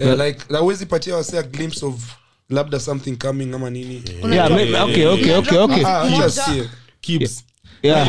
Uh, 0.00 0.14
like 0.16 0.38
nawezi 0.50 0.86
patia 0.86 1.16
wase 1.16 1.38
a 1.38 1.42
glimpse 1.42 1.82
of 1.86 2.16
labda 2.50 2.80
something 2.80 3.16
coming 3.16 3.54
ama 3.54 3.70
nini. 3.70 4.02
yeah 4.22 4.48
yeah, 4.50 4.84
okay 4.84 5.06
okay 5.06 5.34
okay 5.36 5.58
okay 5.58 5.84
Ah, 5.84 6.02
acha 6.02 6.30
sikie. 6.30 6.68
Kibs. 7.00 7.20
yeah 7.20 7.49
Ah, 7.82 8.06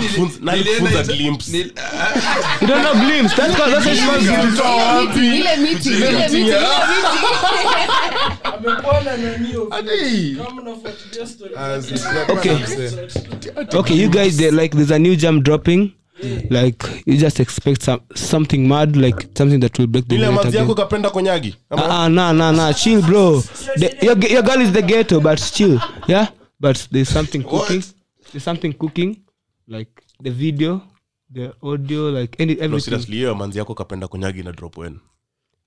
Okay. 13.76 13.96
you 13.96 14.10
guys 14.10 14.40
like 14.52 14.72
there's 14.72 14.92
a 14.92 15.00
new 15.00 15.16
jam 15.16 15.42
dropping. 15.42 15.94
Like 16.52 16.84
you 17.08 17.18
just 17.18 17.40
expect 17.40 17.82
some, 17.82 18.02
something 18.14 18.68
mad 18.68 18.96
like 18.96 19.28
something 19.36 19.60
that 19.62 19.78
will 19.80 19.88
break 19.88 20.08
the 20.08 20.16
again. 20.18 20.76
kapenda 20.76 21.10
konyagi 21.10 21.56
Ama- 21.72 21.84
Ah, 21.90 22.08
nah, 22.10 22.32
nah, 22.32 22.52
nah. 22.52 22.72
Chill, 22.74 23.02
bro. 23.02 23.40
The, 23.78 23.98
your, 24.04 24.18
your 24.18 24.44
girl 24.44 24.62
is 24.62 24.72
the 24.72 24.82
ghetto, 24.84 25.20
but 25.20 25.40
chill. 25.40 25.80
Yeah, 26.08 26.28
but 26.60 26.88
there's 26.92 27.10
something 27.10 27.42
cooking. 27.44 27.84
There's 28.32 28.44
something 28.44 28.72
cooking, 28.74 29.18
like 29.72 29.92
the 30.24 30.30
video, 30.30 30.82
the 31.34 31.52
audio, 31.62 32.12
like 32.12 32.44
any 32.44 32.56
No, 32.56 32.64
everything. 32.64 32.86
seriously, 32.86 33.16
hiyo 33.16 33.36
manzi 33.36 33.58
yako 33.60 33.74
kapenda 33.76 34.08
kunyagi 34.08 34.44
na 34.44 34.52
drop 34.52 34.78
when? 34.78 35.00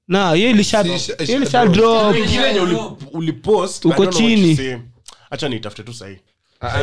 Na 0.08 0.32
hiyo 0.32 0.50
ilisha, 0.50 0.82
hiyo 0.82 0.98
ilisha 1.38 1.66
drop. 1.66 2.16
Ingine 2.16 2.42
yenye 2.42 2.60
ulipost, 3.12 3.84
Uko 3.84 4.06
chini. 4.06 4.78
acha 5.30 5.48
nitafute 5.48 5.82
tu 5.82 5.94
Ah, 6.60 6.82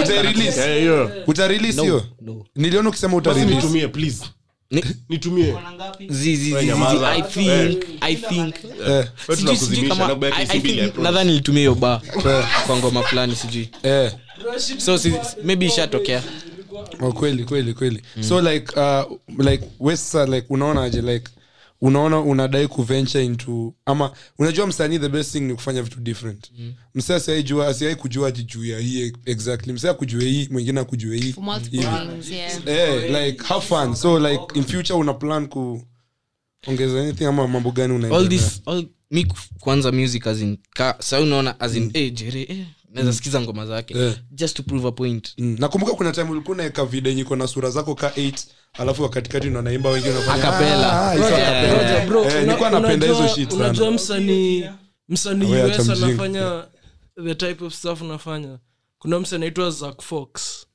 Utai-release? 0.00 0.60
Uta-release 1.26 1.82
hiyo 1.82 2.06
niliona 2.56 2.88
ukisema 2.88 3.16
uta-release. 3.16 4.30
Nitumie. 5.08 5.54
Eh, 8.88 9.06
nadhani 10.98 11.30
nilitumia 11.30 11.60
hiyo 11.60 11.74
ba 11.74 12.02
kwa 12.66 12.76
ngoma 12.76 13.02
fulani 13.02 13.36
sijui. 13.36 13.68
Eh. 13.82 14.12
so 14.78 14.98
si, 14.98 15.12
maybe 15.44 15.66
ishatokea. 15.66 16.22
Oh, 17.00 17.12
kweli 17.12 17.44
kweli 17.44 17.74
kweli. 17.74 18.02
So 18.20 18.40
like 18.40 18.80
uh, 18.80 19.18
like 19.38 19.64
wesa 19.80 20.26
like 20.26 20.46
unaonaje 20.50 21.00
like 21.02 21.30
unaona 21.80 22.20
unadai 22.20 22.68
kuventure 22.68 23.24
into 23.24 23.74
ama 23.86 24.12
unajua 24.38 24.66
msanii 24.66 24.98
the 24.98 25.08
best 25.08 25.32
thing 25.32 25.40
ni 25.40 25.54
kufanya 25.54 25.82
vitu 25.82 26.00
different. 26.00 26.50
Mm. 26.58 26.72
msee 26.94 27.14
asiaijua 27.14 27.68
asiai 27.68 27.94
kujua 27.96 28.28
ati 28.28 28.42
juu 28.42 28.64
ya 28.64 28.78
hii 28.80 29.12
exactly. 29.24 29.72
Msee 29.72 29.90
akujue 29.90 30.24
hii 30.24 30.48
mwingine 30.50 30.80
akujue 30.80 31.16
hii. 31.18 31.24
Yeah. 31.24 31.38
multiple 31.38 32.06
things, 32.12 32.30
yeah. 32.30 32.66
eh, 32.66 33.10
like 33.26 33.44
have 33.44 33.66
fun. 33.66 33.94
So 33.94 34.18
like 34.30 34.42
in 34.54 34.64
future 34.64 34.94
una 34.98 35.14
plan 35.14 35.48
ku 35.48 35.82
ongeza 36.66 37.00
anything 37.00 37.24
ama 37.24 37.48
mambo 37.48 37.70
gani 37.70 38.06
all 38.14 38.28
this 38.28 38.62
all 38.66 38.86
mi 39.10 39.26
kwanza 39.60 39.92
music 39.92 40.26
as 40.26 40.40
in 40.40 40.58
ka 40.70 40.96
sa 40.98 41.20
unaona 41.20 41.60
as 41.60 41.76
in 41.76 41.90
eh, 41.94 42.12
jere 42.14 42.42
eh, 42.42 42.66
naweza 42.90 43.12
sikiza 43.12 43.40
ngoma 43.40 43.66
zake. 43.66 43.98
Yeah. 43.98 44.14
just 44.30 44.56
to 44.56 44.62
prove 44.62 44.88
a 44.88 44.92
point. 44.92 45.34
Mm. 45.38 45.56
nakumbuka 45.58 45.92
kuna 45.92 46.12
time 46.12 46.30
ulikuwa 46.30 46.56
naeka 46.56 46.84
video 46.84 47.10
yenye 47.10 47.22
iko 47.22 47.36
na 47.36 47.46
sura 47.46 47.70
zako 47.70 47.94
ka 47.94 48.08
8 48.16 48.32
alafu 48.72 49.02
wakatikati 49.02 49.46
ndo 49.50 49.58
anaimba 49.58 49.90
wengine. 49.90 50.14
"Ah, 50.14 50.18
it's 50.18 50.26
Yeah. 50.26 50.38
acapella." 50.48 51.16
Ngoja, 51.16 52.06
bro, 52.06 52.24
Eh, 52.24 52.42
nilikuwa 52.44 52.70
napenda 52.70 53.06
hizo 53.06 53.28
shit 53.28 53.50
sana. 53.50 53.64
unajua 53.64 53.90
msanii 53.90 54.64
msanii 55.08 55.54
us 55.54 55.88
anafanya 55.90 56.66
the 57.24 57.34
type 57.34 57.64
of 57.64 57.74
stuff 57.74 58.02
unafanya. 58.02 58.58
Kuna 58.98 59.20
msanii 59.20 59.36
anaitwa 59.42 59.70
Zack 59.70 60.02
fox. 60.02 60.66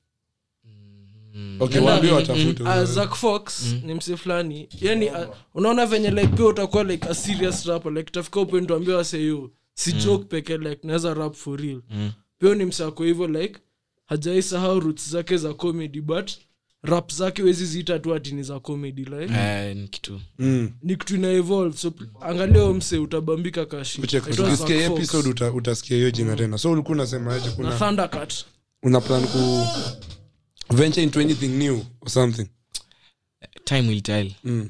Okay 1.60 1.82
watafute 1.82 2.64
uh, 2.64 2.84
zak 2.84 3.14
fox 3.16 3.64
ni 3.84 3.94
msi 3.94 4.18
fulani. 4.18 4.70
Yani 4.82 5.10
uh, 5.10 5.18
unaona 5.54 5.86
venye 5.86 6.10
like 6.12 6.28
pia 6.28 6.46
utakuwa 6.46 6.84
like 6.84 7.08
a 7.10 7.14
serious 7.16 7.66
rapper. 7.66 7.92
Like 7.94 8.12
tafika 8.12 8.40
upendo 8.40 8.76
ambia 8.76 8.96
waseyo 8.98 9.52
si 9.76 9.92
joke 9.94 10.26
peke 10.26 10.58
like 10.58 10.88
naweza 10.88 11.14
rap 11.14 11.34
for 11.36 11.60
real. 11.60 11.82
Pia 12.40 12.56
ni 12.56 12.66
msako 12.66 13.04
hivyo 13.04 13.28
like 13.28 13.60
hajai 14.06 14.42
sahau 14.44 14.80
roots 14.80 15.10
zake 15.10 15.38
za 15.38 15.54
comedy 15.54 16.02
but 16.02 16.32
rap 16.84 17.12
zake 17.14 17.44
wezi 17.44 17.66
ziita 17.66 18.00
tu 18.00 18.14
atini 18.16 18.44
za 18.44 18.60
comedy 18.60 19.06
like. 19.06 19.34
Eh, 19.34 19.76
ni 19.76 19.88
kitu. 19.88 20.22
Mm. 20.40 20.72
ni 20.84 20.96
kitu 20.96 21.16
ina 21.16 21.28
evolve 21.30 21.78
so 21.78 21.94
angalia 22.22 22.70
mse 22.74 22.98
utabambika 22.98 23.66
kashi. 23.66 24.02
Kucheck. 24.02 24.28
Aitwa 24.28 24.48
ukisikia 24.48 24.76
Zack 24.76 24.82
hii 24.84 24.88
Fox. 24.90 24.98
episode 25.00 25.30
uta- 25.30 25.52
utasikia 25.54 25.98
hiyo 25.98 26.12
jina 26.12 26.36
tena. 26.36 26.58
So 26.58 26.72
ulikuwa 26.72 26.92
unasemaje 26.94 27.46
na 27.46 27.52
kuna 27.52 27.78
thundercat. 27.78 28.34
una 28.84 29.02
plan 29.02 29.28
ku 29.28 29.66
venture 30.76 31.04
into 31.04 31.20
anything 31.20 31.48
new 31.48 31.80
or 32.02 32.10
something? 32.10 32.48
Time 33.64 33.88
will 33.90 34.02
tell. 34.02 34.32
Mm. 34.44 34.70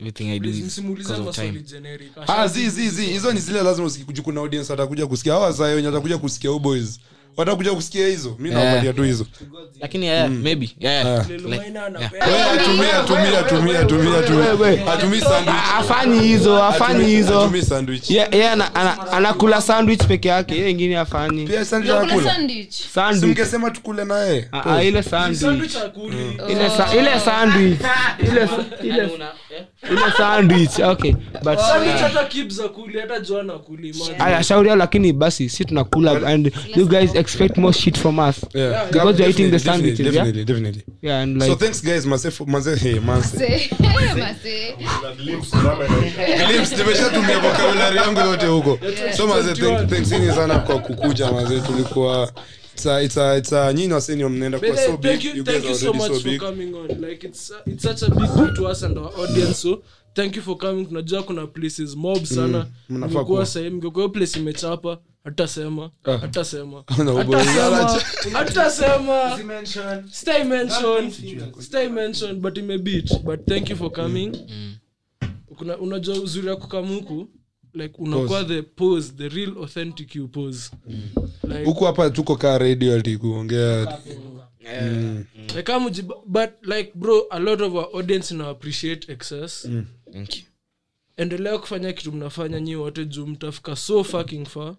Everything 0.00 0.30
i 0.30 0.38
do 0.38 0.48
is 0.48 0.80
because 0.80 1.20
of 1.20 1.34
time. 1.34 1.62
ah 2.28 2.46
zi 2.48 2.68
zi 2.70 2.88
zi. 2.88 3.06
Hizo 3.06 3.32
ni 3.32 3.40
zile 3.40 3.62
lazima 3.62 3.86
usikuje 3.86 4.22
kuna 4.22 4.40
audience 4.40 4.72
atakuja 4.72 5.06
kusikia. 5.06 5.32
Hawa 5.32 5.52
saa 5.52 5.64
wenye 5.64 5.88
atakuja 5.88 6.18
kusikia 6.18 6.50
boys. 6.58 7.00
Watakuja 7.36 7.72
kusikia 7.74 8.06
hizo. 8.08 8.36
Mi 8.38 8.50
nawapatia 8.50 8.92
tu 8.92 9.02
hizo. 9.02 9.26
Lakini 9.80 10.06
yeah, 10.06 10.30
maybe 10.30 10.70
yeah, 10.80 11.06
Ah. 11.06 11.26
afanyi 15.78 16.20
hizo 16.20 16.62
afanyi 16.64 17.04
hizo. 17.04 17.52
ye 18.08 18.28
ye 18.32 18.50
ana- 18.50 18.74
ana- 18.74 19.12
anakula 19.12 19.60
sandwich 19.60 20.04
peke 20.04 20.28
yake 20.28 20.56
ye 20.58 20.70
ingine 20.70 20.98
afanyi. 20.98 21.46
Pia 21.46 21.64
sandwich 21.64 21.92
anakula. 21.94 22.34
sandwich? 22.34 22.74
sandwich. 22.94 23.20
Simngesema 23.20 23.70
tukule 23.70 24.04
naye. 24.04 24.48
Ah, 24.52 24.76
ah, 24.76 24.82
ile 24.84 25.02
sandwich 25.02 25.40
Sandwich. 25.40 25.74
ile 26.50 26.70
sa- 26.70 26.96
ile 26.96 27.20
sandwich. 27.20 27.78
Ile 28.22 28.46
sa- 28.46 28.64
ile 29.90 30.12
sandwich 30.16 30.78
okay 30.78 31.12
but 31.44 31.58
hata 32.00 32.24
Kibz 32.24 32.60
hakuli, 32.60 33.00
hata 33.00 33.20
Joan 33.20 33.50
hakuli, 33.50 33.94
aya 34.18 34.42
shauri 34.42 34.68
yao 34.68 34.76
lakini 34.76 35.12
basi 35.12 35.48
si 35.48 35.64
tunakula 35.64 36.26
and 36.26 36.52
you 36.76 36.86
guys 36.86 37.14
expect 37.14 37.56
more 37.56 37.72
shit 37.72 37.98
from 37.98 38.18
us. 38.18 38.36
Yeah. 38.54 38.86
Because 38.90 39.18
you're 39.18 39.30
eating 39.30 39.50
the 39.50 39.58
Definitely, 39.58 40.04
yeah? 40.04 40.12
definitely 40.12 40.44
definitely. 40.44 40.84
Yeah 41.02 41.22
and 41.22 41.42
so 41.42 41.48
like 41.48 41.58
thanks 41.58 41.80
guys 41.80 42.06
mase 42.06 42.40
mase 42.46 42.76
hey 42.76 42.98
mase. 42.98 43.34
Mase. 43.34 43.70
Glimpse, 45.16 46.76
nimeshatumia 46.76 47.38
vocabulary 47.38 47.96
yangu 47.96 48.20
yote 48.20 48.46
huko. 48.46 48.78
So 49.16 49.28
sana 50.34 50.58
kwa 50.58 50.78
kukuja 50.78 51.32
maze 51.32 51.60
tulikuwa 51.60 52.32
it's 52.80 52.86
a, 52.86 53.02
it's 53.02 53.16
a, 53.18 53.36
it's 53.38 53.52
a, 53.52 53.72
nyinyi 53.72 53.92
waseni 53.92 54.24
mnaenda 54.24 54.58
Bele, 54.58 54.76
so 54.86 54.96
big 54.96 55.02
thank 55.10 55.24
you, 55.24 55.30
you 55.36 55.44
guys 55.44 55.54
thank 55.54 55.68
you 55.68 55.74
so 55.74 55.92
much 55.92 56.12
so 56.12 56.20
big 56.20 56.40
for 56.40 56.48
coming 56.50 56.74
on. 56.74 56.88
Like 57.00 57.26
it's 57.26 57.50
uh, 57.50 57.56
it's 57.72 57.82
such 57.82 58.02
a 58.02 58.08
big 58.14 58.34
deal 58.34 58.54
to 58.54 58.66
us 58.68 58.82
and 58.82 58.98
our 58.98 59.12
audience. 59.20 59.54
So 59.62 59.82
thank 60.14 60.36
you 60.36 60.42
for 60.42 60.56
coming. 60.58 60.86
Tunajua 60.86 61.22
kuna 61.22 61.46
places 61.46 61.96
mob 61.96 62.24
sana. 62.24 62.66
mnafaa 62.88 63.06
Mngekuwa 63.06 63.24
kuwa. 63.24 63.46
sehemu, 63.46 63.76
mngekuwa 63.76 64.04
hiyo 64.04 64.08
place 64.08 64.38
imechapa. 64.40 64.98
Hatasema, 65.24 65.90
hatasema, 66.04 66.84
Na 67.04 67.12
ubo- 67.14 67.36
hatasema, 67.36 68.00
hatasema. 68.38 69.38
Stay 70.10 70.44
mentioned, 70.44 71.54
stay 71.60 71.88
mentioned, 71.88 72.40
but 72.40 72.58
imebeat. 72.58 73.22
But 73.22 73.46
thank 73.46 73.70
you 73.70 73.76
for 73.76 73.92
coming. 73.92 74.36
Kuna- 75.56 75.78
unajua 75.78 76.20
uzuri 76.20 76.46
ya 76.48 76.56
kukamuku 76.56 77.28
like 77.74 77.94
unakuwa 77.98 78.44
the 78.44 78.62
pose 78.62 79.12
the 79.12 79.28
real 79.28 79.58
authentic 79.58 80.14
you 80.14 80.28
pose 80.28 80.70
like, 81.42 81.64
huku 81.64 81.84
hapa 81.84 82.10
tuko 82.10 82.36
kaa 82.36 82.58
radio 82.58 83.18
kuongea. 83.18 83.98
Yeah. 84.60 84.92
mm. 84.92 85.24
like 85.36 85.62
kama 85.62 85.90
but 86.26 86.50
like 86.62 86.92
bro 86.94 87.26
a 87.30 87.38
lot 87.38 87.64
of 87.64 87.74
our 87.74 87.88
audience 87.92 88.34
ina 88.34 88.48
appreciate 88.48 89.12
excess. 89.12 89.68
Thank 90.12 90.36
you. 90.36 90.42
Endelea 91.16 91.58
kufanya 91.58 91.92
kitu 91.92 92.12
mnafanya 92.12 92.60
nyi 92.60 92.76
wote 92.76 93.04
juu 93.04 93.26
mtafika 93.26 93.76
so 93.76 94.04
fucking 94.04 94.46
far 94.46 94.76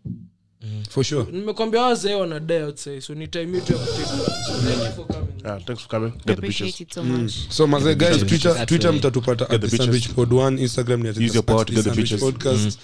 for 0.90 1.04
sure. 1.04 1.26
Nimekwambia 1.32 1.82
wazee 1.82 2.14
wanadai 2.16 2.64
outside 2.64 3.02
so 3.02 3.14
ni 3.16 3.28
time 3.28 3.58
yetu 3.58 3.74
ya 3.74 3.80
kutake 3.80 4.06
so 4.06 4.54
thank 4.54 4.86
you 4.86 4.92
for 4.96 5.08
coming. 5.08 5.28
Yeah, 5.46 5.64
thanks 5.66 5.82
for 5.82 5.90
coming. 5.90 6.12
Get 6.12 6.26
the 6.26 6.32
appreciate 6.34 6.84
it 6.84 6.94
so 6.94 7.04
much. 7.04 7.34
so 7.50 7.68
maze 7.68 7.96
guys 7.96 8.18
twitter, 8.18 8.54
That's 8.54 8.66
twitter 8.66 8.90
right. 8.92 9.00
mtatupata 9.00 9.44
at 9.46 9.50
the 9.52 9.58
the 9.58 9.68
pictures. 9.68 9.82
sandwich 9.86 10.10
pod 10.10 10.30
1 10.34 10.60
instagram 10.60 11.02
ni 11.04 11.10
at 11.10 11.18
Use 11.18 11.34
your 11.36 11.46
power 11.46 11.66
to 11.66 11.74
the 11.74 11.76
get 11.76 11.84
the 11.84 11.90
sandwich 11.90 12.10
pictures. 12.12 12.34
podcast. 12.34 12.80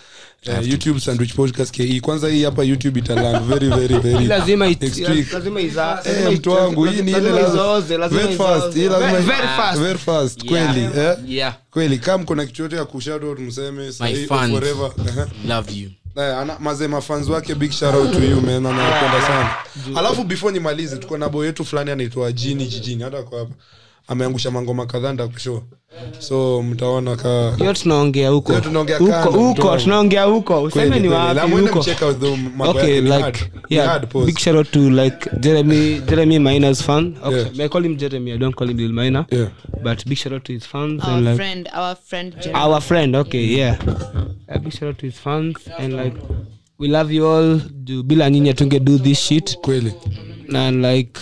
Eh, 0.45 0.69
youtube 0.69 0.99
sandwich 0.99 1.33
podcast 1.33 1.71
ke 1.77 1.99
kwanza 2.01 2.27
hii 2.29 2.43
hapa 2.43 2.63
youtube 2.63 2.99
italand 2.99 3.45
very 3.45 3.69
very 3.69 3.97
very 3.99 4.25
lazima 4.35 4.67
it- 4.67 4.81
next 4.81 5.09
week. 5.09 5.33
lazima 5.33 5.61
iza- 5.61 6.01
Eh, 6.05 6.31
mtu 6.31 6.49
it- 6.51 6.55
wangu 6.55 6.85
hii 6.85 7.01
ni 7.01 7.11
ile 7.11 7.19
lazima 7.19 7.63
lazima- 7.65 7.97
lazima 7.97 8.21
very 8.21 8.35
fast 8.35 8.73
hii 8.73 8.83
lazima 8.83 9.11
Very- 9.11 9.25
very 9.25 9.47
fast. 9.57 9.79
very 9.81 9.97
fast 9.99 10.45
kweli 10.45 10.79
eh? 10.97 11.17
Yeah. 11.27 11.57
Kweli 11.71 11.97
kama 11.97 12.23
kuna 12.25 12.45
kitu 12.45 12.61
yote 12.63 12.75
ya 12.75 12.85
kushout 12.85 13.39
mseme 13.39 13.91
sahi 13.91 14.21
or 14.23 14.27
fans. 14.27 14.51
forever 14.51 14.91
love 15.49 15.71
you. 15.73 15.89
Eh, 15.89 15.91
maze 16.59 16.87
mafans 16.87 17.29
wake 17.29 17.55
big 17.55 17.71
shout 17.71 17.95
out 17.95 18.11
to 18.13 18.19
you 18.23 18.41
man. 18.41 18.65
Anapenda 18.65 19.21
sana. 19.27 19.49
Alafu 19.95 20.23
before 20.23 20.53
nimalize 20.53 20.97
tuko 20.97 21.17
na 21.17 21.29
boy 21.29 21.45
yetu 21.45 21.65
fulani 21.65 21.91
anaitwa 21.91 22.31
jini 22.31 22.65
jijini 22.65 23.03
hata 23.03 23.23
kwa 23.23 23.39
hapa 23.39 23.51
ameangusha 24.07 24.51
mangoma 24.51 24.85
kadhaa 24.85 25.13
ndakushow 25.13 25.59
so 26.19 26.63
mtaona 26.63 27.15
ka 27.15 27.55
hiyo 27.57 27.73
tunaongea 27.73 28.29
huko. 28.29 28.51
Hiyo 28.51 28.61
tunaongea 28.63 28.97
huko 28.97 29.11
kando, 29.11 29.31
huko 29.31 29.51
mtoa. 29.53 29.77
tunaongea 29.77 30.23
huko. 30.23 30.63
Useme 30.63 30.99
ni 30.99 31.07
wapi 31.07 31.35
La, 31.35 31.47
mwende 31.47 31.69
huko 31.69 31.81
mcheck 31.81 32.01
out 32.01 32.19
the 32.19 32.35
mambo 32.35 32.69
okay 32.69 32.95
yake, 32.95 33.01
ni 33.01 33.17
like. 33.25 33.51
Ni 33.69 33.75
yeah 33.75 33.87
hard 33.89 34.07
pose. 34.09 34.25
big 34.25 34.37
shout 34.39 34.55
out 34.57 34.71
to 34.71 34.89
like 34.89 35.29
jeremy 35.39 36.01
jeremy 36.09 36.39
miner's 36.39 36.83
fan. 36.83 37.15
Okay 37.23 37.37
Yeah. 37.39 37.59
i 37.65 37.69
call 37.69 37.83
him 37.85 37.97
jeremy? 37.97 38.31
I 38.31 38.37
don't 38.37 38.55
call 38.55 38.69
him 38.69 38.77
lil 38.77 38.93
miner 38.93 39.25
Yeah. 39.31 39.47
but 39.83 40.05
big 40.07 40.17
shout 40.17 40.33
out 40.33 40.43
to 40.43 40.53
his 40.53 40.65
fans 40.67 41.03
Our 41.03 41.21
like 41.21 41.35
friend, 41.35 41.69
our 41.73 41.95
friend 41.95 42.33
Jeremy. 42.41 42.59
our 42.63 42.81
friend 42.81 43.15
okay 43.15 43.45
yeah. 43.57 43.77
A 44.47 44.59
big 44.59 44.73
shout 44.73 44.89
out 44.89 44.97
to 44.97 45.05
his 45.05 45.15
fans 45.19 45.55
and 45.79 45.93
like 45.93 46.15
we 46.79 46.87
love 46.87 47.11
you 47.15 47.27
all. 47.27 47.59
Do 47.83 48.03
bila 48.03 48.29
nyinyi 48.29 48.53
tunge 48.53 48.79
do 48.79 48.97
this 48.99 49.19
shit. 49.19 49.57
Kweli. 49.61 49.93
And 50.55 50.81
like 50.81 51.19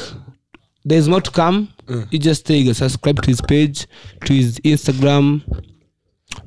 there's 0.86 1.07
more 1.10 1.22
to 1.22 1.32
come. 1.32 1.68
You 2.12 2.20
just 2.20 2.49
a 2.49 2.74
subscribe 2.74 3.22
to 3.22 3.28
his 3.28 3.41
page 3.41 3.88
to 4.26 4.34
his 4.34 4.60
instagram 4.60 5.41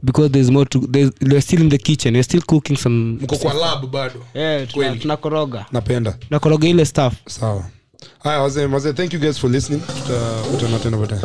because 0.05 0.31
there's 0.31 0.51
more 0.51 0.65
to 0.67 0.81
there's, 0.81 1.11
we're 1.21 1.41
still 1.41 1.61
in 1.61 1.69
the 1.69 1.79
kitchen. 1.79 2.15
We're 2.15 2.23
still 2.23 2.43
cooking 2.43 2.77
some 2.77 3.19
mko 3.21 3.37
kwa 3.39 3.55
lab 3.55 3.91
bado? 3.91 4.21
Yeah 4.35 4.67
tunakoroga. 4.99 5.67
Napenda. 5.73 6.19
Nakoroga 6.31 6.69
ile 6.69 6.85
stuff. 6.85 7.15
Sawa. 7.27 7.65
Haya 8.19 8.41
wazee 8.41 8.65
wazee 8.67 8.93
thank 8.93 9.13
you 9.13 9.21
guys 9.21 9.39
for 9.39 9.51
listening. 9.51 9.81
Tutakutana 9.81 10.79
tena 10.79 10.97
baadaye 10.97 11.23